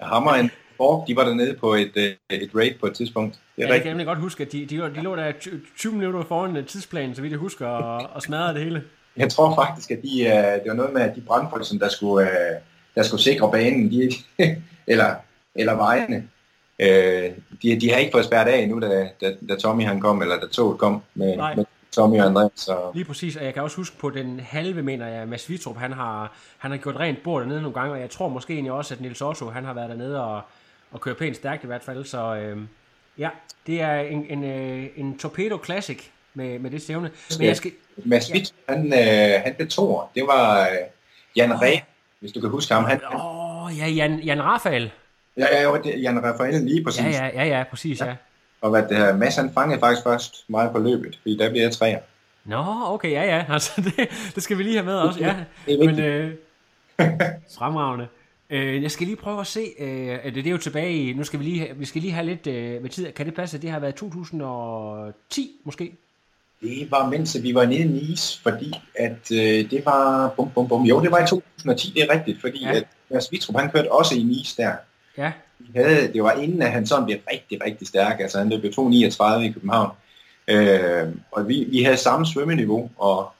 Ham 0.00 0.26
og 0.26 0.40
en 0.40 0.50
Borg, 0.78 1.04
de 1.08 1.16
var 1.16 1.24
dernede 1.24 1.54
på 1.54 1.74
et, 1.74 2.16
et 2.30 2.50
raid 2.54 2.74
på 2.80 2.86
et 2.86 2.94
tidspunkt. 2.94 3.34
Det 3.56 3.62
Ja, 3.62 3.68
er 3.68 3.72
det 3.72 3.82
kan 3.82 3.98
jeg 3.98 4.06
godt 4.06 4.18
huske, 4.18 4.44
at 4.44 4.52
de, 4.52 4.66
de, 4.66 4.86
lå- 4.86 4.94
de 4.94 5.02
lå 5.02 5.16
der 5.16 5.32
20 5.32 5.60
20 5.78 5.92
minutter 5.92 6.22
foran 6.22 6.64
tidsplanen, 6.64 7.14
så 7.14 7.22
vidt 7.22 7.30
jeg 7.30 7.38
husker, 7.38 7.66
og, 7.66 8.10
og 8.14 8.22
smadrede 8.22 8.54
det 8.54 8.62
hele. 8.64 8.82
Jeg 9.16 9.30
tror 9.30 9.54
faktisk, 9.54 9.90
at 9.90 10.02
de, 10.02 10.08
det 10.24 10.62
var 10.66 10.74
noget 10.74 10.92
med, 10.92 11.02
at 11.02 11.16
de 11.16 11.20
brandfolk, 11.20 11.68
som 11.68 11.78
der 11.78 11.88
skulle, 11.88 12.30
der 12.94 13.02
skulle 13.02 13.22
sikre 13.22 13.50
banen, 13.50 13.90
de, 13.90 14.10
eller, 14.92 15.14
eller 15.54 15.74
vejene, 15.74 16.28
øh, 16.78 17.30
de, 17.62 17.80
de 17.80 17.90
har 17.90 17.98
ikke 17.98 18.12
fået 18.12 18.24
spærret 18.24 18.48
af 18.48 18.58
endnu, 18.58 18.80
da, 18.80 19.08
da, 19.20 19.34
da 19.48 19.56
Tommy 19.56 19.84
han 19.84 20.00
kom, 20.00 20.22
eller 20.22 20.40
da 20.40 20.46
toget 20.46 20.78
kom 20.78 21.02
med, 21.14 21.36
Nej. 21.36 21.54
med 21.54 21.64
Tommy 21.92 22.20
og 22.20 22.26
Andreas. 22.26 22.50
Så 22.54 22.90
Lige 22.94 23.04
præcis, 23.04 23.36
og 23.36 23.44
jeg 23.44 23.54
kan 23.54 23.62
også 23.62 23.76
huske 23.76 23.96
på 23.98 24.10
den 24.10 24.40
halve, 24.40 24.82
mener 24.82 25.06
jeg, 25.06 25.28
Mads 25.28 25.50
Vitrup, 25.50 25.76
han 25.76 25.92
har, 25.92 26.32
han 26.58 26.70
har 26.70 26.78
gjort 26.78 26.96
rent 26.96 27.22
bord 27.22 27.42
dernede 27.42 27.62
nogle 27.62 27.74
gange, 27.74 27.92
og 27.92 28.00
jeg 28.00 28.10
tror 28.10 28.28
måske 28.28 28.52
egentlig 28.52 28.72
også, 28.72 28.94
at 28.94 29.00
Nils 29.00 29.20
Otto, 29.20 29.50
han 29.50 29.64
har 29.64 29.74
været 29.74 29.90
dernede 29.90 30.24
og, 30.24 30.40
og 30.90 31.00
kørt 31.00 31.16
pænt 31.16 31.36
stærkt 31.36 31.64
i 31.64 31.66
hvert 31.66 31.82
fald, 31.82 32.04
så 32.04 32.34
øh, 32.36 32.58
ja, 33.18 33.28
det 33.66 33.80
er 33.80 34.00
en, 34.00 34.26
en, 34.28 34.44
øh, 34.44 34.86
en 34.96 35.18
Torpedo 35.18 35.58
Classic 35.64 36.08
med, 36.34 36.58
med 36.58 36.70
det 36.70 36.82
stævne. 36.82 37.10
Men 37.38 37.46
jeg 37.46 37.56
skal, 37.56 37.72
Mads 38.04 38.32
Witt, 38.32 38.54
han, 38.68 38.86
øh, 38.86 39.40
han 39.44 39.54
blev 39.54 39.68
toer. 39.68 40.10
Det 40.14 40.22
var 40.26 40.60
øh, 40.60 40.76
Jan 41.36 41.62
Ræ, 41.62 41.76
hvis 42.20 42.32
du 42.32 42.40
kan 42.40 42.50
huske 42.50 42.74
ham. 42.74 42.84
Han, 42.84 43.00
åh, 43.14 43.64
oh, 43.64 43.78
ja, 43.78 43.88
Jan, 43.88 44.20
Jan 44.20 44.42
Rafael. 44.42 44.90
Ja, 45.38 45.62
ja, 45.62 45.78
det- 45.84 46.02
Jan 46.02 46.24
Rafael 46.24 46.62
lige 46.62 46.84
præcis. 46.84 47.02
Ja, 47.04 47.10
ja, 47.26 47.44
ja, 47.44 47.58
ja, 47.58 47.64
præcis, 47.70 48.00
ja. 48.00 48.14
Og 48.60 48.70
hvad 48.70 48.82
det 48.88 48.96
her, 48.96 49.16
Mads 49.16 49.36
han 49.36 49.50
fangede 49.54 49.80
faktisk 49.80 50.02
først 50.02 50.44
mig 50.48 50.70
på 50.72 50.78
løbet, 50.78 51.18
fordi 51.22 51.36
der 51.38 51.50
blev 51.50 51.62
jeg 51.62 51.72
træer. 51.72 51.98
Nå, 52.44 52.64
okay, 52.86 53.10
ja, 53.10 53.22
ja, 53.36 53.44
altså 53.54 53.72
det, 53.76 53.94
det 54.34 54.42
skal 54.42 54.58
vi 54.58 54.62
lige 54.62 54.74
have 54.76 54.86
med 54.86 54.94
også, 54.94 55.20
ja. 55.20 55.34
Det 55.66 55.74
er 55.74 55.86
Men 55.86 55.98
øh, 56.00 56.34
fremragende. 57.58 58.06
Øh, 58.50 58.82
jeg 58.82 58.90
skal 58.90 59.06
lige 59.06 59.16
prøve 59.16 59.40
at 59.40 59.46
se, 59.46 59.60
øh, 59.78 60.08
at 60.22 60.24
det, 60.24 60.34
det 60.34 60.46
er 60.46 60.50
jo 60.50 60.56
tilbage 60.58 60.92
i, 60.96 61.12
nu 61.12 61.24
skal 61.24 61.38
vi 61.40 61.44
lige, 61.44 61.68
vi 61.76 61.84
skal 61.84 62.00
lige 62.02 62.12
have 62.12 62.26
lidt 62.26 62.46
øh, 62.46 62.82
med 62.82 62.90
tid. 62.90 63.12
Kan 63.12 63.26
det 63.26 63.34
passe, 63.34 63.56
at 63.56 63.62
det 63.62 63.70
har 63.70 63.78
været 63.78 63.94
2010 63.94 65.50
måske? 65.64 65.92
Det 66.60 66.90
var 66.90 67.08
mens 67.08 67.42
vi 67.42 67.54
var 67.54 67.64
nede 67.66 67.80
i 67.80 67.84
Nice, 67.86 68.40
fordi 68.42 68.72
at 68.94 69.30
øh, 69.32 69.70
det 69.70 69.82
var, 69.84 70.28
bum, 70.36 70.50
bum, 70.54 70.68
bum, 70.68 70.82
jo 70.82 71.00
det 71.02 71.10
var 71.10 71.18
i 71.18 71.26
2010, 71.26 71.92
det 71.94 72.02
er 72.02 72.14
rigtigt, 72.14 72.40
fordi 72.40 72.62
Ja. 72.64 72.70
ja. 72.70 72.76
at 72.76 72.84
Mads 73.10 73.32
Vitrup, 73.32 73.56
han 73.60 73.70
kørte 73.70 73.92
også 73.92 74.14
i 74.14 74.22
Nice 74.22 74.62
der. 74.62 74.72
Ja, 75.18 75.32
havde, 75.74 76.12
det 76.12 76.22
var 76.22 76.32
inden 76.32 76.62
at 76.62 76.70
han 76.72 76.86
sådan 76.86 77.04
blev 77.04 77.18
rigtig, 77.32 77.58
rigtig 77.66 77.88
stærk, 77.88 78.20
altså 78.20 78.38
han 78.38 78.48
løb 78.48 78.64
jo 78.64 78.68
2.39 78.88 79.38
i 79.40 79.50
København. 79.52 79.90
Øh, 80.48 81.08
og 81.32 81.48
vi, 81.48 81.66
vi 81.70 81.82
havde 81.82 81.96
samme 81.96 82.26
svømmeniveau, 82.26 82.90
og, 82.98 83.32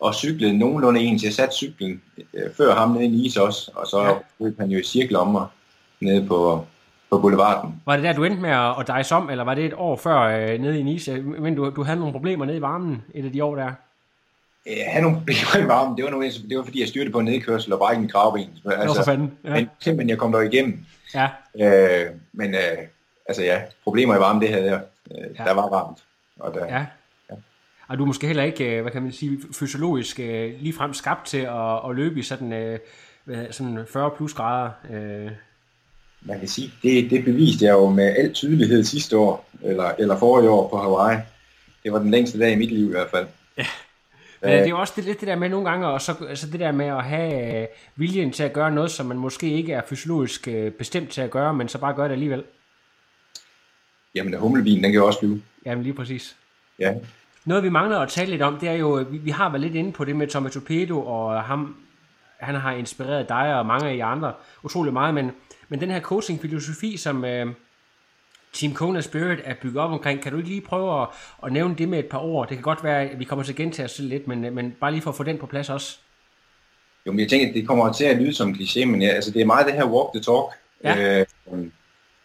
og 0.00 0.14
cyklede 0.14 0.58
nogenlunde 0.58 1.00
ens. 1.00 1.22
Jeg 1.24 1.32
satte 1.32 1.54
cyklen 1.54 2.02
øh, 2.34 2.54
før 2.56 2.74
ham 2.74 2.90
nede 2.90 3.04
i 3.04 3.08
Nice 3.08 3.42
også, 3.42 3.70
og 3.74 3.86
så 3.86 4.02
Ja. 4.04 4.12
løb 4.40 4.58
han 4.60 4.70
jo 4.70 4.78
i 4.78 4.82
cirkel 4.84 5.16
om 5.16 5.28
mig 5.28 5.46
nede 6.00 6.26
på, 6.26 6.64
på 7.10 7.18
boulevarden. 7.18 7.74
var 7.86 7.96
det 7.96 8.04
der, 8.04 8.12
du 8.12 8.24
endte 8.24 8.40
med 8.42 8.50
at, 8.50 8.74
at 8.80 8.98
dice 8.98 9.14
om, 9.14 9.30
eller 9.30 9.44
var 9.44 9.54
det 9.54 9.64
et 9.64 9.74
år 9.76 9.96
før 9.96 10.20
øh, 10.20 10.60
nede 10.60 10.80
i 10.80 10.82
Nice? 10.82 11.16
Men 11.22 11.54
du, 11.54 11.70
du 11.76 11.82
havde 11.82 11.98
nogle 11.98 12.12
problemer 12.12 12.44
nede 12.44 12.56
i 12.56 12.60
varmen 12.60 13.02
et 13.14 13.24
af 13.24 13.32
de 13.32 13.44
år 13.44 13.56
der. 13.56 13.72
Jeg 14.66 14.86
havde 14.90 15.02
nogle 15.02 15.16
problemer 15.18 15.64
i 15.64 15.68
varmen, 15.68 15.96
det 15.96 16.04
var, 16.04 16.10
nogle, 16.10 16.30
det 16.48 16.58
var 16.58 16.64
fordi 16.64 16.80
jeg 16.80 16.88
styrte 16.88 17.10
på 17.10 17.18
en 17.18 17.24
nedkørsel 17.24 17.72
og 17.72 17.78
brækkede 17.78 18.02
mit 18.02 18.12
kravben. 18.12 18.40
Det 18.40 18.60
var 18.64 18.94
for 18.94 19.02
fanden. 19.04 19.32
Ja. 19.44 19.66
Men, 19.86 19.96
men 19.96 20.08
jeg 20.08 20.18
kom 20.18 20.32
der 20.32 20.40
igennem. 20.40 20.78
ja. 21.14 21.28
Øh, 21.60 22.06
men 22.32 22.54
øh, 22.54 22.60
altså 23.28 23.42
ja, 23.42 23.60
problemer 23.84 24.16
i 24.16 24.18
varmen, 24.18 24.42
det 24.42 24.50
havde 24.50 24.64
jeg. 24.64 24.80
Øh, 25.10 25.16
Ja. 25.18 25.22
ja. 25.38 25.44
Der 25.48 25.54
var 25.54 25.68
varmt. 25.70 25.98
Og 26.38 26.54
der, 26.54 26.66
Ja. 26.66 26.84
Og 27.88 27.98
du 27.98 28.02
er 28.02 28.06
måske 28.06 28.26
heller 28.26 28.42
ikke, 28.42 28.64
øh, 28.76 28.82
hvad 28.82 28.92
kan 28.92 29.02
man 29.02 29.12
sige, 29.12 29.38
fysiologisk 29.58 30.20
øh, 30.20 30.52
ligefrem 30.60 30.94
skabt 30.94 31.26
til 31.26 31.38
at, 31.38 31.88
at 31.90 31.96
løbe 31.96 32.20
i 32.20 32.22
sådan, 32.22 32.52
øh, 32.52 32.78
sådan 33.50 33.78
40 33.92 34.10
plus 34.16 34.34
grader. 34.34 34.70
Øh. 34.90 35.30
man 36.22 36.38
kan 36.38 36.48
sige, 36.48 36.70
det, 36.82 37.10
det 37.10 37.24
beviste 37.24 37.64
jeg 37.64 37.72
jo 37.72 37.90
med 37.90 38.04
al 38.18 38.32
tydelighed 38.32 38.84
sidste 38.84 39.18
år, 39.18 39.48
eller, 39.62 39.90
eller 39.98 40.18
forrige 40.18 40.50
år 40.50 40.68
på 40.68 40.76
Hawaii. 40.78 41.18
Det 41.84 41.92
var 41.92 41.98
den 41.98 42.10
længste 42.10 42.38
dag 42.38 42.52
i 42.52 42.56
mit 42.56 42.70
liv 42.70 42.86
i 42.86 42.90
hvert 42.90 43.10
fald. 43.10 43.26
Men 44.42 44.50
øh, 44.50 44.56
det 44.56 44.64
er 44.64 44.70
jo 44.70 44.78
også 44.78 44.92
det, 44.96 45.04
lidt 45.04 45.20
det 45.20 45.28
der 45.28 45.36
med 45.36 45.48
nogle 45.48 45.70
gange, 45.70 45.86
og 45.86 46.00
så 46.00 46.14
altså 46.28 46.46
det 46.50 46.60
der 46.60 46.72
med 46.72 46.86
at 46.86 47.04
have 47.04 47.60
øh, 47.62 47.66
viljen 47.96 48.32
til 48.32 48.42
at 48.42 48.52
gøre 48.52 48.70
noget, 48.70 48.90
som 48.90 49.06
man 49.06 49.16
måske 49.16 49.50
ikke 49.50 49.72
er 49.72 49.82
fysiologisk 49.88 50.48
øh, 50.48 50.72
bestemt 50.72 51.10
til 51.10 51.20
at 51.20 51.30
gøre, 51.30 51.54
men 51.54 51.68
så 51.68 51.78
bare 51.78 51.94
gøre 51.94 52.08
det 52.08 52.12
alligevel. 52.12 52.44
Jamen, 54.14 54.34
humlebien, 54.34 54.84
den 54.84 54.92
kan 54.92 55.00
jo 55.00 55.06
også 55.06 55.18
flyve. 55.18 55.42
Jamen 55.66 55.84
lige 55.84 55.94
præcis. 55.94 56.36
Ja. 56.78 56.94
Noget 57.44 57.64
vi 57.64 57.68
mangler 57.68 57.98
at 57.98 58.08
tale 58.08 58.30
lidt 58.30 58.42
om, 58.42 58.58
det 58.58 58.68
er 58.68 58.72
jo, 58.72 59.06
vi, 59.10 59.18
vi 59.18 59.30
har 59.30 59.48
været 59.48 59.60
lidt 59.60 59.74
inde 59.74 59.92
på 59.92 60.04
det 60.04 60.16
med 60.16 60.26
Thomas 60.26 60.52
Torpedo, 60.52 61.06
og 61.06 61.42
ham, 61.42 61.76
han 62.40 62.54
har 62.54 62.72
inspireret 62.72 63.28
dig 63.28 63.58
og 63.58 63.66
mange 63.66 63.88
af 63.88 63.96
jer 63.96 64.06
andre 64.06 64.32
utrolig 64.62 64.92
meget, 64.92 65.14
men, 65.14 65.30
men 65.68 65.80
den 65.80 65.90
her 65.90 66.00
coaching-filosofi, 66.00 66.96
som 66.96 67.24
øh, 67.24 67.46
Team 68.56 68.74
Kona 68.74 69.00
Spirit 69.00 69.38
er 69.44 69.54
bygget 69.62 69.82
op 69.82 69.90
omkring, 69.90 70.22
kan 70.22 70.32
du 70.32 70.38
ikke 70.38 70.50
lige 70.50 70.60
prøve 70.60 71.02
at, 71.02 71.08
at 71.44 71.52
nævne 71.52 71.74
det 71.78 71.88
med 71.88 71.98
et 71.98 72.06
par 72.06 72.18
ord? 72.18 72.48
Det 72.48 72.56
kan 72.56 72.62
godt 72.62 72.84
være, 72.84 73.10
at 73.10 73.18
vi 73.18 73.24
kommer 73.24 73.42
til 73.42 73.52
at 73.52 73.56
gentage 73.56 73.84
os 73.84 73.92
selv 73.92 74.08
lidt, 74.08 74.28
men, 74.28 74.54
men 74.54 74.76
bare 74.80 74.92
lige 74.92 75.02
for 75.02 75.10
at 75.10 75.16
få 75.16 75.22
den 75.22 75.38
på 75.38 75.46
plads 75.46 75.70
også. 75.70 75.98
Jo, 77.06 77.12
men 77.12 77.20
jeg 77.20 77.28
tænker, 77.28 77.52
det 77.52 77.66
kommer 77.66 77.92
til 77.92 78.04
at 78.04 78.16
lyde 78.16 78.34
som 78.34 78.48
en 78.48 78.54
kliché, 78.54 78.84
men 78.84 79.02
ja, 79.02 79.08
altså, 79.08 79.30
det 79.30 79.40
er 79.40 79.46
meget 79.46 79.66
det 79.66 79.74
her 79.74 79.84
walk 79.84 80.12
the 80.14 80.22
talk. 80.22 80.52
Ja. 80.84 81.20
Øh, 81.20 81.66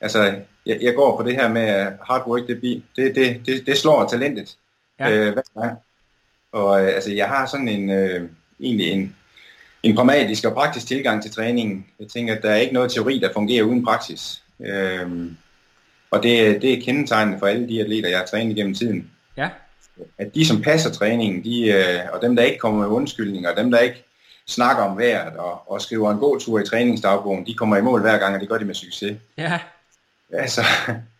altså, 0.01 0.35
jeg, 0.65 0.77
jeg 0.81 0.95
går 0.95 1.17
på 1.17 1.23
det 1.23 1.35
her 1.35 1.49
med 1.49 1.61
at 1.61 1.93
hard 2.07 2.27
work, 2.27 2.47
det, 2.47 2.61
det, 2.95 3.15
det, 3.15 3.45
det, 3.45 3.65
det 3.65 3.77
slår 3.77 4.07
talentet. 4.07 4.57
Ja. 4.99 5.11
Øh, 5.11 5.33
hver 5.33 5.61
gang. 5.61 5.77
Og 6.51 6.83
øh, 6.83 6.95
altså, 6.95 7.11
jeg 7.11 7.27
har 7.27 7.45
sådan 7.45 7.67
en, 7.67 7.89
øh, 7.89 8.29
egentlig 8.59 8.91
en, 8.91 9.15
en 9.83 9.95
pragmatisk 9.95 10.45
og 10.45 10.53
praktisk 10.53 10.87
tilgang 10.87 11.21
til 11.21 11.31
træningen. 11.31 11.85
Jeg 11.99 12.07
tænker, 12.07 12.35
at 12.35 12.41
der 12.41 12.51
er 12.51 12.55
ikke 12.55 12.73
noget 12.73 12.91
teori, 12.91 13.19
der 13.19 13.33
fungerer 13.33 13.63
uden 13.63 13.85
praksis. 13.85 14.43
Øh, 14.59 15.31
og 16.11 16.23
det, 16.23 16.61
det 16.61 16.73
er 16.73 16.81
kendetegnende 16.81 17.39
for 17.39 17.47
alle 17.47 17.69
de 17.69 17.81
atleter, 17.81 18.09
jeg 18.09 18.17
har 18.17 18.25
trænet 18.25 18.51
igennem 18.51 18.75
tiden. 18.75 19.11
Ja, 19.37 19.49
at 20.17 20.35
de, 20.35 20.45
som 20.45 20.61
passer 20.61 20.91
træningen, 20.91 21.43
de, 21.43 21.67
øh, 21.67 21.99
og 22.13 22.21
dem, 22.21 22.35
der 22.35 22.43
ikke 22.43 22.59
kommer 22.59 22.79
med 22.79 22.87
undskyldninger, 22.87 23.51
og 23.51 23.57
dem, 23.57 23.71
der 23.71 23.79
ikke 23.79 24.03
snakker 24.47 24.83
om 24.83 24.97
vejret 24.97 25.37
og, 25.37 25.71
og 25.71 25.81
skriver 25.81 26.11
en 26.11 26.19
god 26.19 26.39
tur 26.39 26.59
i 26.59 26.65
træningsdagbogen, 26.65 27.45
de 27.45 27.53
kommer 27.53 27.77
i 27.77 27.81
mål 27.81 28.01
hver 28.01 28.17
gang, 28.17 28.35
og 28.35 28.41
det 28.41 28.49
gør 28.49 28.57
de 28.57 28.65
med 28.65 28.75
succes. 28.75 29.17
Ja, 29.37 29.59
Altså, 30.33 30.61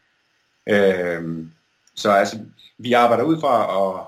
øh, 0.72 1.48
så 1.96 2.12
altså, 2.12 2.40
vi 2.78 2.94
arbejder 2.94 3.24
ud 3.24 3.40
fra 3.40 3.56
at, 3.82 4.06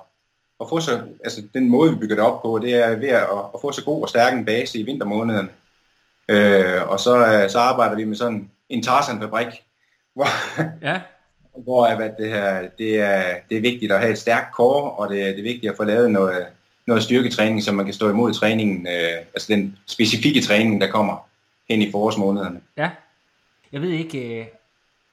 at 0.61 0.69
få 0.69 0.79
så, 0.79 1.01
altså 1.23 1.43
den 1.53 1.69
måde, 1.69 1.91
vi 1.91 1.99
bygger 1.99 2.15
det 2.15 2.25
op 2.25 2.41
på, 2.41 2.59
det 2.61 2.73
er 2.73 2.95
ved 2.95 3.09
at, 3.09 3.27
at 3.53 3.61
få 3.61 3.71
så 3.71 3.83
god 3.83 4.01
og 4.01 4.09
stærk 4.09 4.33
en 4.33 4.45
base 4.45 4.79
i 4.79 4.83
vintermånederne. 4.83 5.49
Øh, 6.29 6.89
og 6.89 6.99
så, 6.99 7.17
øh, 7.17 7.49
så 7.49 7.59
arbejder 7.59 7.95
vi 7.95 8.03
med 8.03 8.15
sådan 8.15 8.51
en 8.69 8.83
Tarzan-fabrik, 8.83 9.47
hvor, 10.13 10.27
ja, 10.81 11.01
hvor 11.63 11.85
at, 11.85 11.97
hvad 11.97 12.09
det, 12.19 12.29
her, 12.29 12.69
det, 12.77 12.99
er, 12.99 13.35
det 13.49 13.57
er 13.57 13.61
vigtigt 13.61 13.91
at 13.91 13.99
have 13.99 14.11
et 14.11 14.17
stærkt 14.17 14.53
core, 14.53 14.91
og 14.91 15.09
det, 15.09 15.17
det 15.17 15.39
er 15.39 15.43
vigtigt 15.43 15.71
at 15.71 15.77
få 15.77 15.83
lavet 15.83 16.11
noget, 16.11 16.45
noget 16.87 17.03
styrketræning, 17.03 17.63
så 17.63 17.71
man 17.71 17.85
kan 17.85 17.93
stå 17.93 18.09
imod 18.09 18.33
træningen, 18.33 18.87
øh, 18.87 19.17
altså 19.33 19.53
den 19.53 19.77
specifikke 19.85 20.41
træning, 20.41 20.81
der 20.81 20.87
kommer 20.91 21.29
hen 21.69 21.81
i 21.81 21.91
forårsmånederne. 21.91 22.61
ja. 22.77 22.89
Jeg 23.71 23.81
ved 23.81 23.89
ikke, 23.89 24.39
øh, 24.39 24.45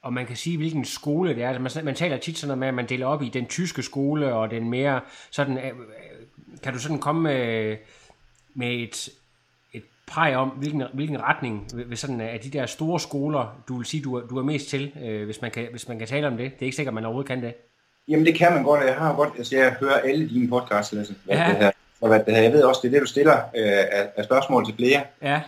om 0.03 0.13
man 0.13 0.25
kan 0.25 0.35
sige, 0.35 0.57
hvilken 0.57 0.85
skole 0.85 1.35
det 1.35 1.43
er. 1.43 1.49
Altså, 1.49 1.79
man, 1.79 1.85
man 1.85 1.95
taler 1.95 2.17
tit 2.17 2.37
sådan 2.37 2.47
noget 2.47 2.59
med, 2.59 2.67
at 2.67 2.73
man 2.73 2.89
deler 2.89 3.05
op 3.05 3.23
i 3.23 3.29
den 3.29 3.45
tyske 3.45 3.83
skole 3.83 4.33
og 4.33 4.51
den 4.51 4.69
mere 4.69 5.01
sådan... 5.31 5.57
øh, 5.57 5.65
øh, 5.65 5.71
Kan 6.63 6.73
du 6.73 6.79
sådan 6.79 6.99
komme 6.99 7.21
med, 7.21 7.77
med 8.53 8.67
et, 8.73 8.79
et 8.79 9.09
præg 10.11 10.35
om, 10.35 10.49
hvilken, 10.49 10.83
hvilken 10.93 11.21
retning 11.21 11.67
ved, 11.73 11.95
sådan 11.97 12.21
af 12.21 12.39
de 12.43 12.49
der 12.49 12.65
store 12.65 12.99
skoler, 12.99 13.61
du 13.67 13.77
vil 13.77 13.85
sige, 13.85 14.03
du 14.03 14.15
er, 14.15 14.21
du 14.27 14.37
er 14.39 14.43
mest 14.43 14.69
til, 14.69 14.91
øh, 15.03 15.25
hvis, 15.25 15.41
man 15.41 15.51
kan, 15.51 15.67
hvis 15.71 15.87
man 15.87 15.99
kan 15.99 16.07
tale 16.07 16.27
om 16.27 16.37
det? 16.37 16.51
Det 16.53 16.61
er 16.61 16.65
ikke 16.65 16.75
sikkert, 16.75 16.91
at 16.91 16.95
man 16.95 17.05
overhovedet 17.05 17.29
kan 17.29 17.43
det. 17.43 17.53
Jamen 18.07 18.25
det 18.25 18.35
kan 18.35 18.53
man 18.53 18.63
godt, 18.63 18.81
og 18.81 18.87
jeg 18.87 18.95
har 18.95 19.15
godt, 19.15 19.29
altså 19.37 19.55
jeg 19.57 19.75
hører 19.79 19.93
alle 19.99 20.29
dine 20.29 20.49
podcasts, 20.49 20.93
altså, 20.93 21.13
hvad 21.25 21.37
Ja. 21.37 21.47
det 21.49 21.55
her, 21.57 21.71
og 22.01 22.07
hvad 22.07 22.19
det 22.19 22.35
her, 22.35 22.41
jeg 22.41 22.53
ved 22.53 22.63
også, 22.63 22.79
det 22.83 22.87
er 22.87 22.91
det, 22.91 23.01
du 23.01 23.05
stiller 23.05 23.33
øh, 23.33 23.71
af, 23.91 24.07
af 24.17 24.23
spørgsmål 24.23 24.65
til 24.65 24.75
flere. 24.75 25.03
Ja, 25.21 25.41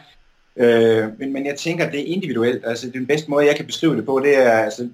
Øh, 0.55 1.19
men, 1.19 1.33
men 1.33 1.45
jeg 1.45 1.55
tænker, 1.55 1.89
det 1.89 1.99
er 1.99 2.05
individuelt. 2.13 2.65
Altså, 2.65 2.89
den 2.93 3.07
bedste 3.07 3.31
måde, 3.31 3.45
jeg 3.45 3.55
kan 3.55 3.65
beskrive 3.65 3.95
det 3.97 4.05
på, 4.05 4.19
det 4.19 4.37
er, 4.37 4.51
altså, 4.51 4.89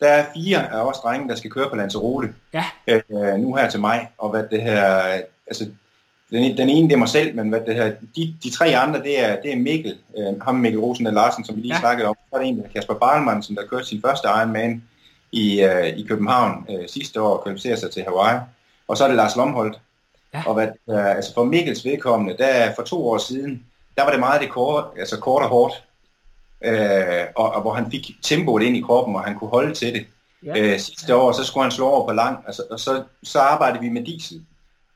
der 0.00 0.06
er 0.08 0.24
fire 0.34 0.72
af 0.72 0.80
os 0.88 0.96
drenge, 0.98 1.28
der 1.28 1.34
skal 1.34 1.50
køre 1.50 1.68
på 1.70 1.76
Lanzarote 1.76 2.34
ja, 2.54 2.64
øh, 2.88 3.38
nu 3.38 3.54
her 3.54 3.70
til 3.70 3.80
mig, 3.80 4.08
og 4.18 4.30
hvad 4.30 4.44
det 4.50 4.62
her, 4.62 4.84
altså, 5.46 5.66
den, 6.32 6.56
den 6.56 6.68
ene, 6.68 6.88
det 6.88 6.94
er 6.94 6.98
mig 6.98 7.08
selv, 7.08 7.36
men 7.36 7.48
hvad 7.48 7.60
det 7.66 7.74
her, 7.74 7.92
de, 8.16 8.34
de 8.42 8.50
tre 8.50 8.76
andre, 8.76 9.02
det 9.02 9.20
er, 9.28 9.40
det 9.42 9.52
er 9.52 9.56
Mikkel, 9.56 9.98
øh, 10.18 10.40
ham 10.42 10.54
Mikkel 10.54 10.80
Rosen 10.80 11.06
og 11.06 11.12
Larsen, 11.12 11.44
som 11.44 11.56
vi 11.56 11.60
lige 11.60 11.74
Ja. 11.74 11.80
snakkede 11.80 12.08
om. 12.08 12.14
Så 12.30 12.36
er 12.36 12.40
der 12.40 12.46
en, 12.46 12.64
Kasper 12.74 12.94
Barlmann, 12.94 13.42
som 13.42 13.56
der 13.56 13.66
kørte 13.66 13.86
sin 13.86 14.00
første 14.06 14.28
Ironman 14.28 14.82
i, 15.32 15.60
øh, 15.62 15.86
i 15.86 16.02
København 16.08 16.66
øh, 16.70 16.88
sidste 16.88 17.20
år 17.22 17.36
og 17.36 17.42
kvalificerer 17.42 17.76
sig 17.76 17.90
til 17.90 18.02
Hawaii. 18.02 18.38
Og 18.88 18.96
så 18.96 19.04
er 19.04 19.08
det 19.08 19.16
Lars 19.16 19.36
Lomholdt. 19.36 19.80
Ja. 20.34 20.42
Og 20.46 20.54
hvad, 20.54 20.68
øh, 20.90 21.16
altså 21.16 21.34
for 21.34 21.44
Mikkels 21.44 21.84
vedkommende, 21.84 22.36
der 22.38 22.74
for 22.74 22.82
to 22.82 23.08
år 23.08 23.18
siden, 23.18 23.62
der 23.96 24.02
var 24.04 24.10
det 24.10 24.20
meget 24.20 24.40
det 24.40 24.50
kort, 24.50 24.84
altså 24.98 25.16
kort 25.20 25.42
og 25.42 25.48
hårdt, 25.48 25.84
øh, 26.64 27.24
og, 27.36 27.52
og 27.52 27.60
hvor 27.62 27.72
han 27.72 27.90
fik 27.90 28.10
tempoet 28.22 28.62
ind 28.62 28.76
i 28.76 28.80
kroppen, 28.80 29.14
og 29.16 29.24
han 29.24 29.38
kunne 29.38 29.50
holde 29.50 29.74
til 29.74 29.94
det. 29.94 30.06
ja. 30.46 30.58
Øh, 30.60 30.78
sidste 30.78 31.16
år, 31.16 31.32
så 31.32 31.44
skulle 31.44 31.64
han 31.64 31.70
slå 31.72 31.86
over 31.88 32.06
på 32.08 32.12
lang, 32.12 32.38
altså, 32.46 32.62
og 32.70 32.80
så, 32.80 33.02
så 33.22 33.38
arbejdede 33.38 33.80
vi 33.82 33.88
med 33.88 34.04
diesel. 34.04 34.42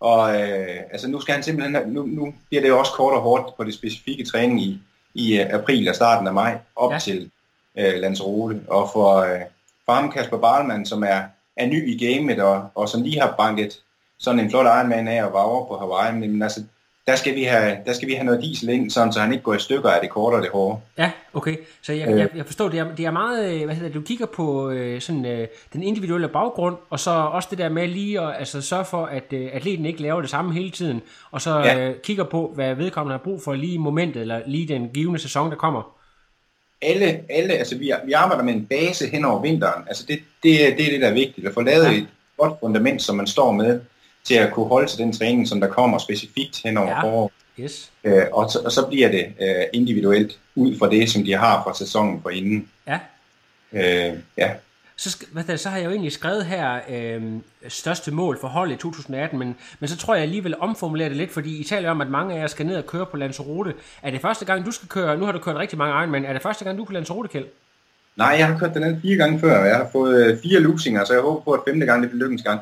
Og 0.00 0.40
øh, 0.40 0.76
altså 0.90 1.08
nu 1.08 1.20
skal 1.20 1.34
han 1.34 1.42
simpelthen, 1.42 1.92
nu, 1.92 2.02
nu 2.02 2.34
bliver 2.48 2.62
det 2.62 2.68
jo 2.68 2.78
også 2.78 2.92
kort 2.92 3.14
og 3.14 3.20
hårdt 3.20 3.56
på 3.56 3.64
det 3.64 3.74
specifikke 3.74 4.24
træning 4.24 4.62
i, 4.62 4.80
i 5.14 5.40
øh, 5.40 5.46
april 5.50 5.88
og 5.88 5.94
starten 5.94 6.26
af 6.26 6.34
maj, 6.34 6.58
op 6.76 6.92
ja. 6.92 6.98
til 6.98 7.30
øh, 7.78 7.94
Lanzarote. 7.94 8.60
Og 8.68 8.90
for, 8.92 9.16
øh, 9.16 9.40
for 9.86 9.92
ham 9.92 10.12
Kasper 10.12 10.38
Barlmann, 10.38 10.86
som 10.86 11.02
er, 11.02 11.22
er 11.56 11.66
ny 11.66 11.88
i 11.88 12.06
gamet, 12.06 12.40
og, 12.40 12.68
og 12.74 12.88
som 12.88 13.02
lige 13.02 13.20
har 13.20 13.34
banket 13.38 13.80
sådan 14.18 14.40
en 14.40 14.50
flot 14.50 14.66
Ironman 14.66 15.08
af 15.08 15.24
og 15.24 15.32
var 15.32 15.42
over 15.42 15.66
på 15.66 15.76
Hawaii, 15.78 16.14
men 16.14 16.42
altså, 16.42 16.64
der 17.06 17.16
skal 17.16 17.34
vi 17.34 17.42
have, 17.44 17.76
der 17.86 17.92
skal 17.92 18.08
vi 18.08 18.14
have 18.14 18.24
noget 18.24 18.42
diesel 18.42 18.68
ind, 18.68 18.90
sådan, 18.90 19.12
så 19.12 19.20
han 19.20 19.32
ikke 19.32 19.44
går 19.44 19.54
i 19.54 19.58
stykker 19.58 19.90
af 19.90 19.98
det 20.00 20.10
korte 20.10 20.34
og 20.34 20.42
det 20.42 20.50
hårde. 20.50 20.80
Ja, 20.98 21.10
okay. 21.34 21.56
Så 21.82 21.92
jeg, 21.92 22.08
jeg, 22.08 22.28
jeg 22.36 22.46
forstår, 22.46 22.68
det 22.68 22.78
er, 22.78 22.94
det 22.96 23.04
er 23.04 23.10
meget, 23.10 23.54
øh, 23.54 23.64
hvad 23.64 23.74
hedder 23.74 23.88
det, 23.88 23.94
du 23.94 24.00
kigger 24.00 24.26
på 24.26 24.70
øh, 24.70 25.00
sådan, 25.00 25.24
øh, 25.26 25.48
den 25.72 25.82
individuelle 25.82 26.28
baggrund, 26.28 26.76
og 26.90 27.00
så 27.00 27.10
også 27.10 27.48
det 27.50 27.58
der 27.58 27.68
med 27.68 27.88
lige 27.88 28.20
at 28.20 28.34
altså, 28.38 28.60
sørge 28.60 28.84
for, 28.84 29.04
at 29.06 29.32
øh, 29.32 29.48
atleten 29.52 29.86
ikke 29.86 30.02
laver 30.02 30.20
det 30.20 30.30
samme 30.30 30.54
hele 30.54 30.70
tiden, 30.70 31.02
og 31.30 31.40
så 31.42 31.58
Ja. 31.58 31.88
øh, 31.88 31.94
kigger 32.04 32.24
på, 32.24 32.52
hvad 32.54 32.74
vedkommende 32.74 33.12
har 33.18 33.24
brug 33.24 33.42
for 33.42 33.54
lige 33.54 33.74
i 33.74 33.78
momentet, 33.78 34.20
eller 34.20 34.40
lige 34.46 34.68
den 34.68 34.88
givende 34.94 35.18
sæson, 35.20 35.50
der 35.50 35.56
kommer. 35.56 35.82
alle, 36.82 37.20
alle, 37.30 37.54
altså 37.54 37.78
vi, 37.78 37.92
vi 38.06 38.12
arbejder 38.12 38.44
med 38.44 38.54
en 38.54 38.66
base 38.66 39.06
hen 39.06 39.24
over 39.24 39.42
vinteren. 39.42 39.84
Altså 39.88 40.04
det, 40.08 40.18
det, 40.42 40.58
det 40.78 40.86
er 40.86 40.90
det, 40.90 41.00
der 41.00 41.08
er 41.08 41.12
vigtigt. 41.14 41.46
At 41.46 41.54
få 41.54 41.60
lavet 41.60 41.84
ja. 41.84 41.92
et 41.92 42.06
godt 42.38 42.52
fundament, 42.60 43.02
som 43.02 43.16
man 43.16 43.26
står 43.26 43.52
med, 43.52 43.80
til 44.26 44.34
at 44.34 44.52
kunne 44.52 44.66
holde 44.66 44.88
til 44.88 44.98
den 44.98 45.12
træning, 45.12 45.48
som 45.48 45.60
der 45.60 45.68
kommer 45.68 45.98
specifikt 45.98 46.62
hen 46.64 46.76
over 46.76 46.88
Ja. 46.88 47.02
foråret. 47.02 47.32
Yes. 47.60 47.90
Øh, 48.04 48.22
og, 48.32 48.50
så, 48.50 48.58
og 48.64 48.72
så 48.72 48.86
bliver 48.86 49.08
det 49.10 49.26
øh, 49.40 49.64
individuelt 49.72 50.38
ud 50.54 50.78
fra 50.78 50.90
det, 50.90 51.10
som 51.10 51.24
de 51.24 51.32
har 51.32 51.62
fra 51.62 51.74
sæsonen 51.74 52.22
for 52.22 52.30
inden. 52.30 52.68
Ja. 52.86 52.98
Øh, 53.72 54.18
ja. 54.38 54.50
Så, 54.96 55.24
hvad 55.32 55.44
der, 55.44 55.56
så 55.56 55.68
har 55.68 55.76
jeg 55.76 55.84
jo 55.86 55.90
egentlig 55.90 56.12
skrevet 56.12 56.44
her 56.46 56.80
øh, 56.88 57.22
største 57.68 58.10
mål 58.10 58.40
for 58.40 58.48
holdet 58.48 58.74
i 58.74 58.78
2018, 58.78 59.38
men, 59.38 59.56
men 59.80 59.88
så 59.88 59.96
tror 59.96 60.14
jeg 60.14 60.22
alligevel 60.22 60.54
omformulere 60.60 61.08
det 61.08 61.16
lidt, 61.16 61.32
fordi 61.32 61.60
I 61.60 61.64
taler 61.64 61.90
om, 61.90 62.00
at 62.00 62.08
mange 62.08 62.34
af 62.34 62.40
jer 62.40 62.46
skal 62.46 62.66
ned 62.66 62.76
og 62.76 62.86
køre 62.86 63.06
på 63.06 63.16
Lanzarote. 63.16 63.74
Er 64.02 64.10
det 64.10 64.20
første 64.20 64.44
gang, 64.44 64.66
du 64.66 64.70
skal 64.70 64.88
køre, 64.88 65.16
nu 65.18 65.24
har 65.24 65.32
du 65.32 65.38
kørt 65.38 65.56
rigtig 65.56 65.78
mange 65.78 65.98
Ironman, 66.00 66.24
er 66.24 66.32
det 66.32 66.42
første 66.42 66.64
gang, 66.64 66.76
du 66.78 66.82
er 66.82 66.86
på 66.86 66.92
Lanzarote, 66.92 67.28
Kjeld? 67.28 67.46
Nej, 68.16 68.36
jeg 68.38 68.46
har 68.46 68.58
kørt 68.58 68.74
den 68.74 68.82
anden 68.82 69.00
fire 69.02 69.16
gange 69.16 69.40
før, 69.40 69.58
og 69.58 69.66
jeg 69.66 69.76
har 69.76 69.88
fået 69.92 70.26
øh, 70.26 70.38
fire 70.42 70.60
lusinger, 70.60 71.04
så 71.04 71.12
jeg 71.12 71.22
håber 71.22 71.40
på, 71.40 71.52
at 71.52 71.60
femte 71.68 71.86
gang 71.86 72.02
det 72.02 72.10
bliver 72.10 72.24
lykkens 72.24 72.42
gang. 72.42 72.60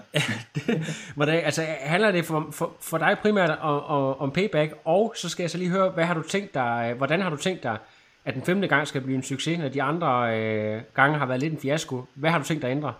Hvordan, 1.16 1.44
altså, 1.44 1.62
handler 1.80 2.10
det 2.10 2.24
for, 2.24 2.48
for, 2.52 2.72
for 2.80 2.98
dig 2.98 3.16
primært 3.22 3.50
om, 3.50 3.82
om, 3.84 4.16
om 4.18 4.30
payback, 4.30 4.74
og 4.84 5.14
så 5.16 5.28
skal 5.28 5.42
jeg 5.42 5.50
så 5.50 5.58
lige 5.58 5.70
høre, 5.70 5.90
hvad 5.90 6.04
har 6.04 6.14
du 6.14 6.22
tænkt 6.22 6.54
dig, 6.54 6.94
hvordan 6.96 7.20
har 7.20 7.30
du 7.30 7.36
tænkt 7.36 7.62
dig, 7.62 7.76
at 8.24 8.34
den 8.34 8.42
femte 8.42 8.68
gang 8.68 8.88
skal 8.88 9.00
blive 9.00 9.16
en 9.16 9.22
succes, 9.22 9.58
når 9.58 9.68
de 9.68 9.82
andre 9.82 10.38
øh, 10.38 10.80
gange 10.94 11.18
har 11.18 11.26
været 11.26 11.40
lidt 11.40 11.52
en 11.52 11.60
fiasko? 11.60 12.04
Hvad 12.14 12.30
har 12.30 12.38
du 12.38 12.44
tænkt 12.44 12.62
dig 12.62 12.70
at 12.70 12.76
ændre? 12.76 12.92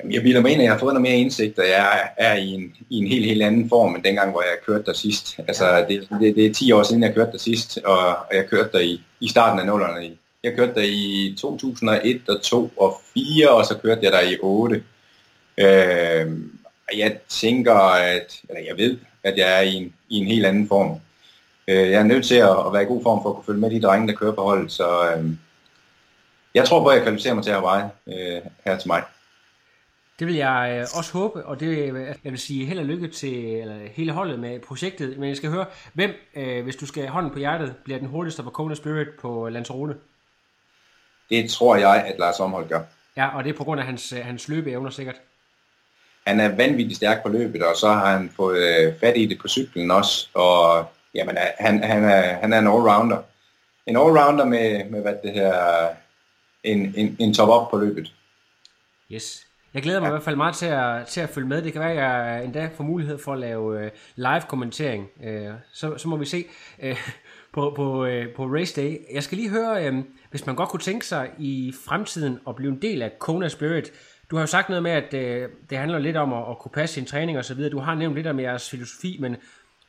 Jamen, 0.00 0.14
Jeg 0.14 0.22
bilder 0.22 0.40
mig 0.40 0.50
ind, 0.52 0.60
at 0.60 0.64
jeg 0.64 0.72
har 0.72 0.78
fået 0.78 0.94
noget 0.94 1.02
mere 1.02 1.16
indsigt, 1.16 1.58
og 1.58 1.64
jeg 1.68 2.10
er 2.16 2.34
i 2.34 2.48
en, 2.48 2.72
i 2.90 2.96
en 2.98 3.06
helt, 3.06 3.24
helt 3.24 3.42
anden 3.42 3.68
form, 3.68 3.94
end 3.94 4.04
dengang, 4.04 4.30
hvor 4.30 4.42
jeg 4.42 4.56
kørte 4.66 4.84
der 4.84 4.92
sidst. 4.92 5.40
Altså, 5.48 5.86
det, 5.88 6.08
det, 6.20 6.36
det 6.36 6.46
er 6.46 6.54
10 6.54 6.72
år 6.72 6.82
siden, 6.82 7.02
jeg 7.02 7.14
kørte 7.14 7.32
der 7.32 7.38
sidst, 7.38 7.78
og, 7.84 8.08
og 8.08 8.34
jeg 8.34 8.46
kørte 8.46 8.68
der 8.72 8.78
i, 8.78 9.02
i 9.20 9.28
starten 9.28 9.60
af 9.60 9.66
nullerne. 9.66 10.16
Jeg 10.44 10.56
kørte 10.56 10.74
der 10.74 10.86
i 10.86 11.34
2001 11.38 12.28
og 12.28 12.42
2 12.42 12.72
og 12.76 13.00
4, 13.14 13.50
og 13.50 13.64
så 13.64 13.78
kørte 13.78 14.00
jeg 14.02 14.12
der 14.12 14.20
i 14.20 14.38
8. 14.40 14.84
Øh, 15.58 16.40
og 16.88 16.98
jeg 16.98 17.18
tænker, 17.28 17.74
at, 17.94 18.40
eller 18.48 18.62
jeg 18.62 18.76
ved, 18.76 18.98
at 19.22 19.38
jeg 19.38 19.58
er 19.58 19.60
i 19.60 19.74
en, 19.74 19.94
i 20.08 20.16
en 20.16 20.26
helt 20.26 20.46
anden 20.46 20.68
form. 20.68 21.00
Øh, 21.68 21.90
jeg 21.90 22.00
er 22.00 22.02
nødt 22.02 22.26
til 22.26 22.34
at, 22.34 22.66
at 22.66 22.72
være 22.72 22.82
i 22.82 22.86
god 22.86 23.02
form 23.02 23.22
for 23.22 23.28
at 23.28 23.34
kunne 23.34 23.44
følge 23.44 23.60
med 23.60 23.70
de 23.70 23.80
drenge, 23.80 24.08
der 24.08 24.14
kører 24.14 24.32
på 24.32 24.42
holdet, 24.42 24.72
så 24.72 25.14
øh, 25.16 25.30
jeg 26.54 26.64
tror 26.64 26.82
på, 26.82 26.88
at 26.88 26.94
jeg 26.94 27.02
kvalificerer 27.02 27.34
mig 27.34 27.44
til 27.44 27.50
at 27.50 27.62
veje 27.62 27.90
øh, 28.06 28.40
her 28.64 28.78
til 28.78 28.88
mig. 28.88 29.02
Det 30.18 30.26
vil 30.26 30.34
jeg 30.34 30.74
øh, 30.76 30.98
også 30.98 31.12
håbe, 31.12 31.46
og 31.46 31.60
det 31.60 31.66
øh, 31.66 31.94
jeg 32.24 32.32
vil 32.32 32.38
sige 32.38 32.66
held 32.66 32.78
og 32.78 32.84
lykke 32.84 33.08
til 33.08 33.44
eller, 33.44 33.76
hele 33.92 34.12
holdet 34.12 34.38
med 34.38 34.60
projektet. 34.60 35.18
Men 35.18 35.28
jeg 35.28 35.36
skal 35.36 35.50
høre, 35.50 35.66
hvem, 35.92 36.10
øh, 36.36 36.62
hvis 36.62 36.76
du 36.76 36.86
skal 36.86 37.02
have 37.02 37.12
hånden 37.12 37.32
på 37.32 37.38
hjertet, 37.38 37.74
bliver 37.84 37.98
den 37.98 38.08
hurtigste 38.08 38.42
på 38.42 38.50
Kona 38.50 38.74
Spirit 38.74 39.08
på 39.20 39.48
Lanzarote? 39.48 39.94
Det 41.30 41.50
tror 41.50 41.76
jeg, 41.76 42.04
at 42.06 42.18
Lars 42.18 42.40
Omhold 42.40 42.68
gør. 42.68 42.80
Ja, 43.16 43.36
og 43.36 43.44
det 43.44 43.50
er 43.50 43.56
på 43.56 43.64
grund 43.64 43.80
af 43.80 43.86
hans, 43.86 44.12
øh, 44.12 44.24
hans 44.24 44.48
løbeevner 44.48 44.90
sikkert. 44.90 45.16
Han 46.26 46.40
er 46.40 46.48
vanvittigt 46.48 46.96
stærk 46.96 47.22
på 47.22 47.28
løbet, 47.28 47.62
og 47.62 47.76
så 47.76 47.88
har 47.88 48.12
han 48.12 48.30
fået 48.36 48.58
øh, 48.58 49.00
fat 49.00 49.16
i 49.16 49.26
det 49.26 49.38
på 49.38 49.48
cyklen 49.48 49.90
også. 49.90 50.28
Og 50.34 50.86
jamen, 51.14 51.36
han, 51.58 51.82
han, 51.82 52.04
er, 52.04 52.20
han 52.20 52.52
er 52.52 52.58
en 52.58 52.66
allrounder. 52.66 53.22
En 53.86 53.96
allrounder 53.96 54.44
med, 54.44 54.90
med 54.90 55.00
hvad 55.02 55.14
det 55.22 55.32
her, 55.32 55.88
en, 56.64 56.94
en, 56.96 57.16
en 57.18 57.34
top-up 57.34 57.70
på 57.70 57.76
løbet. 57.76 58.12
Yes. 59.12 59.44
Jeg 59.74 59.82
glæder 59.82 60.00
mig 60.00 60.06
ja. 60.06 60.10
i 60.10 60.14
hvert 60.14 60.22
fald 60.22 60.36
meget 60.36 60.54
til 60.54 60.66
at, 60.66 61.06
til 61.06 61.20
at 61.20 61.28
følge 61.28 61.48
med. 61.48 61.62
Det 61.62 61.72
kan 61.72 61.80
være, 61.80 61.90
at 61.90 61.96
jeg 61.96 62.44
endda 62.44 62.70
får 62.76 62.84
mulighed 62.84 63.18
for 63.18 63.32
at 63.32 63.38
lave 63.38 63.84
øh, 63.84 63.90
live 64.16 64.42
kommentering. 64.48 65.08
Øh, 65.24 65.52
så, 65.72 65.98
så 65.98 66.08
må 66.08 66.16
vi 66.16 66.24
se 66.24 66.44
øh, 66.82 66.96
på, 67.58 67.72
på, 67.76 68.04
øh, 68.04 68.34
på 68.34 68.44
Race 68.44 68.80
Day. 68.80 68.96
Jeg 69.14 69.22
skal 69.22 69.38
lige 69.38 69.50
høre, 69.50 69.86
øh, 69.86 69.94
hvis 70.30 70.46
man 70.46 70.56
godt 70.56 70.68
kunne 70.68 70.80
tænke 70.80 71.06
sig 71.06 71.30
i 71.38 71.74
fremtiden 71.84 72.38
at 72.48 72.56
blive 72.56 72.72
en 72.72 72.82
del 72.82 73.02
af 73.02 73.18
Kona 73.18 73.48
Spirit. 73.48 73.92
Du 74.30 74.36
har 74.36 74.42
jo 74.42 74.46
sagt 74.46 74.68
noget 74.68 74.82
med, 74.82 74.90
at 74.90 75.14
øh, 75.14 75.48
det 75.70 75.78
handler 75.78 75.98
lidt 75.98 76.16
om 76.16 76.32
at, 76.32 76.44
at 76.50 76.58
kunne 76.58 76.72
passe 76.74 76.94
sin 76.94 77.04
træning 77.04 77.38
og 77.38 77.44
så 77.44 77.54
videre. 77.54 77.70
Du 77.70 77.78
har 77.78 77.94
nævnt 77.94 78.16
lidt 78.16 78.26
om 78.26 78.40
jeres 78.40 78.70
filosofi, 78.70 79.16
men 79.20 79.36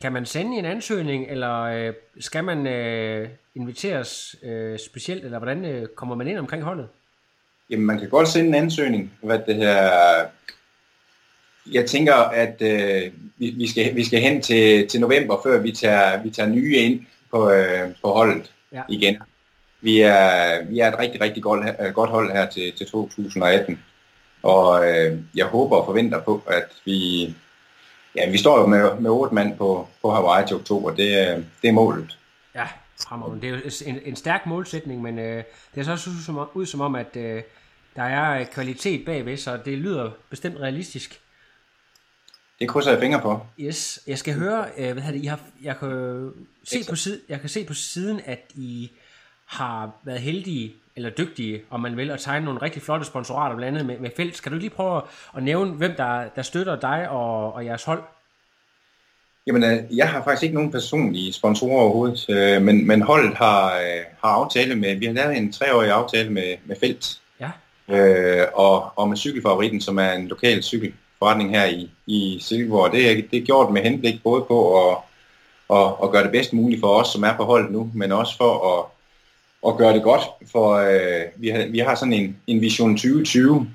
kan 0.02 0.14
man 0.14 0.26
sende 0.26 0.58
en 0.58 0.66
ansøgning, 0.66 1.26
eller 1.30 1.62
øh, 1.62 1.94
skal 2.20 2.44
man 2.44 2.68
øh, 2.68 3.30
inviteres 3.56 4.36
øh, 4.44 4.80
specielt, 4.80 5.26
eller 5.26 5.38
hvordan 5.38 5.66
øh, 5.66 5.88
kommer 5.88 6.16
man 6.16 6.28
ind 6.28 6.38
omkring 6.38 6.64
holdet? 6.64 6.88
Jamen, 7.70 7.86
man 7.86 8.00
kan 8.00 8.10
godt 8.10 8.28
sende 8.28 8.48
en 8.48 8.56
ansøgning. 8.56 9.12
Hvad 9.24 9.40
det 9.48 9.56
her, 9.56 9.92
jeg 11.72 11.86
tænker, 11.86 12.16
at 12.16 12.62
øh, 12.62 13.12
vi, 13.38 13.50
vi, 13.50 13.68
skal, 13.68 13.96
vi 13.96 14.04
skal 14.04 14.20
hen 14.20 14.42
til, 14.42 14.88
til 14.88 15.00
november, 15.02 15.40
før 15.44 15.60
vi 15.60 15.72
tager, 15.72 16.24
vi 16.24 16.30
tager 16.30 16.50
nye 16.50 16.76
ind 16.76 17.06
på, 17.32 17.52
øh, 17.52 17.90
på 18.04 18.08
holdet 18.14 18.52
Ja. 18.72 18.82
igen. 18.90 19.18
Vi 19.82 20.00
er, 20.02 20.64
vi 20.70 20.80
er 20.80 20.92
et 20.92 21.00
rigtig, 21.00 21.22
rigtig 21.22 21.44
godt, 21.44 21.66
øh, 21.82 21.94
godt 21.94 22.10
hold 22.10 22.32
her 22.32 22.50
til, 22.50 22.74
til 22.78 22.88
2018. 22.88 23.84
Og 24.44 24.90
øh, 24.90 25.18
jeg 25.36 25.46
håber 25.46 25.76
og 25.78 25.86
forventer 25.86 26.22
på, 26.22 26.44
at 26.48 26.64
vi, 26.86 27.24
ja, 28.16 28.30
vi 28.32 28.38
står 28.38 28.60
jo 28.60 28.66
med, 28.66 29.00
med 29.00 29.10
otte 29.10 29.36
mand 29.36 29.58
på, 29.58 29.88
på 30.02 30.12
Hawaii 30.12 30.48
til 30.48 30.56
oktober. 30.56 30.92
Det, 30.96 31.30
er- 31.30 31.42
det 31.62 31.68
er 31.68 31.72
målet. 31.72 32.18
Ja, 32.56 32.68
fremragende. 33.08 33.42
Det 33.42 33.50
er 33.50 33.54
jo 33.54 33.92
en, 33.92 34.00
en 34.06 34.16
stærk 34.16 34.46
målsætning, 34.46 35.02
men 35.02 35.20
øh, 35.20 35.44
det 35.76 35.82
er 35.82 35.84
så 35.86 35.92
også 35.92 36.10
ud 36.10 36.24
som, 36.26 36.50
ud 36.54 36.66
som 36.66 36.82
om, 36.82 36.96
at 36.96 37.16
øh, 37.16 37.42
der 37.96 38.04
er 38.04 38.40
øh, 38.40 38.46
kvalitet 38.46 39.06
bagved, 39.06 39.38
så 39.38 39.60
det 39.66 39.78
lyder 39.78 40.12
bestemt 40.30 40.60
realistisk. 40.60 41.20
Det 42.62 42.70
krydser 42.70 42.92
jeg 42.92 43.00
fingre 43.00 43.22
på. 43.22 43.40
Yes, 43.60 44.00
jeg 44.08 44.18
skal 44.18 44.34
høre, 44.34 44.66
øh, 44.78 44.94
hvad 44.94 45.04
det, 45.04 45.24
I 45.24 45.26
har, 45.26 45.40
jeg 45.64 45.78
kan 45.80 45.92
øh, 45.92 46.32
se 46.64 46.78
på 46.90 46.96
siden, 46.96 47.20
jeg 47.30 47.40
kan 47.40 47.50
se 47.50 47.66
på 47.66 47.74
siden, 47.74 48.22
at 48.26 48.52
I 48.56 48.92
har 49.46 49.92
været 50.04 50.20
heldige, 50.20 50.74
eller 50.96 51.10
dygtige, 51.10 51.62
om 51.70 51.80
man 51.80 51.98
vil, 51.98 52.12
at 52.12 52.20
tegne 52.20 52.46
nogle 52.46 52.62
rigtig 52.62 52.82
flotte 52.82 53.06
sponsorater, 53.06 53.56
blandt 53.56 53.78
andet 53.78 53.88
med, 53.88 54.00
med 54.00 54.10
felt. 54.18 54.38
Skal 54.38 54.52
du 54.52 54.58
lige 54.58 54.70
prøve 54.70 55.02
at 55.38 55.44
nævne, 55.44 55.72
hvem 55.72 55.92
der, 55.98 56.30
der 56.36 56.42
støtter 56.42 56.80
dig 56.80 57.10
og, 57.10 57.54
og 57.54 57.66
jeres 57.66 57.84
hold? 57.84 58.04
Jamen, 59.48 59.64
øh, 59.64 59.98
jeg 59.98 60.10
har 60.10 60.24
faktisk 60.24 60.44
ikke 60.44 60.56
nogen 60.56 60.72
personlige 60.72 61.34
sponsorer 61.34 61.82
overhovedet, 61.82 62.26
øh, 62.30 62.62
men, 62.62 62.88
men 62.88 63.02
holdet 63.02 63.36
har, 63.36 63.80
øh, 63.80 64.04
har 64.24 64.30
aftale 64.30 64.76
med, 64.76 64.96
vi 64.96 65.06
har 65.06 65.14
lavet 65.14 65.38
en 65.38 65.52
treårig 65.52 65.92
aftale 65.92 66.30
med, 66.30 66.56
med 66.66 66.76
Felt, 66.80 67.22
Ja, 67.40 67.52
øh, 67.96 68.48
og, 68.54 68.92
og 68.96 69.10
med 69.10 69.18
Cykelfavoritten, 69.18 69.82
som 69.82 70.00
er 70.00 70.12
en 70.12 70.28
lokal 70.28 70.64
cykelforretning 71.20 71.50
her 71.50 71.66
i, 71.66 71.90
i 72.08 72.38
Silkeborg. 72.42 72.92
Det, 72.92 73.12
er- 73.12 73.22
det 73.32 73.40
er 73.42 73.46
gjort 73.46 73.74
med 73.74 73.82
henblik 73.82 74.24
både 74.24 74.42
på 74.48 74.90
at, 74.90 74.98
at, 75.74 75.94
at 76.04 76.12
gøre 76.12 76.24
det 76.24 76.32
bedst 76.32 76.54
muligt 76.54 76.80
for 76.82 76.88
os, 76.88 77.08
som 77.08 77.24
er 77.24 77.38
på 77.38 77.44
holdet 77.44 77.72
nu, 77.72 77.92
men 77.94 78.12
også 78.12 78.38
for 78.38 78.54
at, 78.80 78.86
at 79.72 79.78
gøre 79.78 79.94
det 79.94 80.04
godt, 80.04 80.22
for 80.52 80.74
øh, 80.76 81.22
vi, 81.36 81.50
har, 81.50 81.68
vi 81.72 81.80
har 81.80 81.96
sådan 81.96 82.14
en, 82.14 82.38
en 82.48 82.62
vision 82.62 82.98
2020 82.98 83.68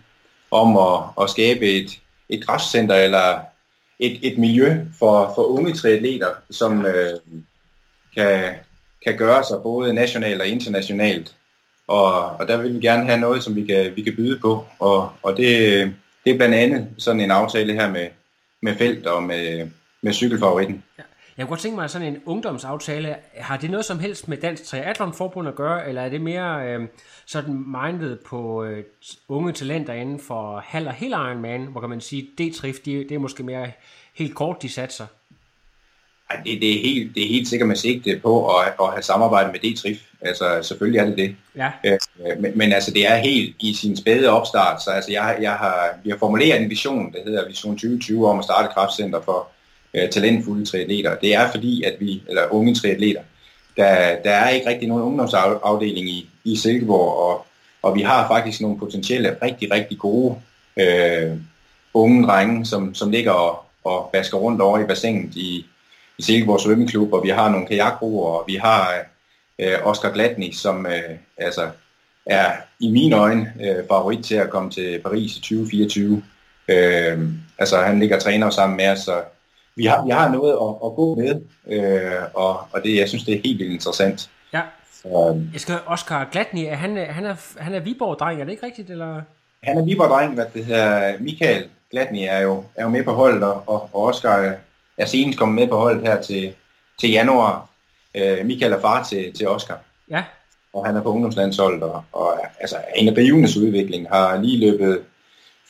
om 0.51 0.77
at, 0.77 1.01
at 1.25 1.31
skabe 1.31 1.61
et, 1.71 1.99
et 2.29 2.47
græscenter 2.47 2.95
eller 2.95 3.39
et, 3.99 4.19
et 4.23 4.39
miljø 4.39 4.77
for, 4.99 5.33
for 5.35 5.43
unge 5.43 5.73
triatleter, 5.73 6.29
som 6.51 6.87
øh, 6.87 7.11
kan, 8.15 8.55
kan 9.05 9.17
gøre 9.17 9.45
sig 9.45 9.57
både 9.63 9.95
nationalt 9.95 10.41
og 10.41 10.47
internationalt. 10.49 11.35
Og, 11.89 12.15
og 12.31 12.49
der 12.49 12.57
vil 12.63 12.75
vi 12.75 12.81
gerne 12.81 13.05
have 13.07 13.21
noget, 13.21 13.43
som 13.45 13.57
vi 13.57 13.67
kan, 13.67 13.93
vi 13.97 14.03
kan 14.03 14.17
byde 14.17 14.39
på. 14.39 14.65
Og, 14.79 15.11
og 15.23 15.37
det, 15.37 15.93
det 16.25 16.33
er 16.33 16.37
blandt 16.37 16.55
andet 16.55 16.89
sådan 16.99 17.21
en 17.21 17.31
aftale 17.31 17.73
her 17.73 17.91
med, 17.91 18.09
med 18.63 18.75
Felt 18.75 19.07
og 19.07 19.23
med, 19.23 19.71
med 20.03 20.13
cykelfavoritten. 20.13 20.83
Ja. 20.99 21.03
Jeg 21.37 21.47
kunne 21.47 21.51
godt 21.51 21.61
tænke 21.61 21.77
mig 21.77 21.91
sådan 21.91 22.09
en 22.09 22.23
ungdomsaftale. 22.25 23.17
Har 23.37 23.57
det 23.57 23.71
noget 23.71 23.85
som 23.85 23.99
helst 23.99 24.29
med 24.29 24.37
Dansk 24.37 24.65
Triathlon 24.65 25.15
Forbund 25.15 25.49
at 25.49 25.55
gøre, 25.55 25.89
eller 25.89 26.03
er 26.03 26.09
det 26.09 26.21
mere 26.21 26.69
øh, 26.69 26.89
sådan 27.27 27.55
mindet 27.55 28.21
på 28.27 28.65
øh, 28.65 28.85
unge 29.29 29.53
talenter 29.53 29.93
inden 29.93 30.21
for 30.21 30.61
halv 30.67 30.87
og 30.87 30.93
hel 30.93 31.11
Ironman, 31.11 31.67
hvor 31.67 31.81
kan 31.81 31.91
man 31.91 32.01
sige, 32.01 32.29
det 32.39 32.55
trif, 32.55 32.77
det, 32.77 33.09
det 33.09 33.15
er 33.15 33.19
måske 33.19 33.43
mere 33.43 33.73
helt 34.15 34.35
kort, 34.35 34.63
de 34.63 34.69
satser. 34.69 35.07
Ej, 36.31 36.41
det, 36.45 36.61
det, 36.61 36.77
er 36.77 36.81
helt, 36.83 37.15
det 37.15 37.23
er 37.25 37.29
helt 37.29 37.49
sikkert 37.49 37.69
med 37.69 37.77
sigte 37.77 38.21
på 38.23 38.59
at, 38.59 38.73
at 38.81 38.93
have 38.93 39.03
samarbejde 39.03 39.53
med 39.53 39.61
D-Trif. 39.65 39.99
Altså 40.21 40.59
selvfølgelig 40.63 40.99
er 40.99 41.05
det 41.05 41.17
det. 41.17 41.37
Ja, 41.57 41.71
Øh, 41.85 42.43
men, 42.43 42.59
men 42.59 42.73
altså 42.73 42.91
det 42.91 43.11
er 43.11 43.17
helt 43.17 43.57
i 43.61 43.75
sin 43.75 43.97
spæde 43.97 44.29
opstart, 44.29 44.83
så 44.83 44.91
altså 44.91 45.13
jeg, 45.13 45.39
jeg 45.41 45.53
har, 45.53 45.89
vi 46.05 46.11
har 46.11 46.19
formuleret 46.19 46.61
en 46.61 46.71
vision, 46.71 47.13
der 47.13 47.19
hedder 47.25 47.49
Vision 47.49 47.75
2020 47.75 48.29
om 48.29 48.39
at 48.39 48.45
starte 48.45 48.67
et 48.67 48.75
kraftcenter 48.75 49.21
for 49.25 49.49
øh, 49.95 50.11
talentfulde 50.11 50.67
triatleter. 50.67 51.15
Det 51.15 51.35
er 51.35 51.51
fordi, 51.51 51.83
at 51.83 51.97
vi, 52.01 52.23
eller 52.29 52.43
unge 52.51 52.75
triatleter, 52.75 53.21
der, 53.77 54.17
der 54.25 54.31
er 54.31 54.49
ikke 54.49 54.69
rigtig 54.69 54.89
nogen 54.89 55.05
ungdomsafdeling 55.05 56.09
i, 56.09 56.31
i 56.45 56.57
Silkeborg, 56.57 57.17
og, 57.17 57.47
og 57.83 57.95
vi 57.95 58.03
har 58.03 58.29
faktisk 58.29 58.61
nogle 58.61 58.79
potentielle 58.79 59.37
rigtig, 59.43 59.71
rigtig 59.71 59.99
gode 59.99 60.37
øh, 60.77 61.33
unge 61.95 62.27
drenge, 62.27 62.67
som, 62.67 62.95
som 62.95 63.11
ligger 63.11 63.33
og, 63.33 63.65
og 63.85 64.11
basker 64.13 64.39
rundt 64.39 64.61
over 64.61 64.79
i 64.79 64.87
bassinet 64.87 65.37
i, 65.37 65.67
i 66.19 66.23
Silkeborg 66.23 66.61
Svømmeklub, 66.61 67.13
og 67.13 67.23
vi 67.25 67.29
har 67.29 67.49
nogle 67.49 67.67
kajakroer, 67.67 68.39
og 68.39 68.45
vi 68.47 68.55
har 68.55 68.95
øh, 69.59 69.79
Oscar 69.85 70.11
Gladny, 70.11 70.53
som 70.53 70.87
øh, 70.87 71.17
altså 71.39 71.69
er 72.27 72.53
i 72.81 72.91
mine 72.91 73.17
øjne 73.17 73.53
øh, 73.63 73.87
favorit 73.89 74.25
til 74.25 74.35
at 74.35 74.51
komme 74.51 74.71
til 74.71 75.01
Paris 75.05 75.37
i 75.37 75.41
2024. 75.41 76.23
Øh, 76.69 77.29
altså 77.59 77.83
han 77.83 78.01
ligger 78.01 78.17
og 78.17 78.23
træner 78.23 78.51
sammen 78.51 78.77
med 78.77 78.89
os, 78.89 78.99
så 78.99 79.23
vi 79.77 79.85
har, 79.85 80.05
vi 80.05 80.11
har 80.11 80.29
noget 80.29 80.53
at, 80.53 80.87
at 80.87 80.95
gå 80.97 81.15
med, 81.15 81.41
øh, 81.67 82.23
og, 82.35 82.61
og 82.73 82.83
det, 82.85 82.97
jeg 82.97 83.09
synes, 83.09 83.25
det 83.25 83.35
er 83.35 83.41
helt 83.45 83.59
vildt 83.59 83.73
interessant. 83.73 84.31
ja. 84.53 84.61
Så, 85.03 85.41
Jeg 85.53 85.61
skal 85.61 85.79
Oscar 85.87 86.29
Gladny, 86.33 86.67
er 86.69 86.75
han, 86.75 86.97
øh, 86.97 87.09
han 87.09 87.25
er, 87.25 87.35
han 87.59 87.75
er 87.75 87.81
Viborg-dreng, 87.81 88.41
er 88.41 88.45
det 88.45 88.53
ikke 88.53 88.67
rigtigt? 88.67 88.91
Eller? 88.91 89.23
han 89.63 89.79
er 89.79 89.85
Viborg-dreng, 89.85 90.35
hvad 90.35 90.45
det 90.55 90.65
hedder, 90.65 91.13
Michael 91.21 91.65
Gladny 91.91 92.19
er 92.29 92.39
jo, 92.39 92.65
er 92.75 92.83
jo 92.83 92.89
med 92.89 93.05
på 93.05 93.13
holdet, 93.13 93.43
og, 93.43 93.65
og 93.67 93.95
Oscar 93.95 94.55
er 94.99 95.07
senest 95.07 95.39
kommet 95.39 95.55
med 95.55 95.69
på 95.69 95.77
holdet 95.77 96.09
her 96.09 96.23
til, 96.23 96.55
til 97.01 97.11
januar. 97.11 97.69
Øh, 98.15 98.47
Michael 98.47 98.73
er 98.73 98.81
far 98.81 99.03
til, 99.03 99.33
til 99.33 99.49
Oscar. 99.49 99.79
Ja, 100.11 100.25
og 100.75 100.87
han 100.87 100.97
er 100.97 101.03
på 101.03 101.09
ungdomslandsholdet, 101.09 101.83
og, 101.83 102.05
og 102.13 102.39
altså, 102.61 102.77
en 102.97 103.17
rivende 103.17 103.49
udvikling, 103.67 104.09
har 104.09 104.41
lige 104.41 104.71
løbet 104.71 105.05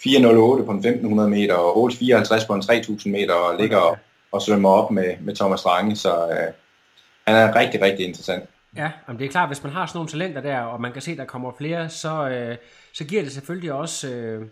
4.08 0.07 0.65
på 0.65 0.71
en 0.71 0.85
1.500 0.85 1.27
meter, 1.27 1.55
og 1.55 1.91
8.54 1.91 2.47
på 2.47 2.55
en 2.55 2.63
3.000 2.63 3.09
meter, 3.09 3.35
og 3.35 3.61
ligger 3.61 3.77
og, 3.77 3.99
og 4.33 4.43
svømmer 4.43 4.71
op 4.71 4.91
med, 4.91 5.15
med 5.21 5.37
Thomas 5.37 5.67
Range, 5.67 5.97
så 5.97 6.29
øh, 6.29 6.53
han 7.27 7.37
er 7.37 7.57
rigtig, 7.57 7.83
rigtig 7.83 8.07
interessant. 8.07 8.45
Ja, 8.77 8.91
jamen 9.09 9.19
det 9.19 9.27
er 9.27 9.31
klart, 9.31 9.49
hvis 9.49 9.63
man 9.63 9.73
har 9.73 9.87
sådan 9.87 9.97
nogle 9.97 10.11
talenter 10.11 10.41
der, 10.41 10.59
og 10.61 10.81
man 10.81 10.93
kan 10.93 11.03
se, 11.03 11.17
der 11.17 11.25
kommer 11.25 11.53
flere, 11.59 11.89
så, 11.89 12.29
øh, 12.29 12.57
så 12.93 13.05
giver 13.05 13.23
det 13.23 13.33
selvfølgelig 13.33 13.73
også 13.73 14.09
øh, 14.09 14.47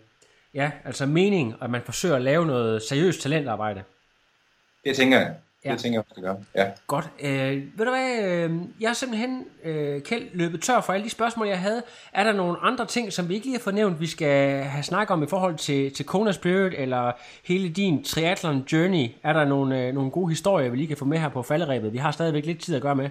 ja, 0.53 0.71
altså 0.85 1.05
mening, 1.05 1.55
at 1.61 1.69
man 1.69 1.81
forsøger 1.85 2.15
at 2.15 2.21
lave 2.21 2.45
noget 2.45 2.83
seriøst 2.83 3.21
talentarbejde. 3.21 3.83
Det 4.85 4.95
tænker 4.95 5.17
jeg. 5.19 5.27
Det 5.63 5.69
Ja. 5.69 5.75
tænker 5.75 5.99
jeg 5.99 5.99
også, 5.99 6.11
det 6.15 6.23
gør. 6.23 6.35
Ja. 6.63 6.69
Godt. 6.87 7.09
Øh, 7.21 7.63
ved 7.77 7.85
du 7.85 7.91
hvad, 7.91 8.23
øh, 8.23 8.51
jeg 8.79 8.89
er 8.89 8.93
simpelthen, 8.93 9.43
øh, 9.63 10.01
Kjeld, 10.01 10.23
løbet 10.33 10.61
tør 10.61 10.81
for 10.81 10.93
alle 10.93 11.05
de 11.05 11.09
spørgsmål, 11.09 11.47
jeg 11.47 11.59
havde. 11.59 11.83
Er 12.13 12.23
der 12.23 12.31
nogle 12.33 12.57
andre 12.61 12.85
ting, 12.85 13.13
som 13.13 13.29
vi 13.29 13.33
ikke 13.33 13.45
lige 13.45 13.55
har 13.57 13.61
fornævnt, 13.63 13.99
vi 14.01 14.07
skal 14.07 14.63
have 14.63 14.83
snakket 14.83 15.13
om 15.13 15.23
i 15.23 15.27
forhold 15.27 15.55
til, 15.55 15.93
til 15.93 16.05
Kona 16.05 16.31
Spirit, 16.31 16.73
eller 16.77 17.11
hele 17.47 17.69
din 17.69 18.03
triathlon 18.03 18.65
journey? 18.71 19.07
Er 19.23 19.33
der 19.33 19.45
nogle, 19.45 19.81
øh, 19.81 19.93
nogle 19.93 20.11
gode 20.11 20.29
historier, 20.29 20.69
vi 20.69 20.77
lige 20.77 20.87
kan 20.87 20.97
få 20.97 21.05
med 21.05 21.17
her 21.17 21.29
på 21.29 21.41
falderæbet? 21.43 21.93
Vi 21.93 21.97
har 21.97 22.11
stadigvæk 22.11 22.45
lidt 22.45 22.61
tid 22.61 22.75
at 22.75 22.81
gøre 22.81 22.95
med. 22.95 23.09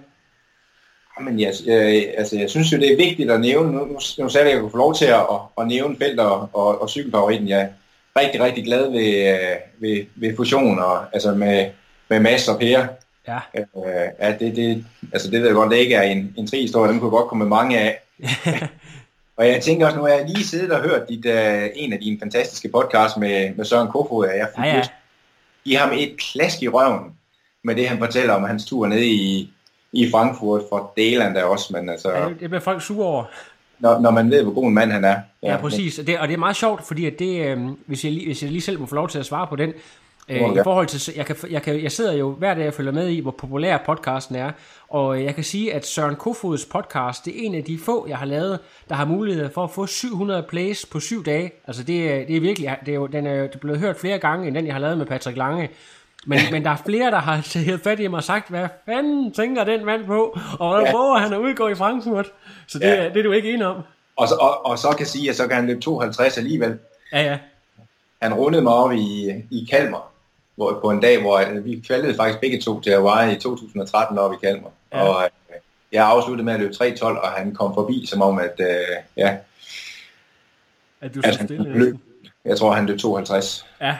Men 1.20 1.41
jeg, 1.41 1.53
jeg, 1.66 2.09
altså, 2.18 2.39
jeg 2.39 2.51
synes 2.51 2.73
jo, 2.73 2.77
det 2.79 2.93
er 2.93 2.97
vigtigt 2.97 3.31
at 3.31 3.41
nævne, 3.41 3.73
nu, 3.73 3.85
nu, 3.85 3.99
sagde 4.01 4.29
jeg, 4.35 4.41
at 4.47 4.53
jeg 4.53 4.61
kunne 4.61 4.70
få 4.70 4.77
lov 4.77 4.95
til 4.95 5.05
at, 5.05 5.14
at, 5.20 5.41
at 5.59 5.66
nævne 5.66 5.97
felt 5.97 6.20
og, 6.20 6.49
og, 6.53 6.83
og 6.83 6.91
cykelfavoritten. 6.91 7.49
Jeg 7.49 7.70
rigtig, 8.17 8.41
rigtig 8.41 8.65
glad 8.65 8.91
ved, 8.91 9.35
øh, 9.35 9.57
ved, 9.79 10.07
ved 10.15 10.37
fusion, 10.37 10.79
og, 10.79 11.05
altså 11.13 11.35
med, 11.35 11.71
med 12.09 12.21
Mads 12.21 12.49
og 12.49 12.59
Per. 12.59 12.87
Ja, 13.29 13.39
Øh, 13.55 13.65
ja, 14.21 14.37
det, 14.41 14.57
det, 14.57 14.85
altså 15.13 15.31
det 15.31 15.41
ved 15.41 15.47
jeg 15.47 15.55
godt, 15.55 15.71
det 15.71 15.77
ikke 15.77 15.95
er 15.95 16.03
en, 16.03 16.35
en 16.39 16.47
tri-historie, 16.47 16.93
dem 16.93 17.01
kunne 17.01 17.11
godt 17.11 17.29
komme 17.29 17.45
mange 17.45 17.79
af. 17.79 17.99
og 19.37 19.49
jeg 19.49 19.63
tænker 19.63 19.87
også, 19.87 19.99
nu 19.99 20.05
har 20.05 20.13
jeg 20.13 20.27
lige 20.29 20.45
siddet 20.45 20.73
og 20.73 20.81
hørt 20.83 21.09
dit, 21.09 21.27
uh, 21.27 21.71
en 21.75 21.93
af 21.93 21.99
dine 21.99 22.19
fantastiske 22.19 22.69
podcasts 22.69 23.17
med, 23.17 23.55
med 23.55 23.65
Søren 23.65 23.89
Kofod, 23.89 24.27
og 24.27 24.37
jeg 24.37 24.49
fik 24.57 24.65
Ja, 24.65 24.77
ja. 24.77 24.83
give 25.65 25.77
ham 25.77 25.91
et 25.93 26.17
klask 26.19 26.63
i 26.63 26.69
røven 26.69 27.13
med 27.65 27.77
det, 27.77 27.89
han 27.89 27.99
fortæller 27.99 28.35
om 28.35 28.45
hans 28.45 28.65
tur 28.65 28.87
ned 28.87 29.03
i, 29.03 29.53
i 29.93 30.11
Frankfurt 30.11 30.63
for 30.69 30.93
Deland 30.97 31.35
der 31.35 31.45
også, 31.45 31.73
men 31.73 31.89
altså, 31.89 32.11
ja 32.11 32.29
det, 32.29 32.41
det 32.41 32.51
bliver 32.51 32.61
folk 32.61 32.83
sure 32.83 33.07
over. 33.07 33.25
Når, 33.83 34.01
når 34.01 34.11
man 34.11 34.30
ved, 34.30 34.43
hvor 34.43 34.53
god 34.53 34.64
en 34.68 34.74
mand 34.74 34.91
han 34.93 35.05
er. 35.05 35.16
Ja, 35.43 35.57
præcis. 35.61 35.99
Og 35.99 36.07
det, 36.07 36.18
og 36.18 36.28
det 36.28 36.35
er 36.35 36.39
meget 36.39 36.57
sjovt, 36.57 36.87
fordi 36.87 37.07
at 37.07 37.18
det, 37.18 37.47
øh, 37.47 37.59
hvis, 37.87 38.05
jeg, 38.05 38.12
lige- 38.12 38.26
hvis 38.26 38.43
jeg 38.43 38.51
lige 38.51 38.61
selv 38.62 38.80
må 38.80 38.87
få 38.87 38.95
lov 38.95 39.09
til 39.09 39.18
at 39.18 39.26
svare 39.26 39.47
på 39.47 39.57
den, 39.57 39.72
øh, 40.28 40.37
i 40.53 40.57
forhold 40.64 40.87
til, 40.87 41.12
jeg, 41.16 41.26
kan, 41.26 41.37
jeg, 41.51 41.62
kan, 41.62 41.83
jeg 41.83 41.93
sidder 41.93 42.12
jo 42.12 42.30
hver 42.33 42.55
dag 42.55 42.68
og 42.68 42.74
følger 42.74 42.93
med 42.93 43.09
i, 43.09 43.20
hvor 43.20 43.30
populær 43.30 43.78
podcasten 43.87 44.37
er, 44.37 44.51
og 44.89 45.24
jeg 45.24 45.35
kan 45.35 45.45
sige, 45.45 45.74
at 45.74 45.87
Søren 45.87 46.16
Kofods 46.16 46.64
podcast, 46.64 47.24
det 47.24 47.33
er 47.43 47.47
en 47.47 47.55
af 47.55 47.64
de 47.64 47.78
få, 47.78 48.07
jeg 48.09 48.16
har 48.18 48.26
lavet, 48.26 48.59
der 48.89 48.95
har 48.95 49.05
mulighed 49.05 49.51
for 49.55 49.64
at 49.64 49.70
få 49.70 49.87
700 49.87 50.43
plays 50.49 50.87
på 50.87 51.01
syv 51.01 51.24
dage. 51.24 51.51
Altså 51.66 51.83
det, 51.83 52.12
er- 52.12 52.26
det 52.26 52.37
er 52.37 52.41
virkelig, 52.41 52.76
det 52.87 52.93
er 52.93 52.97
jo, 52.97 53.07
den 53.07 53.26
er, 53.26 53.43
det 53.43 53.55
er 53.55 53.59
blevet 53.59 53.80
hørt 53.80 53.97
flere 53.97 54.18
gange, 54.18 54.47
end 54.47 54.55
den 54.57 54.66
jeg 54.66 54.74
har 54.74 54.80
lavet 54.80 54.99
med 54.99 55.07
Patrick 55.07 55.37
Lange. 55.39 55.68
Men, 56.27 56.39
men 56.53 56.64
der 56.64 56.70
er 56.70 56.77
flere, 56.87 57.11
der 57.11 57.18
har 57.18 57.41
taget 57.41 57.81
fat 57.81 58.01
i 58.01 58.07
mig 58.07 58.16
og 58.16 58.25
sagt, 58.25 58.49
hvad 58.49 58.68
fanden 58.87 59.33
tænker 59.33 59.64
den 59.64 59.85
mand 59.85 60.05
på? 60.07 60.39
Og 60.59 60.68
hvordan 60.68 60.87
Ja. 60.87 60.91
prøver 60.93 61.18
han 61.18 61.33
at 61.33 61.39
udgå 61.39 61.68
i 61.68 61.75
Frankfurt? 61.75 62.27
Så 62.68 62.79
det, 62.79 62.85
Ja. 62.87 63.03
ja. 63.03 63.09
det 63.09 63.16
er 63.16 63.23
du 63.23 63.33
ikke 63.33 63.53
enig 63.53 63.66
om. 63.66 63.77
Og, 64.16 64.29
så, 64.29 64.35
og, 64.35 64.66
og 64.66 64.79
så 64.79 64.95
kan 64.99 65.07
sige, 65.07 65.31
at 65.31 65.37
så 65.37 65.47
kan 65.47 65.57
han 65.57 65.66
løbe 65.66 65.81
52 65.81 66.39
alligevel. 66.39 66.79
Ja, 67.12 67.23
ja. 67.23 67.39
Han 68.23 68.35
rundede 68.35 68.62
mig 68.62 68.73
op 68.73 68.93
i, 68.93 69.31
i 69.51 69.68
Kalmar, 69.70 70.11
hvor, 70.57 70.79
på 70.81 70.91
en 70.91 71.01
dag, 71.01 71.20
hvor 71.20 71.39
øh, 71.39 71.64
vi 71.64 71.83
kvalgede 71.87 72.14
faktisk 72.14 72.41
begge 72.41 72.61
to 72.61 72.81
til 72.81 72.93
Hawaii 72.93 73.37
i 73.37 73.41
2013 73.41 74.18
op 74.18 74.33
i 74.33 74.37
Kalmar. 74.47 74.70
Ja. 74.93 74.99
Ja. 74.99 75.05
Og 75.09 75.23
øh, 75.25 75.57
jeg 75.93 76.07
afsluttede 76.07 76.45
med 76.45 76.53
at 76.55 76.61
løbe 76.61 76.75
3.12, 76.75 77.05
og 77.05 77.29
han 77.29 77.55
kom 77.55 77.75
forbi, 77.75 78.07
som 78.07 78.23
om, 78.23 78.39
at, 78.39 78.55
øh, 78.61 78.66
ja, 79.16 79.37
At 81.01 81.14
du 81.14 81.20
at 81.25 81.37
han 81.37 81.47
stille. 81.47 81.79
løb. 81.79 81.97
Jeg 82.45 82.59
tror, 82.59 82.73
han 82.73 82.87
løb 82.87 82.99
52. 82.99 83.66
Ja, 83.81 83.97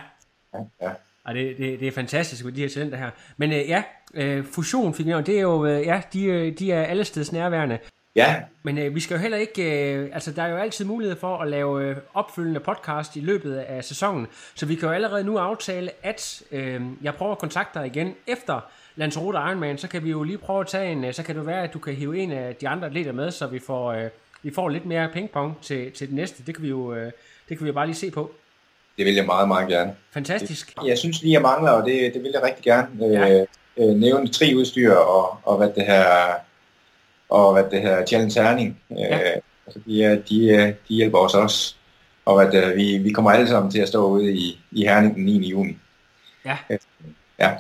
Ja. 0.83 0.89
Og 1.25 1.35
det, 1.35 1.59
det, 1.59 1.81
det 1.81 1.89
er 1.89 1.93
fantastisk 1.93 2.45
med 2.45 2.53
de 2.53 2.61
her 2.61 2.69
talenter 2.69 2.99
her. 2.99 3.11
Men 3.37 3.53
øh, 3.53 3.69
ja, 3.69 3.83
øh, 4.15 4.45
fusion 4.45 4.95
fik 4.95 5.07
nævnt, 5.07 5.27
det 5.27 5.37
er 5.37 5.41
jo, 5.41 5.67
øh, 5.67 5.87
ja, 5.87 6.03
de, 6.13 6.25
øh, 6.25 6.59
de 6.59 6.73
er 6.73 6.83
alle 6.83 7.05
steds 7.05 7.33
nærværende. 7.33 7.79
Ja, 8.17 8.37
Men 8.63 8.79
øh, 8.79 8.95
vi 8.95 9.01
skal 9.01 9.15
jo 9.15 9.21
heller 9.21 9.39
ikke, 9.39 9.95
øh, 9.95 10.11
altså 10.13 10.33
der 10.33 10.43
er 10.43 10.49
jo 10.49 10.57
altid 10.57 10.85
mulighed 10.85 11.17
for 11.17 11.37
at 11.39 11.49
lave 11.49 11.85
øh, 11.85 11.97
opfølgende 12.15 12.61
podcast 12.61 13.17
i 13.17 13.21
løbet 13.21 13.57
af 13.57 13.85
sæsonen, 13.85 14.27
så 14.55 14.67
vi 14.67 14.75
kan 14.75 14.89
jo 14.89 14.95
allerede 14.95 15.25
nu 15.25 15.37
aftale, 15.39 15.91
at 16.03 16.43
øh, 16.53 16.81
jeg 17.03 17.15
prøver 17.15 17.33
at 17.33 17.39
kontakte 17.39 17.79
dig 17.79 17.87
igen 17.87 18.15
efter 18.27 18.61
Lanzarote 18.97 19.39
Ironman, 19.39 19.79
så 19.79 19.89
kan 19.89 20.05
vi 20.05 20.11
jo 20.11 20.23
lige 20.23 20.39
prøve 20.39 20.61
at 20.61 20.67
tage 20.67 20.93
en, 20.93 21.05
øh, 21.05 21.15
så 21.15 21.23
kan 21.23 21.37
det 21.37 21.47
være, 21.47 21.63
at 21.63 21.75
du 21.75 21.79
kan 21.79 21.95
hive 21.95 22.19
en 22.19 22.33
af 22.33 22.57
de 22.57 22.69
andre 22.69 22.87
atleter 22.87 23.13
med, 23.13 23.31
så 23.31 23.47
vi 23.47 23.59
får, 23.59 23.93
øh, 23.93 24.11
vi 24.43 24.51
får 24.55 24.69
lidt 24.69 24.87
mere 24.87 25.09
pingpong 25.13 25.61
til, 25.63 25.93
til 25.93 26.07
det 26.07 26.17
næste. 26.17 26.43
Det 26.47 26.55
kan 26.55 26.63
vi 26.63 26.69
jo 26.69 26.95
øh, 26.95 27.13
det 27.49 27.59
kan 27.59 27.65
vi 27.65 27.69
jo 27.69 27.75
bare 27.75 27.87
lige 27.87 27.97
se 27.97 28.11
på. 28.11 28.35
Det 28.99 29.07
vil 29.07 29.15
jeg 29.15 29.27
meget, 29.27 29.49
meget 29.49 29.69
gerne. 29.69 29.95
Fantastisk. 30.13 30.75
Jeg 30.87 30.99
synes 30.99 31.23
lige, 31.23 31.33
jeg 31.33 31.43
mangler, 31.43 31.71
og 31.71 31.85
det, 31.87 32.15
det 32.15 32.23
vil 32.23 32.31
jeg 32.35 32.43
rigtig 32.43 32.65
gerne, 32.65 32.89
Ja. 33.01 33.41
øh, 33.41 33.47
øh, 33.77 33.89
nævne 33.97 34.29
tri 34.29 34.55
udstyr 34.55 34.95
og, 34.95 35.39
og 35.43 35.57
hvad 35.57 35.69
det 35.75 35.87
her, 35.87 36.05
og 37.29 37.53
hvad 37.53 37.65
det 37.71 37.81
her 37.83 38.07
challenge 38.07 38.35
terning. 38.35 38.81
Øh, 38.91 38.99
Ja. 38.99 39.19
altså, 39.67 39.81
de, 39.87 40.23
de, 40.29 40.67
de 40.89 40.95
hjælper 40.95 41.19
os 41.19 41.35
også. 41.35 41.75
Og 42.25 42.53
det, 42.53 42.77
vi, 42.77 42.99
vi 42.99 43.11
kommer 43.13 43.31
alle 43.31 43.49
sammen 43.49 43.73
til 43.73 43.81
at 43.81 43.89
stå 43.89 44.07
ude 44.07 44.33
i, 44.33 44.61
i 44.73 44.85
Herning 44.85 45.15
den 45.15 45.25
9. 45.25 45.49
juni. 45.51 45.79
Ja. 46.45 46.59
Ja, 47.39 47.51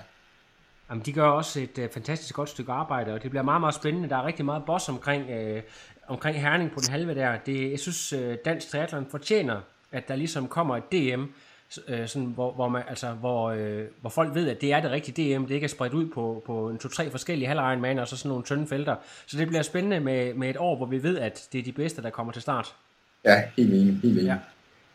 Jamen, 0.91 1.05
de 1.07 1.13
gør 1.13 1.27
også 1.27 1.61
et 1.61 1.79
øh, 1.79 1.89
fantastisk 1.95 2.35
godt 2.35 2.49
stykke 2.49 2.73
arbejde, 2.73 3.13
og 3.15 3.23
det 3.23 3.31
bliver 3.31 3.43
meget, 3.43 3.61
meget 3.61 3.75
spændende. 3.75 4.09
Der 4.09 4.17
er 4.17 4.27
rigtig 4.27 4.45
meget 4.45 4.63
boss 4.67 4.89
omkring, 4.89 5.31
øh, 5.31 5.63
omkring 6.09 6.41
Herning 6.41 6.73
på 6.73 6.81
den 6.81 6.91
halve 6.93 7.15
der. 7.15 7.37
Det, 7.47 7.71
jeg 7.71 7.79
synes, 7.79 8.13
øh, 8.13 8.37
Dansk 8.45 8.71
Triathlon 8.71 9.07
fortjener, 9.11 9.61
at 9.93 10.09
der 10.09 10.17
ligesom 10.17 10.49
kommer 10.49 10.77
et 10.77 10.93
DM, 10.93 11.25
øh, 11.89 12.09
sådan, 12.09 12.29
hvor, 12.29 12.53
hvor, 12.53 12.69
man, 12.69 12.83
altså, 12.89 13.11
hvor, 13.11 13.51
øh, 13.51 13.85
hvor 14.01 14.11
folk 14.11 14.35
ved, 14.35 14.49
at 14.49 14.61
det 14.61 14.73
er 14.73 14.81
det 14.81 14.91
rigtige 14.91 15.37
DM. 15.37 15.43
Det 15.43 15.55
ikke 15.55 15.65
er 15.65 15.69
spredt 15.69 15.95
ud 15.95 16.07
på, 16.07 16.43
på 16.47 16.69
en 16.69 16.79
to-tre 16.79 17.11
forskellige 17.11 17.49
halv 17.49 18.01
og 18.01 18.09
så 18.09 18.17
sådan 18.17 18.29
nogle 18.29 18.45
tynde 18.45 18.67
felter. 18.67 18.97
Så 19.27 19.39
det 19.39 19.49
bliver 19.49 19.63
spændende 19.63 20.01
med, 20.01 20.35
med 20.35 20.51
et 20.51 20.57
år, 20.57 20.77
hvor 20.77 20.87
vi 20.87 21.03
ved, 21.03 21.19
at 21.19 21.49
det 21.53 21.59
er 21.59 21.63
de 21.63 21.73
bedste, 21.73 22.03
der 22.03 22.11
kommer 22.11 22.33
til 22.33 22.43
start. 22.43 22.75
ja 23.25 23.43
helt 23.57 23.75
enig, 23.75 24.01
helt 24.03 24.05
enig. 24.05 24.25
Ja. 24.25 24.37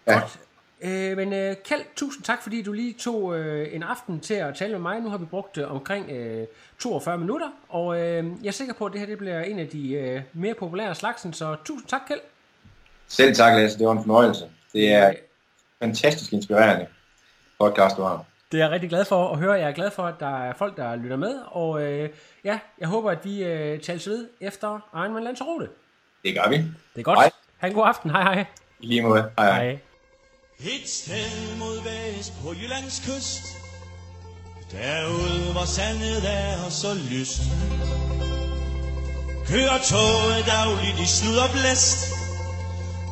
Ja. 0.07 0.19
Godt. 0.19 0.39
Øh, 0.81 1.17
men 1.17 1.33
øh, 1.33 1.55
Kjeld, 1.65 1.81
tusind 1.95 2.23
tak, 2.23 2.43
fordi 2.43 2.61
du 2.61 2.73
lige 2.73 2.93
tog 2.93 3.37
øh, 3.39 3.75
en 3.75 3.83
aften 3.83 4.19
til 4.19 4.33
at 4.33 4.55
tale 4.55 4.71
med 4.71 4.79
mig. 4.79 4.99
Nu 4.99 5.09
har 5.09 5.17
vi 5.17 5.25
brugt 5.25 5.57
øh, 5.57 5.71
omkring 5.71 6.11
øh, 6.11 6.47
42 6.79 7.17
minutter, 7.17 7.47
og 7.69 7.99
øh, 7.99 8.25
jeg 8.41 8.47
er 8.47 8.51
sikker 8.51 8.73
på, 8.73 8.85
at 8.85 8.91
det 8.91 8.99
her 8.99 9.07
det 9.07 9.17
bliver 9.17 9.41
en 9.41 9.59
af 9.59 9.67
de 9.67 9.93
øh, 9.93 10.21
mere 10.33 10.53
populære 10.53 10.95
slagsen, 10.95 11.33
så 11.33 11.55
tusind 11.65 11.87
tak, 11.87 12.01
Kjeld. 12.07 12.19
Selv 13.07 13.35
tak, 13.35 13.55
Lasse. 13.55 13.79
Det 13.79 13.87
var 13.87 13.93
en 13.93 14.03
fornøjelse. 14.03 14.45
Det 14.73 14.93
er 14.93 15.13
fantastisk 15.81 16.33
inspirerende 16.33 16.87
podcast, 17.59 17.97
du 17.97 18.01
har. 18.01 18.25
Det 18.51 18.57
er 18.59 18.63
jeg 18.63 18.71
rigtig 18.71 18.89
glad 18.89 19.05
for 19.05 19.29
at 19.29 19.39
høre. 19.39 19.53
Jeg 19.53 19.69
er 19.69 19.73
glad 19.73 19.91
for, 19.91 20.03
at 20.03 20.15
der 20.19 20.43
er 20.43 20.53
folk, 20.53 20.77
der 20.77 20.95
lytter 20.95 21.17
med, 21.17 21.39
og 21.45 21.81
øh, 21.81 22.09
ja, 22.43 22.59
jeg 22.79 22.87
håber, 22.87 23.11
at 23.11 23.25
vi 23.25 23.43
øh, 23.43 23.79
tales 23.79 24.07
ved 24.07 24.27
efter 24.41 24.79
Ironman 24.93 25.23
Lanzarote. 25.23 25.67
Det 26.23 26.35
gør 26.35 26.49
vi. 26.49 26.55
Det 26.57 26.99
er 26.99 27.01
godt. 27.01 27.19
Hej. 27.19 27.31
Ha' 27.57 27.67
en 27.67 27.73
god 27.73 27.87
aften. 27.87 28.09
Hej 28.11 28.21
hej. 28.21 28.45
I 28.79 28.85
lige 28.85 29.01
måde. 29.01 29.31
Hej, 29.37 29.51
hej. 29.51 29.63
Hej. 29.63 29.79
Et 30.59 30.89
sted 30.89 31.57
mod 31.59 31.77
vest 31.83 32.33
på 32.43 32.53
Jyllands 32.53 32.99
kyst 33.05 33.43
Derude 34.71 35.51
hvor 35.51 35.65
sandet 35.65 36.23
er 36.39 36.69
så 36.69 36.93
lyst 37.11 37.41
Kører 39.47 39.79
toget 39.91 40.45
dagligt 40.55 40.99
i 41.05 41.07
slud 41.17 41.37
og 41.45 41.49
blæst 41.55 42.16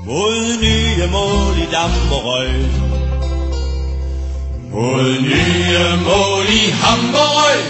mod 0.05 0.57
nye 0.61 1.07
mål 1.11 1.57
i 1.57 1.65
damp 1.71 2.11
og 2.11 2.25
røg. 2.25 2.65
Mod 4.71 5.21
nye 5.21 6.03
mål 6.03 6.45
i 6.49 6.69
Hamburg 6.69 7.63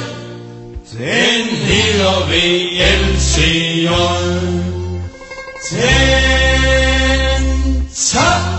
Den 0.92 1.48
hedder 1.48 2.28
VLCJ 2.30 3.88
Den 5.72 7.90
tager 7.96 8.55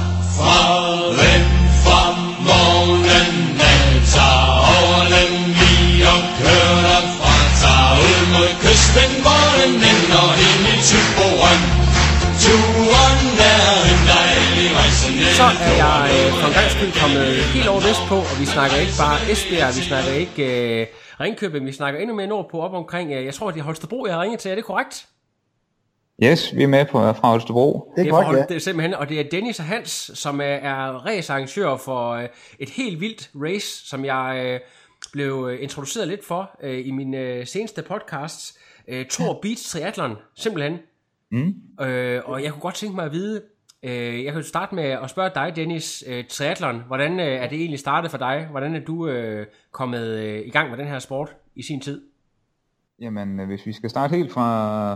er 15.54 15.74
jeg 15.84 15.98
øh, 16.16 16.30
for 16.40 16.46
en 16.50 16.54
gang 16.58 16.68
skyld 16.76 16.92
kommet 17.02 17.26
helt 17.54 17.68
over 17.72 17.80
vestpå, 17.88 18.16
og 18.30 18.34
vi 18.40 18.46
snakker 18.54 18.76
ikke 18.84 18.96
bare 19.04 19.16
Esbjerg, 19.32 19.72
vi 19.78 19.82
snakker 19.90 20.12
ikke 20.24 20.42
øh, 20.80 20.86
Ringkøbing, 21.20 21.66
vi 21.66 21.72
snakker 21.72 22.00
endnu 22.00 22.14
mere 22.16 22.26
nordpå 22.26 22.56
op 22.60 22.74
omkring, 22.82 23.12
øh, 23.12 23.24
jeg 23.24 23.34
tror, 23.34 23.50
det 23.50 23.60
er 23.60 23.64
Holstebro, 23.64 24.06
jeg 24.06 24.14
har 24.14 24.22
ringet 24.22 24.40
til, 24.40 24.50
er 24.50 24.54
det 24.54 24.64
korrekt? 24.64 25.06
Yes, 26.22 26.56
vi 26.56 26.62
er 26.62 26.66
med 26.66 26.84
på 26.84 26.98
fra 27.12 27.28
Holstebro. 27.28 27.92
Det 27.96 28.00
er 28.00 28.02
det, 28.04 28.10
korrekt, 28.12 28.26
forhold- 28.26 28.38
ja. 28.38 28.46
det 28.48 28.56
er 28.56 28.60
simpelthen, 28.60 28.94
og 28.94 29.08
det 29.08 29.20
er 29.20 29.24
Dennis 29.30 29.58
og 29.58 29.64
Hans, 29.64 30.10
som 30.14 30.40
er, 30.40 30.44
er 30.44 31.06
racearrangør 31.06 31.76
for 31.76 32.10
øh, 32.10 32.28
et 32.58 32.70
helt 32.70 33.00
vildt 33.00 33.30
race, 33.34 33.88
som 33.88 34.04
jeg 34.04 34.42
øh, 34.46 34.60
blev 35.12 35.48
øh, 35.50 35.62
introduceret 35.62 36.08
lidt 36.08 36.24
for 36.24 36.50
øh, 36.62 36.86
i 36.86 36.90
min 36.90 37.14
øh, 37.14 37.46
seneste 37.46 37.82
podcast, 37.82 38.58
øh, 38.88 39.06
Tor 39.06 39.38
Beach 39.42 39.70
Triathlon, 39.72 40.16
simpelthen. 40.36 40.78
Mm. 41.30 41.54
Øh, 41.86 42.22
og 42.24 42.42
jeg 42.42 42.52
kunne 42.52 42.60
godt 42.60 42.74
tænke 42.74 42.96
mig 42.96 43.04
at 43.04 43.12
vide, 43.12 43.42
øh, 43.86 44.24
jeg 44.24 44.32
kan 44.32 44.42
jo 44.42 44.48
starte 44.48 44.74
med 44.74 44.84
at 44.84 45.10
spørge 45.10 45.30
dig, 45.34 45.56
Dennis, 45.56 46.04
øh, 46.08 46.24
triathlon, 46.28 46.82
hvordan 46.86 47.20
øh, 47.20 47.26
er 47.26 47.48
det 47.48 47.58
egentlig 47.58 47.78
startet 47.78 48.10
for 48.10 48.18
dig? 48.18 48.46
Hvordan 48.50 48.74
er 48.74 48.80
du 48.80 49.08
øh, 49.08 49.46
kommet 49.70 50.08
øh, 50.08 50.46
i 50.46 50.50
gang 50.50 50.70
med 50.70 50.78
den 50.78 50.86
her 50.86 50.98
sport 50.98 51.36
i 51.54 51.62
sin 51.62 51.80
tid? 51.80 52.02
Jamen, 53.00 53.40
øh, 53.40 53.46
hvis 53.46 53.66
vi 53.66 53.72
skal 53.72 53.90
starte 53.90 54.16
helt 54.16 54.32
fra, 54.32 54.94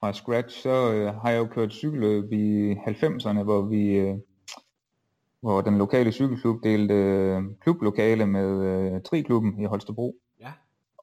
fra 0.00 0.12
scratch, 0.12 0.62
så 0.62 0.92
øh, 0.92 1.14
har 1.14 1.30
jeg 1.30 1.38
jo 1.38 1.46
kørt 1.46 1.72
cykelløb 1.72 2.32
i 2.32 2.72
90'erne, 2.72 3.42
hvor 3.42 3.62
vi 3.62 3.90
øh, 3.90 4.14
hvor 5.40 5.60
den 5.60 5.78
lokale 5.78 6.12
cykelklub 6.12 6.64
delte 6.64 6.94
øh, 6.94 7.42
klublokale 7.60 8.26
med 8.26 8.62
øh, 8.64 9.02
Triklubben 9.02 9.60
i 9.60 9.64
Holstebro. 9.64 10.16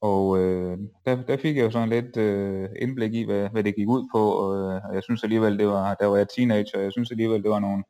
Og 0.02 0.38
øh, 0.38 0.78
der, 1.06 1.16
der 1.24 1.38
fik 1.38 1.58
jeg 1.58 1.64
jo 1.66 1.72
sådan 1.72 1.90
lidt 1.90 2.18
øh, 2.18 2.70
indblik 2.82 3.14
i, 3.14 3.24
hvad, 3.26 3.50
hvad 3.50 3.64
det 3.64 3.76
gik 3.76 3.88
ud 3.88 4.08
på, 4.16 4.32
og 4.32 4.76
øh, 4.76 4.82
jeg 4.94 5.04
synes 5.04 5.24
alligevel, 5.24 5.60
det 5.60 5.68
var, 5.68 5.94
der 5.94 6.06
var 6.06 6.18
jeg 6.18 6.28
teenager, 6.30 6.78
og 6.78 6.84
jeg 6.84 6.92
synes 6.92 7.12
alligevel, 7.12 7.44
det 7.44 7.52
var 7.52 7.60
nogle 7.60 7.84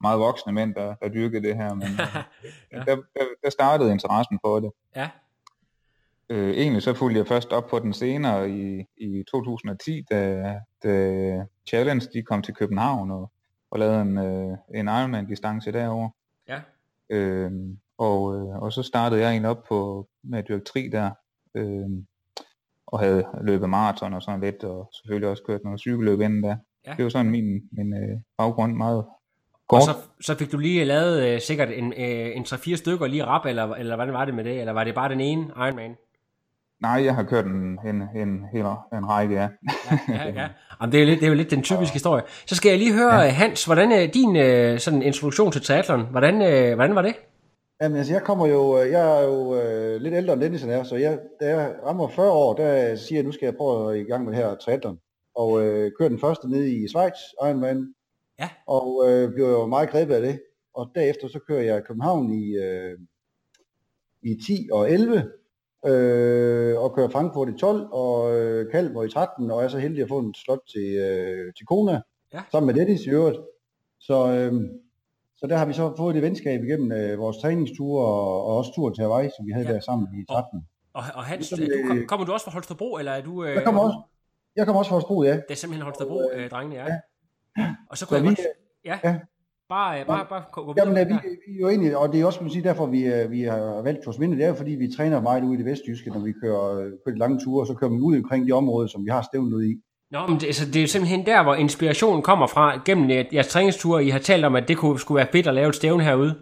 meget 0.00 0.20
voksne 0.20 0.52
mænd, 0.52 0.74
der, 0.74 0.94
der 0.94 1.08
dyrkede 1.08 1.42
det 1.48 1.56
her, 1.56 1.74
men 1.74 1.82
øh, 2.44 2.52
Ja. 2.72 2.78
der, 2.78 2.96
der, 2.96 3.24
der 3.44 3.50
startede 3.50 3.92
interessen 3.92 4.38
for 4.44 4.60
det. 4.60 4.70
Ja, 4.96 5.10
Øh, 6.28 6.50
egentlig 6.50 6.82
så 6.82 6.94
fulgte 6.94 7.18
jeg 7.18 7.26
først 7.26 7.52
op 7.52 7.66
på 7.66 7.78
den 7.78 7.92
senere 7.92 8.50
i, 8.50 8.84
i 8.96 9.24
2010, 9.30 10.04
da, 10.10 10.54
da 10.82 11.46
Challenge 11.68 12.06
de 12.12 12.22
kom 12.22 12.42
til 12.42 12.54
København 12.54 13.10
og, 13.10 13.30
og 13.70 13.78
lavede 13.78 14.02
en, 14.02 14.18
øh, 14.18 14.56
en 14.74 14.88
Ironman-distance 14.88 15.72
derovre. 15.72 16.10
ja, 16.48 16.60
Øh, 17.10 17.50
og, 17.98 18.36
øh, 18.36 18.62
og 18.62 18.72
så 18.72 18.82
startede 18.82 19.20
jeg 19.20 19.30
egentlig 19.30 19.50
op 19.50 19.64
på, 19.68 20.08
med 20.22 20.38
at 20.38 20.48
dyrke 20.48 20.64
tri 20.64 20.88
der, 20.92 21.10
øh, 21.56 21.88
og 22.86 23.00
havde 23.00 23.24
løbet 23.42 23.68
maraton 23.68 24.14
og 24.14 24.22
sådan 24.22 24.40
lidt, 24.40 24.64
og 24.64 24.90
selvfølgelig 24.94 25.28
også 25.28 25.42
kørt 25.46 25.60
noget 25.64 25.80
cykelløb 25.80 26.20
inden 26.20 26.42
da. 26.42 26.56
Ja. 26.86 26.94
Det 26.96 27.04
var 27.04 27.08
sådan 27.08 27.30
min, 27.30 27.44
min 27.72 27.94
øh, 27.94 28.20
baggrund 28.38 28.72
meget 28.76 28.98
og 28.98 29.08
kort. 29.68 29.82
så, 29.82 29.94
så 30.20 30.34
fik 30.34 30.52
du 30.52 30.58
lige 30.58 30.84
lavet 30.84 31.22
øh, 31.26 31.40
sikkert 31.40 31.68
en, 31.70 31.92
øh, 31.92 32.36
en 32.36 32.42
3-4 32.42 32.76
stykker 32.76 33.06
lige 33.06 33.24
rap, 33.24 33.46
eller, 33.46 33.74
eller 33.74 33.96
hvordan 33.96 34.14
var 34.14 34.24
det 34.24 34.34
med 34.34 34.44
det? 34.44 34.60
Eller 34.60 34.72
var 34.72 34.84
det 34.84 34.94
bare 34.94 35.08
den 35.08 35.20
ene 35.20 35.42
Ironman? 35.56 35.96
Nej, 36.82 37.04
jeg 37.04 37.14
har 37.14 37.22
kørt 37.22 37.46
en, 37.46 37.78
en, 37.86 38.02
en, 38.16 38.28
en, 38.54 38.66
en 38.92 39.08
række, 39.08 39.34
ja. 39.34 39.48
Ja, 40.08 40.24
ja. 40.34 40.48
Jamen, 40.80 40.92
det, 40.92 40.98
er 40.98 41.00
jo 41.00 41.06
lidt, 41.06 41.20
det 41.20 41.26
er 41.26 41.30
jo 41.30 41.34
lidt 41.34 41.50
den 41.50 41.62
typiske 41.62 41.92
historie. 41.92 42.22
Så 42.46 42.56
skal 42.56 42.68
jeg 42.68 42.78
lige 42.78 42.94
høre, 42.94 43.14
ja. 43.14 43.28
Hans, 43.28 43.64
hvordan 43.64 43.92
er 43.92 44.06
din 44.06 44.36
øh, 44.36 44.78
sådan 44.78 45.02
introduktion 45.02 45.52
til 45.52 45.62
triathlon? 45.62 46.06
Hvordan, 46.10 46.42
øh, 46.42 46.74
hvordan 46.74 46.94
var 46.94 47.02
det? 47.02 47.14
Jamen, 47.82 47.98
altså, 47.98 48.12
jeg 48.12 48.22
kommer 48.22 48.46
jo, 48.46 48.80
øh, 48.82 48.90
jeg 48.90 49.20
er 49.22 49.24
jo 49.26 49.60
øh, 49.60 50.00
lidt 50.00 50.14
ældre 50.14 50.32
end 50.32 50.42
Dennis 50.42 50.64
er, 50.64 50.82
så 50.82 50.96
jeg, 50.96 51.18
da 51.40 51.48
jeg 51.48 51.74
rammer 51.84 52.08
40 52.08 52.30
år, 52.32 52.54
der 52.54 52.96
siger 52.96 53.18
jeg, 53.18 53.24
nu 53.24 53.32
skal 53.32 53.46
jeg 53.46 53.56
prøve 53.56 53.94
at 53.94 54.00
i 54.00 54.04
gang 54.04 54.24
med 54.24 54.32
det 54.32 54.44
her 54.44 54.54
triathlon. 54.54 54.98
Og 55.36 55.62
øh, 55.66 55.92
kører 55.98 56.08
den 56.08 56.18
første 56.18 56.50
nede 56.50 56.70
i 56.70 56.88
Schweiz, 56.88 57.18
Ironman. 57.42 57.94
Ja. 58.38 58.48
Og 58.66 59.04
øh, 59.10 59.32
bliver 59.32 59.48
jo 59.48 59.66
meget 59.66 59.90
grebet 59.90 60.14
af 60.14 60.20
det. 60.22 60.40
Og 60.74 60.90
derefter 60.94 61.28
så 61.28 61.38
kører 61.48 61.62
jeg 61.62 61.84
København 61.84 62.32
i, 62.32 62.56
øh, 62.56 62.98
i 64.22 64.36
10 64.46 64.68
og 64.72 64.90
11, 64.90 65.30
øh, 65.86 66.78
og 66.82 66.94
kører 66.94 67.08
Frankfurt 67.08 67.48
i 67.48 67.58
12, 67.58 67.88
og 67.92 68.40
øh, 68.40 68.70
Kalmar 68.70 69.02
i 69.02 69.08
13, 69.08 69.50
og 69.50 69.64
er 69.64 69.68
så 69.68 69.78
heldig 69.78 70.02
at 70.02 70.08
få 70.08 70.18
en 70.18 70.34
slot 70.34 70.60
til, 70.72 70.94
øh, 70.96 71.52
til 71.56 71.66
Kona, 71.66 72.00
Ja. 72.34 72.42
sammen 72.50 72.66
med 72.66 72.74
Dennis 72.74 73.00
i 73.00 73.10
øvrigt. 73.10 73.38
Så, 74.00 74.28
øh, 74.28 74.52
så 75.44 75.48
der 75.48 75.56
har 75.56 75.66
vi 75.66 75.72
så 75.72 75.94
fået 75.96 76.14
det 76.14 76.22
venskab 76.22 76.64
igennem 76.64 76.92
øh, 76.92 77.18
vores 77.18 77.36
træningsture 77.36 78.06
og, 78.06 78.44
og 78.46 78.56
også 78.56 78.72
tur 78.74 78.90
til 78.90 79.02
Hawaii, 79.02 79.30
som 79.36 79.46
vi 79.46 79.52
havde 79.52 79.66
Ja. 79.66 79.70
ja. 79.70 79.76
der 79.76 79.82
sammen 79.90 80.08
i 80.20 80.24
13. 80.24 80.66
Og, 80.94 81.02
og 81.14 81.24
Hans, 81.24 81.50
Ligesom, 81.50 81.58
du, 81.58 81.88
kom, 81.88 81.98
øh, 81.98 82.06
kommer 82.06 82.26
du 82.26 82.32
også 82.32 82.44
fra 82.44 82.52
Holstebro, 82.52 82.96
eller 82.98 83.12
er 83.12 83.22
du... 83.22 83.44
Øh, 83.44 83.54
Jeg 83.54 83.64
kommer 83.64 83.80
også, 83.80 83.98
jeg 84.56 84.66
kommer 84.66 84.78
også 84.78 84.88
fra 84.88 84.94
Holstebro, 84.94 85.22
ja. 85.22 85.32
Det 85.36 85.44
er 85.50 85.54
simpelthen 85.54 85.84
Holstebro, 85.84 86.20
øh, 86.34 86.50
drengene, 86.50 86.76
ja. 86.76 86.86
Og 87.90 87.98
så 87.98 88.04
Så 88.04 88.08
kunne 88.08 88.22
vi, 88.22 88.28
jeg 88.28 88.36
godt... 88.36 88.46
Ja, 89.04 89.10
ja. 89.10 89.18
bare, 89.68 90.00
øh, 90.00 90.06
bare, 90.06 90.26
bare 90.28 90.42
gå, 90.52 90.60
videre. 90.72 90.88
Jamen, 90.88 90.98
øh, 91.02 91.08
vi, 91.08 91.28
vi 91.46 91.52
er 91.56 91.60
jo 91.60 91.68
egentlig, 91.68 91.96
og 91.96 92.12
det 92.12 92.20
er 92.20 92.24
også, 92.26 92.40
man 92.42 92.50
sige, 92.50 92.64
derfor 92.64 92.86
vi, 92.86 93.06
øh, 93.06 93.30
vi 93.30 93.42
har 93.42 93.82
valgt 93.82 94.04
Tosminde, 94.04 94.36
det 94.36 94.44
er 94.44 94.48
jo 94.48 94.54
fordi, 94.54 94.70
vi 94.70 94.88
træner 94.96 95.20
meget 95.20 95.44
ude 95.44 95.54
i 95.54 95.56
det 95.56 95.66
vestjyske, 95.66 96.10
når 96.10 96.20
vi 96.20 96.32
kører, 96.42 96.64
øh, 96.78 96.86
kører 97.04 97.14
de 97.14 97.18
lange 97.18 97.38
ture, 97.44 97.66
så 97.66 97.74
kører 97.74 97.90
man 97.90 98.00
ud 98.02 98.16
omkring 98.16 98.46
de 98.48 98.52
områder, 98.52 98.86
som 98.88 99.04
vi 99.04 99.10
har 99.10 99.22
stævnet 99.22 99.52
ud 99.52 99.64
i. 99.64 99.74
Nå, 100.14 100.26
men 100.26 100.40
det, 100.40 100.46
altså, 100.46 100.64
det 100.74 100.82
er 100.82 100.86
simpelthen 100.86 101.26
der, 101.26 101.42
hvor 101.42 101.54
inspirationen 101.54 102.22
kommer 102.22 102.46
fra, 102.46 102.82
gennem 102.86 103.10
jeres 103.10 103.48
træningsture. 103.48 104.04
I 104.04 104.10
har 104.10 104.18
talt 104.18 104.44
om, 104.44 104.56
at 104.56 104.68
det 104.68 104.76
kunne, 104.76 104.98
skulle 105.00 105.16
være 105.16 105.32
fedt 105.32 105.46
at 105.46 105.54
lave 105.54 105.68
et 105.68 105.74
stævne 105.74 106.04
herude. 106.04 106.34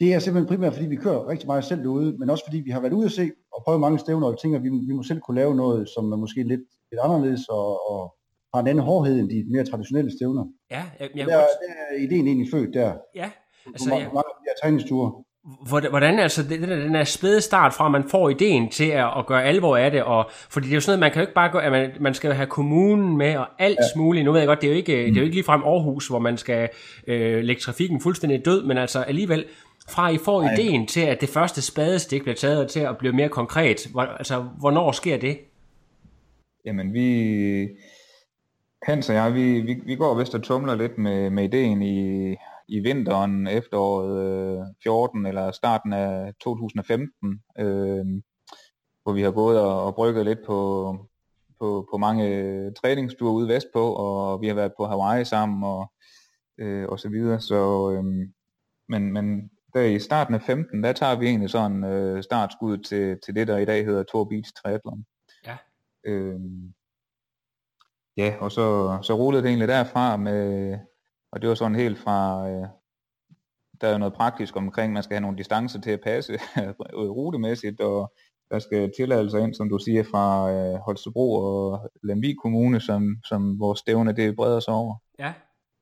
Det 0.00 0.14
er 0.14 0.18
simpelthen 0.18 0.48
primært, 0.48 0.72
fordi 0.74 0.86
vi 0.86 0.96
kører 0.96 1.28
rigtig 1.28 1.46
meget 1.46 1.64
selv 1.64 1.80
derude, 1.82 2.18
men 2.18 2.30
også 2.30 2.44
fordi 2.46 2.58
vi 2.58 2.70
har 2.70 2.80
været 2.80 2.92
ude 2.92 3.06
at 3.06 3.12
se 3.12 3.30
og 3.54 3.62
prøve 3.64 3.78
mange 3.78 3.98
stævner 3.98 4.26
og 4.26 4.40
tænker, 4.42 4.58
at 4.58 4.64
vi, 4.64 4.68
vi 4.88 4.92
må 4.92 5.02
selv 5.02 5.20
kunne 5.20 5.34
lave 5.34 5.54
noget, 5.54 5.88
som 5.94 6.12
er 6.12 6.16
måske 6.16 6.42
lidt, 6.42 6.60
lidt 6.90 7.00
anderledes 7.04 7.48
og, 7.48 7.90
og 7.90 8.14
har 8.54 8.60
en 8.60 8.66
anden 8.66 8.84
hårdhed 8.84 9.20
end 9.20 9.30
de 9.30 9.44
mere 9.52 9.64
traditionelle 9.64 10.10
stævner. 10.18 10.44
Ja, 10.70 10.84
jeg, 11.00 11.08
jeg 11.16 11.26
Der, 11.26 11.32
der 11.32 11.42
er 11.90 11.96
ideen 12.04 12.26
egentlig 12.26 12.50
født 12.50 12.74
der. 12.74 12.92
Ja, 13.14 13.30
Altså, 13.66 13.84
altså, 13.84 13.88
på 13.90 13.96
jeg, 13.96 14.10
mange 14.18 14.30
af 14.32 14.36
de 14.40 14.44
her 14.48 14.56
træningsture. 14.62 15.08
Hvordan, 15.68 16.18
altså, 16.18 16.42
det, 16.42 16.60
den, 16.60 16.94
der- 16.94 17.00
er 17.00 17.04
spæde 17.04 17.40
start 17.40 17.72
fra, 17.74 17.84
at 17.86 17.92
man 17.92 18.04
får 18.08 18.28
ideen 18.28 18.70
til 18.70 18.84
at, 18.84 19.06
at 19.18 19.26
gøre 19.26 19.44
alvor 19.44 19.76
af 19.76 19.90
det, 19.90 20.02
og, 20.02 20.30
fordi 20.50 20.66
det 20.66 20.72
er 20.72 20.76
jo 20.76 20.80
sådan 20.80 20.90
noget, 20.90 21.00
man 21.00 21.10
kan 21.10 21.18
jo 21.20 21.22
ikke 21.22 21.34
bare 21.34 21.50
gå, 21.52 21.58
at 21.58 21.72
man, 21.72 21.90
man 22.00 22.14
skal 22.14 22.32
have 22.32 22.46
kommunen 22.46 23.16
med, 23.16 23.36
og 23.36 23.46
alt 23.58 23.78
ja. 23.78 23.98
muligt. 24.00 24.24
Nu 24.24 24.32
ved 24.32 24.40
jeg 24.40 24.46
godt, 24.46 24.60
det 24.60 24.66
er 24.66 24.70
jo 24.72 24.76
ikke, 24.76 24.92
det 24.92 25.08
er 25.10 25.14
jo 25.16 25.22
ikke 25.22 25.34
ligefrem 25.34 25.62
Aarhus, 25.62 26.08
hvor 26.08 26.18
man 26.18 26.36
skal 26.36 26.68
øh, 27.06 27.42
lægge 27.44 27.60
trafikken 27.60 28.00
fuldstændig 28.00 28.44
død, 28.44 28.64
men 28.64 28.78
altså 28.78 28.98
alligevel, 29.02 29.44
fra 29.88 30.08
I 30.08 30.18
får 30.18 30.42
Nej. 30.42 30.54
ideen 30.54 30.86
til, 30.86 31.00
at 31.00 31.20
det 31.20 31.28
første 31.28 31.62
spadestik 31.62 32.22
bliver 32.22 32.36
taget, 32.36 32.68
til 32.68 32.80
at 32.80 32.98
blive 32.98 33.12
mere 33.12 33.28
konkret, 33.28 33.86
hvor, 33.92 34.02
altså, 34.02 34.44
hvornår 34.58 34.92
sker 34.92 35.16
det? 35.18 35.38
Jamen 36.66 36.94
vi, 36.94 37.68
Hans 38.86 39.08
og 39.08 39.14
jeg, 39.14 39.34
vi, 39.34 39.60
vi, 39.60 39.76
vi 39.86 39.94
går 39.96 40.14
vist 40.18 40.34
og 40.34 40.42
tumler 40.42 40.74
lidt 40.74 40.98
med, 40.98 41.30
med 41.30 41.44
ideen 41.44 41.82
i, 41.82 42.30
i 42.70 42.80
vinteren, 42.80 43.46
efteråret 43.46 44.58
øh, 44.58 44.66
14 44.82 45.26
eller 45.26 45.50
starten 45.50 45.92
af 45.92 46.34
2015, 46.40 47.42
øh, 47.58 48.06
hvor 49.02 49.12
vi 49.12 49.22
har 49.22 49.30
gået 49.30 49.60
og, 49.60 49.84
og 49.84 49.94
brygget 49.94 50.24
lidt 50.24 50.38
på, 50.46 50.58
på, 51.58 51.88
på 51.90 51.98
mange 51.98 52.72
træningsture 52.74 53.32
ude 53.32 53.48
vestpå, 53.48 53.92
og 53.92 54.40
vi 54.40 54.48
har 54.48 54.54
været 54.54 54.72
på 54.76 54.86
Hawaii 54.86 55.24
sammen 55.24 55.64
og, 55.64 55.92
øh, 56.58 56.88
og 56.88 57.00
så 57.00 57.08
videre. 57.08 57.40
Så, 57.40 57.90
øh, 57.90 58.04
men, 58.88 59.12
men 59.12 59.50
der 59.74 59.82
i 59.82 59.98
starten 59.98 60.34
af 60.34 60.42
15, 60.42 60.82
der 60.82 60.92
tager 60.92 61.18
vi 61.18 61.26
egentlig 61.26 61.50
sådan 61.50 61.84
øh, 61.84 62.22
startskud 62.22 62.78
til, 62.78 63.18
til 63.24 63.34
det, 63.34 63.48
der 63.48 63.58
i 63.58 63.64
dag 63.64 63.84
hedder 63.84 64.02
Tour 64.02 64.24
Beach 64.24 64.52
Triathlon. 64.62 65.04
Ja. 65.46 65.56
Øhm, 66.04 66.74
ja, 68.16 68.34
og 68.40 68.52
så, 68.52 68.98
så 69.02 69.14
rullede 69.14 69.42
det 69.42 69.48
egentlig 69.48 69.68
derfra 69.68 70.16
med, 70.16 70.78
og 71.32 71.40
det 71.40 71.48
var 71.48 71.54
sådan 71.54 71.74
helt 71.74 71.98
fra, 71.98 72.48
øh, 72.48 72.66
der 73.80 73.88
er 73.88 73.92
jo 73.92 73.98
noget 73.98 74.14
praktisk 74.14 74.56
omkring, 74.56 74.92
man 74.92 75.02
skal 75.02 75.14
have 75.14 75.20
nogle 75.20 75.38
distancer 75.38 75.80
til 75.80 75.90
at 75.90 76.00
passe 76.00 76.38
rutemæssigt, 77.18 77.80
og 77.80 78.12
der 78.50 78.58
skal 78.58 78.92
tilladelser 78.96 79.38
ind, 79.38 79.54
som 79.54 79.68
du 79.68 79.78
siger, 79.78 80.02
fra 80.02 80.52
øh, 80.52 80.74
Holstebro 80.74 81.34
og 81.34 81.90
Lemvig 82.02 82.36
Kommune, 82.42 82.80
som, 82.80 83.16
som 83.24 83.60
vores 83.60 83.78
stævne 83.78 84.12
det 84.12 84.36
breder 84.36 84.60
sig 84.60 84.74
over. 84.74 84.94
Ja. 85.18 85.32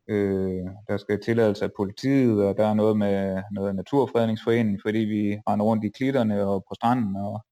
Øh, 0.09 0.67
der 0.89 0.97
skal 0.97 1.21
tilladelse 1.23 1.65
af 1.65 1.71
politiet, 1.77 2.43
og 2.43 2.57
der 2.57 2.67
er 2.67 2.75
noget 2.75 2.97
med 2.97 3.43
noget 3.53 3.75
naturfredningsforening, 3.75 4.79
fordi 4.85 4.99
vi 4.99 5.39
render 5.49 5.67
rundt 5.67 5.85
i 5.85 5.89
klitterne 5.89 6.47
og 6.47 6.65
på 6.69 6.75
stranden, 6.75 7.17
og 7.17 7.45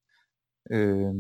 øh, 0.71 1.15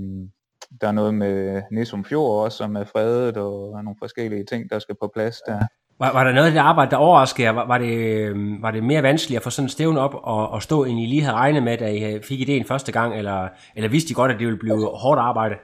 der 0.80 0.88
er 0.88 0.92
noget 0.92 1.14
med 1.14 1.62
Nisum 1.72 2.04
Fjord 2.04 2.44
også, 2.44 2.58
som 2.58 2.76
er 2.76 2.84
fredet, 2.84 3.36
og 3.36 3.84
nogle 3.84 3.96
forskellige 3.98 4.44
ting, 4.44 4.70
der 4.70 4.78
skal 4.78 4.96
på 5.00 5.10
plads 5.14 5.36
der. 5.46 5.66
Var, 5.98 6.12
var 6.12 6.24
der 6.24 6.32
noget 6.32 6.46
af 6.46 6.52
det 6.52 6.58
arbejde, 6.58 6.90
der 6.90 6.96
overraskede 6.96 7.46
jer? 7.46 7.52
Var, 7.52 7.66
var, 7.66 7.78
det, 7.78 7.96
øhm, 7.96 8.62
var 8.62 8.70
det 8.70 8.84
mere 8.84 9.02
vanskeligt 9.02 9.36
at 9.36 9.42
få 9.42 9.50
sådan 9.50 9.64
en 9.64 9.68
stævne 9.68 10.00
op 10.00 10.14
og, 10.14 10.48
og 10.48 10.62
stå, 10.62 10.84
end 10.84 11.00
I 11.00 11.06
lige 11.06 11.22
havde 11.22 11.36
regnet 11.36 11.62
med, 11.62 11.78
da 11.78 11.88
I 11.88 12.20
fik 12.22 12.40
ideen 12.40 12.64
første 12.64 12.92
gang, 12.92 13.18
eller, 13.18 13.48
eller 13.76 13.90
vidste 13.90 14.10
I 14.10 14.14
godt, 14.14 14.32
at 14.32 14.38
det 14.38 14.46
ville 14.46 14.58
blive 14.58 14.86
hårdt 14.86 15.20
arbejde? 15.20 15.54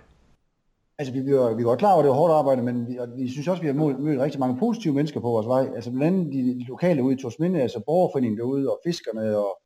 Altså, 0.98 1.12
vi, 1.12 1.20
vi, 1.20 1.34
var, 1.34 1.54
vi 1.54 1.64
var 1.64 1.70
godt 1.70 1.78
klar 1.78 1.92
over, 1.92 1.98
at 1.98 2.04
det 2.04 2.10
var 2.10 2.16
hårdt 2.16 2.32
arbejde, 2.32 2.62
men 2.62 2.88
vi, 2.88 2.96
og 2.98 3.08
vi 3.18 3.30
synes 3.30 3.48
også, 3.48 3.60
at 3.60 3.62
vi 3.62 3.66
har 3.66 3.74
mødt, 3.74 3.98
mødt 4.00 4.20
rigtig 4.20 4.40
mange 4.40 4.56
positive 4.58 4.94
mennesker 4.94 5.20
på 5.20 5.26
vores 5.26 5.46
vej. 5.46 5.64
Altså 5.74 5.90
blandt 5.90 6.06
andet 6.06 6.32
de, 6.32 6.64
lokale 6.68 7.02
ude 7.02 7.14
i 7.14 7.22
Torsminde, 7.22 7.62
altså 7.62 7.80
borgerforeningen 7.86 8.38
derude, 8.38 8.70
og 8.70 8.80
fiskerne 8.86 9.36
og, 9.36 9.58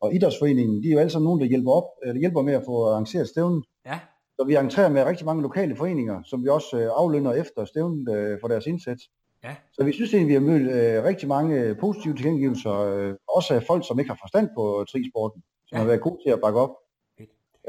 og 0.00 0.14
idrætsforeningen, 0.14 0.82
de 0.82 0.88
er 0.88 0.92
jo 0.92 0.98
alle 0.98 1.10
sammen 1.10 1.24
nogen, 1.24 1.40
der 1.40 1.46
hjælper, 1.46 1.72
op, 1.72 1.88
eller 2.02 2.20
hjælper 2.20 2.42
med 2.42 2.54
at 2.54 2.62
få 2.66 2.88
arrangeret 2.90 3.28
stævnen. 3.28 3.64
Ja. 3.86 3.98
Så 4.36 4.44
vi 4.46 4.54
entrerer 4.56 4.88
med 4.88 5.04
rigtig 5.04 5.26
mange 5.26 5.42
lokale 5.42 5.76
foreninger, 5.76 6.22
som 6.24 6.44
vi 6.44 6.48
også 6.48 6.78
øh, 6.78 6.88
aflønner 6.96 7.32
efter 7.32 7.64
stævnen 7.64 8.10
øh, 8.10 8.38
for 8.40 8.48
deres 8.48 8.66
indsats. 8.66 9.02
Ja. 9.44 9.56
Så 9.72 9.84
vi 9.84 9.92
synes 9.92 10.14
egentlig, 10.14 10.28
vi 10.28 10.34
har 10.34 10.52
mødt 10.52 10.62
øh, 10.72 11.04
rigtig 11.04 11.28
mange 11.28 11.60
øh, 11.60 11.78
positive 11.78 12.14
tilkendegivelser, 12.14 12.72
øh, 12.72 13.14
også 13.28 13.54
af 13.54 13.62
folk, 13.62 13.86
som 13.88 13.98
ikke 13.98 14.10
har 14.10 14.18
forstand 14.22 14.48
på 14.56 14.84
trisporten, 14.92 15.42
som 15.66 15.76
Ja. 15.76 15.80
har 15.80 15.86
været 15.86 16.00
gode 16.00 16.20
til 16.26 16.30
at 16.30 16.40
bakke 16.40 16.60
op. 16.60 16.70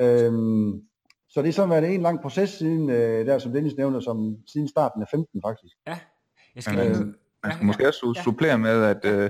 Øhm, 0.01 0.81
så 1.29 1.41
det 1.41 1.47
er 1.49 1.53
sådan 1.53 1.69
været 1.69 1.95
en 1.95 2.01
lang 2.01 2.21
proces 2.21 2.49
siden, 2.49 2.89
øh, 2.89 3.25
der 3.25 3.39
som 3.39 3.51
Dennis 3.53 3.75
nævner, 3.77 3.99
som 3.99 4.37
siden 4.47 4.67
starten 4.67 5.01
af 5.01 5.07
15 5.11 5.41
faktisk. 5.45 5.75
Ja. 5.87 5.97
Jeg 6.55 6.63
skal 6.63 6.77
Men, 6.77 6.87
lige... 6.87 6.99
øh, 6.99 7.05
Man 7.43 7.51
skal 7.53 7.65
måske 7.65 7.87
også 7.87 7.99
su- 8.17 8.23
supplere 8.23 8.57
med, 8.57 8.83
at, 8.83 9.05
øh, 9.05 9.29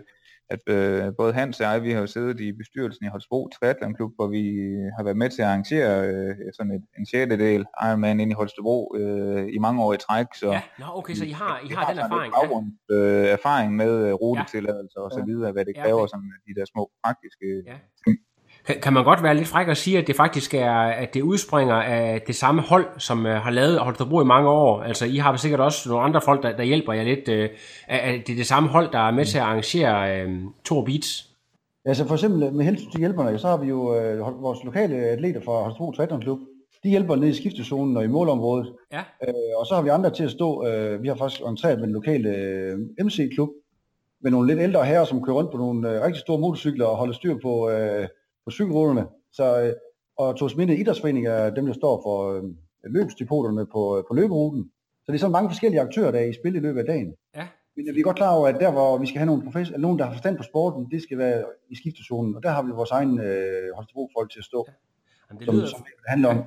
at 0.49 0.59
øh, 0.67 1.13
både 1.17 1.33
Hans 1.33 1.59
og 1.59 1.65
jeg, 1.65 1.83
vi 1.83 1.91
har 1.91 1.99
jo 1.99 2.07
siddet 2.07 2.39
i 2.39 2.51
bestyrelsen 2.51 3.05
i 3.05 3.09
Holstebro 3.09 3.49
Triathlon 3.49 3.93
Klub, 3.95 4.11
hvor 4.15 4.27
vi 4.27 4.43
har 4.97 5.03
været 5.03 5.17
med 5.17 5.29
til 5.29 5.41
at 5.41 5.47
arrangere 5.47 6.07
øh, 6.07 6.35
sådan 6.57 6.71
et, 6.71 6.83
en 6.99 7.05
sjettedel 7.05 7.65
Ironman 7.83 8.19
ind 8.19 8.31
i 8.31 8.33
Holstebro 8.33 8.95
øh, 8.99 9.47
i 9.53 9.57
mange 9.57 9.83
år 9.83 9.93
i 9.93 9.97
træk. 9.97 10.25
Så 10.35 10.51
Ja, 10.51 10.61
nå, 10.79 10.85
okay, 10.99 11.13
så 11.13 11.25
I 11.25 11.29
har, 11.29 11.59
I 11.65 11.67
vi 11.67 11.73
har 11.73 11.89
den 11.89 11.99
erfaring. 11.99 12.33
baggrund, 12.33 12.67
øh, 12.91 13.25
erfaring 13.37 13.75
med 13.75 14.07
øh, 14.07 14.13
rutetilladelser 14.13 14.99
og 14.99 15.11
så 15.11 15.19
Ja. 15.19 15.25
videre, 15.25 15.51
hvad 15.51 15.65
det 15.65 15.73
Ja, 15.75 15.83
kræver, 15.83 16.01
okay. 16.01 16.09
sådan 16.13 16.31
de 16.47 16.53
der 16.59 16.65
små 16.73 16.91
praktiske 17.03 17.47
Ja. 17.67 17.77
ting. 18.05 18.17
Kan, 18.81 18.93
man 18.93 19.03
godt 19.03 19.23
være 19.23 19.35
lidt 19.35 19.47
fræk 19.47 19.67
og 19.67 19.77
sige, 19.77 19.97
at 19.97 20.07
det 20.07 20.15
faktisk 20.15 20.53
er, 20.53 20.73
at 20.73 21.13
det 21.13 21.21
udspringer 21.21 21.75
af 21.75 22.21
det 22.27 22.35
samme 22.35 22.61
hold, 22.61 22.85
som 22.97 23.25
uh, 23.25 23.31
har 23.31 23.51
lavet 23.51 23.79
Holstebro 23.79 24.21
i 24.21 24.25
mange 24.25 24.49
år? 24.49 24.81
Altså, 24.83 25.05
I 25.05 25.17
har 25.17 25.35
sikkert 25.35 25.59
også 25.59 25.89
nogle 25.89 26.03
andre 26.03 26.21
folk, 26.21 26.43
der, 26.43 26.57
der 26.57 26.63
hjælper 26.63 26.93
jer 26.93 27.03
lidt. 27.03 27.29
At 27.87 28.27
det 28.27 28.33
er 28.33 28.37
det 28.37 28.47
samme 28.47 28.69
hold, 28.69 28.91
der 28.91 28.99
er 28.99 29.11
med 29.11 29.25
til 29.25 29.37
at 29.37 29.43
arrangere 29.43 30.25
uh, 30.25 30.31
Tour 30.65 30.85
Beats? 30.85 31.33
Altså 31.85 32.05
for 32.07 32.13
eksempel 32.13 32.53
med 32.53 32.65
hensyn 32.65 32.91
til 32.91 32.99
hjælperne, 32.99 33.39
så 33.39 33.47
har 33.47 33.57
vi 33.57 33.67
jo 33.67 33.95
øh, 33.95 34.19
vores 34.19 34.63
lokale 34.63 34.95
atleter 34.95 35.41
fra 35.41 35.63
Holstebro 35.63 35.91
Triathlon 35.91 36.21
Klub. 36.21 36.39
De 36.83 36.89
hjælper 36.89 37.15
nede 37.15 37.29
i 37.29 37.33
skiftezonen 37.33 37.97
og 37.97 38.03
i 38.03 38.07
målområdet. 38.07 38.73
Ja. 38.91 38.99
Øh, 38.99 39.33
og 39.57 39.65
så 39.65 39.75
har 39.75 39.81
vi 39.81 39.89
andre 39.89 40.09
til 40.09 40.23
at 40.23 40.31
stå. 40.31 40.67
Øh, 40.67 41.03
vi 41.03 41.07
har 41.07 41.15
faktisk 41.15 41.41
entreret 41.41 41.79
med 41.79 41.87
den 41.87 41.93
lokale 41.93 42.29
øh, 42.29 43.05
MC-klub 43.05 43.49
med 44.23 44.31
nogle 44.31 44.47
lidt 44.47 44.59
ældre 44.59 44.85
herrer, 44.85 45.05
som 45.05 45.23
kører 45.23 45.35
rundt 45.35 45.51
på 45.51 45.57
nogle 45.57 45.91
øh, 45.91 46.01
rigtig 46.01 46.19
store 46.19 46.39
motorcykler 46.39 46.85
og 46.85 46.97
holder 46.97 47.13
styr 47.13 47.35
på, 47.41 47.69
øh, 47.69 48.07
på 48.45 48.51
cykelruterne. 48.51 49.05
Så, 49.31 49.61
øh, 49.61 49.73
og 50.17 50.35
Torsminde 50.37 50.77
Idrætsforening 50.77 51.27
er 51.27 51.49
dem, 51.49 51.65
der 51.65 51.73
står 51.73 52.01
for 52.05 52.33
øh, 52.33 52.43
løbsdepoterne 52.83 53.65
på, 53.65 53.97
øh, 53.97 54.03
på 54.07 54.13
løberuten. 54.13 54.71
Så 55.05 55.11
det 55.11 55.13
er 55.13 55.19
sådan 55.19 55.31
mange 55.31 55.49
forskellige 55.49 55.81
aktører, 55.81 56.11
der 56.11 56.19
er 56.19 56.25
i 56.25 56.33
spil 56.33 56.55
i 56.55 56.59
løbet 56.59 56.79
af 56.79 56.85
dagen. 56.85 57.15
Ja. 57.35 57.47
Men 57.75 57.85
vi 57.95 57.99
er 57.99 58.03
godt 58.03 58.15
klar 58.17 58.35
over, 58.35 58.47
at 58.47 58.59
der, 58.59 58.71
hvor 58.71 58.97
vi 58.97 59.05
skal 59.07 59.17
have 59.17 59.25
nogle, 59.25 59.43
profes- 59.43 59.77
nogen, 59.77 59.99
der 59.99 60.05
har 60.05 60.11
forstand 60.13 60.37
på 60.37 60.43
sporten, 60.43 60.91
det 60.91 61.01
skal 61.03 61.17
være 61.17 61.43
i 61.69 61.75
skiftezonen. 61.75 62.35
Og 62.35 62.43
der 62.43 62.49
har 62.49 62.63
vi 62.63 62.71
vores 62.71 62.91
egen 62.91 63.19
øh, 63.19 63.75
Holstebro-folk 63.75 64.31
til 64.31 64.39
at 64.39 64.45
stå, 64.45 64.67
Jamen, 65.29 65.39
det 65.39 65.45
som, 65.45 65.55
lyder, 65.55 65.67
som 65.67 65.79
det 65.79 65.93
handler 66.07 66.29
om. 66.29 66.43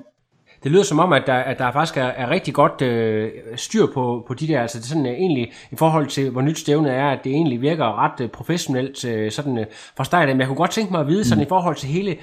Det 0.63 0.73
lyder 0.73 0.83
som 0.83 0.99
om, 0.99 1.13
at 1.13 1.23
der, 1.27 1.35
at 1.35 1.59
der 1.59 1.73
faktisk 1.73 1.97
er, 1.97 2.05
er 2.05 2.31
rigtig 2.31 2.55
godt 2.55 2.83
øh, 2.83 3.31
styr 3.57 3.87
på, 3.95 4.25
på 4.29 4.35
de 4.35 4.49
der, 4.49 4.61
altså 4.61 4.79
det 4.79 4.85
er 4.85 4.89
sådan 4.89 5.07
øh, 5.07 5.13
egentlig 5.13 5.53
i 5.71 5.77
forhold 5.77 6.07
til, 6.07 6.31
hvor 6.31 6.41
nyt 6.41 6.59
stævnet 6.59 6.93
er, 6.93 7.09
at 7.09 7.25
det 7.25 7.33
egentlig 7.33 7.61
virker 7.61 8.05
ret 8.05 8.21
øh, 8.21 8.29
professionelt 8.29 9.05
øh, 9.05 9.33
sådan 9.33 9.59
øh, 9.59 9.67
fra 9.97 10.05
start 10.05 10.29
af. 10.29 10.35
Men 10.35 10.41
jeg 10.41 10.49
kunne 10.49 10.57
godt 10.57 10.71
tænke 10.71 10.93
mig 10.93 11.01
at 11.01 11.07
vide 11.07 11.25
sådan 11.25 11.45
i 11.45 11.49
forhold 11.49 11.77
til 11.77 11.89
hele 11.89 12.17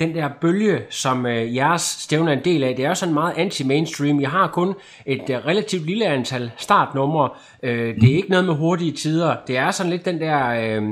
den 0.00 0.14
der 0.14 0.28
bølge, 0.40 0.80
som 0.90 1.26
øh, 1.26 1.56
jeres 1.56 1.82
stævne 1.82 2.32
er 2.32 2.36
en 2.36 2.44
del 2.44 2.64
af, 2.64 2.76
det 2.76 2.84
er 2.84 2.88
jo 2.88 2.94
sådan 2.94 3.14
meget 3.14 3.32
anti-mainstream. 3.32 4.20
Jeg 4.20 4.30
har 4.30 4.46
kun 4.48 4.74
et 5.06 5.30
øh, 5.30 5.36
relativt 5.46 5.86
lille 5.86 6.06
antal 6.06 6.50
startnumre. 6.56 7.30
Øh, 7.62 7.94
det 8.00 8.12
er 8.12 8.16
ikke 8.16 8.30
noget 8.30 8.44
med 8.44 8.54
hurtige 8.54 8.92
tider. 8.92 9.36
Det 9.46 9.56
er 9.56 9.70
sådan 9.70 9.92
lidt 9.92 10.04
den 10.04 10.20
der 10.20 10.48
øh, 10.48 10.82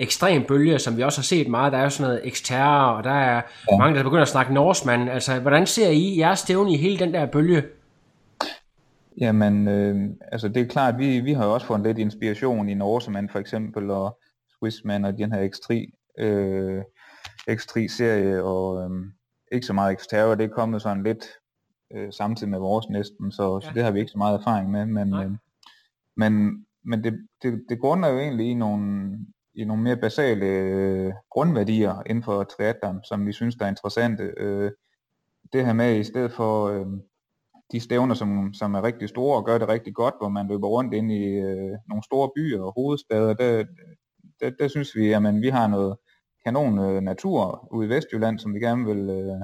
ekstrem 0.00 0.44
bølge, 0.44 0.78
som 0.78 0.96
vi 0.96 1.02
også 1.02 1.18
har 1.18 1.24
set 1.24 1.48
meget. 1.48 1.72
Der 1.72 1.78
er 1.78 1.82
jo 1.82 1.90
sådan 1.90 2.10
noget 2.10 2.26
eksterre, 2.26 2.96
og 2.96 3.04
der 3.04 3.10
er 3.10 3.42
ja. 3.70 3.78
mange, 3.78 3.96
der 3.96 4.02
begynder 4.02 4.22
at 4.22 4.28
snakke 4.28 4.54
norskmand. 4.54 5.10
Altså, 5.10 5.40
hvordan 5.40 5.66
ser 5.66 5.88
I 5.88 6.18
jeres 6.18 6.38
stævne 6.38 6.72
i 6.72 6.76
hele 6.76 6.98
den 6.98 7.14
der 7.14 7.26
bølge? 7.26 7.62
Jamen, 9.20 9.68
øh, 9.68 10.10
altså 10.32 10.48
det 10.48 10.62
er 10.62 10.66
klart, 10.66 10.98
vi, 10.98 11.20
vi 11.20 11.32
har 11.32 11.44
jo 11.44 11.54
også 11.54 11.66
fået 11.66 11.80
lidt 11.80 11.98
inspiration 11.98 12.68
i 12.68 12.74
Norseman 12.74 13.28
for 13.28 13.38
eksempel, 13.38 13.90
og 13.90 14.18
Swissman 14.58 15.04
og 15.04 15.18
den 15.18 15.32
her 15.32 15.48
X3, 15.48 15.90
øh, 16.24 16.82
X3-serie, 17.50 18.42
og 18.42 18.82
øh, 18.82 18.90
ikke 19.52 19.66
så 19.66 19.72
meget 19.72 20.00
Xterra, 20.00 20.34
det 20.34 20.44
er 20.44 20.54
kommet 20.54 20.82
sådan 20.82 21.02
lidt 21.02 21.24
øh, 21.94 22.12
samtidig 22.12 22.50
med 22.50 22.58
vores 22.58 22.88
næsten, 22.88 23.32
så, 23.32 23.60
ja. 23.62 23.68
så 23.68 23.74
det 23.74 23.84
har 23.84 23.90
vi 23.90 23.98
ikke 23.98 24.12
så 24.12 24.18
meget 24.18 24.38
erfaring 24.38 24.70
med, 24.70 24.86
men, 24.86 25.14
øh, 25.14 25.30
men, 26.16 26.64
men 26.84 27.04
det, 27.04 27.26
det, 27.42 27.64
det 27.68 27.80
grunder 27.80 28.08
jo 28.08 28.18
egentlig 28.18 28.50
i 28.50 28.54
nogle, 28.54 29.10
i 29.54 29.64
nogle 29.64 29.82
mere 29.82 29.96
basale 29.96 30.46
øh, 30.46 31.12
grundværdier 31.30 32.02
inden 32.06 32.24
for 32.24 32.44
triathlon, 32.44 33.04
som 33.04 33.26
vi 33.26 33.32
synes 33.32 33.54
der 33.54 33.64
er 33.64 33.68
interessante. 33.68 34.34
Øh, 34.36 34.70
det 35.52 35.66
her 35.66 35.72
med 35.72 35.96
i 35.96 36.04
stedet 36.04 36.32
for 36.32 36.68
øh, 36.68 36.86
de 37.72 37.80
stævner, 37.80 38.14
som, 38.14 38.54
som 38.54 38.74
er 38.74 38.82
rigtig 38.82 39.08
store 39.08 39.36
og 39.36 39.44
gør 39.44 39.58
det 39.58 39.68
rigtig 39.68 39.94
godt, 39.94 40.14
hvor 40.20 40.28
man 40.28 40.48
løber 40.48 40.68
rundt 40.68 40.94
ind 40.94 41.12
i 41.12 41.24
øh, 41.24 41.76
nogle 41.88 42.02
store 42.04 42.30
byer 42.36 42.62
og 42.62 42.72
hovedstader, 42.76 43.34
der, 43.34 43.64
der, 44.40 44.50
der 44.50 44.68
synes 44.68 44.96
vi, 44.96 45.12
at 45.12 45.22
vi 45.42 45.48
har 45.48 45.66
noget 45.68 45.96
kanon 46.44 46.78
øh, 46.78 47.00
natur 47.02 47.68
ude 47.72 47.86
i 47.86 47.90
Vestjylland, 47.90 48.38
som 48.38 48.54
vi 48.54 48.58
gerne 48.58 48.86
vil 48.86 49.10
øh, 49.10 49.40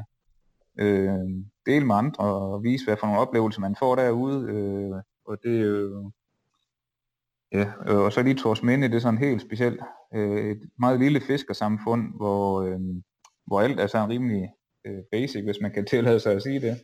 øh, 0.86 1.18
dele 1.66 1.86
med 1.86 1.94
andre 1.94 2.24
og 2.24 2.62
vise, 2.62 2.84
hvad 2.84 2.96
for 2.96 3.06
nogle 3.06 3.20
oplevelser 3.20 3.60
man 3.60 3.76
får 3.78 3.94
derude. 3.94 4.50
Øh, 4.50 5.02
og 5.26 5.38
det 5.42 5.60
er 5.60 5.64
jo... 5.64 6.12
Ja, 7.56 7.66
øh, 7.86 7.98
og 7.98 8.12
så 8.12 8.22
lige 8.22 8.34
Tors 8.34 8.62
Minde, 8.62 8.88
det 8.88 8.94
er 8.94 9.00
sådan 9.00 9.18
helt 9.18 9.42
specielt. 9.42 9.80
Øh, 10.14 10.50
et 10.50 10.60
meget 10.78 11.00
lille 11.00 11.20
fiskersamfund, 11.20 12.14
hvor, 12.16 12.62
øh, 12.62 12.80
hvor 13.46 13.60
alt 13.60 13.80
er 13.80 13.86
sådan 13.86 14.08
rimelig 14.08 14.48
øh, 14.86 14.98
basic, 15.12 15.44
hvis 15.44 15.56
man 15.62 15.72
kan 15.72 15.86
tillade 15.86 16.20
sig 16.20 16.32
at 16.32 16.42
sige 16.42 16.60
det. 16.60 16.76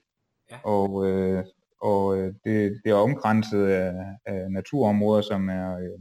Ja. 0.50 0.56
Og, 0.64 1.08
øh, 1.08 1.44
og 1.80 2.16
det, 2.16 2.80
det 2.84 2.90
er 2.90 2.94
omkranset 2.94 3.66
af, 3.66 3.92
af 4.26 4.50
naturområder, 4.50 5.22
som 5.22 5.48
er, 5.48 5.76
øh, 5.76 6.00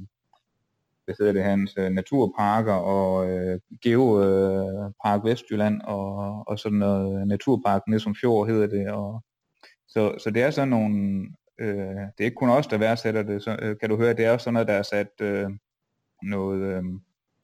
hvad 1.05 1.15
hedder 1.19 1.33
det, 1.33 1.43
hans 1.43 1.75
naturparker 1.91 2.73
og 2.73 3.29
øh, 3.29 3.59
Geopark 3.83 5.23
Vestjylland 5.23 5.81
og, 5.81 6.43
og 6.47 6.59
sådan 6.59 6.77
noget 6.77 7.27
naturpark 7.27 7.81
Næsum 7.87 8.15
Fjord 8.21 8.47
hedder 8.47 8.67
det. 8.67 8.91
Og, 8.91 9.23
så, 9.87 10.15
så 10.23 10.29
det 10.29 10.41
er 10.41 10.51
sådan 10.51 10.67
nogle, 10.67 11.25
øh, 11.61 11.95
det 11.95 12.19
er 12.19 12.23
ikke 12.25 12.35
kun 12.35 12.49
os, 12.49 12.67
der 12.67 12.77
værdsætter 12.77 13.23
det, 13.23 13.43
så, 13.43 13.57
øh, 13.61 13.75
kan 13.79 13.89
du 13.89 13.97
høre, 13.97 14.13
det 14.13 14.25
er 14.25 14.31
også 14.31 14.43
sådan 14.43 14.53
noget, 14.53 14.67
der 14.67 14.73
er 14.73 14.81
sat 14.83 15.11
øh, 15.21 15.49
noget, 16.23 16.61
øh, 16.61 16.83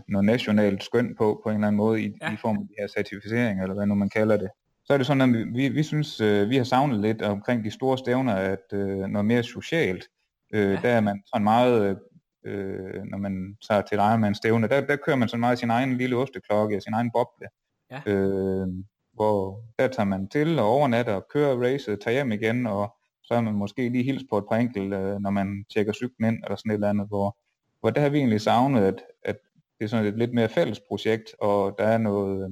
noget 0.07 0.26
nationalt 0.26 0.84
skøn 0.84 1.15
på, 1.18 1.41
på 1.43 1.49
en 1.49 1.55
eller 1.55 1.68
anden 1.68 1.78
måde, 1.78 2.01
i, 2.01 2.13
ja. 2.22 2.34
i 2.34 2.38
form 2.38 2.57
af 2.57 2.63
de 2.68 2.74
her 2.80 2.88
certificeringer, 2.88 3.63
eller 3.63 3.76
hvad 3.76 3.86
nu 3.86 3.95
man 3.95 4.09
kalder 4.09 4.38
det. 4.38 4.49
Så 4.86 4.93
er 4.93 4.97
det 4.97 5.07
sådan, 5.07 5.36
at 5.36 5.53
vi, 5.53 5.70
vi 5.70 5.84
synes, 5.84 6.22
øh, 6.22 6.49
vi 6.49 6.57
har 6.57 6.63
savnet 6.63 6.99
lidt 6.99 7.22
omkring 7.22 7.63
de 7.63 7.72
store 7.72 7.97
stævner, 7.97 8.34
at 8.36 8.74
øh, 8.74 8.97
noget 8.97 9.26
mere 9.26 9.43
socialt, 9.43 10.07
øh, 10.53 10.72
ja. 10.72 10.80
der 10.82 10.89
er 10.89 11.01
man 11.01 11.24
sådan 11.26 11.43
meget, 11.43 11.99
øh, 12.45 13.03
når 13.03 13.18
man 13.18 13.57
tager 13.70 13.82
til 13.82 13.95
Ironman 13.97 14.36
stævne, 14.36 14.68
der, 14.68 14.82
der 14.82 14.95
kører 14.95 15.15
man 15.18 15.28
sådan 15.28 15.39
meget 15.39 15.59
sin 15.59 15.70
egen 15.70 15.97
lille 15.97 16.15
osteklokke, 16.18 16.82
sin 16.82 16.93
egen 16.93 17.11
boble, 17.11 17.47
Ja. 17.91 18.01
øh, 18.11 18.68
hvor 19.13 19.61
der 19.80 19.88
tager 19.88 20.07
man 20.07 20.28
til 20.30 20.59
og 20.59 20.65
overnatter 20.65 21.13
og 21.13 21.26
kører 21.34 21.61
racet, 21.63 21.99
tager 22.01 22.15
hjem 22.15 22.32
igen, 22.32 22.68
og 22.68 22.97
så 23.28 23.34
er 23.34 23.42
man 23.42 23.54
måske 23.54 23.90
lige 23.90 24.04
hils 24.04 24.24
på 24.30 24.38
et 24.38 24.46
par 24.50 24.56
enkelt, 24.56 24.94
øh, 24.94 25.20
når 25.20 25.30
man 25.30 25.66
tjekker 25.74 25.94
cyklen 25.94 26.34
ind, 26.34 26.44
eller 26.44 26.56
sådan 26.56 26.72
et 26.72 26.74
eller 26.74 26.90
andet, 26.90 27.08
hvor, 27.08 27.38
hvor 27.80 27.90
der 27.90 28.02
har 28.02 28.10
vi 28.10 28.18
egentlig 28.18 28.42
savnet, 28.42 28.84
at, 28.84 29.04
at 29.24 29.38
det 29.80 29.86
er 29.86 29.90
sådan 29.90 30.06
et 30.06 30.18
lidt 30.18 30.34
mere 30.34 30.50
fælles 30.50 30.82
projekt, 30.88 31.36
og 31.42 31.76
der 31.78 31.84
er 31.84 31.98
noget, 31.98 32.44
øh, 32.44 32.50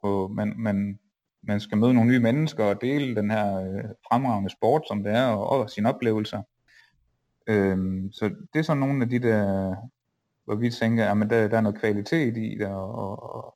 hvor 0.00 0.28
man, 0.28 0.54
man, 0.58 0.98
man 1.42 1.60
skal 1.60 1.78
møde 1.78 1.94
nogle 1.94 2.10
nye 2.10 2.20
mennesker 2.20 2.64
og 2.64 2.80
dele 2.80 3.16
den 3.16 3.30
her 3.30 3.56
øh, 3.60 3.84
fremragende 4.08 4.50
sport, 4.50 4.82
som 4.88 5.02
det 5.02 5.12
er, 5.12 5.26
og, 5.26 5.48
og 5.48 5.70
sine 5.70 5.88
oplevelser. 5.88 6.42
Øhm, 7.46 8.12
så 8.12 8.28
det 8.52 8.58
er 8.58 8.62
sådan 8.62 8.80
nogle 8.80 9.02
af 9.02 9.08
de 9.08 9.18
der, 9.18 9.74
hvor 10.44 10.54
vi 10.54 10.70
tænker, 10.70 11.10
at 11.10 11.30
der, 11.30 11.48
der 11.48 11.56
er 11.56 11.60
noget 11.60 11.80
kvalitet 11.80 12.36
i 12.36 12.58
det, 12.58 12.66
og, 12.66 12.94
og, 12.94 13.54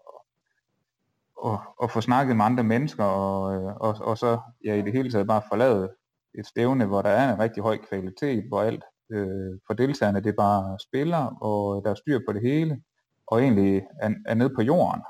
og, 1.37 1.61
og 1.77 1.91
få 1.91 2.01
snakket 2.01 2.37
med 2.37 2.45
andre 2.45 2.65
mennesker, 2.65 3.05
og, 3.05 3.55
øh, 3.55 3.77
og, 3.77 3.97
og 4.01 4.19
så 4.19 4.39
ja, 4.65 4.75
i 4.75 4.83
det 4.83 4.93
hele 4.93 5.11
taget 5.11 5.27
bare 5.27 5.43
forlade 5.49 5.91
et 6.39 6.47
stævne, 6.47 6.87
hvor 6.87 7.03
der 7.03 7.09
er 7.11 7.33
en 7.33 7.41
rigtig 7.41 7.63
høj 7.63 7.77
kvalitet, 7.89 8.45
hvor 8.49 8.61
alt 8.63 8.85
øh, 9.11 9.59
for 9.67 9.75
deltagerne 9.75 10.21
det 10.21 10.29
er 10.29 10.37
bare 10.37 10.79
spiller, 10.79 11.37
og 11.43 11.85
der 11.85 11.91
er 11.91 11.95
styr 11.95 12.21
på 12.29 12.33
det 12.33 12.43
hele, 12.43 12.81
og 13.27 13.43
egentlig 13.43 13.83
er, 14.01 14.11
er 14.27 14.35
nede 14.35 14.51
på 14.55 14.63
jorden. 14.63 15.03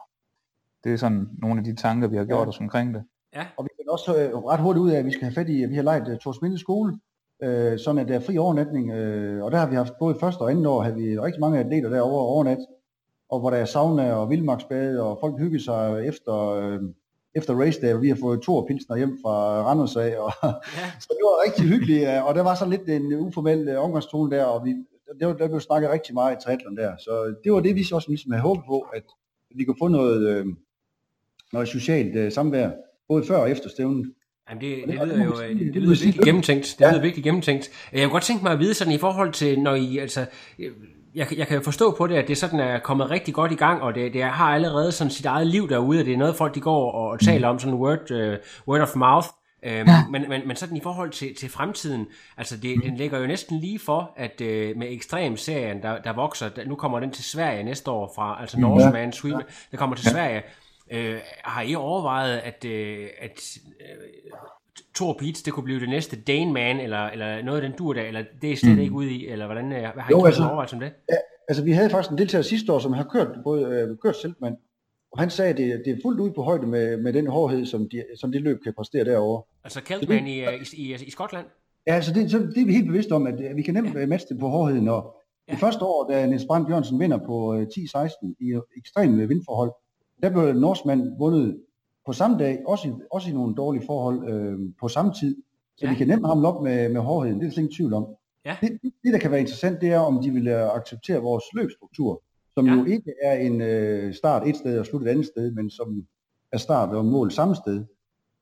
Det 0.85 0.93
er 0.93 0.97
sådan 0.97 1.29
nogle 1.43 1.59
af 1.59 1.65
de 1.65 1.77
tanker, 1.77 2.09
vi 2.09 2.17
har 2.17 2.25
gjort 2.25 2.45
Ja. 2.47 2.49
os 2.49 2.61
omkring 2.61 2.95
det. 2.95 3.05
Ja. 3.35 3.47
Og 3.57 3.65
vi 3.65 3.69
finder 3.77 3.93
også 3.93 4.17
øh, 4.17 4.39
ret 4.39 4.61
hurtigt 4.61 4.83
ud 4.83 4.91
af, 4.91 4.99
at 4.99 5.05
vi 5.05 5.11
skal 5.11 5.23
have 5.25 5.35
fat 5.35 5.49
i, 5.49 5.65
vi 5.67 5.75
har 5.75 5.83
lejet 5.83 6.09
uh, 6.09 6.17
Torsminde 6.19 6.59
skole, 6.59 6.99
øh, 7.43 7.79
sådan 7.79 7.99
at 7.99 8.09
der 8.09 8.15
er 8.15 8.21
fri 8.21 8.39
overnatning, 8.39 8.91
øh, 8.91 9.45
og 9.45 9.53
der 9.53 9.59
har 9.59 9.67
vi 9.67 9.75
haft 9.77 9.93
både 9.99 10.17
første 10.21 10.43
og 10.43 10.51
andet 10.51 10.67
år, 10.67 10.83
har 10.83 10.91
vi 10.91 11.19
rigtig 11.19 11.41
mange 11.41 11.59
atleter 11.59 11.89
derovre 11.91 12.27
overnat, 12.27 12.59
og 13.29 13.41
hvor 13.41 13.51
der 13.51 13.57
er 13.57 13.65
sauna 13.65 14.13
og 14.15 14.31
vildmarksbade, 14.31 15.03
og 15.03 15.19
folk 15.21 15.39
hygger 15.39 15.59
sig 15.59 16.07
efter, 16.07 16.35
øh, 16.49 16.81
efter 17.35 17.55
race 17.61 17.81
day, 17.81 18.01
vi 18.01 18.09
har 18.09 18.17
fået 18.21 18.41
to 18.43 18.65
pilsner 18.69 18.97
hjem 18.97 19.19
fra 19.23 19.63
Randers 19.69 19.97
af, 19.97 20.17
og, 20.19 20.33
Ja. 20.43 20.51
så 21.03 21.09
det 21.11 21.23
var 21.29 21.45
rigtig 21.47 21.65
hyggeligt, 21.65 22.09
øh, 22.09 22.27
og 22.27 22.35
der 22.35 22.43
var 22.43 22.55
sådan 22.55 22.71
lidt 22.79 22.89
en 22.89 23.13
uformel 23.15 23.69
øh, 23.69 23.85
omgangstone 23.85 24.37
der, 24.37 24.45
og 24.45 24.65
vi, 24.65 24.75
der, 25.21 25.37
der 25.37 25.49
blev 25.49 25.61
snakket 25.61 25.91
rigtig 25.91 26.15
meget 26.15 26.37
i 26.37 26.45
triathlon 26.45 26.77
der, 26.77 26.93
så 26.99 27.35
det 27.45 27.53
var 27.53 27.61
det, 27.61 27.75
vi 27.75 27.85
så 27.85 27.95
også 27.95 28.09
ligesom 28.09 28.31
havde 28.33 28.43
håbet 28.43 28.65
på, 28.67 28.79
at 28.95 29.03
vi 29.57 29.65
kunne 29.65 29.77
få 29.81 29.89
noget, 29.89 30.29
øh, 30.29 30.47
noget 31.53 31.69
socialt 31.69 32.17
øh, 32.17 32.33
samvær, 32.33 32.71
både 33.09 33.25
før 33.27 33.37
og 33.37 33.51
efter 33.51 33.69
stævnet. 33.69 34.13
Jamen 34.51 34.61
det, 34.63 34.77
det 34.87 34.95
lyder 34.95 35.25
jo 35.25 35.31
det, 35.33 35.57
lyder 35.83 36.05
virkelig 36.05 36.25
gennemtænkt. 36.25 36.75
Det 36.79 36.85
Ja. 36.85 36.91
lyder 36.91 37.03
virkelig 37.03 37.25
gennemtænkt. 37.25 37.71
Jeg 37.93 38.03
kunne 38.03 38.13
godt 38.13 38.23
tænke 38.23 38.43
mig 38.43 38.53
at 38.53 38.59
vide 38.59 38.75
sådan 38.75 38.93
i 38.95 38.99
forhold 38.99 39.33
til, 39.33 39.61
når 39.61 39.75
I, 39.75 39.99
altså, 39.99 40.27
jeg, 41.15 41.27
kan- 41.27 41.39
jeg 41.39 41.47
kan 41.47 41.57
jo 41.57 41.63
forstå 41.63 41.95
på 41.99 42.07
det, 42.07 42.15
at 42.15 42.29
det 42.29 42.39
sådan 42.39 42.61
er 42.61 42.79
kommet 42.79 43.11
rigtig 43.11 43.35
godt 43.35 43.53
i 43.53 43.55
gang, 43.55 43.83
og 43.83 43.95
det, 43.95 44.13
det 44.15 44.23
har 44.23 44.55
allerede 44.55 44.93
sådan 44.93 45.11
sit 45.11 45.27
eget 45.27 45.47
liv 45.47 45.69
derude, 45.69 46.01
og 46.01 46.05
det 46.07 46.13
er 46.15 46.19
noget 46.19 46.37
folk 46.37 46.55
de 46.55 46.61
går 46.61 46.91
og, 46.93 47.09
og 47.09 47.21
taler 47.21 47.49
om, 47.49 47.59
sådan 47.59 47.75
word, 47.75 48.11
uh, 48.11 48.35
word 48.69 48.81
of 48.81 48.97
mouth. 48.97 49.27
Øhm, 49.63 49.89
men, 50.11 50.29
men, 50.29 50.43
men 50.49 50.57
sådan 50.57 50.77
i 50.77 50.81
forhold 50.81 51.11
til, 51.11 51.35
til 51.35 51.49
fremtiden, 51.51 52.07
altså 52.37 52.57
det, 52.57 52.83
den 52.85 52.97
ligger 52.97 53.19
jo 53.19 53.27
næsten 53.27 53.59
lige 53.59 53.79
for, 53.79 54.13
at 54.17 54.41
øh, 54.41 54.77
med 54.77 54.87
ekstremserien, 54.93 55.83
der, 55.83 56.03
der 56.03 56.13
vokser, 56.13 56.49
der, 56.49 56.65
nu 56.65 56.75
kommer 56.75 57.01
den 57.01 57.11
til 57.11 57.25
Sverige 57.25 57.63
næste 57.63 57.91
år 57.91 58.13
fra, 58.17 58.39
altså 58.41 58.61
Norseman, 58.61 59.13
Sweden, 59.13 59.43
der 59.71 59.77
kommer 59.77 59.97
til 59.97 60.11
Sverige. 60.11 60.43
Øh, 60.93 61.19
har 61.45 61.63
I 61.63 61.75
overvejet, 61.75 62.39
at, 62.39 62.65
øh, 62.65 63.09
at 63.21 63.57
øh, 63.81 64.31
Thor 64.95 65.17
Beats, 65.19 65.43
det 65.43 65.53
kunne 65.53 65.65
blive 65.65 65.81
det 65.81 65.89
næste 65.89 66.17
Dane 66.21 66.53
Man, 66.53 66.81
eller, 66.81 67.07
eller 67.07 67.43
noget 67.43 67.63
af 67.63 67.69
den 67.69 67.79
dur 67.79 67.93
der, 67.93 68.03
eller 68.03 68.25
det 68.43 68.53
er 68.53 68.57
slet 68.57 68.79
ikke 68.79 68.93
ude 68.95 69.11
i, 69.11 69.27
eller 69.27 69.47
hvordan, 69.47 69.65
øh, 69.73 69.79
hvad 69.79 70.03
har 70.03 70.11
I 70.11 70.13
Jo, 70.13 70.19
gjort 70.19 70.27
altså- 70.27 70.45
overvejelse 70.45 70.77
om 70.77 70.81
det? 70.81 70.93
Altså, 71.49 71.65
vi 71.65 71.73
havde 71.73 71.91
faktisk 71.91 72.13
en 72.13 72.19
deltager 72.19 72.43
sidste 72.43 72.73
år, 72.73 72.79
som 72.79 72.93
har 72.93 73.05
kørt 73.13 73.29
både 73.45 73.65
øh, 73.67 73.97
kørt 74.03 74.17
selvmand, 74.17 74.57
og 75.13 75.19
han 75.21 75.31
sagde, 75.31 75.51
at 75.51 75.57
det, 75.57 75.83
det 75.85 75.93
er 75.93 75.99
fuldt 76.03 76.21
ud 76.21 76.31
på 76.31 76.43
højde 76.43 76.67
med, 76.67 76.97
med 76.97 77.13
den 77.13 77.27
hårdhed, 77.27 77.67
som 77.67 77.89
de, 77.89 78.05
som 78.21 78.33
de 78.33 78.39
løb 78.39 78.63
kan 78.63 78.75
præstere 78.77 79.05
derovre. 79.05 79.43
Altså 79.65 79.83
Keltman 79.83 80.27
i, 80.27 80.41
øh, 80.41 80.53
i, 80.73 80.93
i, 80.93 80.95
i 81.07 81.11
Skotland? 81.11 81.47
Ja, 81.87 81.95
altså 81.95 82.13
det, 82.13 82.31
så, 82.31 82.39
det 82.39 82.63
er 82.63 82.67
vi 82.67 82.73
helt 82.73 82.87
bevidste 82.87 83.13
om, 83.13 83.27
at 83.27 83.41
øh, 83.41 83.57
vi 83.57 83.63
kan 83.63 83.75
nemt 83.75 83.95
ja. 83.95 84.07
matche 84.07 84.29
det 84.29 84.41
på 84.41 84.49
hårdheden. 84.49 84.89
Og 84.89 85.17
ja. 85.49 85.53
det 85.53 85.61
første 85.61 85.85
år, 85.85 86.11
da 86.11 86.27
Niels 86.27 86.45
Brandt 86.45 86.69
Bjørnsen 86.69 87.01
vinder 87.01 87.19
på 87.27 87.55
øh, 87.55 87.63
10-16 87.63 88.35
i 88.41 88.49
øh, 88.49 88.61
ekstreme 88.77 89.29
vindforhold, 89.29 89.73
der 90.23 90.31
blev 90.31 90.55
Norseman 90.55 91.15
vundet 91.19 91.61
på 92.07 92.13
samme 92.13 92.39
dag, 92.39 92.59
også 92.67 92.89
i, 92.89 92.93
også 93.13 93.31
i 93.31 93.33
nogle 93.33 93.55
dårlige 93.55 93.87
forhold 93.87 94.29
øh, 94.31 94.59
på 94.81 94.89
samme 94.89 95.13
tid. 95.21 95.37
Så 95.77 95.87
Ja. 95.87 95.91
vi 95.91 95.97
kan 95.97 96.07
nemt 96.09 96.27
hamle 96.27 96.49
op 96.49 96.63
med, 96.63 96.89
med 96.89 97.01
hårdheden, 97.01 97.39
det 97.41 97.45
er 97.45 97.49
der 97.49 97.53
slet 97.55 97.63
ingen 97.63 97.75
tvivl 97.77 97.95
om. 97.95 98.07
Ja. 98.45 98.57
Det, 98.61 98.79
det, 98.83 98.93
det, 99.05 99.13
der 99.13 99.19
kan 99.19 99.31
være 99.31 99.41
interessant, 99.41 99.81
det 99.81 99.93
er, 99.93 99.99
om 99.99 100.23
de 100.23 100.31
vil 100.31 100.49
øh, 100.49 100.75
acceptere 100.75 101.19
vores 101.19 101.45
løbstruktur, 101.57 102.23
som 102.55 102.67
Ja. 102.67 102.75
jo 102.75 102.85
ikke 102.85 103.13
er 103.23 103.35
en 103.35 103.61
øh, 103.61 104.15
start 104.15 104.49
et 104.49 104.57
sted 104.57 104.79
og 104.79 104.87
slut 104.87 105.03
et 105.03 105.09
andet 105.09 105.27
sted, 105.27 105.51
men 105.53 105.71
som 105.71 106.03
er 106.53 106.59
start 106.59 106.89
og 106.95 107.05
mål 107.05 107.31
samme 107.31 107.57
sted. 107.57 107.85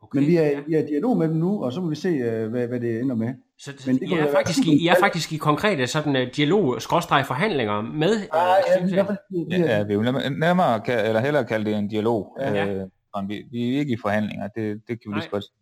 Okay, 0.03 0.19
Men 0.19 0.29
vi 0.29 0.37
er, 0.37 0.43
ja. 0.43 0.61
vi 0.67 0.75
er 0.75 0.83
i 0.83 0.87
dialog 0.87 1.17
med 1.17 1.29
dem 1.29 1.37
nu, 1.37 1.65
og 1.65 1.73
så 1.73 1.81
må 1.81 1.89
vi 1.89 1.95
se, 1.95 2.09
øh, 2.09 2.51
hvad, 2.51 2.67
hvad 2.67 2.81
det 2.81 3.01
ender 3.01 3.15
med. 3.15 3.29
Så, 3.59 3.73
så 3.79 3.91
Men 3.91 3.99
det 3.99 4.09
I, 4.09 4.13
er 4.13 4.17
være 4.17 4.33
faktisk, 4.33 4.59
super 4.59 4.73
i, 4.73 4.77
I 4.77 4.87
er 4.87 4.95
faktisk 5.01 5.33
i 5.33 5.37
konkrete 5.37 5.87
sådan 5.87 6.17
uh, 6.17 6.23
dialog 6.37 6.83
forhandlinger 7.27 7.83
med 7.83 8.11
uh, 8.11 8.43
Ah, 8.43 8.57
ja, 8.81 8.87
i 8.87 8.93
hvert 8.95 9.07
fald, 9.07 9.19
Ja, 9.51 9.83
vi 9.83 9.97
vil 9.97 10.05
nærmere- 10.05 11.07
eller 11.09 11.21
hellere 11.21 11.45
kalde 11.45 11.65
det 11.71 11.79
en 11.79 11.89
dialog. 11.89 12.37
Ja. 12.41 12.67
Øh, 12.75 12.87
vi, 13.29 13.45
vi 13.51 13.75
er 13.75 13.79
ikke 13.79 13.93
i 13.93 13.97
forhandlinger, 14.03 14.49
det, 14.49 14.83
det 14.89 15.03
kan 15.03 15.11
vi 15.11 15.15
lige 15.15 15.23
så 15.23 15.31
godt 15.31 15.45
sige. 15.45 15.55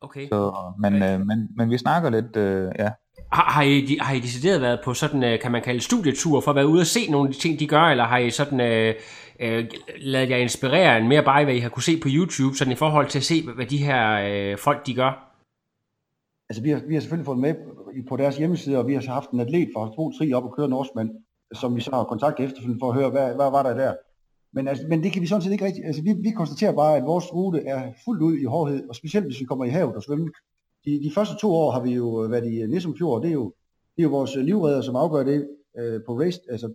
Okay. 0.00 0.28
Så, 0.28 0.54
men, 0.78 1.02
øh, 1.02 1.20
men, 1.20 1.48
men 1.56 1.70
vi 1.70 1.78
snakker 1.78 2.10
lidt, 2.10 2.36
øh, 2.36 2.72
ja. 2.78 2.90
Har, 3.32 3.50
har, 3.50 3.62
I, 3.62 3.98
har 4.00 4.14
I 4.14 4.20
decideret 4.20 4.60
været 4.60 4.80
på 4.84 4.94
sådan, 4.94 5.24
øh, 5.24 5.40
kan 5.40 5.52
man 5.52 5.62
kalde 5.62 5.80
studietur, 5.80 6.40
for 6.40 6.50
at 6.50 6.56
være 6.56 6.66
ude 6.66 6.80
og 6.80 6.86
se 6.86 7.10
nogle 7.10 7.28
af 7.28 7.34
de 7.34 7.40
ting, 7.40 7.60
de 7.60 7.66
gør, 7.66 7.82
eller 7.82 8.04
har 8.04 8.18
I 8.18 8.30
sådan 8.30 8.60
øh, 8.60 8.94
øh, 9.40 9.66
ladet 9.96 10.30
jer 10.30 10.36
inspirere 10.36 10.98
en 10.98 11.08
mere 11.08 11.22
bare 11.22 11.40
i, 11.40 11.44
hvad 11.44 11.54
I 11.54 11.58
har 11.58 11.68
kunne 11.68 11.82
se 11.82 12.00
på 12.00 12.08
YouTube, 12.10 12.56
sådan 12.56 12.72
i 12.72 12.76
forhold 12.76 13.08
til 13.08 13.18
at 13.18 13.24
se, 13.24 13.42
hvad 13.54 13.66
de 13.66 13.78
her 13.78 14.20
øh, 14.24 14.58
folk, 14.58 14.86
de 14.86 14.94
gør? 14.94 15.34
altså, 16.48 16.62
vi, 16.62 16.70
har, 16.70 16.80
vi 16.88 16.94
har 16.94 17.00
selvfølgelig 17.00 17.26
fået 17.26 17.38
med 17.38 17.54
på 18.08 18.16
deres 18.16 18.36
hjemmeside, 18.36 18.78
og 18.78 18.86
vi 18.86 18.94
har 18.94 19.12
haft 19.12 19.30
en 19.30 19.40
atlet 19.40 19.68
fra 19.74 19.88
2-3 19.88 20.34
op 20.36 20.44
og 20.44 20.54
køre 20.56 20.68
Norseman, 20.68 21.10
som 21.54 21.76
vi 21.76 21.80
så 21.80 21.90
har 21.90 22.04
kontaktet 22.04 22.44
efterfølgende 22.44 22.80
for 22.80 22.88
at 22.88 22.94
høre, 22.94 23.10
hvad, 23.10 23.34
hvad 23.34 23.50
var 23.50 23.62
der 23.62 23.74
der. 23.74 23.94
Men, 24.54 24.68
altså, 24.68 24.84
men 24.88 25.02
det 25.02 25.12
kan 25.12 25.22
vi 25.22 25.26
sådan 25.26 25.42
set 25.42 25.52
ikke 25.52 25.64
rigtigt. 25.64 25.86
Altså, 25.86 26.02
vi, 26.02 26.12
vi 26.12 26.30
konstaterer 26.30 26.72
bare, 26.72 26.96
at 26.96 27.04
vores 27.04 27.34
rute 27.34 27.60
er 27.60 27.92
fuldt 28.04 28.22
ud 28.22 28.36
i 28.38 28.44
hårdhed, 28.44 28.88
og 28.88 28.94
specielt 28.94 29.26
hvis 29.26 29.40
vi 29.40 29.44
kommer 29.44 29.64
i 29.64 29.68
havet 29.68 29.96
og 29.96 30.02
svømme. 30.02 30.30
De, 30.84 30.90
de 31.02 31.10
første 31.14 31.34
to 31.40 31.52
år 31.52 31.70
har 31.70 31.82
vi 31.82 31.90
jo 31.90 32.08
været 32.10 32.46
i 32.46 32.66
Nissum 32.66 32.96
Fjord, 32.98 33.16
og 33.16 33.22
det 33.22 33.28
er 33.28 33.32
jo, 33.32 33.52
det 33.96 34.02
er 34.02 34.08
jo 34.08 34.16
vores 34.18 34.36
livredder, 34.36 34.82
som 34.82 34.96
afgør 34.96 35.22
det 35.22 35.48
øh, 35.78 36.00
på 36.06 36.20
race, 36.20 36.40
altså, 36.50 36.74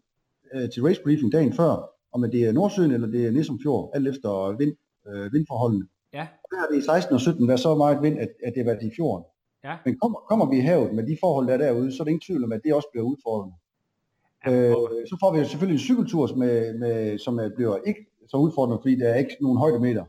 øh, 0.54 0.70
til 0.70 0.84
race 0.84 1.02
briefing 1.04 1.32
dagen 1.32 1.54
før, 1.54 1.90
om 2.12 2.22
det 2.32 2.44
er 2.44 2.52
Nordsøen 2.52 2.92
eller 2.92 3.08
det 3.08 3.28
er 3.28 3.32
Nissum 3.32 3.60
Fjord, 3.64 3.92
alt 3.94 4.08
efter 4.08 4.58
vind, 4.58 4.74
øh, 5.08 5.34
vindforholdene. 5.34 5.86
Ja. 6.14 6.28
Der 6.52 6.58
har 6.60 6.68
det 6.68 6.78
i 6.78 6.82
16 6.82 7.14
og 7.14 7.22
17 7.22 7.48
været 7.48 7.60
så 7.60 7.76
meget 7.76 8.02
vind, 8.02 8.20
at, 8.20 8.30
at 8.46 8.54
det 8.54 8.64
har 8.64 8.72
været 8.72 8.84
i 8.84 8.92
fjorden. 8.98 9.26
Ja. 9.64 9.74
Men 9.86 10.00
kommer, 10.02 10.20
kommer 10.30 10.50
vi 10.50 10.58
i 10.58 10.66
havet 10.70 10.94
med 10.94 11.04
de 11.08 11.18
forhold, 11.20 11.48
der 11.48 11.54
er 11.54 11.58
derude, 11.58 11.92
så 11.92 12.04
er 12.04 12.06
det 12.06 12.12
ingen 12.12 12.28
tvivl 12.28 12.44
om, 12.44 12.52
at 12.52 12.62
det 12.64 12.74
også 12.74 12.90
bliver 12.92 13.06
udfordrende. 13.06 13.56
Øh, 14.48 14.72
så 15.10 15.18
får 15.22 15.34
vi 15.34 15.40
jo 15.40 15.46
selvfølgelig 15.46 15.76
en 15.82 15.88
cykeltur, 15.88 16.36
med, 16.36 16.78
med, 16.80 17.18
som 17.18 17.40
er, 17.40 17.50
bliver 17.56 17.78
ikke 17.88 18.06
så 18.28 18.38
udfordrende, 18.38 18.82
fordi 18.82 18.96
der 18.96 19.10
er 19.10 19.16
ikke 19.16 19.38
nogen 19.42 19.58
højdemeter. 19.58 20.06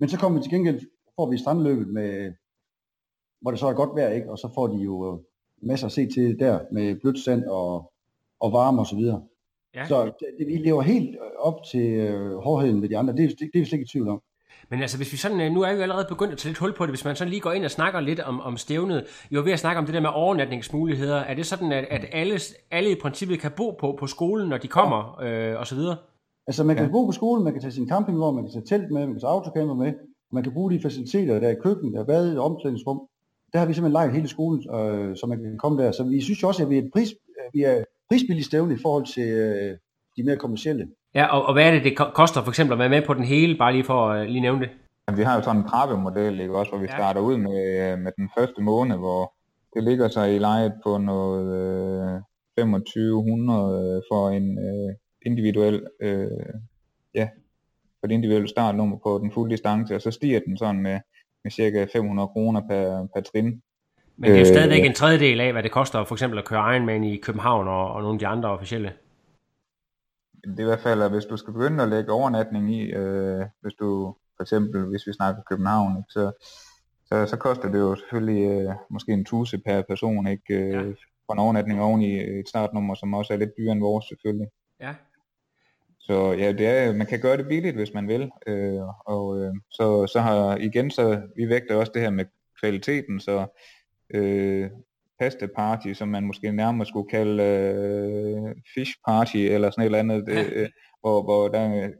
Men 0.00 0.08
så 0.08 0.18
kommer 0.18 0.38
vi 0.38 0.42
til 0.42 0.52
gengæld, 0.52 0.80
får 1.16 1.30
vi 1.30 1.38
strandløbet, 1.38 1.88
med, 1.88 2.32
hvor 3.40 3.50
det 3.50 3.60
så 3.60 3.66
er 3.66 3.72
godt 3.72 3.96
vejr, 3.96 4.08
ikke? 4.10 4.30
og 4.30 4.38
så 4.38 4.48
får 4.54 4.66
de 4.66 4.76
jo 4.76 5.12
øh, 5.12 5.18
masser 5.68 5.86
at 5.86 5.92
se 5.92 6.06
til 6.06 6.38
der, 6.38 6.60
med 6.72 7.00
blødt 7.00 7.18
sand 7.24 7.44
og, 7.44 7.92
og 8.40 8.52
varme 8.52 8.80
og 8.80 8.86
så 8.86 8.96
videre. 8.96 9.22
Ja. 9.74 9.86
Så 9.88 10.04
det, 10.38 10.46
vi 10.46 10.56
lever 10.56 10.82
helt 10.82 11.16
op 11.38 11.64
til 11.70 11.86
øh, 11.90 12.36
hårdheden 12.36 12.82
ved 12.82 12.88
de 12.88 12.98
andre, 12.98 13.12
det, 13.16 13.24
er- 13.24 13.28
det, 13.28 13.38
det 13.38 13.54
er 13.54 13.58
vi 13.58 13.64
slet 13.64 13.72
ikke 13.78 13.84
i 13.90 13.92
tvivl 13.92 14.08
om. 14.08 14.20
Men 14.70 14.80
altså, 14.82 14.96
hvis 14.96 15.12
vi 15.12 15.16
sådan, 15.16 15.40
øh, 15.40 15.52
nu 15.52 15.62
er 15.62 15.70
vi 15.70 15.76
jo 15.76 15.82
allerede 15.82 16.06
begyndt 16.08 16.32
at 16.32 16.38
tage 16.38 16.50
lidt 16.50 16.58
hul 16.58 16.72
på 16.74 16.86
det, 16.86 16.90
hvis 16.90 17.04
man 17.04 17.16
sådan 17.16 17.30
lige 17.30 17.40
går 17.40 17.52
ind 17.52 17.64
og 17.64 17.70
snakker 17.70 18.00
lidt 18.00 18.20
om, 18.20 18.40
om 18.40 18.56
stævnet, 18.56 19.04
jo 19.30 19.40
ved 19.42 19.52
at 19.52 19.58
snakke 19.58 19.78
om 19.78 19.84
det 19.86 19.94
der 19.94 20.00
med 20.00 20.10
overnatningsmuligheder, 20.12 21.16
er 21.16 21.34
det 21.34 21.46
sådan, 21.46 21.72
at, 21.72 21.84
at 21.90 22.04
alle, 22.12 22.40
alle 22.70 22.90
i 22.90 22.94
princippet 23.02 23.40
kan 23.40 23.50
bo 23.56 23.70
på, 23.80 23.96
på 23.98 24.06
skolen, 24.06 24.48
når 24.48 24.58
de 24.58 24.68
kommer, 24.68 25.20
øh, 25.22 25.58
og 25.58 25.66
så 25.66 25.74
videre? 25.74 25.96
Altså 26.46 26.64
man 26.64 26.76
kan 26.76 26.84
Ja. 26.84 26.90
bo 26.92 27.06
på 27.06 27.12
skolen, 27.12 27.44
man 27.44 27.52
kan 27.52 27.62
tage 27.62 27.72
sin 27.72 27.88
campingvogn, 27.88 28.34
man 28.34 28.44
kan 28.44 28.52
tage 28.52 28.78
telt 28.78 28.90
med, 28.92 29.00
man 29.00 29.14
kan 29.14 29.20
tage 29.20 29.30
autocamper 29.30 29.74
med, 29.74 29.92
man 30.32 30.42
kan 30.42 30.52
bruge 30.52 30.70
de 30.72 30.80
faciliteter, 30.82 31.40
der 31.40 31.48
er 31.48 31.52
i 31.52 31.60
køkken, 31.62 31.94
der 31.94 32.00
er 32.00 32.04
bad, 32.04 32.36
omklædningsrum. 32.36 33.00
Der 33.52 33.58
har 33.58 33.66
vi 33.66 33.72
simpelthen 33.74 33.92
lejet 33.92 34.12
hele 34.12 34.28
skolen, 34.28 34.74
øh, 34.74 35.16
så 35.16 35.26
man 35.26 35.38
kan 35.42 35.58
komme 35.58 35.82
der. 35.82 35.92
Så 35.92 36.04
vi 36.04 36.20
synes 36.20 36.42
jo 36.42 36.48
også, 36.48 36.62
at 36.62 36.70
vi 36.70 36.78
er, 36.78 36.82
et 36.82 36.90
pris, 36.92 37.10
at 37.10 37.50
vi 37.52 37.62
er 37.62 37.84
prisbilligt 38.10 38.46
stævne 38.46 38.74
i 38.74 38.78
forhold 38.82 39.06
til 39.14 39.28
øh, 39.28 39.76
de 40.16 40.22
mere 40.24 40.36
kommercielle. 40.36 40.88
Ja, 41.14 41.26
og, 41.26 41.46
og 41.46 41.52
hvad 41.52 41.66
er 41.66 41.70
det, 41.70 41.84
det 41.84 41.96
ko- 41.96 42.10
koster 42.14 42.42
for 42.42 42.50
eksempel 42.50 42.72
at 42.72 42.78
være 42.78 42.88
med 42.88 43.02
på 43.06 43.14
den 43.14 43.24
hele, 43.24 43.58
bare 43.58 43.72
lige 43.72 43.84
for 43.84 44.08
at 44.10 44.30
lige 44.30 44.40
nævne 44.40 44.60
det? 44.60 44.70
Vi 45.16 45.22
har 45.22 45.36
jo 45.36 45.42
sådan 45.42 45.60
en 45.62 45.68
trappemodel, 45.68 46.40
ikke 46.40 46.56
også, 46.58 46.70
hvor 46.72 46.78
vi 46.78 46.86
Ja. 46.90 46.96
starter 46.96 47.20
ud 47.20 47.36
med, 47.36 47.92
øh, 47.92 47.98
med 47.98 48.12
den 48.16 48.30
første 48.38 48.62
måned, 48.62 48.96
hvor 48.96 49.32
det 49.74 49.84
ligger 49.84 50.08
sig 50.08 50.34
i 50.34 50.38
lejet 50.38 50.72
på 50.84 50.98
noget 50.98 51.46
øh, 51.60 52.20
2500 52.58 54.02
for 54.12 54.30
en 54.30 54.58
øh, 54.58 54.94
individuel, 55.26 55.86
øh, 56.00 56.26
ja, 57.14 57.28
for 58.00 58.06
et 58.06 58.10
individuelt 58.12 58.50
startnummer 58.50 58.96
på 59.02 59.18
den 59.22 59.32
fulde 59.32 59.50
distance, 59.52 59.94
og 59.94 60.00
så 60.02 60.10
stiger 60.10 60.40
den 60.46 60.56
sådan 60.58 60.82
med, 60.82 61.00
med 61.44 61.50
cirka 61.50 61.86
500 61.92 62.28
kroner 62.28 62.60
per, 62.70 63.06
per 63.14 63.20
trin. 63.22 63.44
Men 64.16 64.30
det 64.30 64.30
er 64.30 64.34
jo 64.34 64.40
Øh, 64.40 64.46
stadigvæk 64.46 64.84
en 64.84 64.94
tredjedel 64.94 65.40
af, 65.40 65.52
hvad 65.52 65.62
det 65.62 65.70
koster 65.70 66.04
for 66.04 66.14
eksempel 66.14 66.38
at 66.38 66.44
køre 66.44 66.74
Ironman 66.76 67.04
i 67.04 67.16
København 67.16 67.68
og, 67.68 67.92
og 67.92 68.02
nogle 68.02 68.14
af 68.14 68.18
de 68.18 68.26
andre 68.26 68.48
officielle. 68.48 68.92
Det 70.44 70.58
er 70.58 70.62
i 70.62 70.64
hvert 70.66 70.80
fald, 70.80 71.02
at 71.02 71.10
hvis 71.10 71.24
du 71.24 71.36
skal 71.36 71.52
begynde 71.52 71.82
at 71.82 71.88
lægge 71.88 72.12
overnatning 72.12 72.74
i, 72.74 72.92
øh, 72.92 73.44
hvis 73.60 73.74
du 73.74 74.14
for 74.36 74.42
eksempel, 74.42 74.84
hvis 74.84 75.06
vi 75.06 75.12
snakker 75.12 75.42
København, 75.42 75.96
ikke, 75.96 76.12
så, 76.12 76.32
så, 77.06 77.26
så 77.26 77.36
koster 77.36 77.70
det 77.72 77.78
jo 77.78 77.94
selvfølgelig 77.94 78.50
øh, 78.50 78.74
måske 78.90 79.12
en 79.12 79.24
tusind 79.24 79.62
per 79.62 79.82
person, 79.82 80.26
ikke, 80.26 80.54
øh, 80.54 80.72
Ja. 80.72 80.80
for 81.26 81.32
en 81.32 81.38
overnatning 81.38 81.80
oven 81.80 82.02
i 82.02 82.20
et 82.20 82.48
startnummer, 82.48 82.94
som 82.94 83.14
også 83.14 83.32
er 83.32 83.36
lidt 83.36 83.56
dyrere 83.58 83.72
end 83.72 83.80
vores 83.80 84.04
selvfølgelig. 84.08 84.48
Ja. 84.80 84.94
Så 85.98 86.32
ja, 86.32 86.52
det 86.52 86.66
er, 86.66 86.92
man 86.92 87.06
kan 87.06 87.20
gøre 87.20 87.36
det 87.36 87.48
billigt, 87.48 87.76
hvis 87.76 87.94
man 87.94 88.08
vil. 88.08 88.30
Øh, 88.46 88.80
og 89.06 89.40
øh, 89.40 89.54
så, 89.70 90.06
så 90.06 90.20
har 90.20 90.56
igen, 90.56 90.90
så 90.90 91.22
vi 91.36 91.48
vægter 91.48 91.76
også 91.76 91.92
det 91.94 92.02
her 92.02 92.10
med 92.10 92.24
kvaliteten, 92.60 93.20
så 93.20 93.46
øh, 94.14 94.70
pasta 95.18 95.46
party, 95.56 95.92
som 95.92 96.08
man 96.08 96.24
måske 96.24 96.52
nærmere 96.52 96.86
skulle 96.86 97.08
kalde 97.08 97.42
øh, 97.42 98.54
fish 98.74 98.94
party 99.06 99.36
eller 99.36 99.70
sådan 99.70 99.82
et 99.82 99.86
eller 99.86 99.98
andet, 99.98 100.26
det, 100.26 100.52
øh, 100.52 100.68
hvor, 101.00 101.22
hvor 101.22 101.48
der 101.48 101.58
er 101.58 101.90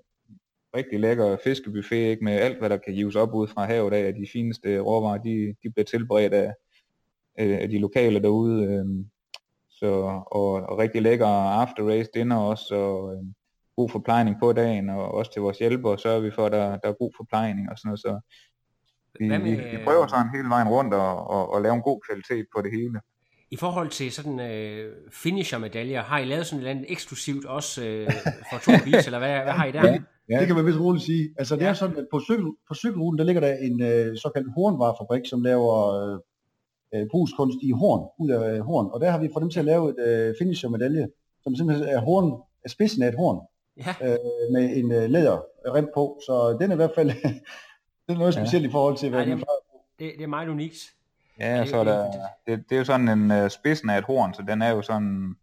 rigtig 0.76 1.00
lækker 1.00 1.36
fiskebuffet, 1.44 1.96
ikke, 1.96 2.24
med 2.24 2.32
alt, 2.32 2.58
hvad 2.58 2.70
der 2.70 2.76
kan 2.76 2.94
gives 2.94 3.16
op 3.16 3.34
ud 3.34 3.48
fra 3.48 3.64
havet 3.64 3.92
af, 3.92 4.14
de 4.14 4.26
fineste 4.32 4.78
råvarer, 4.78 5.18
de, 5.18 5.54
de 5.62 5.70
bliver 5.70 5.84
tilberedt 5.84 6.34
af, 6.34 6.52
øh, 7.40 7.58
af 7.60 7.68
de 7.68 7.78
lokale 7.78 8.22
derude. 8.22 8.64
Øh, 8.64 8.84
så, 9.70 10.22
og, 10.26 10.50
og 10.52 10.78
rigtig 10.78 11.02
lækker 11.02 11.26
after 11.26 11.88
race 11.88 12.10
dinner 12.14 12.36
også, 12.36 12.74
og 12.74 13.14
øh, 13.14 13.22
god 13.76 13.88
forplejning 13.88 14.36
på 14.40 14.52
dagen, 14.52 14.90
og 14.90 15.14
også 15.14 15.32
til 15.32 15.42
vores 15.42 15.58
hjælpere 15.58 15.98
sørger 15.98 16.20
vi 16.20 16.30
for, 16.30 16.46
at 16.46 16.52
der, 16.52 16.76
der 16.76 16.88
er 16.88 16.98
god 16.98 17.12
forplejning 17.16 17.70
og 17.70 17.78
sådan 17.78 17.88
noget, 17.88 18.00
så 18.00 18.20
vi, 19.20 19.26
Hvad 19.28 19.38
vi, 19.38 19.50
med- 19.50 19.70
vi 19.78 19.84
prøver 19.84 20.06
sådan 20.06 20.30
hele 20.36 20.48
vejen 20.48 20.68
rundt 20.68 20.94
og, 20.94 21.30
og, 21.30 21.52
og 21.52 21.62
lave 21.62 21.74
en 21.74 21.82
god 21.82 22.00
kvalitet 22.08 22.46
på 22.56 22.62
det 22.62 22.70
hele. 22.72 23.00
I 23.50 23.56
forhold 23.56 23.88
til 23.88 24.12
sådan 24.12 24.40
øh, 24.40 24.92
finisher-medaljer, 25.12 26.02
har 26.02 26.18
I 26.18 26.24
lavet 26.24 26.46
sådan 26.46 26.58
et 26.58 26.60
eller 26.60 26.70
andet 26.70 26.92
eksklusivt 26.92 27.44
også 27.46 27.84
øh, 27.86 28.10
for 28.52 28.58
to 28.58 28.72
vis, 28.86 29.06
eller 29.06 29.18
hvad, 29.18 29.28
hvad 29.42 29.52
har 29.52 29.64
I 29.66 29.72
der? 29.72 29.86
Ja. 29.86 29.98
Ja. 30.28 30.38
Det 30.38 30.46
kan 30.46 30.56
man 30.56 30.66
vist 30.66 30.80
roligt 30.80 31.04
sige. 31.04 31.34
Altså 31.38 31.56
det 31.56 31.66
er 31.66 31.72
sådan, 31.72 31.96
at 31.96 32.06
på, 32.12 32.20
cykel, 32.20 32.46
på 32.68 32.74
cykelruten, 32.74 33.18
der 33.18 33.24
ligger 33.24 33.40
der 33.40 33.54
en 33.56 33.82
øh, 33.82 34.16
såkaldt 34.22 34.48
hornvarefabrik, 34.54 35.22
som 35.26 35.42
laver 35.42 35.74
øh, 35.94 36.18
øh, 36.94 37.06
brugskunst 37.10 37.58
i 37.62 37.70
horn, 37.70 38.02
ud 38.20 38.30
af 38.30 38.54
øh, 38.54 38.60
horn. 38.60 38.86
Og 38.92 39.00
der 39.00 39.10
har 39.10 39.18
vi 39.18 39.28
fået 39.32 39.42
dem 39.42 39.50
til 39.50 39.58
at 39.58 39.64
lave 39.64 39.90
et 39.90 40.00
øh, 40.08 40.34
finisher-medalje, 40.40 41.06
som 41.42 41.56
simpelthen 41.56 41.88
er, 41.88 42.00
horn, 42.00 42.42
er 42.64 42.68
spidsen 42.68 43.02
af 43.02 43.08
et 43.08 43.14
horn, 43.16 43.38
Ja. 43.86 43.94
øh, 44.12 44.18
med 44.52 44.76
en 44.76 44.92
øh, 44.92 45.10
læderrem 45.10 45.86
på. 45.94 46.20
Så 46.26 46.56
den 46.60 46.70
er 46.70 46.74
i 46.74 46.76
hvert 46.82 46.94
fald 46.94 47.10
det 48.08 48.14
er 48.14 48.18
noget 48.18 48.36
Ja. 48.36 48.40
specielt 48.44 48.66
i 48.66 48.70
forhold 48.70 48.96
til, 48.96 49.08
hvad 49.10 49.18
Ej, 49.20 49.24
vi 49.24 49.30
det, 49.30 49.38
plejer. 49.38 49.58
det, 49.98 50.18
det 50.18 50.24
er 50.24 50.28
meget 50.28 50.48
unikt. 50.48 50.76
Ja, 51.40 51.54
og 51.54 51.60
det- 51.60 51.68
så 51.70 51.76
er 51.76 51.84
det 51.84 51.92
er 51.92 51.96
der, 51.96 52.26
det, 52.46 52.64
det 52.68 52.74
er 52.74 52.78
jo 52.78 52.84
sådan 52.84 53.08
en 53.08 53.30
uh, 53.44 53.48
spidsen 53.48 53.90
af 53.90 53.98
et 53.98 54.04
horn, 54.04 54.34
så 54.34 54.42
den 54.48 54.62
er 54.62 54.70
jo 54.70 54.82
sådan 54.82 55.34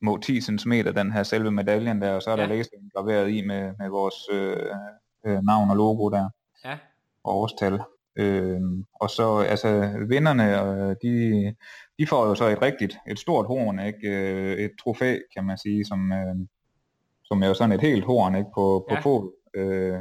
små 0.00 0.18
10 0.18 0.40
cm, 0.40 0.72
den 0.72 1.12
her 1.12 1.22
selve 1.22 1.50
medaljen 1.50 2.02
der, 2.02 2.14
og 2.14 2.22
så 2.22 2.30
er 2.30 2.36
der 2.36 2.46
Ja. 2.46 2.54
ja. 2.54 2.62
graveret 2.94 3.30
i 3.30 3.46
med, 3.46 3.72
med 3.78 3.88
vores 3.88 4.14
øh, 4.32 4.56
øh, 5.26 5.38
navn 5.42 5.70
og 5.70 5.76
logo 5.76 6.08
der, 6.10 6.28
Ja. 6.64 6.78
og 7.24 7.34
årstal. 7.40 7.80
Øh, 8.16 8.60
og 9.00 9.10
så, 9.10 9.38
altså, 9.38 9.92
vinderne, 10.08 10.62
øh, 10.62 10.96
de, 11.02 11.54
de 11.98 12.06
får 12.06 12.26
jo 12.26 12.34
så 12.34 12.44
et 12.48 12.62
rigtigt, 12.62 12.96
et 13.08 13.18
stort 13.18 13.46
horn, 13.46 13.78
ikke? 13.78 14.08
Øh, 14.08 14.58
et 14.58 14.70
trofæ, 14.84 15.18
kan 15.34 15.44
man 15.44 15.58
sige, 15.58 15.84
som, 15.84 16.12
øh, 16.12 16.34
som 17.24 17.42
er 17.42 17.46
jo 17.46 17.54
sådan 17.54 17.72
et 17.72 17.80
helt 17.80 18.04
horn, 18.04 18.34
ikke? 18.34 18.50
På, 18.54 18.84
på 18.88 18.94
Ja. 18.94 18.94
ja. 18.94 19.00
fod. 19.00 19.32
Øh, 19.54 19.98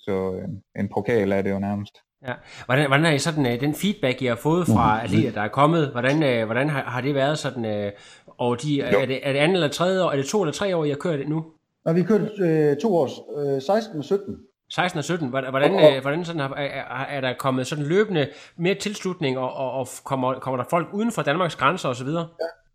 så 0.00 0.34
øh, 0.42 0.48
en 0.82 0.88
pokal 0.94 1.32
er 1.32 1.42
det 1.42 1.50
jo 1.50 1.58
nærmest. 1.58 1.94
Ja. 2.28 2.32
Hvordan, 2.66 2.86
hvordan 2.86 3.06
er 3.06 3.10
I 3.10 3.18
sådan, 3.18 3.46
øh, 3.46 3.60
den 3.60 3.74
feedback, 3.74 4.22
I 4.22 4.26
har 4.26 4.34
fået 4.36 4.66
fra 4.66 5.04
atleter, 5.04 5.32
der 5.32 5.40
er 5.40 5.48
kommet, 5.48 5.88
hvordan, 5.88 6.22
øh, 6.22 6.44
hvordan 6.46 6.68
har, 6.68 6.82
har 6.82 7.00
det 7.00 7.14
været 7.14 7.38
sådan, 7.38 7.64
øh, 7.64 7.92
og 8.38 8.62
de, 8.62 8.80
er, 8.82 9.06
det, 9.06 9.20
er 9.28 9.32
det 9.32 9.38
andet 9.38 9.54
eller 9.54 9.68
tredje 9.68 10.02
år, 10.04 10.10
er 10.10 10.16
det 10.16 10.26
to 10.26 10.42
eller 10.42 10.52
tre 10.52 10.76
år, 10.76 10.84
I 10.84 10.88
har 10.88 10.96
kørt 10.96 11.18
det 11.18 11.28
nu? 11.28 11.44
Og 11.86 11.94
vi 11.94 12.00
har 12.00 12.06
kørt 12.06 12.40
øh, 12.40 12.76
to 12.76 12.96
års, 12.96 13.12
øh, 13.56 13.62
16 13.62 13.98
og 13.98 14.04
17. 14.04 14.36
16 14.72 14.98
og 14.98 15.04
17, 15.04 15.28
hvordan, 15.28 15.50
hvordan, 15.50 15.94
øh, 15.96 16.02
hvordan 16.02 16.24
sådan 16.24 16.40
er, 16.40 16.48
er- 16.54 17.04
er 17.16 17.20
der 17.20 17.32
kommet 17.38 17.66
sådan 17.66 17.84
løbende 17.84 18.28
mere 18.56 18.74
tilslutning, 18.74 19.38
og, 19.38 19.52
og, 19.54 19.72
og 19.72 19.86
kommer, 20.04 20.34
kommer 20.34 20.56
der 20.62 20.64
folk 20.70 20.88
uden 20.94 21.12
for 21.12 21.22
Danmarks 21.22 21.56
grænser 21.56 21.88
osv.? 21.88 22.08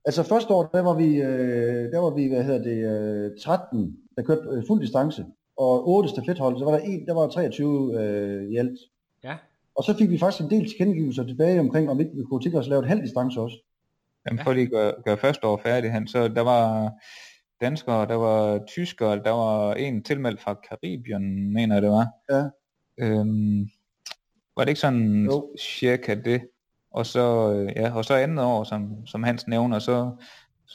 Altså 0.05 0.23
første 0.23 0.53
år, 0.53 0.63
der 0.73 0.81
var 0.81 0.93
vi, 0.93 1.15
øh, 1.15 1.91
der 1.91 1.99
var 1.99 2.09
vi 2.15 2.27
hvad 2.27 2.43
hedder 2.43 2.63
det, 2.63 2.77
øh, 3.25 3.31
13, 3.43 3.95
der 4.17 4.23
kørte 4.23 4.41
øh, 4.51 4.63
fuld 4.67 4.81
distance, 4.81 5.25
og 5.57 5.87
8 5.89 6.09
stafethold, 6.09 6.59
så 6.59 6.65
var 6.65 6.71
der 6.71 6.79
en, 6.79 7.05
der 7.05 7.13
var 7.13 7.27
23 7.27 7.99
øh, 7.99 8.51
i 8.51 8.57
alt. 8.57 8.79
Ja. 9.23 9.35
Og 9.75 9.83
så 9.83 9.97
fik 9.97 10.09
vi 10.09 10.17
faktisk 10.17 10.43
en 10.43 10.49
del 10.49 10.69
tilkendegivelser 10.69 11.23
tilbage 11.23 11.59
omkring, 11.59 11.89
om 11.89 11.99
ikke 11.99 12.11
vi 12.15 12.23
kunne 12.23 12.41
tænke 12.41 12.57
os 12.57 12.65
at 12.65 12.69
lave 12.69 12.81
et 12.81 12.87
halv 12.87 13.01
distance 13.01 13.41
også. 13.41 13.57
Jamen, 14.27 14.43
for 14.43 14.53
lige 14.53 14.63
at 14.63 14.71
gøre, 14.71 14.93
gøre 15.05 15.17
første 15.17 15.47
år 15.47 15.61
færdig 15.63 15.93
hen, 15.93 16.07
så 16.07 16.27
der 16.27 16.41
var 16.41 16.91
danskere, 17.61 18.07
der 18.07 18.15
var 18.15 18.65
tyskere, 18.67 19.23
der 19.23 19.31
var 19.31 19.73
en 19.73 20.03
tilmeldt 20.03 20.41
fra 20.41 20.53
Karibien, 20.69 21.53
mener 21.53 21.75
jeg 21.75 21.81
det 21.81 21.91
var. 21.91 22.07
Ja. 22.29 22.43
Øhm, 22.97 23.69
var 24.57 24.63
det 24.63 24.69
ikke 24.69 24.81
sådan 24.81 25.25
Jo. 25.25 25.55
cirka 25.59 26.15
det? 26.15 26.41
Og 26.91 27.05
så, 27.05 27.53
øh, 27.53 27.71
ja, 27.75 27.95
og 27.95 28.05
så 28.05 28.13
andet 28.15 28.45
år, 28.45 28.63
som, 28.63 29.05
som 29.05 29.23
Hans 29.23 29.47
nævner, 29.47 29.79
så, 29.79 30.11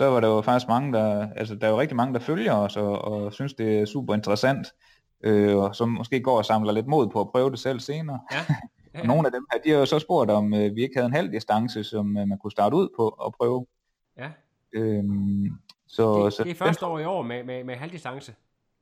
så 0.00 0.06
var 0.06 0.20
der 0.20 0.28
jo 0.28 0.40
faktisk 0.40 0.68
mange, 0.68 0.92
der, 0.92 1.28
altså 1.36 1.54
der 1.54 1.66
er 1.66 1.70
jo 1.70 1.80
rigtig 1.80 1.96
mange, 1.96 2.14
der 2.14 2.20
følger 2.20 2.54
os 2.54 2.76
og, 2.76 3.04
og 3.04 3.32
synes, 3.32 3.54
det 3.54 3.78
er 3.78 3.84
super 3.84 4.14
interessant, 4.14 4.66
øh, 5.24 5.56
og 5.56 5.76
som 5.76 5.88
måske 5.88 6.20
går 6.20 6.38
og 6.38 6.44
samler 6.44 6.72
lidt 6.72 6.86
mod 6.86 7.08
på 7.08 7.20
at 7.20 7.28
prøve 7.28 7.50
det 7.50 7.58
selv 7.58 7.80
senere. 7.80 8.20
Ja. 8.94 9.00
Og 9.00 9.06
nogle 9.06 9.26
af 9.26 9.32
dem 9.32 9.46
her, 9.52 9.60
de 9.60 9.70
har 9.70 9.78
jo 9.78 9.86
så 9.86 9.98
spurgt, 9.98 10.30
om 10.30 10.54
øh, 10.54 10.76
vi 10.76 10.82
ikke 10.82 10.94
havde 10.96 11.06
en 11.06 11.12
halv 11.12 11.32
distance, 11.32 11.84
som 11.84 12.16
øh, 12.16 12.28
man 12.28 12.38
kunne 12.38 12.50
starte 12.50 12.76
ud 12.76 12.88
på 12.96 13.08
og 13.08 13.34
prøve. 13.38 13.66
Ja. 14.18 14.28
Øhm, 14.72 15.50
så, 15.86 16.24
Det, 16.24 16.32
så 16.32 16.44
det 16.44 16.50
er 16.50 16.54
første 16.54 16.86
år 16.86 16.98
i 16.98 17.04
år 17.04 17.22
med, 17.22 17.44
med, 17.44 17.64
med 17.64 17.74
halvdistance. 17.74 18.34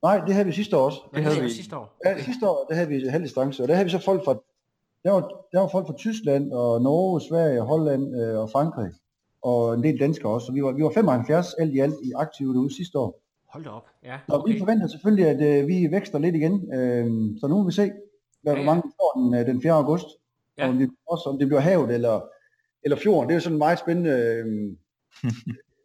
Nej, 0.03 0.19
det 0.19 0.35
havde 0.35 0.47
vi 0.47 0.53
sidste 0.53 0.77
år 0.77 0.85
også. 0.85 1.01
Det 1.15 1.23
havde 1.23 1.41
vi 1.41 1.51
sidste 1.51 1.77
år. 1.77 1.97
Ja, 2.05 2.23
sidste 2.23 2.49
år, 2.49 2.67
der 2.69 2.75
havde 2.75 2.89
vi 2.89 3.09
halv 3.09 3.25
distance, 3.25 3.63
og 3.63 3.69
der 3.69 3.75
havde 3.75 3.85
vi 3.85 3.91
så 3.91 4.05
folk 4.05 4.25
fra, 4.25 4.33
der 5.05 5.13
var, 5.13 5.21
der 5.53 5.61
var 5.61 5.69
folk 5.69 5.87
fra 5.87 5.97
Tyskland 5.97 6.53
og 6.53 6.83
Norge, 6.83 7.21
Sverige, 7.21 7.61
Holland 7.61 8.21
øh, 8.21 8.39
og 8.39 8.51
Frankrig, 8.51 8.91
og 9.43 9.75
en 9.75 9.83
del 9.83 10.01
danskere 10.01 10.33
også. 10.33 10.47
Så 10.47 10.53
vi 10.53 10.63
var, 10.63 10.73
vi 10.73 10.83
var 10.83 10.91
75 10.91 11.55
alt 11.55 11.75
i 11.75 11.79
alt 11.79 11.95
i 12.03 12.13
aktive 12.17 12.55
derude 12.55 12.75
sidste 12.75 12.99
år. 12.99 13.21
Hold 13.49 13.65
da 13.65 13.71
op. 13.71 13.87
Ja, 14.05 14.19
Og 14.29 14.45
vi 14.47 14.53
okay. 14.53 14.59
forventer 14.59 14.87
selvfølgelig, 14.87 15.27
at 15.27 15.61
øh, 15.61 15.69
vi 15.69 15.89
vækster 15.91 16.19
lidt 16.19 16.37
igen, 16.37 16.75
øh, 16.75 17.07
så 17.41 17.47
nu 17.49 17.59
vil 17.59 17.67
vi 17.67 17.73
se, 17.73 17.91
hvad 18.43 18.53
Ja, 18.53 18.59
ja, 18.59 18.65
ja. 18.65 18.65
mange 18.67 18.83
vi 18.85 18.93
får 19.01 19.21
den, 19.21 19.35
øh, 19.35 19.47
den 19.47 19.63
4. 19.63 19.73
august. 19.73 20.07
Ja. 20.59 20.65
Ja. 20.65 20.71
Om, 20.71 20.79
det, 20.79 20.91
også, 21.09 21.29
om 21.29 21.39
det 21.39 21.49
bliver 21.49 21.61
havet 21.61 21.91
eller, 21.91 22.21
eller 22.85 22.97
fjorden. 22.97 23.29
Det 23.29 23.35
er 23.35 23.37
jo 23.37 23.41
sådan 23.41 23.59
meget 23.59 23.79
spændende. 23.79 24.13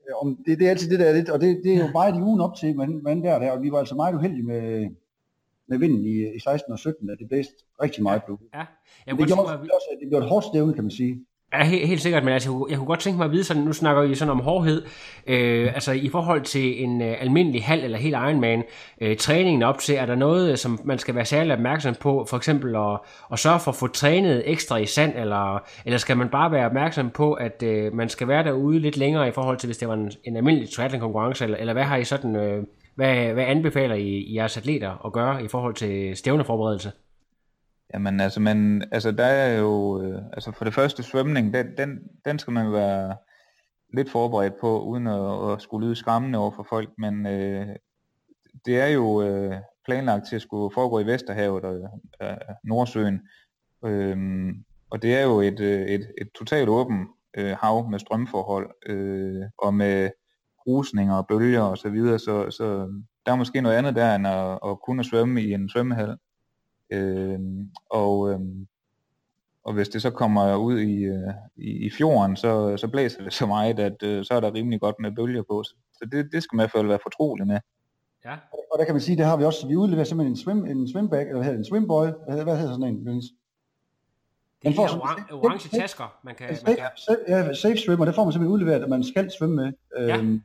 Øh, 0.10 0.16
om 0.22 0.38
det, 0.46 0.60
det 0.60 0.66
er 0.66 0.70
altid 0.70 0.90
det 0.92 1.00
der 1.00 1.06
er 1.06 1.14
lidt, 1.14 1.30
og 1.30 1.42
det, 1.42 1.62
det 1.64 1.74
er 1.74 1.80
jo 1.80 1.92
meget 1.92 2.16
i 2.16 2.22
ugen 2.22 2.42
op 2.42 2.56
til, 2.56 2.74
hvordan, 2.74 2.96
hvordan 3.02 3.24
der 3.24 3.32
er 3.32 3.40
der, 3.40 3.52
og 3.52 3.62
vi 3.62 3.72
var 3.72 3.80
altså 3.80 3.96
meget 3.96 4.16
uheldige 4.16 4.44
med, 4.44 4.90
med 5.68 5.78
vinden 5.78 6.06
i, 6.06 6.36
i 6.36 6.40
16 6.40 6.72
og 6.74 6.80
17, 6.80 7.10
at 7.10 7.20
det 7.20 7.28
blæste 7.28 7.54
rigtig 7.82 8.04
meget 8.04 8.22
på. 8.28 8.40
Ja. 8.54 8.66
Jeg 9.08 9.18
Det 9.18 9.28
gjorde 9.28 9.42
også, 9.42 9.88
at 9.92 9.98
det 10.02 10.10
blev 10.10 10.20
et 10.20 10.26
hårdt 10.26 10.46
stævne, 10.46 10.74
kan 10.74 10.84
man 10.84 10.92
sige. 10.92 11.26
Ja, 11.54 11.64
helt, 11.64 11.88
helt 11.88 12.02
sikkert, 12.02 12.24
men 12.24 12.34
altså, 12.34 12.50
jeg, 12.50 12.58
kunne, 12.58 12.68
jeg 12.70 12.78
kunne 12.78 12.88
godt 12.88 13.00
tænke 13.00 13.18
mig 13.18 13.26
at 13.26 13.32
vide 13.32 13.44
sådan, 13.44 13.64
nu 13.64 13.74
snakker 13.74 14.02
vi 14.02 14.16
sådan 14.16 14.32
om 14.32 14.40
hårdhed, 14.40 14.86
øh, 15.28 15.74
altså 15.74 15.92
i 15.92 16.10
forhold 16.10 16.42
til 16.42 16.84
en 16.84 17.02
øh, 17.02 17.22
almindelig 17.22 17.64
halv 17.64 17.84
eller 17.84 17.98
helt 17.98 18.16
Ironman, 18.16 18.64
øh, 19.02 19.18
træningen 19.18 19.64
op 19.64 19.80
til, 19.80 19.96
er 19.96 20.06
der 20.06 20.16
noget, 20.16 20.52
øh, 20.52 20.58
som 20.58 20.80
man 20.84 21.00
skal 21.00 21.16
være 21.16 21.26
særlig 21.26 21.54
opmærksom 21.54 21.96
på, 21.96 22.26
for 22.30 22.38
eksempel 22.38 22.76
at, 22.76 23.00
at 23.32 23.40
sørge 23.40 23.60
for 23.60 23.72
at 23.72 23.76
få 23.76 23.88
trænet 23.88 24.44
ekstra 24.46 24.78
i 24.78 24.86
sand, 24.86 25.14
eller, 25.18 25.64
eller 25.86 25.98
skal 25.98 26.18
man 26.18 26.30
bare 26.30 26.52
være 26.52 26.66
opmærksom 26.66 27.10
på, 27.10 27.34
at 27.34 27.64
øh, 27.64 27.94
man 27.94 28.10
skal 28.10 28.28
være 28.28 28.44
derude 28.44 28.80
lidt 28.80 28.98
længere 28.98 29.28
i 29.28 29.32
forhold 29.32 29.58
til, 29.58 29.68
hvis 29.68 29.78
det 29.78 29.88
var 29.88 29.94
en, 29.94 30.12
en 30.24 30.38
almindelig 30.38 30.70
triathlon 30.70 31.02
konkurrence, 31.02 31.44
eller, 31.44 31.58
eller 31.58 31.74
hvad 31.74 31.84
har 31.84 31.98
I 31.98 32.04
sådan, 32.04 32.36
øh, 32.36 32.64
hvad, 32.96 33.34
hvad 33.34 33.44
anbefaler 33.44 33.96
I, 33.96 34.08
I 34.08 34.36
jeres 34.36 34.58
atleter 34.58 35.06
at 35.06 35.14
gøre 35.14 35.44
i 35.44 35.48
forhold 35.48 35.74
til 35.74 36.18
stævneforberedelse? 36.18 36.92
Jamen 37.94 38.20
altså, 38.20 38.40
man, 38.40 38.84
altså 38.92 39.12
der 39.12 39.26
er 39.26 39.58
jo, 39.60 40.02
øh, 40.02 40.22
altså 40.34 40.52
for 40.52 40.66
det 40.66 40.74
første 40.74 41.04
svømning, 41.04 41.54
den, 41.54 41.78
den, 41.78 42.00
den 42.26 42.40
skal 42.40 42.54
man 42.54 42.74
være 42.74 43.18
lidt 43.94 44.10
forberedt 44.10 44.54
på, 44.62 44.82
uden 44.82 45.08
at, 45.08 45.52
at 45.52 45.62
skulle 45.62 45.88
lyde 45.88 45.96
skræmmende 45.96 46.40
over 46.40 46.52
for 46.52 46.66
folk, 46.70 46.90
men 46.98 47.26
øh, 47.28 47.68
det 48.66 48.80
er 48.82 48.88
jo 48.88 49.22
øh, 49.22 49.56
planlagt 49.86 50.28
til 50.28 50.36
at 50.36 50.42
skulle 50.42 50.74
foregå 50.74 51.00
i 51.00 51.06
Vesterhavet 51.06 51.64
og 51.64 51.76
øh, 52.22 52.38
Nordsøen, 52.64 53.22
øh, 53.86 54.18
og 54.90 55.02
det 55.02 55.16
er 55.16 55.24
jo 55.24 55.42
et, 55.42 55.60
øh, 55.60 55.82
et, 55.82 56.12
et 56.22 56.30
totalt 56.36 56.70
åbent 56.70 57.10
øh, 57.38 57.56
hav 57.62 57.90
med 57.90 58.00
strømforhold, 58.00 58.72
øh, 58.86 59.44
og 59.58 59.74
med 59.74 60.10
rusninger 60.68 61.16
og 61.16 61.28
bølger 61.28 61.62
og 61.62 61.78
så 61.78 61.90
videre, 61.90 62.20
så, 62.20 62.52
så 62.52 62.66
der 63.26 63.32
er 63.32 63.36
måske 63.36 63.62
noget 63.62 63.78
andet 63.78 63.96
der, 63.96 64.16
end 64.16 64.28
at, 64.28 64.60
at 64.66 64.82
kunne 64.86 65.04
svømme 65.04 65.42
i 65.42 65.54
en 65.54 65.70
svømmehal. 65.70 66.18
Øh, 66.90 67.40
og, 67.90 68.32
øh, 68.32 68.40
og 69.64 69.74
hvis 69.74 69.90
det 69.90 70.02
så 70.02 70.10
kommer 70.10 70.56
ud 70.56 70.80
i, 70.80 71.04
øh, 71.04 71.34
i, 71.56 71.86
i 71.86 71.90
fjorden, 71.90 72.36
så, 72.36 72.78
så 72.78 72.88
blæser 72.88 73.24
det 73.24 73.34
så 73.34 73.46
meget, 73.46 73.80
at 73.80 74.04
øh, 74.04 74.26
så 74.26 74.34
er 74.34 74.40
der 74.40 74.54
rimelig 74.54 74.80
godt 74.80 74.96
med 75.00 75.12
bølger 75.12 75.44
på. 75.44 75.64
Så 75.64 76.08
det, 76.12 76.30
det 76.32 76.44
skal 76.44 76.56
man 76.56 76.64
i 76.64 76.66
hvert 76.66 76.72
fald 76.72 76.88
være 76.88 77.00
fortrolig 77.04 77.48
med. 77.48 77.60
Ja. 78.26 78.36
Og 78.74 78.80
der 78.80 78.86
kan 78.86 78.94
man 78.94 79.02
sige, 79.02 79.18
det 79.18 79.26
har 79.26 79.38
vi 79.38 79.44
også, 79.44 79.68
vi 79.68 79.76
udleverer 79.76 80.06
simpelthen 80.06 80.32
en, 80.32 80.38
swim, 80.38 80.66
en 80.66 80.92
swimbag, 80.92 81.22
eller 81.22 81.34
hvad 81.34 81.44
hedder 81.44 81.58
en 81.58 81.66
swimboy, 81.66 82.06
hvad 82.06 82.30
hedder, 82.30 82.44
hvad 82.44 82.58
hedder 82.58 82.74
sådan 82.74 82.96
en, 82.96 83.06
Dennis? 83.06 83.24
Det 83.26 83.34
Den 84.64 84.74
får 84.74 84.84
er 84.84 84.88
oran- 84.88 85.34
orange 85.34 85.70
tasker, 85.70 86.20
man 86.24 86.36
kan... 86.36 86.46
En 86.46 86.52
Man 86.52 86.58
safe, 86.58 86.76
kan 86.76 86.90
safe, 86.96 87.20
ja, 87.28 87.54
safe 87.54 87.78
swimmer, 87.78 88.06
det 88.06 88.16
får 88.16 88.24
man 88.24 88.34
simpelthen 88.34 88.54
udleveret, 88.54 88.84
at 88.84 88.90
man 88.90 89.04
skal 89.04 89.32
svømme 89.32 89.56
med. 89.56 89.74
Ja. 89.98 90.18
Øhm, 90.18 90.44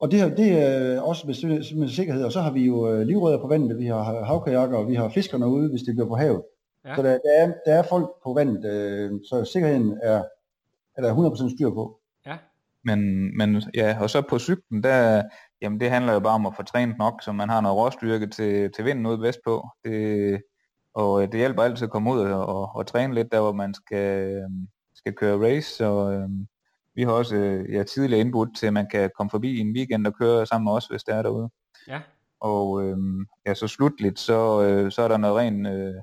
og 0.00 0.10
det, 0.10 0.20
her, 0.20 0.34
det 0.34 0.62
er 0.62 1.00
også 1.00 1.26
med, 1.26 1.76
med 1.78 1.88
sikkerhed, 1.88 2.24
og 2.24 2.32
så 2.32 2.40
har 2.40 2.50
vi 2.50 2.64
jo 2.64 2.92
øh, 2.92 3.00
livrødder 3.00 3.40
på 3.40 3.48
vandet, 3.48 3.78
vi 3.78 3.86
har 3.86 4.24
havkajakker, 4.24 4.78
og 4.78 4.88
vi 4.88 4.94
har 4.94 5.08
fiskerne 5.08 5.48
ude, 5.48 5.70
hvis 5.70 5.82
det 5.82 5.94
bliver 5.94 6.08
på 6.08 6.16
havet. 6.16 6.42
Ja. 6.84 6.94
Så 6.96 7.02
der, 7.02 7.10
der, 7.10 7.32
er, 7.36 7.52
der 7.66 7.74
er 7.74 7.82
folk 7.82 8.10
på 8.24 8.34
vandet, 8.34 8.64
øh, 8.72 9.10
så 9.28 9.44
sikkerheden 9.44 9.98
er, 10.02 10.24
er 10.96 11.02
der 11.02 11.14
100% 11.14 11.56
styr 11.56 11.70
på. 11.70 12.00
Ja. 12.26 12.36
Men, 12.84 13.30
men 13.36 13.62
ja, 13.74 13.96
og 14.00 14.10
så 14.10 14.22
på 14.28 14.38
cyklen, 14.38 14.82
der, 14.82 15.22
jamen 15.62 15.80
det 15.80 15.90
handler 15.90 16.12
jo 16.12 16.20
bare 16.20 16.34
om 16.34 16.46
at 16.46 16.56
få 16.56 16.62
trænet 16.62 16.98
nok, 16.98 17.22
så 17.22 17.32
man 17.32 17.48
har 17.48 17.60
noget 17.60 17.76
råstyrke 17.76 18.26
til, 18.26 18.72
til 18.72 18.84
vinden 18.84 19.06
ude 19.06 19.20
vestpå. 19.20 19.68
Det, 19.84 20.42
og 20.94 21.22
øh, 21.22 21.32
det 21.32 21.38
hjælper 21.40 21.62
altid 21.62 21.84
at 21.84 21.90
komme 21.90 22.12
ud 22.12 22.18
og, 22.18 22.46
og, 22.46 22.70
og 22.74 22.86
træne 22.86 23.14
lidt 23.14 23.32
der, 23.32 23.40
hvor 23.40 23.52
man 23.52 23.74
skal, 23.74 24.30
øhm, 24.30 24.68
skal 24.94 25.12
køre 25.12 25.46
race. 25.46 25.76
Så 25.76 26.10
øhm, 26.10 26.46
vi 26.94 27.02
har 27.02 27.10
også 27.10 27.36
øh, 27.36 27.72
ja, 27.72 27.82
tidligere 27.82 28.20
indbudt 28.20 28.56
til, 28.56 28.66
at 28.66 28.72
man 28.72 28.86
kan 28.90 29.10
komme 29.16 29.30
forbi 29.30 29.58
en 29.58 29.76
weekend 29.76 30.06
og 30.06 30.14
køre 30.14 30.46
sammen 30.46 30.64
med 30.64 30.72
os, 30.72 30.86
hvis 30.86 31.04
det 31.04 31.14
er 31.14 31.22
derude. 31.22 31.48
Ja. 31.88 32.00
Og 32.40 32.82
øhm, 32.84 33.26
ja, 33.46 33.54
så 33.54 33.68
slutligt, 33.68 34.18
så, 34.18 34.62
øh, 34.62 34.92
så 34.92 35.02
er 35.02 35.08
der 35.08 35.16
noget 35.16 35.36
rent 35.36 35.66
øh, 35.66 35.94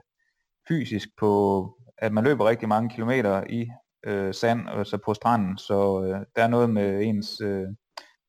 fysisk 0.68 1.10
på, 1.20 1.76
at 1.98 2.14
man 2.14 2.24
løber 2.24 2.50
rigtig 2.50 2.68
mange 2.68 2.90
kilometer 2.90 3.44
i 3.50 3.70
øh, 4.06 4.34
sand, 4.34 4.70
altså 4.70 4.98
på 5.06 5.14
stranden, 5.14 5.58
så 5.58 6.04
øh, 6.04 6.26
der 6.36 6.44
er 6.44 6.48
noget 6.48 6.70
med 6.70 7.04
ens 7.04 7.42
øh, 7.42 7.68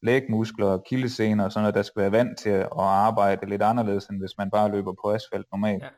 lægmuskler 0.03 0.67
og 0.67 0.85
kildesener 0.89 1.45
og 1.45 1.53
sådan 1.53 1.63
noget, 1.63 1.75
der 1.75 1.83
skal 1.83 2.03
være 2.03 2.13
vant 2.13 2.39
til 2.39 2.51
at 2.51 2.69
arbejde 2.77 3.47
lidt 3.47 3.63
anderledes, 3.63 4.07
end 4.07 4.19
hvis 4.19 4.39
man 4.39 4.51
bare 4.51 4.71
løber 4.71 4.93
på 5.05 5.11
asfalt 5.13 5.47
normalt. 5.53 5.83
Ja. 5.83 5.89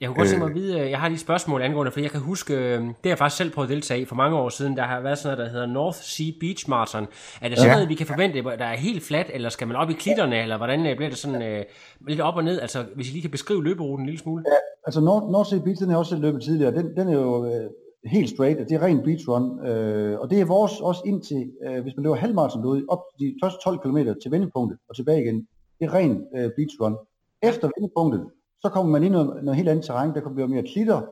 Jeg 0.00 0.08
kunne 0.08 0.16
godt 0.16 0.28
tænke 0.28 0.44
mig 0.44 0.50
Øh. 0.50 0.56
at 0.56 0.62
vide, 0.62 0.80
øh, 0.80 0.90
jeg 0.90 0.98
har 1.00 1.08
lige 1.08 1.14
et 1.14 1.20
spørgsmål 1.20 1.62
angående, 1.62 1.92
for 1.92 2.00
jeg 2.00 2.10
kan 2.10 2.20
huske, 2.20 2.54
øh, 2.54 2.60
det 2.80 2.94
har 3.04 3.10
jeg 3.10 3.18
faktisk 3.18 3.36
selv 3.38 3.50
prøvet 3.50 3.68
at 3.68 3.74
deltage 3.74 4.00
i 4.00 4.04
for 4.04 4.14
mange 4.14 4.36
år 4.36 4.48
siden, 4.48 4.76
der 4.76 4.82
har 4.82 5.00
været 5.00 5.18
sådan 5.18 5.36
noget, 5.38 5.46
der 5.46 5.52
hedder 5.52 5.66
North 5.72 5.96
Sea 5.98 6.26
Beach 6.40 6.68
Marathon. 6.70 7.06
Er 7.42 7.48
det 7.48 7.58
sådan 7.58 7.70
Ja. 7.70 7.74
noget, 7.74 7.88
vi 7.88 7.94
kan 7.94 8.06
forvente, 8.06 8.42
der 8.42 8.64
er 8.64 8.76
helt 8.76 9.02
fladt, 9.02 9.26
eller 9.34 9.48
skal 9.48 9.66
man 9.66 9.76
op 9.76 9.90
i 9.90 9.92
klitterne, 9.92 10.42
eller 10.42 10.56
hvordan 10.56 10.86
øh, 10.86 10.96
bliver 10.96 11.08
det 11.08 11.18
sådan 11.18 11.42
øh, 11.42 11.64
lidt 12.08 12.20
op 12.20 12.36
og 12.36 12.44
ned? 12.44 12.60
Altså, 12.60 12.84
hvis 12.94 13.08
I 13.08 13.12
lige 13.12 13.22
kan 13.22 13.30
beskrive 13.30 13.64
løberuten 13.64 14.00
en 14.02 14.06
lille 14.06 14.20
smule. 14.20 14.44
Altså 14.86 15.00
North, 15.00 15.26
North 15.32 15.48
Sea 15.50 15.58
Beach, 15.58 15.80
den 15.82 15.90
jeg 15.90 15.98
også 15.98 16.16
løbet 16.16 16.42
tidligere, 16.42 16.72
den, 16.74 16.96
den 16.96 17.08
er 17.08 17.12
jo 17.12 17.46
øh, 17.46 17.70
helt 18.06 18.30
straight, 18.30 18.58
det 18.58 18.72
er 18.72 18.82
ren 18.82 19.02
beach 19.04 19.28
run, 19.28 19.66
øh, 19.68 20.20
og 20.20 20.30
det 20.30 20.40
er 20.40 20.44
vores 20.44 20.72
også 20.80 21.02
indtil, 21.06 21.50
øh, 21.66 21.82
hvis 21.82 21.92
man 21.96 22.02
løber 22.02 22.16
halvmarathon 22.16 22.62
derude, 22.62 22.84
op 22.88 23.02
de 23.20 23.34
første 23.44 23.58
12 23.64 23.78
km 23.78 23.98
til 24.22 24.30
vendepunktet 24.30 24.78
og 24.88 24.96
tilbage 24.96 25.22
igen, 25.24 25.36
det 25.80 25.84
er 25.88 25.94
ren 25.94 26.12
øh, 26.36 26.50
beach 26.56 26.74
run. 26.80 26.96
Efter 27.42 27.70
vendepunktet, 27.78 28.22
så 28.62 28.68
kommer 28.68 28.92
man 28.92 29.02
ind 29.02 29.14
i 29.14 29.18
noget, 29.18 29.44
noget 29.44 29.56
helt 29.56 29.68
andet 29.68 29.84
terræn, 29.84 30.14
der 30.14 30.20
kommer 30.20 30.46
mere 30.46 30.62
klitter, 30.62 31.02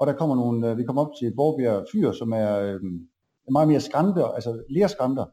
og 0.00 0.06
der 0.06 0.12
kommer 0.12 0.36
nogle, 0.36 0.70
øh, 0.70 0.78
vi 0.78 0.84
kommer 0.84 1.02
op 1.02 1.12
til 1.20 1.32
Borbjerg 1.36 1.84
Fyr, 1.92 2.12
som 2.12 2.32
er 2.32 2.58
øh, 2.58 2.80
meget 3.50 3.68
mere 3.68 3.80
skrænter, 3.80 4.24
altså 4.24 4.62
lerskranter, 4.70 5.24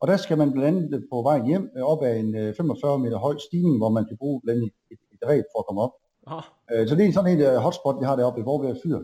og 0.00 0.08
der 0.08 0.16
skal 0.16 0.38
man 0.38 0.52
blandt 0.52 0.68
andet 0.94 1.06
på 1.12 1.22
vej 1.22 1.46
hjem 1.46 1.70
øh, 1.76 1.82
op 1.82 2.02
ad 2.02 2.16
en 2.18 2.34
øh, 2.34 2.54
45 2.54 2.98
meter 2.98 3.18
høj 3.18 3.36
stigning, 3.38 3.76
hvor 3.76 3.88
man 3.88 4.04
kan 4.04 4.16
bruge 4.16 4.40
blandt 4.44 4.62
andet 4.62 4.74
et, 4.90 4.98
et 5.12 5.28
ræb 5.28 5.44
for 5.54 5.58
at 5.58 5.66
komme 5.66 5.82
op. 5.82 5.92
Oh, 6.26 6.42
Øh, 6.72 6.88
Så 6.88 6.94
det 6.94 7.06
er 7.06 7.12
sådan 7.12 7.40
et 7.40 7.60
hotspot, 7.60 8.00
vi 8.00 8.04
har 8.04 8.16
deroppe 8.16 8.40
i 8.40 8.44
Vorberg 8.44 8.76
Fyr. 8.82 8.98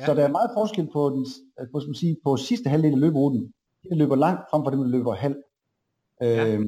Ja. 0.00 0.06
Så 0.06 0.14
der 0.14 0.24
er 0.24 0.28
meget 0.28 0.50
forskel 0.56 0.88
på, 0.92 1.10
den, 1.10 1.26
øh, 1.60 1.66
på, 1.72 1.80
man 1.86 1.94
sige, 1.94 2.16
på 2.24 2.36
sidste 2.36 2.68
halvdel 2.68 2.92
af 2.92 3.00
løberuten. 3.00 3.52
De 3.82 3.88
der 3.88 3.96
løber 3.96 4.16
langt 4.16 4.42
frem 4.50 4.62
for 4.64 4.70
dem, 4.70 4.80
der 4.80 4.88
løber 4.88 5.12
halv. 5.12 5.36
Ja. 6.20 6.54
Øh, 6.54 6.60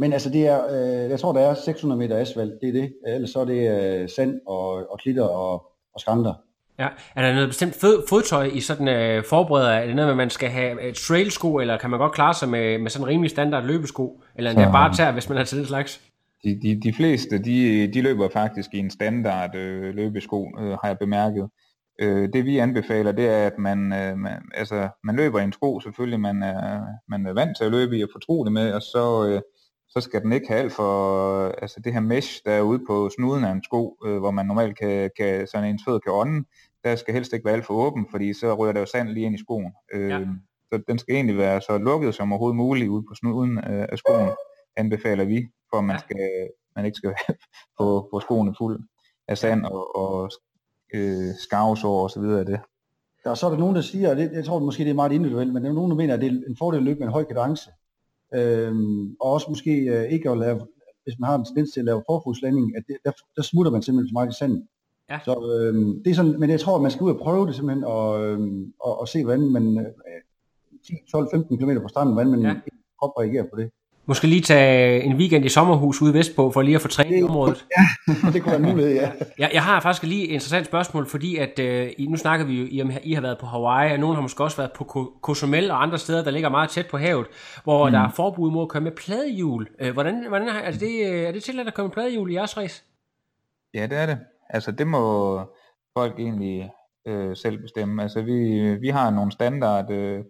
men 0.00 0.12
altså 0.12 0.30
det 0.30 0.46
er, 0.46 0.60
øh, 1.04 1.10
jeg 1.10 1.20
tror 1.20 1.32
der 1.32 1.40
er 1.40 1.54
600 1.54 1.98
meter 1.98 2.16
asfalt, 2.16 2.52
det 2.60 2.68
er 2.68 2.72
det. 2.72 2.92
Ellers 3.06 3.30
så 3.30 3.40
er 3.40 3.44
det 3.44 3.62
øh, 4.02 4.08
sand 4.08 4.40
og, 4.46 4.68
og 4.92 4.98
klitter 5.02 5.24
og, 5.24 5.52
og 5.94 6.00
skrænter. 6.00 6.34
ja. 6.78 6.88
Er 7.16 7.22
der 7.22 7.34
noget 7.34 7.48
bestemt 7.48 7.74
fod, 7.80 8.04
fodtøj, 8.08 8.44
I 8.44 8.60
sådan 8.60 8.88
øh, 8.88 9.24
forbereder? 9.24 9.70
Er 9.70 9.86
det 9.86 9.96
noget, 9.96 10.16
man 10.16 10.30
skal 10.30 10.48
have 10.48 10.82
et 10.88 10.94
trailsko, 10.94 11.56
eller 11.58 11.78
kan 11.78 11.90
man 11.90 11.98
godt 12.00 12.12
klare 12.12 12.34
sig 12.34 12.48
med, 12.48 12.78
med 12.78 12.90
sådan 12.90 13.04
en 13.04 13.08
rimelig 13.08 13.30
standard 13.30 13.64
løbesko? 13.64 14.22
Eller 14.36 14.50
endda 14.50 14.64
Så- 14.64 14.72
bare 14.72 14.94
tær, 14.94 15.12
hvis 15.12 15.28
man 15.28 15.38
er 15.38 15.44
til 15.44 15.58
den 15.58 15.66
slags? 15.66 16.00
De, 16.44 16.60
de, 16.62 16.80
de 16.82 16.92
fleste, 16.92 17.38
de, 17.38 17.86
de 17.94 18.02
løber 18.02 18.28
faktisk 18.28 18.74
i 18.74 18.78
en 18.78 18.90
standard 18.90 19.54
øh, 19.56 19.94
løbesko, 19.94 20.48
øh, 20.60 20.70
har 20.70 20.86
jeg 20.88 20.98
bemærket. 20.98 21.48
Øh, 22.02 22.28
det 22.32 22.44
vi 22.44 22.58
anbefaler, 22.58 23.12
det 23.12 23.26
er, 23.28 23.46
at 23.46 23.58
man, 23.58 23.78
øh, 23.92 24.16
man, 24.18 24.36
altså, 24.54 24.88
man 25.04 25.16
løber 25.16 25.40
i 25.40 25.44
en 25.44 25.52
sko, 25.52 25.80
selvfølgelig 25.80 26.20
man 26.20 26.42
er, 26.42 26.80
man 27.08 27.26
er 27.26 27.32
vant 27.32 27.56
til 27.56 27.64
at 27.64 27.70
løbe 27.70 27.98
i 27.98 28.02
og 28.02 28.08
fortrolig 28.12 28.52
med, 28.52 28.72
og 28.72 28.82
så, 28.82 29.26
øh, 29.28 29.40
så 29.90 30.00
skal 30.00 30.22
den 30.22 30.32
ikke 30.32 30.48
have 30.48 30.60
alt 30.60 30.72
for, 30.72 31.48
altså 31.48 31.80
det 31.84 31.92
her 31.92 32.00
mesh, 32.00 32.40
der 32.44 32.52
er 32.52 32.60
ude 32.60 32.80
på 32.86 33.10
snuden 33.16 33.44
af 33.44 33.52
en 33.52 33.62
sko, 33.64 33.96
øh, 34.06 34.18
hvor 34.18 34.30
man 34.30 34.46
normalt 34.46 34.78
kan, 34.78 35.10
kan, 35.16 35.46
sådan 35.46 35.68
ens 35.70 35.82
fødder 35.86 35.98
kan 35.98 36.12
ånde, 36.12 36.44
der 36.84 36.96
skal 36.96 37.14
helst 37.14 37.32
ikke 37.32 37.44
være 37.44 37.54
alt 37.54 37.66
for 37.66 37.74
åben, 37.74 38.06
fordi 38.10 38.34
så 38.34 38.54
ryger 38.54 38.72
der 38.72 38.80
jo 38.80 38.86
sand 38.86 39.08
lige 39.08 39.26
ind 39.26 39.34
i 39.34 39.38
skoen. 39.38 39.72
Øh, 39.94 40.08
Ja. 40.10 40.20
Så 40.72 40.82
den 40.88 40.98
skal 40.98 41.14
egentlig 41.14 41.36
være 41.36 41.60
så 41.60 41.78
lukket 41.78 42.14
som 42.14 42.32
overhovedet 42.32 42.56
muligt 42.56 42.88
ude 42.88 43.02
på 43.02 43.14
snuden 43.14 43.58
øh, 43.58 43.86
af 43.92 43.98
skoen, 43.98 44.28
anbefaler 44.76 45.24
vi, 45.24 45.46
for 45.70 45.78
at 45.78 45.84
man, 45.84 45.96
Ja. 45.96 46.00
skal, 46.00 46.48
man 46.76 46.84
ikke 46.84 46.96
skal 46.96 47.14
få, 47.78 47.86
få 48.12 48.20
skoene 48.20 48.54
fuld 48.58 48.80
af 49.28 49.38
sand 49.38 49.64
og, 49.64 49.96
og 49.96 50.30
øh, 50.94 51.28
skarvsår 51.38 52.02
og 52.02 52.10
så 52.10 52.20
videre 52.20 52.40
af 52.40 52.46
det. 52.46 52.60
Der, 53.24 53.34
så 53.34 53.46
er 53.46 53.50
der 53.50 53.58
nogen, 53.58 53.74
der 53.76 53.82
siger, 53.82 54.10
og 54.10 54.16
det, 54.16 54.30
jeg 54.32 54.44
tror 54.44 54.58
måske 54.58 54.84
det 54.84 54.90
er 54.90 54.94
meget 54.94 55.12
individuelt, 55.12 55.52
men 55.52 55.62
der 55.62 55.68
er 55.70 55.74
nogen, 55.74 55.90
der 55.90 55.96
mener, 55.96 56.14
at 56.14 56.20
det 56.20 56.26
er 56.26 56.32
en 56.48 56.56
fordel 56.58 56.78
at 56.78 56.84
løbe 56.84 56.98
med 56.98 57.06
en 57.06 57.12
høj 57.12 57.24
kadence. 57.24 57.70
Øhm, 58.34 59.16
og 59.20 59.32
også 59.32 59.46
måske 59.48 59.70
øh, 59.70 60.12
ikke 60.12 60.30
at 60.30 60.38
lave, 60.38 60.60
hvis 61.04 61.18
man 61.18 61.28
har 61.28 61.38
en 61.38 61.44
tendens 61.44 61.72
til 61.72 61.80
at 61.80 61.86
lave 61.86 62.02
forfodslanding, 62.06 62.76
at 62.76 62.82
det, 62.88 62.96
der, 63.04 63.12
der 63.36 63.42
smutter 63.42 63.72
man 63.72 63.82
simpelthen 63.82 64.08
så 64.08 64.12
meget 64.12 64.32
i 64.32 64.38
sanden. 64.38 64.68
Ja. 65.10 65.18
Så 65.24 65.32
øhm, 65.54 66.02
det 66.04 66.10
er 66.10 66.14
sådan, 66.14 66.40
men 66.40 66.50
jeg 66.50 66.60
tror, 66.60 66.76
at 66.76 66.82
man 66.82 66.90
skal 66.90 67.04
ud 67.04 67.10
og 67.10 67.20
prøve 67.20 67.46
det 67.46 67.54
simpelthen, 67.54 67.84
og, 67.84 68.24
øhm, 68.24 68.72
og, 68.80 69.00
og 69.00 69.08
se, 69.08 69.24
hvordan 69.24 69.52
man 69.52 69.78
øh, 69.78 69.86
10, 70.86 70.94
12, 71.10 71.28
15 71.30 71.58
km 71.58 71.70
på 71.82 71.88
stranden, 71.88 72.14
hvordan 72.14 72.30
man 72.30 72.42
ja. 72.42 72.54
krop 72.98 73.18
reagerer 73.18 73.44
på 73.52 73.56
det. 73.60 73.70
Måske 74.10 74.26
lige 74.26 74.40
tage 74.40 75.02
en 75.02 75.16
weekend 75.16 75.44
i 75.44 75.48
sommerhus 75.48 76.02
ude 76.02 76.14
vestpå, 76.14 76.50
for 76.50 76.62
lige 76.62 76.74
at 76.74 76.82
få 76.82 76.88
trænet 76.88 77.18
i 77.18 77.22
området. 77.22 77.66
det 78.32 78.42
kunne 78.42 78.52
være 78.52 78.60
en 78.60 78.62
mulighed, 78.62 78.94
ja. 78.94 79.10
Jeg, 79.38 79.50
jeg 79.52 79.62
har 79.62 79.80
faktisk 79.80 80.02
lige 80.02 80.22
et 80.24 80.32
interessant 80.32 80.66
spørgsmål, 80.66 81.06
fordi 81.06 81.36
at 81.36 81.58
øh, 81.58 81.90
nu 81.98 82.16
snakker 82.16 82.46
vi 82.46 82.60
jo, 82.60 82.66
I, 82.70 82.82
om, 82.82 82.90
I 83.02 83.12
har 83.12 83.20
været 83.20 83.38
på 83.38 83.46
Hawaii, 83.46 83.92
og 83.92 83.98
nogen 83.98 84.14
har 84.14 84.22
måske 84.22 84.44
også 84.44 84.56
været 84.56 84.72
på 84.72 85.14
Cozumel 85.22 85.70
og 85.70 85.82
andre 85.82 85.98
steder, 85.98 86.24
der 86.24 86.30
ligger 86.30 86.48
meget 86.48 86.70
tæt 86.70 86.86
på 86.86 86.98
havet, 86.98 87.26
hvor 87.64 87.86
mm. 87.86 87.92
der 87.92 88.00
er 88.00 88.10
forbud 88.10 88.50
mod 88.50 88.62
at 88.62 88.68
køre 88.68 88.82
med 88.82 88.92
pladehjul. 88.92 89.68
Øh, 89.80 89.92
hvordan, 89.92 90.28
hvordan 90.28 90.48
er, 90.48 90.52
altså 90.52 90.80
det, 90.80 91.06
øh, 91.06 91.22
er 91.22 91.32
det 91.32 91.42
tilladt 91.42 91.68
at 91.68 91.74
køre 91.74 91.86
med 91.86 91.92
pladehjul 91.92 92.30
i 92.30 92.34
jeres 92.34 92.56
race? 92.56 92.82
Ja, 93.74 93.86
det 93.86 93.98
er 93.98 94.06
det. 94.06 94.18
Altså 94.48 94.70
det 94.72 94.86
må 94.86 95.36
folk 95.98 96.18
egentlig 96.18 96.70
øh, 97.06 97.36
selv 97.36 97.58
bestemme. 97.62 98.02
Altså 98.02 98.22
vi, 98.22 98.60
vi 98.80 98.88
har 98.88 99.10
nogle 99.10 99.32
standard 99.32 99.90
øh, 99.90 100.24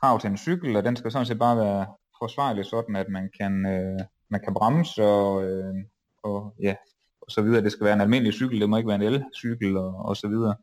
krav 0.00 0.20
til 0.20 0.30
en 0.30 0.36
cykel, 0.36 0.76
og 0.76 0.84
den 0.84 0.96
skal 0.96 1.10
sådan 1.10 1.26
set 1.26 1.38
bare 1.38 1.56
være 1.56 1.86
forsvarligt, 2.22 2.66
sådan 2.66 2.96
at 2.96 3.08
man 3.08 3.30
kan, 3.40 3.66
øh, 3.66 4.00
man 4.28 4.40
kan 4.44 4.54
bremse 4.54 5.02
og, 5.02 5.44
øh, 5.44 5.74
og, 6.22 6.54
ja, 6.62 6.74
og 7.20 7.30
så 7.30 7.42
videre. 7.42 7.64
Det 7.64 7.72
skal 7.72 7.84
være 7.84 7.94
en 7.94 8.00
almindelig 8.00 8.32
cykel, 8.32 8.60
det 8.60 8.70
må 8.70 8.76
ikke 8.76 8.88
være 8.88 9.06
en 9.06 9.14
elcykel 9.14 9.76
og, 9.76 9.94
og 9.96 10.16
så 10.16 10.28
videre. 10.28 10.54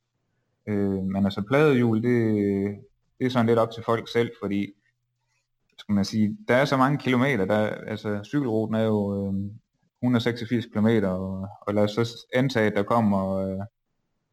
Øh, 0.68 1.04
men 1.04 1.26
altså 1.26 1.42
pladehjul, 1.42 2.04
det, 2.04 2.78
det 3.20 3.26
er 3.26 3.30
sådan 3.30 3.46
lidt 3.46 3.60
op 3.60 3.72
til 3.72 3.84
folk 3.84 4.12
selv, 4.12 4.32
fordi 4.42 4.74
skal 5.78 5.94
man 5.94 6.06
sige, 6.06 6.38
der 6.48 6.56
er 6.56 6.66
så 6.66 6.78
mange 6.78 6.98
kilometer, 6.98 7.46
der, 7.46 7.68
altså 7.68 8.24
cykelruten 8.24 8.76
er 8.76 8.84
jo 8.84 9.28
øh, 9.28 9.34
186 10.04 10.66
km, 10.66 10.88
og, 11.06 11.48
og 11.62 11.74
lad 11.74 11.84
os 11.84 11.92
så 11.92 12.26
antage, 12.34 12.68
at 12.68 12.76
der 12.76 12.84
kommer 12.84 13.36
øh, 13.36 13.60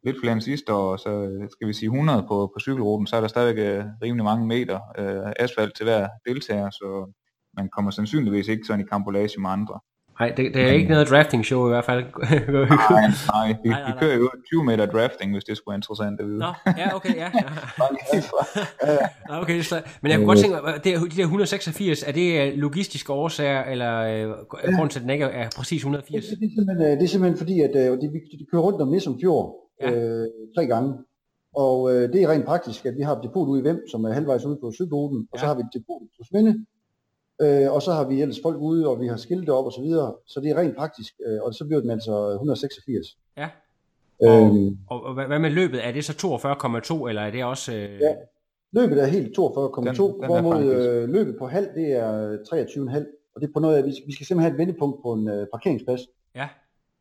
lidt 0.05 0.17
flere 0.21 0.33
end 0.33 0.41
sidste 0.41 0.73
år, 0.75 0.97
så 0.97 1.11
øh, 1.11 1.49
skal 1.51 1.69
vi 1.69 1.73
sige 1.73 1.87
100 1.87 2.23
på, 2.29 2.51
på 2.55 2.61
cykelruten, 2.61 3.07
så 3.07 3.17
er 3.17 3.21
der 3.21 3.29
stadigvæk 3.29 3.65
øh, 3.65 3.85
rimelig 4.03 4.25
mange 4.25 4.47
meter 4.47 4.79
øh, 4.99 5.33
asfalt 5.37 5.77
til 5.77 5.85
hver 5.85 6.09
deltager, 6.29 6.71
så 6.71 7.13
man 7.57 7.69
kommer 7.69 7.91
sandsynligvis 7.91 8.49
ikke 8.49 8.65
sådan 8.67 8.85
i 8.85 8.89
kampolage 8.89 9.41
med 9.41 9.51
andre. 9.51 9.81
Nej, 10.21 10.29
det, 10.37 10.55
det 10.55 10.63
er 10.63 10.73
ikke 10.73 10.89
noget 10.89 11.09
drafting 11.11 11.45
show 11.45 11.67
i 11.67 11.69
hvert 11.69 11.85
fald. 11.85 12.05
Nej, 12.91 13.07
nej, 13.35 13.49
vi, 13.63 13.69
Nej, 13.69 13.81
nej, 13.81 13.93
vi 13.93 13.99
kører 14.01 14.17
jo 14.17 14.31
20 14.47 14.65
meter 14.65 14.87
drafting, 14.87 15.33
hvis 15.33 15.45
det 15.45 15.57
skulle 15.57 15.73
være 15.73 15.79
interessant 15.79 16.21
at 16.21 16.27
vide. 16.27 16.39
Nå, 16.39 16.53
ja, 16.79 16.97
okay, 16.97 17.15
ja. 17.17 17.31
ja 19.31 19.41
okay, 19.43 19.57
det 19.57 19.65
slet- 19.67 19.99
Men 20.03 20.11
jeg 20.11 20.19
kunne 20.19 20.27
godt 20.27 20.39
tænke 20.39 20.57
mig, 20.65 20.75
det, 20.85 21.13
de 21.13 21.17
der 21.17 21.23
186, 21.23 22.03
er 22.03 22.13
det 22.13 22.41
øh, 22.53 22.59
logistiske 22.59 23.13
årsager, 23.13 23.63
eller 23.65 23.93
øh, 24.01 24.29
grund 24.77 24.91
til, 24.91 24.99
at 24.99 25.03
den 25.03 25.11
ikke 25.11 25.25
er 25.25 25.49
præcis 25.57 25.79
180? 25.79 26.25
Det, 26.27 26.39
det, 26.41 26.47
er 26.47 26.51
simpelthen, 26.57 26.87
øh, 26.87 26.93
det 26.99 27.03
er 27.05 27.09
simpelthen 27.09 27.39
fordi, 27.39 27.61
at 27.61 27.71
øh, 27.77 27.83
de, 28.03 28.07
de 28.41 28.47
kører 28.53 28.63
rundt 28.63 28.83
om 28.83 28.89
Nissum 28.89 29.19
Fjord 29.23 29.47
øh, 29.83 30.27
tre 30.57 30.67
gange. 30.67 30.95
Og 31.55 31.95
øh, 31.95 32.13
det 32.13 32.23
er 32.23 32.29
rent 32.29 32.45
praktisk, 32.47 32.87
at 32.87 32.97
vi 32.97 33.03
har 33.03 33.17
et 33.17 33.23
depot 33.23 33.49
ude 33.49 33.61
i 33.61 33.65
Vem, 33.65 33.89
som 33.91 34.05
er 34.05 34.13
halvvejs 34.13 34.45
ude 34.45 34.59
på 34.63 34.71
Sydboden, 34.73 35.29
og 35.33 35.39
så 35.39 35.47
har 35.47 35.55
vi 35.55 35.61
et 35.61 35.75
depot 35.75 36.03
i 36.03 36.09
Tusminde, 36.17 36.67
øh, 37.43 37.73
og 37.73 37.83
så 37.83 37.93
har 37.93 38.09
vi 38.09 38.23
ellers 38.23 38.41
folk 38.43 38.57
ude, 38.61 38.89
og 38.89 39.01
vi 39.01 39.07
har 39.07 39.17
skilte 39.17 39.51
op 39.53 39.65
og 39.65 39.73
så 39.73 39.81
videre. 39.83 40.15
Så 40.27 40.41
det 40.41 40.51
er 40.51 40.57
rent 40.59 40.77
praktisk, 40.77 41.13
øh, 41.27 41.39
og 41.43 41.55
så 41.55 41.65
bliver 41.67 41.81
den 41.81 41.91
altså 41.91 42.31
186. 42.33 43.07
Ja. 43.37 43.49
Øhm, 44.25 44.79
Og, 44.91 45.03
og 45.05 45.15
hvad 45.15 45.39
med 45.39 45.51
løbet? 45.51 45.87
Er 45.87 45.93
det 45.93 46.05
så 46.05 46.13
42,2, 46.13 47.09
eller 47.09 47.23
er 47.23 47.31
det 47.31 47.45
også... 47.45 47.73
Øh... 47.75 48.01
Ja. 48.01 48.15
Løbet 48.73 49.03
er 49.03 49.07
helt 49.07 49.39
42,2, 49.39 49.43
Den- 49.77 50.15
den 50.15 50.25
er 50.25 50.27
hvorimod 50.27 50.65
øh, 50.75 51.09
løbet 51.09 51.35
på 51.39 51.47
halv, 51.47 51.69
det 51.75 51.93
er 51.93 52.37
23,5. 52.37 53.33
Og 53.35 53.41
det 53.41 53.49
er 53.49 53.53
på 53.55 53.61
noget 53.61 53.77
af, 53.77 53.85
vi 53.85 53.93
skal, 53.93 54.07
vi 54.07 54.13
skal 54.13 54.27
simpelthen 54.27 54.53
have 54.53 54.61
et 54.63 54.67
vendepunkt 54.67 55.03
på 55.03 55.13
en 55.13 55.29
øh, 55.29 55.47
parkeringsplads. 55.53 56.01
Ja. 56.35 56.49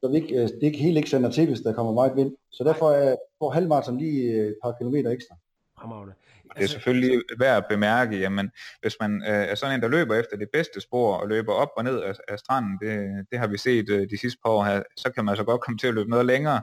Så 0.01 0.09
vi 0.09 0.15
ikke, 0.15 0.35
øh, 0.35 0.41
det 0.41 0.63
ikke 0.63 0.77
helt 0.77 0.97
ikke 0.97 1.09
sender 1.09 1.31
til, 1.31 1.47
hvis 1.47 1.59
der 1.59 1.73
kommer 1.73 1.93
meget 1.93 2.15
vind. 2.15 2.31
Så 2.51 2.63
derfor 2.63 2.91
er 2.91 3.15
får 3.39 3.49
halvmarathon 3.49 3.97
lige 3.97 4.31
øh, 4.31 4.47
et 4.47 4.55
par 4.63 4.75
kilometer 4.79 5.11
ekstra. 5.11 5.35
Fremragende. 5.79 6.13
Det 6.57 6.63
er 6.63 6.67
selvfølgelig 6.67 7.21
værd 7.39 7.57
at 7.57 7.65
bemærke, 7.69 8.19
jamen, 8.19 8.51
hvis 8.81 8.95
man 8.99 9.23
øh, 9.27 9.43
er 9.51 9.55
sådan 9.55 9.75
en, 9.75 9.81
der 9.81 9.87
løber 9.87 10.15
efter 10.15 10.37
det 10.37 10.49
bedste 10.53 10.81
spor, 10.81 11.15
og 11.15 11.27
løber 11.27 11.53
op 11.53 11.69
og 11.77 11.83
ned 11.83 11.99
af, 12.01 12.13
af 12.27 12.39
stranden, 12.39 12.77
det, 12.81 13.25
det 13.31 13.39
har 13.39 13.47
vi 13.47 13.57
set 13.57 13.89
øh, 13.89 14.09
de 14.09 14.17
sidste 14.17 14.39
par 14.45 14.51
år 14.51 14.63
her, 14.63 14.83
så 14.97 15.11
kan 15.11 15.25
man 15.25 15.35
så 15.35 15.43
godt 15.43 15.61
komme 15.61 15.77
til 15.77 15.87
at 15.87 15.93
løbe 15.93 16.09
noget 16.09 16.25
længere 16.25 16.61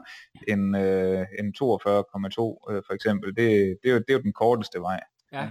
end, 0.49 0.77
øh, 0.77 1.27
end 1.39 1.55
42,2 1.55 2.75
øh, 2.75 2.83
for 2.87 2.93
eksempel. 2.93 3.37
Det, 3.37 3.79
det, 3.83 3.89
er 3.91 3.93
jo, 3.93 3.99
det 3.99 4.11
er 4.11 4.15
jo 4.15 4.23
den 4.23 4.33
korteste 4.33 4.81
vej. 4.81 5.01
Ja, 5.33 5.51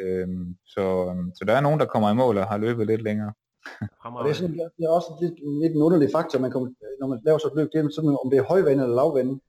Øhm, 0.00 0.56
så, 0.66 1.14
så 1.34 1.44
der 1.44 1.54
er 1.54 1.60
nogen, 1.60 1.80
der 1.80 1.86
kommer 1.86 2.10
i 2.10 2.14
mål 2.14 2.38
og 2.38 2.46
har 2.46 2.58
løbet 2.58 2.86
lidt 2.86 3.02
længere. 3.02 3.32
Og 4.04 4.24
det 4.24 4.30
er, 4.30 4.34
sådan, 4.34 4.54
det 4.76 4.84
er 4.84 4.88
også 4.98 5.10
lidt, 5.22 5.34
lidt 5.62 5.72
en 5.76 5.82
underlig 5.82 6.08
faktor, 6.12 6.38
man 6.38 6.50
kommer, 6.50 6.68
når 7.00 7.06
man 7.06 7.18
laver 7.26 7.38
sådan 7.38 7.52
et 7.52 7.58
løb, 7.60 7.68
det 7.72 7.78
er 7.78 7.88
sådan, 7.88 8.16
om 8.24 8.30
det 8.30 8.38
er 8.38 8.42
højvande 8.42 8.82
eller 8.82 8.96
lavvande. 8.96 9.40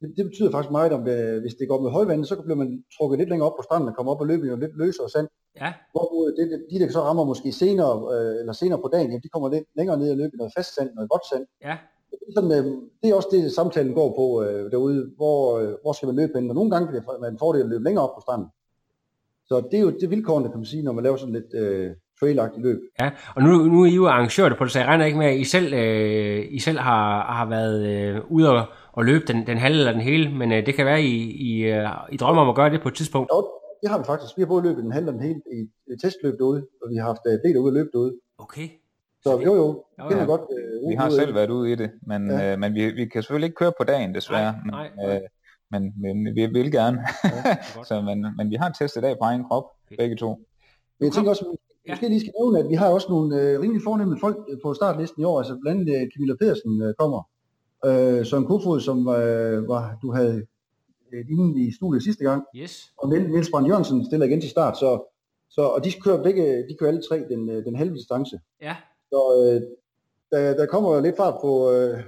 Det, 0.00 0.14
det 0.16 0.24
betyder 0.24 0.50
faktisk 0.50 0.72
meget, 0.72 0.92
om 0.92 1.04
det, 1.04 1.40
hvis 1.40 1.54
det 1.54 1.68
går 1.68 1.80
med 1.80 1.90
højvande, 1.90 2.24
så 2.26 2.42
bliver 2.42 2.56
man 2.62 2.84
trukket 2.98 3.18
lidt 3.18 3.28
længere 3.30 3.50
op 3.50 3.56
på 3.58 3.62
stranden 3.62 3.88
og 3.88 3.96
kommer 3.96 4.12
op 4.12 4.20
og 4.20 4.26
løbe 4.26 4.42
i 4.42 4.46
noget 4.46 4.60
lidt 4.64 4.76
løsere 4.76 5.08
sand. 5.08 5.28
Ja, 5.62 5.72
Hvorimod 5.92 6.32
det, 6.38 6.50
det, 6.50 6.66
de, 6.70 6.78
der 6.78 6.90
så 6.92 7.00
rammer 7.00 7.24
måske 7.24 7.52
senere, 7.52 7.92
øh, 8.14 8.40
eller 8.40 8.52
senere 8.52 8.78
på 8.84 8.88
dagen, 8.92 9.06
jamen, 9.10 9.22
de 9.22 9.28
kommer 9.28 9.48
lidt 9.48 9.64
længere 9.76 9.98
ned 9.98 10.10
og 10.10 10.16
løbe 10.16 10.30
i 10.34 10.36
noget 10.36 10.52
fast 10.56 10.74
sand, 10.74 10.88
noget 10.94 11.08
vådt 11.12 11.26
sand. 11.30 11.46
ja, 11.64 11.76
Det 12.10 12.18
er, 12.28 12.32
sådan, 12.36 12.52
øh, 12.58 12.64
det 13.02 13.10
er 13.10 13.14
også 13.14 13.28
det, 13.32 13.52
samtalen 13.52 13.94
går 13.94 14.08
på 14.20 14.42
øh, 14.42 14.70
derude. 14.70 15.10
Hvor, 15.16 15.58
øh, 15.58 15.74
hvor 15.82 15.92
skal 15.92 16.06
man 16.06 16.16
løbe 16.16 16.32
hen? 16.34 16.50
Og 16.50 16.54
nogle 16.54 16.70
gange 16.70 16.86
kan 16.88 16.94
det 16.96 17.04
være 17.20 17.30
en 17.30 17.38
fordel 17.38 17.62
at 17.62 17.68
løbe 17.68 17.84
længere 17.84 18.08
op 18.08 18.14
på 18.16 18.20
stranden. 18.20 18.48
Så 19.48 19.60
det 19.70 19.74
er 19.78 19.80
jo 19.82 19.90
det 20.00 20.10
vilkårene, 20.10 20.48
kan 20.48 20.58
man 20.58 20.64
sige, 20.64 20.82
når 20.82 20.92
man 20.92 21.04
laver 21.04 21.16
sådan 21.16 21.34
lidt 21.34 21.54
øh, 21.54 21.90
trailagtigt 22.20 22.62
løb. 22.66 22.78
ja. 23.00 23.10
Og 23.34 23.42
nu, 23.42 23.50
nu 23.58 23.82
er 23.82 23.86
I 23.86 23.94
jo 23.94 24.06
arrangører 24.08 24.54
på 24.54 24.64
det, 24.64 24.72
så 24.72 24.78
jeg 24.78 24.88
regner 24.88 25.04
ikke 25.04 25.18
med, 25.18 25.26
at 25.26 25.36
I 25.36 25.44
selv, 25.44 25.74
øh, 25.74 26.44
I 26.50 26.58
selv 26.58 26.78
har, 26.78 27.32
har 27.32 27.46
været 27.48 27.86
øh, 27.86 28.20
ude 28.30 28.50
og, 28.52 28.66
og 28.92 29.04
løbe 29.04 29.24
den, 29.26 29.46
den 29.46 29.58
halve 29.58 29.78
eller 29.78 29.92
den 29.92 30.00
hele, 30.00 30.30
men 30.34 30.52
øh, 30.52 30.66
det 30.66 30.74
kan 30.74 30.86
være, 30.86 31.02
I, 31.02 31.30
I, 31.30 31.62
øh, 31.64 31.88
I 32.12 32.16
drømmer 32.16 32.42
om 32.42 32.48
at 32.48 32.54
gøre 32.56 32.70
det 32.70 32.82
på 32.82 32.88
et 32.88 32.94
tidspunkt. 32.94 33.30
Og 33.30 33.62
det 33.82 33.90
har 33.90 33.98
vi 33.98 34.04
faktisk. 34.04 34.32
Vi 34.36 34.42
har 34.42 34.46
både 34.46 34.62
løbet 34.62 34.82
den 34.84 34.92
halve 34.92 35.08
og 35.08 35.12
den 35.14 35.22
hele 35.22 35.40
i 35.52 35.58
et 35.92 36.00
testløb 36.02 36.34
derude, 36.38 36.66
og 36.82 36.90
vi 36.90 36.96
har 36.96 37.04
haft 37.06 37.20
øh, 37.26 37.38
Peter 37.44 37.60
ude 37.60 37.68
at 37.70 37.74
løbe 37.74 37.88
derude. 37.92 38.14
Okay. 38.38 38.68
Så 39.22 39.30
jo 39.40 39.54
jo, 39.54 39.54
Jo, 39.54 39.82
det 39.98 40.08
kender 40.08 40.18
ja. 40.22 40.24
godt. 40.24 40.40
Øh, 40.58 40.90
Vi 40.90 40.94
har 40.94 41.10
selv 41.10 41.34
været 41.34 41.50
ude 41.50 41.72
i 41.72 41.74
det, 41.74 41.90
men, 42.06 42.30
Ja. 42.30 42.36
ja. 42.38 42.52
øh, 42.52 42.58
men 42.58 42.74
vi, 42.74 42.90
vi 42.90 43.04
kan 43.06 43.22
selvfølgelig 43.22 43.46
ikke 43.46 43.56
køre 43.56 43.72
på 43.80 43.84
dagen 43.84 44.14
desværre. 44.14 44.54
Nej, 44.66 44.88
men, 44.96 45.10
øh, 45.10 45.20
men, 45.70 45.82
men 46.02 46.34
vi 46.34 46.46
vil 46.46 46.72
gerne. 46.72 46.98
godt. 47.22 47.86
så, 47.88 48.00
men, 48.00 48.26
men 48.36 48.50
vi 48.50 48.54
har 48.54 48.70
testet 48.78 49.04
af 49.04 49.14
på 49.20 49.24
egen 49.24 49.44
krop, 49.44 49.64
begge 49.98 50.16
to. 50.16 50.28
Men 51.00 51.04
jeg 51.06 51.12
tænker 51.12 51.30
også, 51.30 51.44
Ja. 51.86 51.92
måske 51.92 52.08
lige 52.08 52.20
skal 52.20 52.32
nævne, 52.40 52.58
at 52.58 52.68
vi 52.68 52.74
har 52.74 52.88
også 52.88 53.06
nogle 53.10 53.40
øh, 53.40 53.60
rimelig 53.60 53.82
fornemme 53.82 54.16
folk 54.20 54.36
øh, 54.48 54.58
på 54.62 54.74
startlisten 54.74 55.20
i 55.22 55.24
år. 55.24 55.38
Altså 55.38 55.58
blandt 55.62 55.80
andet 55.80 56.02
øh, 56.02 56.08
Camilla 56.14 56.34
Pedersen 56.40 56.82
øh, 56.82 56.94
kommer. 56.98 57.20
Øh, 57.86 58.26
Søren 58.26 58.46
Kofod, 58.46 58.80
som 58.80 58.98
øh, 59.08 59.68
var, 59.68 59.98
du 60.02 60.12
havde 60.12 60.46
øh, 61.12 61.24
inden 61.30 61.58
i 61.58 61.72
studiet 61.72 62.02
sidste 62.02 62.24
gang. 62.24 62.42
Yes. 62.56 62.92
Og 62.98 63.08
Niels 63.08 63.50
Brand 63.50 63.66
Jørgensen 63.66 64.04
stiller 64.04 64.26
igen 64.26 64.40
til 64.40 64.50
start. 64.50 64.78
Så, 64.78 65.12
så, 65.50 65.62
og 65.62 65.84
de 65.84 65.92
kører 66.04 66.22
begge, 66.22 66.44
de 66.68 66.76
kører 66.78 66.90
alle 66.90 67.02
tre 67.08 67.24
den, 67.30 67.50
øh, 67.50 67.64
den 67.64 67.76
halve 67.76 67.94
distance. 67.94 68.38
Ja, 68.62 68.76
Så 69.10 69.20
øh, 69.42 69.60
der, 70.32 70.56
der 70.56 70.66
kommer 70.66 70.94
jo 70.94 71.02
lidt 71.02 71.16
fart 71.16 71.34
på, 71.42 71.70
øh, 71.72 72.00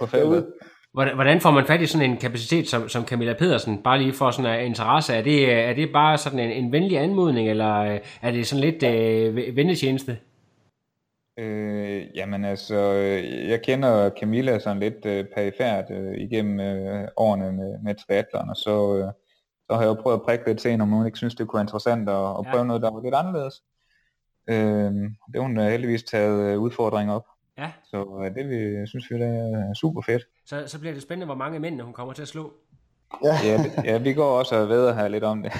På 0.00 0.06
feltet. 0.06 0.46
Hvordan, 0.94 1.40
får 1.40 1.50
man 1.50 1.66
fat 1.66 1.80
i 1.80 1.86
sådan 1.86 2.10
en 2.10 2.16
kapacitet 2.16 2.68
som, 2.68 2.88
som 2.88 3.06
Camilla 3.06 3.32
Pedersen, 3.34 3.82
bare 3.82 3.98
lige 3.98 4.12
for 4.12 4.30
sådan 4.30 4.60
en 4.60 4.66
interesse? 4.66 5.14
Er 5.14 5.22
det, 5.22 5.52
er 5.52 5.74
det 5.74 5.92
bare 5.92 6.18
sådan 6.18 6.38
en, 6.38 6.50
en 6.50 6.72
venlig 6.72 6.98
anmodning, 6.98 7.50
eller 7.50 7.74
øh, 7.74 8.00
er 8.22 8.30
det 8.30 8.46
sådan 8.46 8.64
lidt 8.64 8.82
øh, 8.82 9.36
ve- 9.36 9.54
vennetjeneste? 9.56 10.18
Øh, 11.38 12.06
jamen 12.16 12.44
altså, 12.44 12.74
øh, 12.94 13.48
jeg 13.48 13.62
kender 13.62 14.10
Camilla 14.20 14.58
sådan 14.58 14.80
lidt 14.80 15.06
øh, 15.06 15.24
perifært 15.34 15.84
øh, 15.90 16.14
igennem 16.18 16.60
øh, 16.60 17.08
årene 17.16 17.52
med, 17.52 17.78
med 17.84 17.94
triathlon, 17.94 18.50
og 18.50 18.56
så, 18.56 18.96
øh, 18.96 19.12
så 19.70 19.74
har 19.74 19.80
jeg 19.80 19.88
jo 19.88 19.94
prøvet 20.02 20.16
at 20.18 20.22
prikke 20.22 20.46
lidt 20.46 20.58
til 20.58 20.70
hende, 20.70 20.82
om 20.82 20.88
hun 20.88 21.06
ikke 21.06 21.18
synes, 21.18 21.34
det 21.34 21.48
kunne 21.48 21.58
være 21.58 21.64
interessant 21.64 22.08
at, 22.08 22.14
at 22.14 22.44
Ja. 22.46 22.50
prøve 22.50 22.64
noget, 22.66 22.82
der 22.82 22.90
var 22.90 23.02
lidt 23.02 23.14
anderledes. 23.14 23.54
Øh, 24.50 24.92
det 25.26 25.34
har 25.36 25.40
hun 25.40 25.58
øh, 25.58 25.66
heldigvis 25.66 26.02
taget 26.02 26.52
øh, 26.52 26.58
udfordringen 26.60 27.14
op, 27.16 27.26
Ja, 27.58 27.70
så 27.84 28.22
øh, 28.24 28.34
det 28.34 28.48
vi, 28.50 28.86
synes 28.86 29.10
vi, 29.10 29.14
det 29.18 29.28
er 29.28 29.74
super 29.74 30.02
fedt 30.02 30.22
så, 30.44 30.68
så 30.68 30.78
bliver 30.78 30.92
det 30.92 31.02
spændende, 31.02 31.26
hvor 31.26 31.34
mange 31.34 31.60
mænd 31.60 31.80
hun 31.80 31.92
kommer 31.92 32.14
til 32.14 32.22
at 32.22 32.28
slå. 32.28 32.52
Ja. 33.24 33.38
Ja, 33.44 33.64
ja, 33.84 33.98
vi 33.98 34.12
går 34.12 34.38
også 34.38 34.56
og 34.56 34.68
ved 34.68 34.94
her 34.94 35.08
lidt 35.08 35.24
om 35.24 35.42
det. 35.42 35.52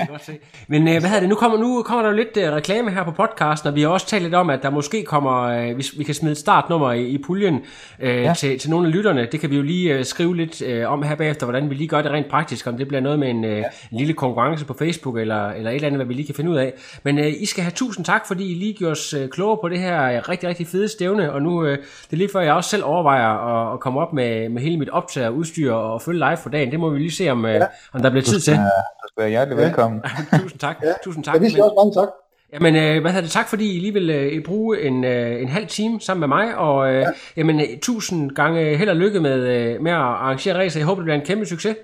Men 0.68 0.88
øh, 0.88 1.00
hvad 1.00 1.02
hedder 1.02 1.20
det, 1.20 1.28
nu 1.28 1.34
kommer, 1.34 1.58
nu 1.58 1.82
kommer 1.82 2.02
der 2.02 2.10
jo 2.10 2.16
lidt 2.16 2.36
øh, 2.36 2.52
reklame 2.52 2.90
her 2.90 3.04
på 3.04 3.10
podcasten, 3.10 3.68
og 3.68 3.74
vi 3.74 3.82
har 3.82 3.88
også 3.88 4.06
talt 4.06 4.22
lidt 4.22 4.34
om, 4.34 4.50
at 4.50 4.62
der 4.62 4.70
måske 4.70 5.04
kommer, 5.04 5.42
øh, 5.42 5.74
hvis 5.74 5.98
vi 5.98 6.04
kan 6.04 6.14
smide 6.14 6.32
et 6.32 6.38
startnummer 6.38 6.92
i, 6.92 7.06
i 7.06 7.18
puljen 7.26 7.60
øh, 8.00 8.16
ja. 8.16 8.22
Ja. 8.22 8.34
til, 8.34 8.58
til 8.58 8.70
nogle 8.70 8.86
af 8.86 8.92
lytterne. 8.92 9.28
Det 9.32 9.40
kan 9.40 9.50
vi 9.50 9.56
jo 9.56 9.62
lige 9.62 9.94
øh, 9.94 10.04
skrive 10.04 10.36
lidt 10.36 10.62
øh, 10.62 10.92
om 10.92 11.02
her 11.02 11.14
bagefter, 11.14 11.46
hvordan 11.46 11.70
vi 11.70 11.74
lige 11.74 11.88
gør 11.88 12.02
det 12.02 12.10
rent 12.10 12.30
praktisk, 12.30 12.66
om 12.66 12.76
det 12.76 12.88
bliver 12.88 13.00
noget 13.00 13.18
med 13.18 13.30
en, 13.30 13.44
øh, 13.44 13.64
en 13.92 13.98
lille 13.98 14.14
konkurrence 14.14 14.64
på 14.64 14.74
Facebook, 14.74 15.18
eller, 15.18 15.48
eller 15.48 15.70
et 15.70 15.74
eller 15.74 15.86
andet, 15.86 15.98
hvad 15.98 16.06
vi 16.06 16.14
lige 16.14 16.26
kan 16.26 16.34
finde 16.34 16.50
ud 16.50 16.56
af. 16.56 16.72
Men 17.02 17.18
øh, 17.18 17.32
I 17.40 17.46
skal 17.46 17.62
have 17.62 17.72
tusind 17.72 18.04
tak, 18.04 18.26
fordi 18.26 18.52
I 18.52 18.54
lige 18.54 18.74
gjorde 18.74 18.92
os 18.92 19.14
øh, 19.14 19.28
klogere 19.28 19.58
på 19.62 19.68
det 19.68 19.78
her 19.78 20.02
øh, 20.02 20.28
rigtig, 20.28 20.48
rigtig 20.48 20.66
fede 20.66 20.88
stævne, 20.88 21.32
og 21.32 21.42
nu 21.42 21.64
øh, 21.64 21.78
det 21.78 22.12
er 22.12 22.16
lige 22.16 22.30
før, 22.32 22.40
jeg 22.40 22.54
også 22.54 22.70
selv 22.70 22.84
overvejer 22.84 23.28
at, 23.28 23.74
at 23.74 23.80
komme 23.80 24.00
op 24.00 24.12
med, 24.12 24.48
med 24.48 24.62
hele 24.62 24.78
mit 24.78 24.88
optager 24.88 25.28
udstyr 25.28 25.72
og 25.72 26.02
følge 26.02 26.18
live 26.18 26.36
for 26.42 26.50
dagen. 26.50 26.70
Det 26.70 26.80
må 26.80 26.90
vi 26.90 26.98
lige 26.98 27.12
se, 27.12 27.30
om, 27.30 27.46
øh, 27.46 27.60
om 27.92 28.02
der 28.02 28.10
bliver 28.10 28.24
tid 28.24 28.40
til. 28.40 28.54
Du 28.54 28.60
skal 29.08 29.22
være 29.22 29.28
hjertelig 29.28 29.58
velkommen. 29.58 30.00
Tusind 30.42 30.60
tak. 30.60 30.76
Tusind 31.04 31.24
tak. 31.24 31.34
Ja, 31.34 31.40
vi 31.40 31.50
siger 31.50 31.64
også 31.64 31.74
mange 31.78 31.94
tak. 32.00 32.08
Jamen, 32.52 32.76
øh, 32.76 33.00
hvad 33.00 33.10
hedder 33.10 33.22
det? 33.22 33.30
Tak, 33.30 33.48
fordi 33.48 33.76
I 33.76 33.80
lige 33.80 33.92
vil 33.92 34.10
øh, 34.10 34.44
bruge 34.44 34.80
en, 34.82 35.04
øh, 35.04 35.42
en 35.42 35.48
halv 35.48 35.66
time 35.66 36.00
sammen 36.00 36.20
med 36.20 36.28
mig, 36.28 36.56
og 36.56 36.92
øh, 36.92 37.00
ja. 37.00 37.06
jamen, 37.36 37.60
tusind 37.82 38.30
gange 38.30 38.76
held 38.76 38.88
og 38.90 38.96
lykke 38.96 39.20
med, 39.20 39.38
øh, 39.40 39.80
med 39.82 39.92
at 39.92 39.98
arrangere 39.98 40.58
racer. 40.58 40.80
Jeg 40.80 40.86
håber, 40.86 41.00
det 41.00 41.04
bliver 41.04 41.18
en 41.20 41.26
kæmpe 41.26 41.46
succes. 41.46 41.76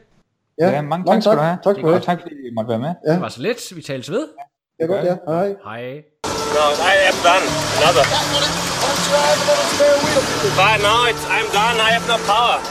Ja, 0.61 0.69
Ja, 0.71 0.83
mange 0.83 1.13
tak 1.13 1.23
skal 1.23 1.37
du 1.37 1.41
have. 1.43 1.59
Tak 1.65 1.77
for 1.81 1.91
det. 1.91 2.03
tak 2.03 2.19
fordi 2.21 2.35
I 2.35 2.51
måtte 2.57 2.69
være 2.69 2.79
med. 2.79 2.93
Ja. 3.07 3.13
Det 3.13 3.21
var 3.21 3.29
så 3.29 3.43
let. 3.43 3.73
Vi 3.77 3.83
tales 3.83 4.11
ved. 4.11 4.25
Det 4.79 4.85
er 4.85 4.87
godt, 4.87 5.05
ja. 5.07 5.15
Hej. 5.33 5.49
Hej. 5.65 5.83
No, 6.57 6.65
I 6.93 6.95
am 7.11 7.19
done. 7.29 7.47
Another. 7.79 8.05
But 10.61 10.77
now 10.89 11.01
it's, 11.11 11.25
I'm 11.37 11.49
done. 11.59 11.77
I 11.87 11.91
have 11.97 12.07
no 12.13 12.17
power. 12.33 12.59